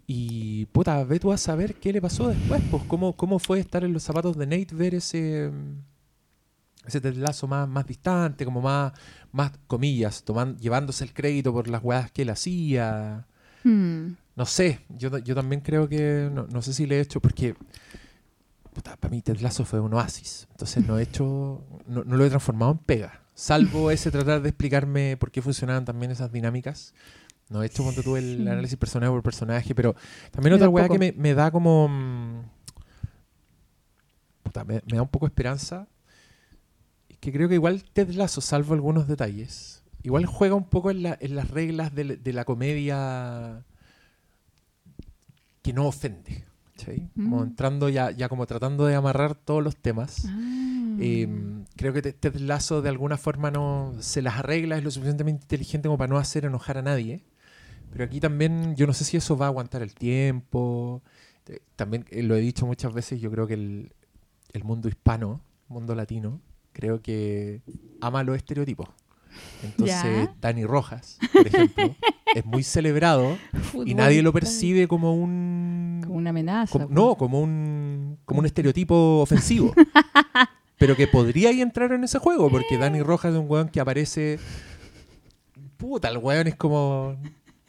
Y 0.10 0.66
puta, 0.68 1.04
ve 1.04 1.20
tú 1.20 1.34
a 1.34 1.38
saber 1.38 1.76
qué 1.76 1.92
le 1.92 2.02
pasó 2.02 2.30
después, 2.30 2.64
pues 2.72 2.84
cómo, 2.84 3.18
cómo 3.18 3.40
fue 3.40 3.60
estar 3.60 3.84
en 3.84 3.92
los 3.92 4.04
zapatos 4.04 4.38
de 4.38 4.48
Nate, 4.48 4.74
ver 4.74 4.96
ese 4.96 5.52
ese 6.88 7.48
más, 7.48 7.68
más 7.68 7.86
distante, 7.86 8.46
como 8.46 8.62
más, 8.62 8.94
más 9.32 9.52
comillas, 9.68 10.24
toman, 10.24 10.58
llevándose 10.58 11.04
el 11.04 11.14
crédito 11.14 11.52
por 11.52 11.68
las 11.68 11.84
weas 11.84 12.12
que 12.12 12.22
él 12.22 12.30
hacía. 12.30 13.28
Mm. 13.64 14.14
No 14.36 14.46
sé, 14.46 14.80
yo, 14.90 15.18
yo 15.18 15.36
también 15.36 15.62
creo 15.62 15.90
que, 15.90 16.30
no, 16.32 16.48
no 16.48 16.62
sé 16.62 16.74
si 16.74 16.86
le 16.86 16.98
he 16.98 17.02
hecho, 17.02 17.20
porque 17.20 17.56
puta, 18.74 18.96
para 18.96 19.12
mí 19.12 19.22
Ted 19.22 19.40
Lasso 19.40 19.66
fue 19.66 19.80
un 19.80 19.94
oasis, 19.94 20.48
entonces 20.52 20.86
no 20.88 21.00
he 21.00 21.04
hecho, 21.04 21.64
no, 21.88 22.04
no 22.04 22.16
lo 22.16 22.24
he 22.24 22.30
transformado 22.30 22.72
en 22.74 22.78
pega, 22.78 23.24
salvo 23.34 23.90
ese 23.92 24.12
tratar 24.12 24.42
de 24.42 24.50
explicarme 24.50 25.18
por 25.18 25.32
qué 25.32 25.42
funcionaban 25.42 25.84
también 25.84 26.12
esas 26.12 26.32
dinámicas. 26.32 26.94
No 27.50 27.64
he 27.64 27.68
hecho 27.68 27.84
cuando 27.84 28.04
tuve 28.04 28.20
el 28.20 28.38
Sí. 28.38 28.42
análisis 28.48 28.78
personaje 28.78 29.10
por 29.12 29.24
personaje, 29.24 29.74
pero 29.74 29.96
también 30.32 30.54
otra 30.54 30.68
weá 30.70 30.90
que 30.90 31.00
me, 31.00 31.12
me 31.14 31.34
da 31.34 31.50
como... 31.52 31.88
mm, 31.88 32.42
puta, 34.44 34.64
me, 34.66 34.82
me 34.90 34.98
da 34.98 35.02
un 35.02 35.08
poco 35.10 35.26
de 35.26 35.30
esperanza. 35.32 35.88
Es 37.10 37.18
que 37.20 37.32
creo 37.32 37.48
que 37.50 37.56
igual 37.56 37.84
Ted 37.94 38.10
Lasso, 38.12 38.42
salvo 38.42 38.74
algunos 38.74 39.08
detalles, 39.08 39.84
igual 40.04 40.26
juega 40.26 40.56
un 40.56 40.66
poco 40.70 40.92
en, 40.92 41.04
la- 41.04 41.18
en 41.20 41.36
las 41.36 41.50
reglas 41.50 41.94
de, 41.96 42.04
la- 42.04 42.16
de 42.16 42.34
la 42.34 42.46
comedia 42.46 43.64
que 45.62 45.74
no 45.74 45.88
ofende. 45.88 46.46
¿cachai? 46.76 47.10
Como 47.16 47.40
Mm. 47.40 47.44
entrando 47.44 47.90
ya, 47.90 48.12
ya 48.12 48.30
como 48.30 48.46
tratando 48.46 48.86
de 48.86 48.94
amarrar 48.96 49.34
todos 49.36 49.64
los 49.64 49.76
temas. 49.78 50.26
Ah. 50.28 50.98
Eh, 51.00 51.28
creo 51.76 51.92
que 51.94 52.02
Ted 52.04 52.16
Ted 52.20 52.36
Lasso 52.36 52.82
de 52.84 52.90
alguna 52.90 53.18
forma 53.18 53.50
no 53.52 53.96
se 54.00 54.22
las 54.22 54.36
arregla, 54.38 54.78
es 54.78 54.84
lo 54.84 54.92
suficientemente 54.92 55.44
inteligente 55.46 55.88
como 55.88 55.98
para 55.98 56.10
no 56.10 56.18
hacer 56.20 56.46
enojar 56.46 56.78
a 56.78 56.82
nadie. 56.84 57.24
Pero 57.98 58.06
aquí 58.06 58.20
también 58.20 58.76
yo 58.76 58.86
no 58.86 58.94
sé 58.94 59.04
si 59.06 59.18
eso 59.18 59.36
va 59.36 59.48
a 59.48 59.50
aguantar 59.50 59.82
el 59.82 59.96
tiempo. 59.96 61.02
Eh, 61.48 61.60
También 61.76 62.06
eh, 62.12 62.22
lo 62.22 62.36
he 62.36 62.40
dicho 62.42 62.68
muchas 62.68 62.94
veces, 62.94 63.20
yo 63.20 63.32
creo 63.32 63.48
que 63.48 63.56
el, 63.56 63.92
el 64.54 64.64
mundo 64.64 64.88
hispano, 64.88 65.42
mundo 65.68 65.96
latino, 65.96 66.40
creo 66.74 67.02
que 67.02 67.62
ama 68.00 68.22
los 68.24 68.36
estereotipos. 68.38 68.88
Entonces, 69.64 70.04
Ya. 70.04 70.36
Dani 70.40 70.64
Rojas, 70.66 71.18
por 71.34 71.48
ejemplo, 71.48 71.96
es 72.36 72.46
muy 72.46 72.62
celebrado 72.62 73.36
y 73.86 73.96
nadie 73.96 74.22
lo 74.22 74.32
percibe 74.32 74.88
como 74.88 75.16
un 75.16 76.02
Como 76.04 76.18
una 76.18 76.30
amenaza. 76.30 76.72
como- 76.72 76.86
pues. 76.88 76.96
no, 76.96 77.16
como 77.16 77.42
un, 77.42 78.20
como 78.26 78.42
un 78.42 78.46
estereotipo 78.46 79.22
ofensivo. 79.22 79.74
pero 80.78 80.96
que 80.96 81.08
podría 81.08 81.50
ahí 81.50 81.62
entrar 81.62 81.92
en 81.94 82.04
ese 82.04 82.20
juego, 82.20 82.50
porque 82.52 82.78
Dani 82.78 83.02
Rojas 83.02 83.34
es 83.34 83.40
un 83.40 83.50
weón 83.50 83.70
que 83.70 83.80
aparece. 83.80 84.38
Puta, 85.78 86.10
el 86.10 86.18
weón 86.20 86.48
es 86.48 86.56
como. 86.56 87.18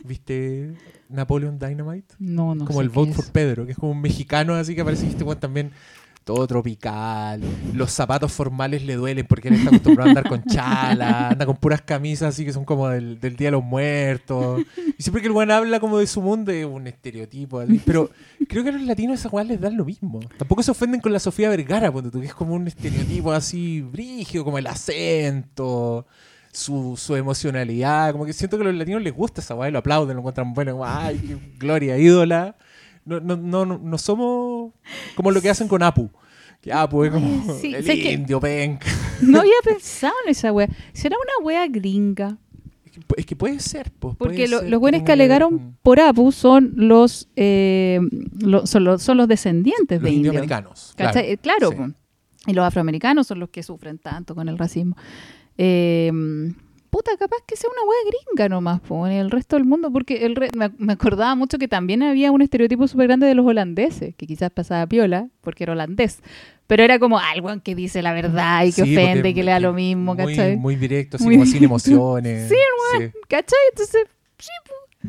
¿Viste? 0.08 0.74
Napoleon 1.10 1.58
Dynamite. 1.58 2.14
No, 2.18 2.54
no 2.54 2.64
como 2.64 2.78
sé 2.78 2.84
el 2.84 2.88
Vote 2.88 3.12
for 3.12 3.30
Pedro, 3.30 3.66
que 3.66 3.72
es 3.72 3.78
como 3.78 3.92
un 3.92 4.00
mexicano 4.00 4.54
así 4.54 4.74
que 4.74 4.80
aparece, 4.80 5.06
¿viste? 5.06 5.22
Weón 5.22 5.38
también. 5.38 5.70
Todo 6.24 6.46
tropical. 6.46 7.40
Los 7.72 7.90
zapatos 7.90 8.30
formales 8.30 8.82
le 8.84 8.96
duelen 8.96 9.26
porque 9.26 9.48
él 9.48 9.54
está 9.54 9.70
acostumbrado 9.70 10.08
a 10.08 10.10
andar 10.10 10.28
con 10.28 10.42
chala. 10.44 11.30
Anda 11.30 11.46
con 11.46 11.56
puras 11.56 11.80
camisas 11.80 12.34
así 12.34 12.44
que 12.44 12.52
son 12.52 12.66
como 12.66 12.86
del, 12.88 13.18
del 13.18 13.34
Día 13.34 13.46
de 13.46 13.52
los 13.52 13.64
Muertos. 13.64 14.60
Y 14.98 15.02
siempre 15.02 15.22
que 15.22 15.28
el 15.28 15.32
weón 15.32 15.50
habla 15.50 15.80
como 15.80 15.96
de 15.96 16.06
su 16.06 16.20
mundo 16.20 16.52
es 16.52 16.66
un 16.66 16.86
estereotipo. 16.86 17.62
Pero 17.86 18.10
creo 18.46 18.62
que 18.62 18.68
a 18.68 18.72
los 18.72 18.82
latinos 18.82 19.20
esas 19.20 19.32
weas 19.32 19.48
les 19.48 19.58
dan 19.58 19.78
lo 19.78 19.86
mismo. 19.86 20.20
Tampoco 20.36 20.62
se 20.62 20.70
ofenden 20.70 21.00
con 21.00 21.14
la 21.14 21.18
Sofía 21.18 21.48
Vergara, 21.48 21.90
cuando 21.90 22.10
tú 22.10 22.20
que 22.20 22.26
es 22.26 22.34
como 22.34 22.52
un 22.54 22.68
estereotipo 22.68 23.32
así 23.32 23.80
brígido, 23.80 24.44
como 24.44 24.58
el 24.58 24.66
acento, 24.66 26.06
su, 26.58 26.96
su 26.96 27.14
emocionalidad. 27.16 28.12
Como 28.12 28.24
que 28.26 28.32
siento 28.32 28.56
que 28.58 28.62
a 28.64 28.66
los 28.66 28.74
latinos 28.74 29.02
les 29.02 29.14
gusta 29.14 29.40
esa 29.40 29.54
wea 29.54 29.68
y 29.68 29.72
lo 29.72 29.78
aplauden, 29.78 30.14
lo 30.16 30.20
encuentran 30.20 30.52
bueno, 30.54 30.72
como, 30.72 30.86
ay, 30.86 31.18
qué 31.18 31.36
gloria, 31.58 31.96
ídola. 31.98 32.56
No, 33.04 33.20
no, 33.20 33.36
no, 33.36 33.64
no, 33.64 33.98
somos 33.98 34.72
como 35.14 35.30
lo 35.30 35.40
que 35.40 35.48
hacen 35.50 35.68
con 35.68 35.82
Apu. 35.82 36.10
Que 36.60 36.72
Apu 36.72 37.04
es 37.04 37.12
como 37.12 37.54
sí, 37.60 37.74
el 37.74 37.84
que- 37.84 38.12
indio, 38.12 38.40
penca. 38.40 38.86
No 39.22 39.40
había 39.40 39.52
pensado 39.64 40.12
en 40.24 40.30
esa 40.32 40.52
wea. 40.52 40.68
¿Será 40.92 41.16
una 41.16 41.46
wea 41.46 41.66
gringa? 41.68 42.36
Es 42.84 42.92
que, 42.92 43.24
que 43.24 43.36
puede 43.36 43.60
ser, 43.60 43.90
pues, 43.98 44.16
Porque 44.16 44.34
puede 44.36 44.48
lo- 44.48 44.58
ser 44.60 44.70
los 44.70 44.80
buenos 44.80 45.02
que 45.04 45.12
alegaron 45.12 45.76
por 45.82 46.00
Apu 46.00 46.32
son 46.32 46.72
los, 46.76 47.28
eh, 47.36 48.00
lo- 48.40 48.66
son, 48.66 48.84
los 48.84 49.02
son 49.02 49.16
los 49.16 49.28
descendientes 49.28 50.02
los 50.02 50.10
de 50.10 50.10
indios. 50.10 50.34
Eh, 50.36 51.38
Claro, 51.40 51.70
sí. 51.70 51.76
po. 51.76 51.88
y 52.46 52.52
los 52.54 52.64
afroamericanos 52.64 53.26
son 53.26 53.38
los 53.40 53.50
que 53.50 53.62
sufren 53.62 53.98
tanto 53.98 54.34
con 54.34 54.48
el 54.48 54.58
racismo. 54.58 54.96
Eh, 55.58 56.10
puta, 56.90 57.10
capaz 57.18 57.38
que 57.46 57.56
sea 57.56 57.68
una 57.70 57.82
wea 57.88 57.98
gringa 58.06 58.48
nomás, 58.48 58.80
po, 58.80 59.06
en 59.06 59.12
el 59.12 59.30
resto 59.30 59.56
del 59.56 59.64
mundo, 59.66 59.92
porque 59.92 60.24
el 60.24 60.36
re- 60.36 60.50
me, 60.56 60.70
me 60.78 60.92
acordaba 60.94 61.34
mucho 61.34 61.58
que 61.58 61.68
también 61.68 62.02
había 62.02 62.30
un 62.32 62.40
estereotipo 62.42 62.88
súper 62.88 63.08
grande 63.08 63.26
de 63.26 63.34
los 63.34 63.44
holandeses, 63.46 64.14
que 64.14 64.26
quizás 64.26 64.50
pasaba 64.50 64.86
piola, 64.86 65.28
porque 65.42 65.64
era 65.64 65.72
holandés, 65.74 66.20
pero 66.66 66.82
era 66.82 66.98
como 66.98 67.18
algo 67.18 67.50
que 67.62 67.74
dice 67.74 68.02
la 68.02 68.12
verdad 68.14 68.64
y 68.64 68.72
que 68.72 68.84
Sí, 68.84 68.96
ofende 68.96 69.28
y 69.30 69.34
que 69.34 69.42
le 69.42 69.50
da 69.50 69.60
lo 69.60 69.72
mismo, 69.74 70.14
muy, 70.14 70.34
¿cachai? 70.36 70.56
Muy 70.56 70.76
directo, 70.76 71.16
así 71.16 71.24
Muy 71.24 71.34
como 71.36 71.46
sin 71.46 71.64
emociones. 71.64 72.48
Sí, 72.48 72.54
Sí, 72.98 73.10
¿Cachai? 73.28 73.58
Entonces, 73.72 74.04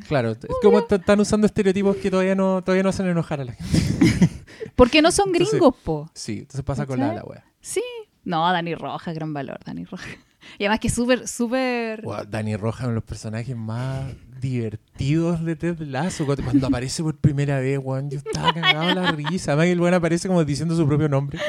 Claro, 0.08 0.32
es 0.32 0.38
como 0.62 0.84
t- 0.84 0.96
están 0.96 1.20
usando 1.20 1.48
estereotipos 1.48 1.96
que 1.98 2.12
todavía 2.12 2.36
no, 2.36 2.62
todavía 2.64 2.84
no 2.84 2.90
hacen 2.90 3.08
enojar 3.08 3.42
a 3.42 3.46
la 3.46 3.54
gente. 3.54 3.80
porque 4.76 5.02
no 5.02 5.12
son 5.12 5.30
Entonces- 5.30 5.52
gringos, 5.52 5.76
po. 5.84 6.10
Sí, 6.14 6.40
entonces 6.40 6.64
pasa 6.64 6.86
con 6.86 7.00
la, 7.00 7.14
la 7.14 7.24
wea. 7.24 7.44
Sí. 7.60 7.82
No, 8.24 8.50
Dani 8.52 8.76
Roja, 8.76 9.14
gran 9.14 9.34
valor, 9.34 9.60
Dani 9.66 9.86
Roja. 9.86 10.08
Y 10.58 10.64
además 10.64 10.80
que 10.80 10.88
es 10.88 10.94
súper, 10.94 11.28
súper... 11.28 12.02
Wow, 12.02 12.26
Dani 12.28 12.56
Roja 12.56 12.80
es 12.80 12.84
uno 12.86 12.90
de 12.90 12.96
los 12.96 13.04
personajes 13.04 13.56
más 13.56 14.04
divertidos 14.40 15.44
de 15.44 15.56
Ted 15.56 15.80
Lasso. 15.80 16.26
Cuando, 16.26 16.68
aparece 16.68 17.04
por 17.04 17.16
primera 17.18 17.60
vez, 17.60 17.78
weón, 17.82 18.10
yo 18.10 18.18
estaba 18.20 18.54
cagado 18.54 18.94
la 18.96 19.12
risa. 19.12 19.52
Además 19.52 19.66
que 19.68 19.72
el 19.74 19.82
weón 19.82 19.94
aparece 19.94 20.28
como 20.28 20.44
diciendo 20.46 20.76
su 20.76 20.88
propio 20.88 21.10
nombre. 21.10 21.40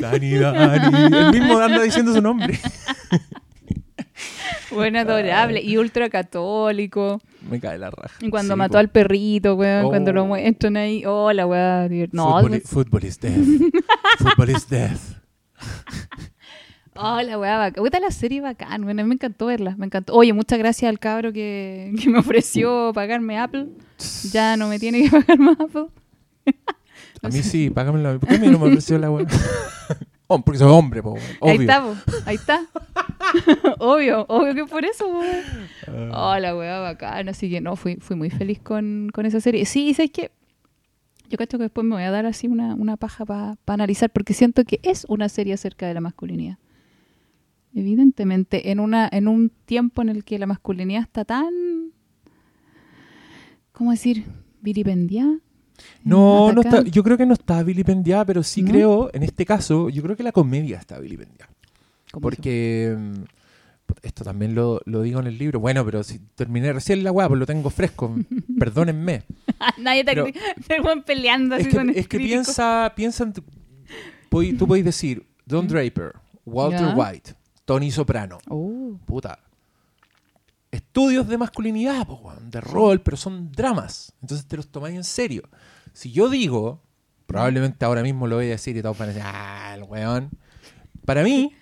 Dani, 0.00 0.30
Dani. 0.34 1.16
El 1.16 1.30
mismo 1.32 1.58
anda 1.58 1.82
diciendo 1.82 2.12
su 2.14 2.20
nombre. 2.22 2.58
Bueno, 4.72 4.98
adorable 4.98 5.62
y 5.62 5.76
ultracatólico. 5.78 7.20
Me 7.48 7.60
cae 7.60 7.78
la 7.78 7.90
raja. 7.90 8.16
Y 8.20 8.28
cuando 8.30 8.54
Sí, 8.54 8.58
mató 8.58 8.78
al 8.78 8.88
perrito, 8.90 9.54
weón, 9.54 9.86
Oh. 9.86 9.88
cuando 9.88 10.12
lo 10.12 10.26
muestran 10.26 10.76
ahí. 10.76 11.04
Oh, 11.06 11.32
la 11.32 11.46
weá. 11.46 11.86
divert- 11.88 12.10
No, 12.12 12.32
Football, 12.40 12.54
is, 12.56 12.68
football 12.68 13.04
is 13.04 13.18
death. 13.20 13.46
football 14.18 14.50
is 14.50 14.68
death. 14.68 15.00
oh, 16.98 17.22
la 17.22 17.38
weá 17.38 17.58
bacán. 17.58 17.84
La 18.02 18.10
serie 18.10 18.40
bacán, 18.40 18.82
bueno, 18.84 19.00
a 19.00 19.04
mí 19.04 19.08
me 19.08 19.14
encantó 19.14 19.46
verla. 19.46 19.74
Me 19.76 19.86
encantó. 19.86 20.14
Oye, 20.14 20.32
muchas 20.32 20.58
gracias 20.58 20.88
al 20.88 20.98
cabro 20.98 21.32
que, 21.32 21.94
que 22.02 22.10
me 22.10 22.18
ofreció 22.18 22.92
pagarme 22.94 23.38
Apple. 23.38 23.68
Ya 24.30 24.58
no 24.58 24.68
me 24.68 24.78
tiene 24.78 25.02
que 25.04 25.10
pagar 25.10 25.38
más 25.38 25.58
Apple. 25.58 25.86
A 27.22 27.28
mí 27.28 27.42
sí, 27.42 27.70
págamelo. 27.70 28.20
¿Por 28.20 28.28
qué 28.28 28.34
a 28.36 28.38
mí 28.38 28.48
no 28.48 28.58
me 28.58 28.66
ofreció 28.66 28.98
la 28.98 29.10
weá? 29.10 29.26
Oh, 30.28 30.40
porque 30.40 30.58
soy 30.58 30.70
hombre, 30.70 31.02
po, 31.02 31.12
weón. 31.12 31.24
Ahí 31.40 31.56
obvio. 31.56 31.60
está, 31.62 31.82
po. 31.82 31.94
ahí 32.26 32.34
está. 32.34 32.66
obvio, 33.78 34.26
obvio 34.28 34.54
que 34.54 34.64
por 34.66 34.84
eso, 34.84 35.06
po. 35.06 35.22
Ah, 36.12 36.34
Oh, 36.34 36.38
la 36.38 36.56
weá 36.56 36.80
bacán. 36.80 37.28
Así 37.28 37.48
que 37.48 37.60
no, 37.60 37.74
fui, 37.76 37.96
fui 37.96 38.16
muy 38.16 38.28
feliz 38.30 38.58
con, 38.60 39.08
con 39.14 39.24
esa 39.24 39.40
serie. 39.40 39.64
Sí, 39.64 39.94
¿sabes 39.94 40.10
qué? 40.10 40.30
Yo 41.28 41.36
creo 41.36 41.48
que 41.48 41.58
después 41.58 41.84
me 41.84 41.94
voy 41.94 42.04
a 42.04 42.10
dar 42.10 42.26
así 42.26 42.46
una, 42.48 42.74
una 42.74 42.96
paja 42.96 43.24
para 43.24 43.56
analizar 43.66 44.10
porque 44.10 44.34
siento 44.34 44.64
que 44.64 44.78
es 44.82 45.06
una 45.08 45.28
serie 45.28 45.54
acerca 45.54 45.86
de 45.86 45.94
la 45.94 46.00
masculinidad. 46.00 46.58
Evidentemente, 47.76 48.70
en, 48.70 48.80
una, 48.80 49.06
en 49.12 49.28
un 49.28 49.52
tiempo 49.66 50.00
en 50.00 50.08
el 50.08 50.24
que 50.24 50.38
la 50.38 50.46
masculinidad 50.46 51.02
está 51.02 51.24
tan... 51.26 51.52
¿Cómo 53.72 53.90
decir? 53.90 54.24
Vilipendiada. 54.62 55.38
No, 56.02 56.52
no 56.52 56.62
está, 56.62 56.82
yo 56.82 57.02
creo 57.04 57.18
que 57.18 57.26
no 57.26 57.34
está 57.34 57.62
vilipendiada, 57.62 58.24
pero 58.24 58.42
sí 58.42 58.62
¿No? 58.62 58.70
creo, 58.70 59.10
en 59.12 59.22
este 59.22 59.44
caso, 59.44 59.90
yo 59.90 60.02
creo 60.02 60.16
que 60.16 60.22
la 60.22 60.32
comedia 60.32 60.78
está 60.78 60.98
vilipendiada. 60.98 61.52
¿Cómo 62.10 62.22
Porque 62.22 62.96
mm, 62.98 63.22
esto 64.02 64.24
también 64.24 64.54
lo, 64.54 64.80
lo 64.86 65.02
digo 65.02 65.20
en 65.20 65.26
el 65.26 65.36
libro. 65.36 65.60
Bueno, 65.60 65.84
pero 65.84 66.02
si 66.02 66.18
terminé 66.34 66.72
recién 66.72 67.04
la 67.04 67.12
weá, 67.12 67.28
pues 67.28 67.38
lo 67.38 67.44
tengo 67.44 67.68
fresco. 67.68 68.16
Perdónenme. 68.58 69.24
Nadie 69.78 70.02
te 70.02 70.12
Pero- 70.14 70.26
te 70.66 70.80
van 70.80 71.02
peleando 71.02 71.56
así 71.56 71.64
es 71.64 71.68
que, 71.68 71.76
con 71.76 71.90
es 71.90 72.08
que 72.08 72.16
piensa, 72.18 72.90
piensa 72.96 73.24
en 73.24 73.34
tu- 73.34 73.44
podí- 74.30 74.56
tú 74.56 74.66
podéis 74.66 74.86
decir 74.86 75.26
Don 75.44 75.68
Draper, 75.68 76.12
Walter. 76.46 76.94
White, 76.96 77.34
Tony 77.66 77.90
Soprano. 77.90 78.38
Oh, 78.48 78.98
Puta. 79.04 79.38
Estudios 80.70 81.28
de 81.28 81.38
masculinidad, 81.38 82.06
po, 82.06 82.32
de 82.40 82.60
rol, 82.60 83.00
pero 83.00 83.16
son 83.16 83.50
dramas. 83.52 84.12
Entonces 84.22 84.46
te 84.46 84.56
los 84.56 84.68
tomáis 84.68 84.96
en 84.96 85.04
serio. 85.04 85.42
Si 85.92 86.10
yo 86.12 86.28
digo, 86.28 86.82
probablemente 87.26 87.84
ahora 87.84 88.02
mismo 88.02 88.26
lo 88.26 88.36
voy 88.36 88.46
a 88.46 88.50
decir 88.50 88.76
y 88.76 88.82
todos 88.82 88.96
van 88.98 89.08
a 89.08 89.12
decir, 89.12 89.22
ah, 89.26 89.74
el 89.76 89.84
weón. 89.84 90.30
Para 91.04 91.22
mí, 91.22 91.52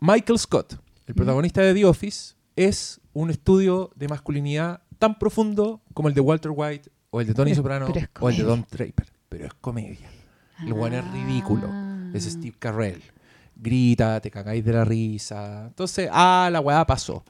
Michael 0.00 0.38
Scott, 0.38 0.78
el 1.06 1.14
protagonista 1.14 1.62
de 1.62 1.74
The 1.74 1.84
Office, 1.84 2.34
es 2.54 3.00
un 3.12 3.30
estudio 3.30 3.90
de 3.94 4.08
masculinidad 4.08 4.82
tan 4.98 5.18
profundo 5.18 5.80
como 5.94 6.08
el 6.08 6.14
de 6.14 6.20
Walter 6.20 6.52
White 6.54 6.90
o 7.10 7.20
el 7.20 7.26
de 7.28 7.34
Tony 7.34 7.50
Pero- 7.50 7.56
Soprano 7.56 7.86
pero 7.92 8.08
o 8.20 8.28
el 8.28 8.36
de. 8.36 8.42
Don 8.42 8.66
Draper. 8.70 9.06
Pero 9.28 9.46
es 9.46 9.54
comedia. 9.54 10.08
El 10.60 10.72
weón 10.72 10.92
es 10.94 11.10
ridículo. 11.12 11.68
Ah. 11.70 12.10
Es 12.14 12.24
Steve 12.24 12.56
Carell. 12.58 13.02
Grita, 13.56 14.20
te 14.20 14.30
cagáis 14.30 14.64
de 14.64 14.72
la 14.72 14.84
risa. 14.84 15.66
Entonces, 15.66 16.08
ah, 16.12 16.48
la 16.52 16.60
weá 16.60 16.86
pasó. 16.86 17.24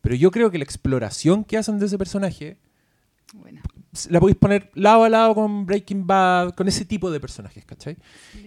Pero 0.00 0.14
yo 0.14 0.30
creo 0.30 0.50
que 0.50 0.58
la 0.58 0.64
exploración 0.64 1.44
que 1.44 1.56
hacen 1.58 1.78
de 1.78 1.86
ese 1.86 1.98
personaje 1.98 2.58
La 4.10 4.18
podéis 4.18 4.36
poner 4.36 4.72
lado 4.74 5.04
a 5.04 5.08
lado 5.08 5.36
con 5.36 5.66
Breaking 5.66 6.04
Bad, 6.04 6.54
con 6.54 6.66
ese 6.66 6.84
tipo 6.84 7.12
de 7.12 7.20
personajes, 7.20 7.64
¿cachai? 7.64 7.96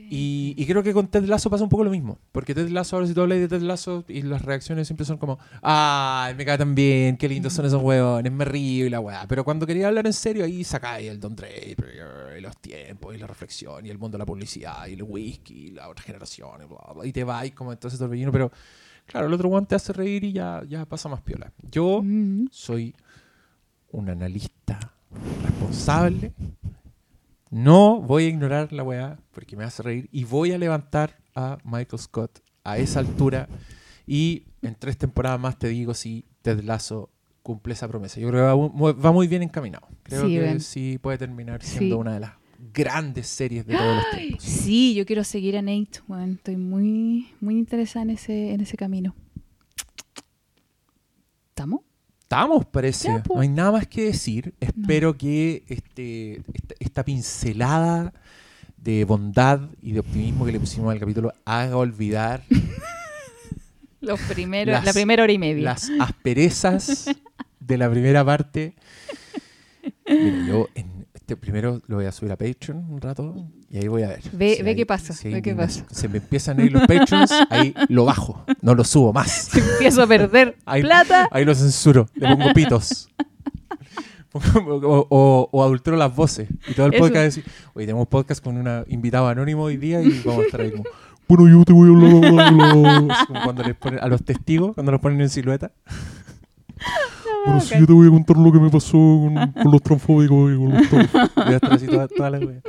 Y, 0.10 0.54
y 0.58 0.66
creo 0.66 0.84
que 0.84 0.94
con 0.94 1.08
Ted 1.08 1.24
Lasso 1.24 1.50
pasa 1.50 1.64
un 1.64 1.70
poco 1.70 1.86
lo 1.86 1.90
mismo. 1.90 2.20
Porque 2.34 2.54
Ted 2.54 2.68
Lasso, 2.70 2.98
ahora 2.98 3.08
si 3.08 3.14
tú 3.14 3.22
hablas 3.22 3.40
de 3.40 3.48
Ted 3.48 3.62
Lasso 3.62 4.04
y 4.10 4.24
las 4.24 4.42
reacciones 4.42 4.88
siempre 4.88 5.06
son 5.06 5.18
como, 5.18 5.40
ay, 5.62 6.36
me 6.36 6.44
cae 6.44 6.58
tan 6.58 6.76
bien, 6.76 7.16
qué 7.16 7.30
lindos 7.30 7.54
son 7.54 7.66
esos 7.66 7.82
hueones, 7.82 8.30
me 8.30 8.44
río 8.44 8.86
y 8.86 8.90
la 8.90 9.00
weá. 9.00 9.26
Pero 9.28 9.46
cuando 9.46 9.66
quería 9.66 9.88
hablar 9.88 10.06
en 10.06 10.12
serio, 10.14 10.44
ahí 10.44 10.66
sacáis 10.66 11.10
el 11.10 11.18
Don 11.22 11.34
Draper 11.34 12.36
y 12.38 12.42
los 12.42 12.58
tiempos 12.58 13.16
y 13.16 13.18
la 13.18 13.28
reflexión 13.28 13.86
y 13.86 13.90
el 13.90 13.98
mundo 13.98 14.18
de 14.18 14.20
la 14.20 14.26
publicidad 14.26 14.86
y 14.88 14.94
el 14.96 15.04
whisky 15.04 15.68
y 15.68 15.72
la 15.72 15.88
otra 15.88 16.04
generación 16.04 16.62
y 16.62 16.66
bla, 16.68 16.94
bla, 16.94 17.06
y 17.06 17.14
te 17.14 17.24
vais 17.24 17.54
como 17.54 17.72
entonces 17.72 17.98
torbellino. 17.98 18.34
Pero 18.34 18.52
claro, 19.06 19.28
el 19.28 19.34
otro 19.34 19.48
one 19.48 19.66
te 19.66 19.76
hace 19.76 19.94
reír 19.94 20.26
y 20.26 20.34
ya, 20.34 20.62
ya 20.68 20.86
pasa 20.86 21.08
más 21.08 21.22
piola. 21.22 21.54
Yo 21.72 22.02
Mm. 22.04 22.48
soy 22.52 22.94
un 24.00 24.10
analista 24.10 24.80
responsable. 25.44 26.32
No 27.50 28.02
voy 28.02 28.26
a 28.26 28.28
ignorar 28.30 28.72
la 28.74 28.84
weá 28.84 29.18
porque 29.32 29.56
me 29.56 29.64
hace 29.64 29.82
reír 29.84 30.10
y 30.12 30.24
voy 30.26 30.52
a 30.52 30.58
levantar 30.58 31.18
a 31.36 31.58
Michael 31.64 32.00
Scott 32.02 32.40
a 32.64 32.78
esa 32.78 33.00
altura 33.00 33.48
Y 34.06 34.44
en 34.62 34.76
tres 34.76 34.98
temporadas 34.98 35.40
más 35.40 35.58
te 35.60 35.68
digo 35.68 35.94
si 35.94 36.26
Ted 36.42 36.62
Lasso 36.64 37.10
cumple 37.44 37.74
esa 37.74 37.88
promesa. 37.88 38.20
Yo 38.22 38.30
creo 38.30 38.42
que 38.42 38.48
va, 38.48 38.56
mu- 38.56 38.94
va 39.02 39.12
muy 39.12 39.28
bien 39.28 39.44
encaminado. 39.44 39.88
Creo 40.04 40.26
Sí, 40.28 40.36
que 40.36 40.60
sí 40.62 40.98
puede 40.98 41.18
terminar 41.18 41.62
siendo 41.64 41.96
Sí. 41.96 42.00
una 42.00 42.14
de 42.14 42.20
las 42.22 42.32
grandes 42.74 43.28
series 43.28 43.66
de 43.66 43.76
todos 43.78 43.96
los 43.98 44.10
tiempos. 44.12 44.44
Sí, 44.44 44.94
yo 44.96 45.06
quiero 45.06 45.24
seguir 45.24 45.58
a 45.58 45.62
Nate. 45.62 46.00
Bueno, 46.08 46.34
estoy 46.34 46.56
muy, 46.58 47.28
muy 47.42 47.58
interesada 47.58 48.04
en 48.04 48.10
ese, 48.12 48.54
en 48.54 48.62
ese 48.62 48.78
camino. 48.78 49.14
¿Estamos? 51.50 51.82
Estamos, 52.28 52.66
parece. 52.66 53.08
Ya, 53.08 53.24
no 53.34 53.40
hay 53.40 53.48
nada 53.48 53.72
más 53.72 53.88
que 53.88 54.04
decir. 54.04 54.54
Espero 54.60 55.18
que 55.18 55.64
este, 55.70 56.42
esta, 56.54 56.76
esta 56.80 57.06
pincelada 57.06 58.12
de 58.76 59.06
bondad 59.06 59.62
y 59.82 59.94
de 59.94 60.02
optimismo 60.02 60.46
que 60.46 60.52
le 60.52 60.60
pusimos 60.60 60.92
al 60.92 61.00
capítulo 61.00 61.32
haga 61.46 61.78
olvidar 61.78 62.44
Los 64.02 64.20
primeros, 64.22 64.74
Las- 64.74 64.84
la 64.86 64.92
primera 64.94 65.24
hora 65.24 65.32
y 65.32 65.38
media. 65.38 65.64
las 65.64 65.90
asperezas 66.02 67.10
de 67.62 67.78
la 67.78 67.90
primera 67.90 68.24
parte. 68.26 68.76
Mira, 70.08 70.46
yo 70.48 70.68
en 70.76 70.97
este 71.28 71.36
primero 71.36 71.82
lo 71.88 71.98
voy 71.98 72.06
a 72.06 72.12
subir 72.14 72.32
a 72.32 72.38
Patreon 72.38 72.86
un 72.90 73.02
rato 73.02 73.36
y 73.70 73.78
ahí 73.80 73.90
voy 73.90 74.04
a 74.04 74.08
ver. 74.08 74.22
Ve- 74.32 74.62
ve 74.64 74.70
hay- 74.70 74.76
qué 74.78 74.86
pasa, 74.86 75.14
ve 75.14 75.20
qué 75.42 75.50
indignación. 75.50 75.86
Se 75.92 76.08
me 76.08 76.20
empiezan 76.20 76.58
a 76.58 76.64
ir 76.64 76.72
los 76.72 76.84
Patreons, 76.88 77.32
ahí 77.50 77.74
lo 77.90 78.06
bajo, 78.06 78.46
no 78.62 78.74
lo 78.76 78.86
subo 78.86 79.12
más. 79.12 79.54
Empiezo 79.74 80.04
a 80.04 80.08
perder 80.08 80.56
Ahí- 80.66 80.82
plata. 80.84 81.28
Ahí 81.32 81.44
lo 81.44 81.54
censuro, 81.54 82.08
le 82.16 82.30
pongo 82.30 82.54
pitos. 82.54 83.10
o, 84.32 85.06
o- 85.10 85.50
o 85.52 85.64
adultero 85.66 85.98
las 85.98 86.16
voces. 86.16 86.48
Y 86.70 86.74
todo 86.76 86.86
el 86.86 86.94
Eso. 86.94 87.04
podcast 87.04 87.24
decir, 87.26 87.44
oye, 87.74 87.86
tenemos 87.86 88.08
podcast 88.08 88.42
con 88.42 88.56
un 88.56 88.86
invitado 88.88 89.28
anónimo 89.28 89.64
hoy 89.64 89.76
día 89.76 90.02
y 90.02 90.22
vamos 90.24 90.44
a 90.44 90.46
estar 90.46 90.62
ahí 90.62 90.72
como, 90.72 90.86
bueno, 91.28 91.50
yo 91.60 91.66
te 91.66 91.74
voy 91.74 91.90
a 91.90 91.92
hablar, 91.92 92.32
bla, 92.32 92.52
bla, 92.52 92.74
bla". 93.02 93.14
Así 93.16 93.26
como 93.28 93.42
cuando 93.44 93.64
les 93.64 93.76
ponen 93.76 94.00
a 94.02 94.08
los 94.08 94.24
testigos, 94.24 94.74
cuando 94.76 94.94
los 94.94 95.02
ponen 95.02 95.20
en 95.20 95.28
silueta. 95.30 95.74
Bueno, 97.48 97.62
sí, 97.62 97.76
yo 97.80 97.86
te 97.88 97.94
voy 97.94 98.08
a 98.08 98.12
contar 98.12 98.38
lo 98.38 98.52
que 98.52 98.60
me 98.60 98.70
pasó 98.70 98.98
con, 98.98 99.52
con 99.54 99.72
los 99.72 99.82
transfóbicos 99.82 100.52
y 100.54 100.58
con 100.58 100.74
los 100.74 100.90
todos. 100.90 101.12
Voy 101.36 101.54
a 101.54 101.56
estar 101.56 101.74
así 101.74 101.88
toda, 101.88 102.08
toda 102.08 102.30
la 102.30 102.40
wea. 102.40 102.62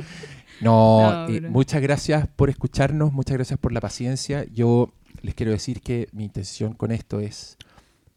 No, 0.60 1.02
No, 1.02 1.24
eh, 1.24 1.26
pero- 1.40 1.50
muchas 1.50 1.82
gracias 1.82 2.28
por 2.28 2.50
escucharnos, 2.50 3.12
muchas 3.12 3.34
gracias 3.36 3.58
por 3.58 3.72
la 3.72 3.80
paciencia. 3.80 4.44
Yo 4.52 4.92
les 5.22 5.34
quiero 5.34 5.52
decir 5.52 5.80
que 5.80 6.08
mi 6.12 6.24
intención 6.24 6.74
con 6.74 6.90
esto 6.92 7.20
es 7.20 7.56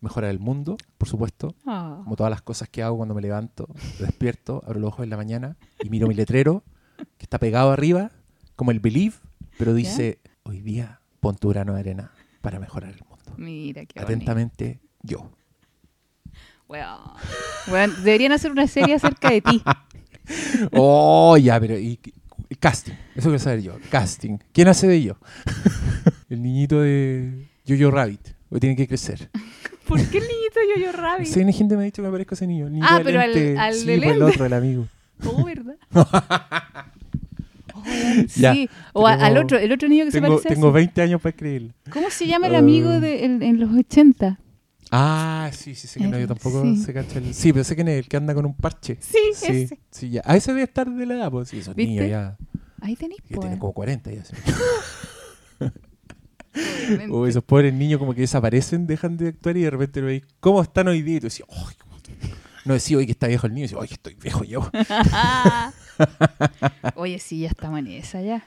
mejorar 0.02 0.32
el 0.32 0.40
mundo, 0.40 0.78
por 0.98 1.08
supuesto, 1.08 1.54
Ah. 1.66 2.00
como 2.04 2.16
todas 2.16 2.30
las 2.32 2.42
cosas 2.42 2.70
que 2.70 2.82
hago 2.82 2.98
cuando 2.98 3.14
me 3.14 3.22
levanto, 3.22 3.68
despierto, 4.00 4.64
abro 4.66 4.80
los 4.80 4.88
ojos 4.90 5.04
en 5.04 5.10
la 5.12 5.18
mañana 5.18 5.58
y 5.84 5.90
miro 5.90 6.08
mi 6.08 6.16
letrero 6.16 6.64
que 7.18 7.26
está 7.26 7.38
pegado 7.38 7.72
arriba, 7.72 8.12
como 8.56 8.72
el 8.72 8.80
Believe, 8.80 9.16
pero 9.58 9.74
dice, 9.74 10.20
hoy 10.44 10.62
día 10.62 11.02
pon 11.20 11.36
tu 11.36 11.50
grano 11.50 11.74
de 11.74 11.80
arena 11.82 12.12
para 12.42 12.60
mejorar 12.60 12.92
el 12.94 13.02
mundo. 13.08 13.32
Mira 13.38 13.86
qué 13.86 14.00
bonito. 14.00 14.02
Atentamente, 14.06 14.80
yo. 15.04 15.32
Weón. 16.72 17.00
Weón, 17.68 18.04
deberían 18.04 18.32
hacer 18.32 18.52
una 18.52 18.66
serie 18.68 18.96
acerca 18.96 19.30
de 19.30 19.42
ti. 19.42 19.62
Oh, 20.72 21.36
ya, 21.36 21.60
pero 21.60 21.78
y, 21.78 22.00
y- 22.50 22.56
casting, 22.56 22.94
eso 23.16 23.24
quiero 23.30 23.40
saber 23.40 23.62
yo, 23.62 23.74
casting. 23.90 24.38
¿Quién 24.54 24.70
hace 24.70 24.88
de 24.88 25.02
yo? 25.04 25.18
el 26.30 26.42
niñito 26.42 26.80
de 26.80 27.48
Jojo 27.68 27.92
Rabbit, 27.92 28.22
hoy 28.50 28.60
tiene 28.62 28.76
que 28.78 28.88
crecer. 28.88 29.30
¿Por 29.88 29.98
qué 30.08 30.20
el 30.20 30.24
niñito 30.24 30.60
Yo-Yo 30.74 30.92
Rabbit? 30.94 31.28
Sí, 31.28 31.42
hay 31.42 31.52
gente 31.52 31.76
me 31.76 31.82
ha 31.82 31.86
dicho 31.86 32.02
que 32.02 32.08
me 32.08 32.12
parezco 32.14 32.34
a 32.34 32.38
ese 32.38 32.48
niño. 32.48 32.68
el 32.68 32.74
niño 32.74 32.86
Ah, 32.90 33.00
de 33.00 33.04
pero 33.04 33.20
al- 33.20 33.34
lente. 33.34 33.60
al 33.60 33.74
sí, 33.74 33.86
de 33.88 33.98
pues 33.98 34.16
el 34.16 34.24
otro, 34.24 34.46
el 34.46 34.54
amigo. 34.54 34.88
Oh, 35.26 35.44
¿verdad? 35.44 35.76
Oh, 37.74 37.84
Ya, 38.38 38.54
sí. 38.54 38.70
O 38.94 39.08
a- 39.08 39.14
al 39.14 39.38
otro, 39.38 39.58
el 39.58 39.72
otro 39.72 39.90
niño 39.90 40.06
que 40.06 40.12
se 40.12 40.22
Tengo, 40.22 40.36
parece 40.36 40.48
a 40.48 40.52
tengo 40.54 40.68
ese. 40.70 40.74
20 40.76 41.02
años 41.02 41.22
para 41.22 41.32
escribirlo. 41.32 41.74
¿Cómo 41.92 42.10
se 42.10 42.28
llama 42.28 42.48
el 42.48 42.56
amigo 42.56 42.90
Ah. 42.90 43.00
de, 43.00 43.26
en, 43.26 43.42
en 43.44 43.60
los 43.60 43.70
80? 43.76 44.40
Ah, 44.92 45.50
sí, 45.54 45.74
sí, 45.74 45.88
sé 45.88 46.00
que 46.00 46.06
no, 46.08 46.18
yo 46.18 46.24
El- 46.24 46.28
tampoco 46.28 46.64
sí. 46.64 46.78
sé 46.84 46.94
cacha 46.94 47.20
el... 47.20 47.34
Sí, 47.34 47.54
pero 47.54 47.64
sé 47.64 47.76
que 47.78 47.82
es 47.82 47.88
el 47.88 48.08
que 48.10 48.18
anda 48.18 48.34
con 48.34 48.46
un 48.46 48.54
parche. 48.56 48.98
Sí, 49.00 49.18
Sí, 49.34 49.48
ese. 49.64 49.80
sí, 49.90 50.10
ya. 50.10 50.22
A 50.26 50.36
ese 50.36 50.52
debe 50.52 50.64
estar 50.64 50.90
de 50.90 51.06
la 51.06 51.14
edad, 51.16 51.32
pues 51.32 51.48
sí, 51.50 51.60
esos 51.60 51.74
¿Viste? 51.76 51.92
niños 51.94 52.10
ya. 52.10 52.38
Ahí 52.82 52.96
tenéis, 52.98 53.22
Que 53.22 53.36
pues. 53.36 53.40
tienen 53.42 53.58
como 53.60 53.72
40 53.74 54.12
ya. 54.12 54.24
O 57.10 57.26
esos 57.28 57.44
pobres 57.44 57.74
niños 57.74 58.00
como 58.00 58.14
que 58.14 58.22
desaparecen, 58.22 58.86
dejan 58.86 59.16
de 59.16 59.30
actuar 59.30 59.56
y 59.56 59.62
de 59.62 59.70
repente 59.70 60.02
lo 60.02 60.08
veis, 60.08 60.24
¿cómo 60.42 60.62
están 60.62 60.88
hoy 60.90 61.02
día? 61.02 61.18
Y 61.18 61.20
tú 61.22 61.28
decís, 61.28 61.46
¡ay! 61.50 61.76
cómo- 61.80 61.96
No 62.66 62.74
decís, 62.74 62.98
hoy 62.98 63.06
que 63.06 63.14
está 63.14 63.28
viejo 63.28 63.48
el 63.48 63.54
niño, 63.54 63.66
y 63.66 63.68
decís, 63.70 63.82
¡ay, 63.82 63.90
estoy 63.92 64.16
viejo 64.16 64.44
yo! 64.44 64.70
Oye, 66.96 67.20
sí, 67.20 67.40
ya 67.40 67.48
estamos 67.48 67.80
en 67.80 67.88
esa 67.88 68.22
ya. 68.22 68.44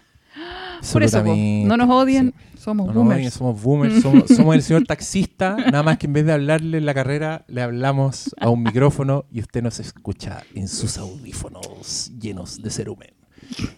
Por 0.93 1.02
eso, 1.02 1.24
po, 1.24 1.35
no 1.35 1.77
nos 1.77 1.89
odian, 1.90 2.35
sí. 2.52 2.59
somos 2.59 2.86
No 2.86 2.93
nos 2.93 3.02
boomers. 3.02 3.19
odien, 3.19 3.31
somos 3.31 3.62
boomers, 3.62 3.94
somos, 4.02 4.24
somos 4.28 4.55
el 4.55 4.62
señor 4.62 4.85
taxista, 4.85 5.56
nada 5.56 5.82
más 5.82 5.98
que 5.98 6.06
en 6.06 6.12
vez 6.12 6.27
de 6.27 6.32
hablarle 6.32 6.78
en 6.78 6.86
la 6.86 6.94
carrera, 6.94 7.44
le 7.48 7.62
hablamos 7.62 8.35
a 8.40 8.51
un 8.51 8.62
micrófono 8.62 9.24
y 9.31 9.40
usted 9.40 9.62
nos 9.62 9.81
escucha 9.81 10.43
en 10.55 10.69
sus 10.69 10.98
audífonos 10.98 12.11
llenos 12.20 12.61
de 12.62 12.70
cerumen. 12.70 13.11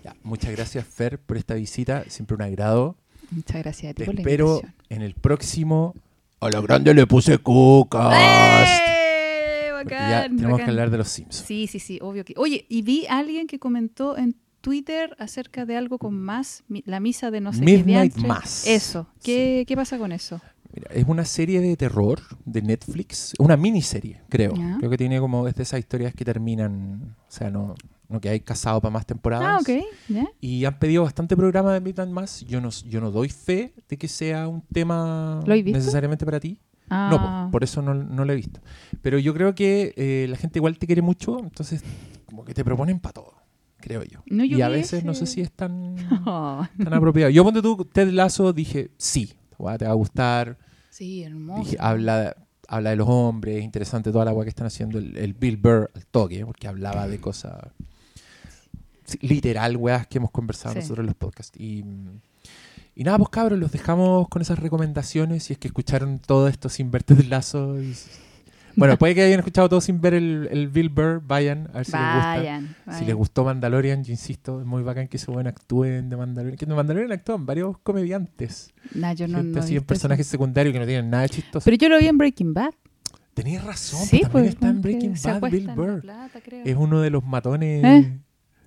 Ya, 0.04 0.14
muchas 0.22 0.52
gracias, 0.52 0.84
Fer, 0.86 1.18
por 1.18 1.36
esta 1.36 1.54
visita, 1.54 2.04
siempre 2.08 2.34
un 2.36 2.42
agrado. 2.42 2.96
Muchas 3.30 3.62
gracias 3.62 3.90
a 3.90 3.94
ti 3.94 4.00
Te 4.02 4.06
por 4.06 4.14
la 4.14 4.20
espero 4.20 4.46
invitación. 4.56 4.74
en 4.90 5.02
el 5.02 5.14
próximo. 5.14 5.94
A 6.40 6.48
lo 6.50 6.62
grande 6.62 6.94
le 6.94 7.06
puse 7.06 7.38
cucas. 7.38 8.14
¡Eh! 8.14 9.70
Bacán, 9.72 10.10
ya 10.10 10.22
tenemos 10.22 10.52
bacán. 10.52 10.64
que 10.66 10.70
hablar 10.70 10.90
de 10.90 10.98
los 10.98 11.08
Simpsons. 11.08 11.46
Sí, 11.46 11.66
sí, 11.66 11.78
sí, 11.80 11.98
obvio 12.00 12.24
que. 12.24 12.34
Oye, 12.36 12.64
y 12.68 12.82
vi 12.82 13.06
a 13.06 13.18
alguien 13.18 13.46
que 13.46 13.58
comentó 13.58 14.16
en 14.16 14.36
Twitter 14.70 15.14
acerca 15.20 15.64
de 15.64 15.76
algo 15.76 15.96
con 15.98 16.18
más, 16.18 16.64
mi- 16.66 16.82
la 16.86 16.98
misa 16.98 17.30
de 17.30 17.40
no 17.40 17.52
sé 17.52 17.60
qué 17.60 17.64
Midnight 17.64 18.14
diantre. 18.14 18.28
Mass. 18.28 18.66
Eso. 18.66 19.06
¿Qué, 19.22 19.64
¿Qué 19.64 19.76
pasa 19.76 19.96
con 19.96 20.10
eso? 20.10 20.40
Mira, 20.74 20.88
es 20.92 21.04
una 21.06 21.24
serie 21.24 21.60
de 21.60 21.76
terror 21.76 22.18
de 22.44 22.62
Netflix, 22.62 23.32
una 23.38 23.56
miniserie, 23.56 24.22
creo. 24.28 24.54
Ya. 24.56 24.74
Creo 24.78 24.90
que 24.90 24.96
tiene 24.98 25.20
como 25.20 25.46
es 25.46 25.54
de 25.54 25.62
esas 25.62 25.78
historias 25.78 26.14
que 26.14 26.24
terminan, 26.24 27.14
o 27.28 27.30
sea, 27.30 27.48
no, 27.48 27.76
no 28.08 28.20
que 28.20 28.28
hay 28.28 28.40
casado 28.40 28.80
para 28.80 28.90
más 28.92 29.06
temporadas. 29.06 29.46
Ah, 29.48 29.58
ok. 29.60 29.84
¿Ya? 30.08 30.26
Y 30.40 30.64
han 30.64 30.76
pedido 30.80 31.04
bastante 31.04 31.36
programa 31.36 31.72
de 31.72 31.80
Midnight 31.80 32.10
Mass. 32.10 32.44
Yo 32.48 32.60
no, 32.60 32.70
yo 32.70 33.00
no 33.00 33.12
doy 33.12 33.28
fe 33.28 33.72
de 33.88 33.96
que 33.96 34.08
sea 34.08 34.48
un 34.48 34.62
tema 34.62 35.42
¿Lo 35.46 35.54
has 35.54 35.62
visto? 35.62 35.78
necesariamente 35.78 36.24
para 36.24 36.40
ti. 36.40 36.58
Ah, 36.90 37.08
No, 37.10 37.20
po, 37.46 37.52
por 37.52 37.62
eso 37.62 37.82
no, 37.82 37.94
no 37.94 38.24
lo 38.24 38.32
he 38.32 38.36
visto. 38.36 38.60
Pero 39.00 39.20
yo 39.20 39.32
creo 39.32 39.54
que 39.54 39.94
eh, 39.96 40.26
la 40.28 40.36
gente 40.36 40.58
igual 40.58 40.76
te 40.76 40.86
quiere 40.86 41.02
mucho, 41.02 41.38
entonces 41.38 41.82
como 42.26 42.44
que 42.44 42.52
te 42.52 42.64
proponen 42.64 42.98
para 42.98 43.12
todo, 43.14 43.34
creo 43.86 44.02
yo. 44.02 44.20
No, 44.26 44.44
yo 44.44 44.58
y 44.58 44.62
a 44.62 44.68
veces 44.68 45.04
no 45.04 45.14
sé 45.14 45.26
si 45.26 45.40
es 45.40 45.52
tan, 45.52 45.94
Oh, 46.26 46.66
tan 46.82 46.92
apropiado. 46.92 47.30
Yo 47.30 47.44
ponte 47.44 47.62
tú, 47.62 47.84
Ted 47.84 48.10
Lazo, 48.10 48.52
dije, 48.52 48.90
sí, 48.98 49.34
te 49.78 49.84
va 49.84 49.90
a 49.90 49.94
gustar. 49.94 50.58
sí, 50.90 51.22
hermoso. 51.22 51.62
Dije, 51.62 51.76
habla, 51.78 52.36
habla 52.68 52.90
de 52.90 52.96
los 52.96 53.08
hombres, 53.08 53.58
es 53.58 53.62
interesante 53.64 54.10
toda 54.10 54.24
la 54.24 54.32
agua 54.32 54.42
que 54.44 54.48
están 54.50 54.66
haciendo 54.66 54.98
el, 54.98 55.16
el 55.16 55.34
Bill 55.34 55.56
Burr 55.56 55.90
al 55.94 56.04
toque, 56.06 56.44
porque 56.44 56.66
hablaba 56.66 57.06
de 57.06 57.20
cosas 57.20 57.54
literal, 59.20 59.76
weas 59.76 60.06
que 60.08 60.18
hemos 60.18 60.30
conversado 60.32 60.72
Sí. 60.74 60.80
nosotros 60.80 61.04
en 61.04 61.06
los 61.06 61.14
podcasts. 61.14 61.56
Y, 61.60 61.84
y 62.96 63.04
nada, 63.04 63.18
pues 63.18 63.30
cabros, 63.30 63.58
los 63.58 63.70
dejamos 63.70 64.28
con 64.28 64.42
esas 64.42 64.58
recomendaciones. 64.58 65.44
Si 65.44 65.52
es 65.52 65.58
que 65.58 65.68
escucharon 65.68 66.18
todo 66.18 66.48
esto 66.48 66.68
sin 66.68 66.90
ver 66.90 67.02
Ted 67.04 67.24
Lazo. 67.26 67.80
y- 67.80 67.94
Bueno, 68.76 68.96
puede 68.98 69.14
que 69.14 69.22
hayan 69.22 69.38
escuchado 69.40 69.68
todo 69.70 69.80
sin 69.80 70.00
ver 70.00 70.14
el, 70.14 70.48
el 70.52 70.68
Bill 70.68 70.90
Burr, 70.90 71.22
vayan 71.26 71.68
a 71.72 71.78
ver 71.78 71.86
si 71.86 71.92
les 71.92 72.00
gusta. 72.14 72.36
Vayan, 72.36 72.76
Si 72.98 73.04
les 73.06 73.14
gustó 73.14 73.44
Mandalorian, 73.44 74.04
yo 74.04 74.12
insisto, 74.12 74.60
es 74.60 74.66
muy 74.66 74.82
bacán 74.82 75.08
que 75.08 75.16
ese 75.16 75.30
buen 75.30 75.46
actúen 75.46 76.08
de 76.10 76.16
Mandalorian. 76.16 76.58
Que 76.58 76.66
en 76.66 76.74
Mandalorian 76.74 77.10
actúan 77.12 77.46
varios 77.46 77.78
comediantes. 77.78 78.72
Nah, 78.94 79.12
yo 79.14 79.26
no, 79.28 79.42
no 79.42 79.58
así 79.60 79.68
en 79.68 79.74
visto 79.74 79.76
eso. 79.78 79.86
personajes 79.86 80.26
secundarios 80.26 80.72
que 80.74 80.78
no 80.78 80.86
tienen 80.86 81.08
nada 81.10 81.22
de 81.24 81.30
chistoso. 81.30 81.64
Pero 81.64 81.76
yo 81.78 81.88
lo 81.88 81.98
vi 81.98 82.06
en 82.06 82.18
Breaking 82.18 82.52
Bad. 82.54 82.70
Tenías 83.34 83.64
razón, 83.64 84.00
sí, 84.06 84.22
pues, 84.30 84.30
también 84.30 84.30
pues, 84.30 84.54
está 84.54 84.68
en 84.68 84.80
Breaking 84.80 85.16
se 85.16 85.32
Bad 85.32 85.50
Bill 85.50 85.68
Burr. 85.74 86.00
plata. 86.02 86.40
Es 86.64 86.76
uno 86.76 87.00
de 87.00 87.10
los 87.10 87.24
matones. 87.24 87.84
¿Eh? 87.84 88.18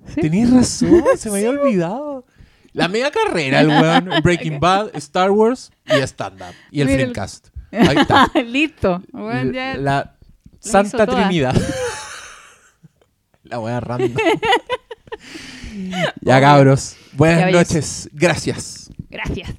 Sí. 0.07 0.21
Tenías 0.21 0.51
razón, 0.51 1.03
se 1.17 1.29
me 1.29 1.37
había 1.47 1.49
olvidado. 1.51 2.25
La 2.73 2.87
media 2.87 3.09
carrera, 3.11 3.61
el 3.61 3.67
weón. 3.69 4.09
Breaking 4.23 4.59
Bad, 4.59 4.89
Star 4.95 5.31
Wars 5.31 5.71
y 5.87 5.99
stand-up. 6.01 6.53
Y 6.71 6.81
el- 6.81 6.89
Filmcast. 6.89 7.49
Ahí 7.71 7.97
está. 7.97 8.29
Listo. 8.45 9.01
Bueno, 9.11 9.51
ya- 9.53 9.75
La 9.77 10.15
Santa. 10.59 11.07
Trinidad. 11.07 11.55
La 13.43 13.59
wea 13.59 13.79
random. 13.79 14.13
ya, 16.21 16.41
cabros. 16.41 16.95
Buenas 17.13 17.39
Ya, 17.39 17.51
noches. 17.51 18.09
Gracias. 18.13 18.89
Gracias. 19.09 19.49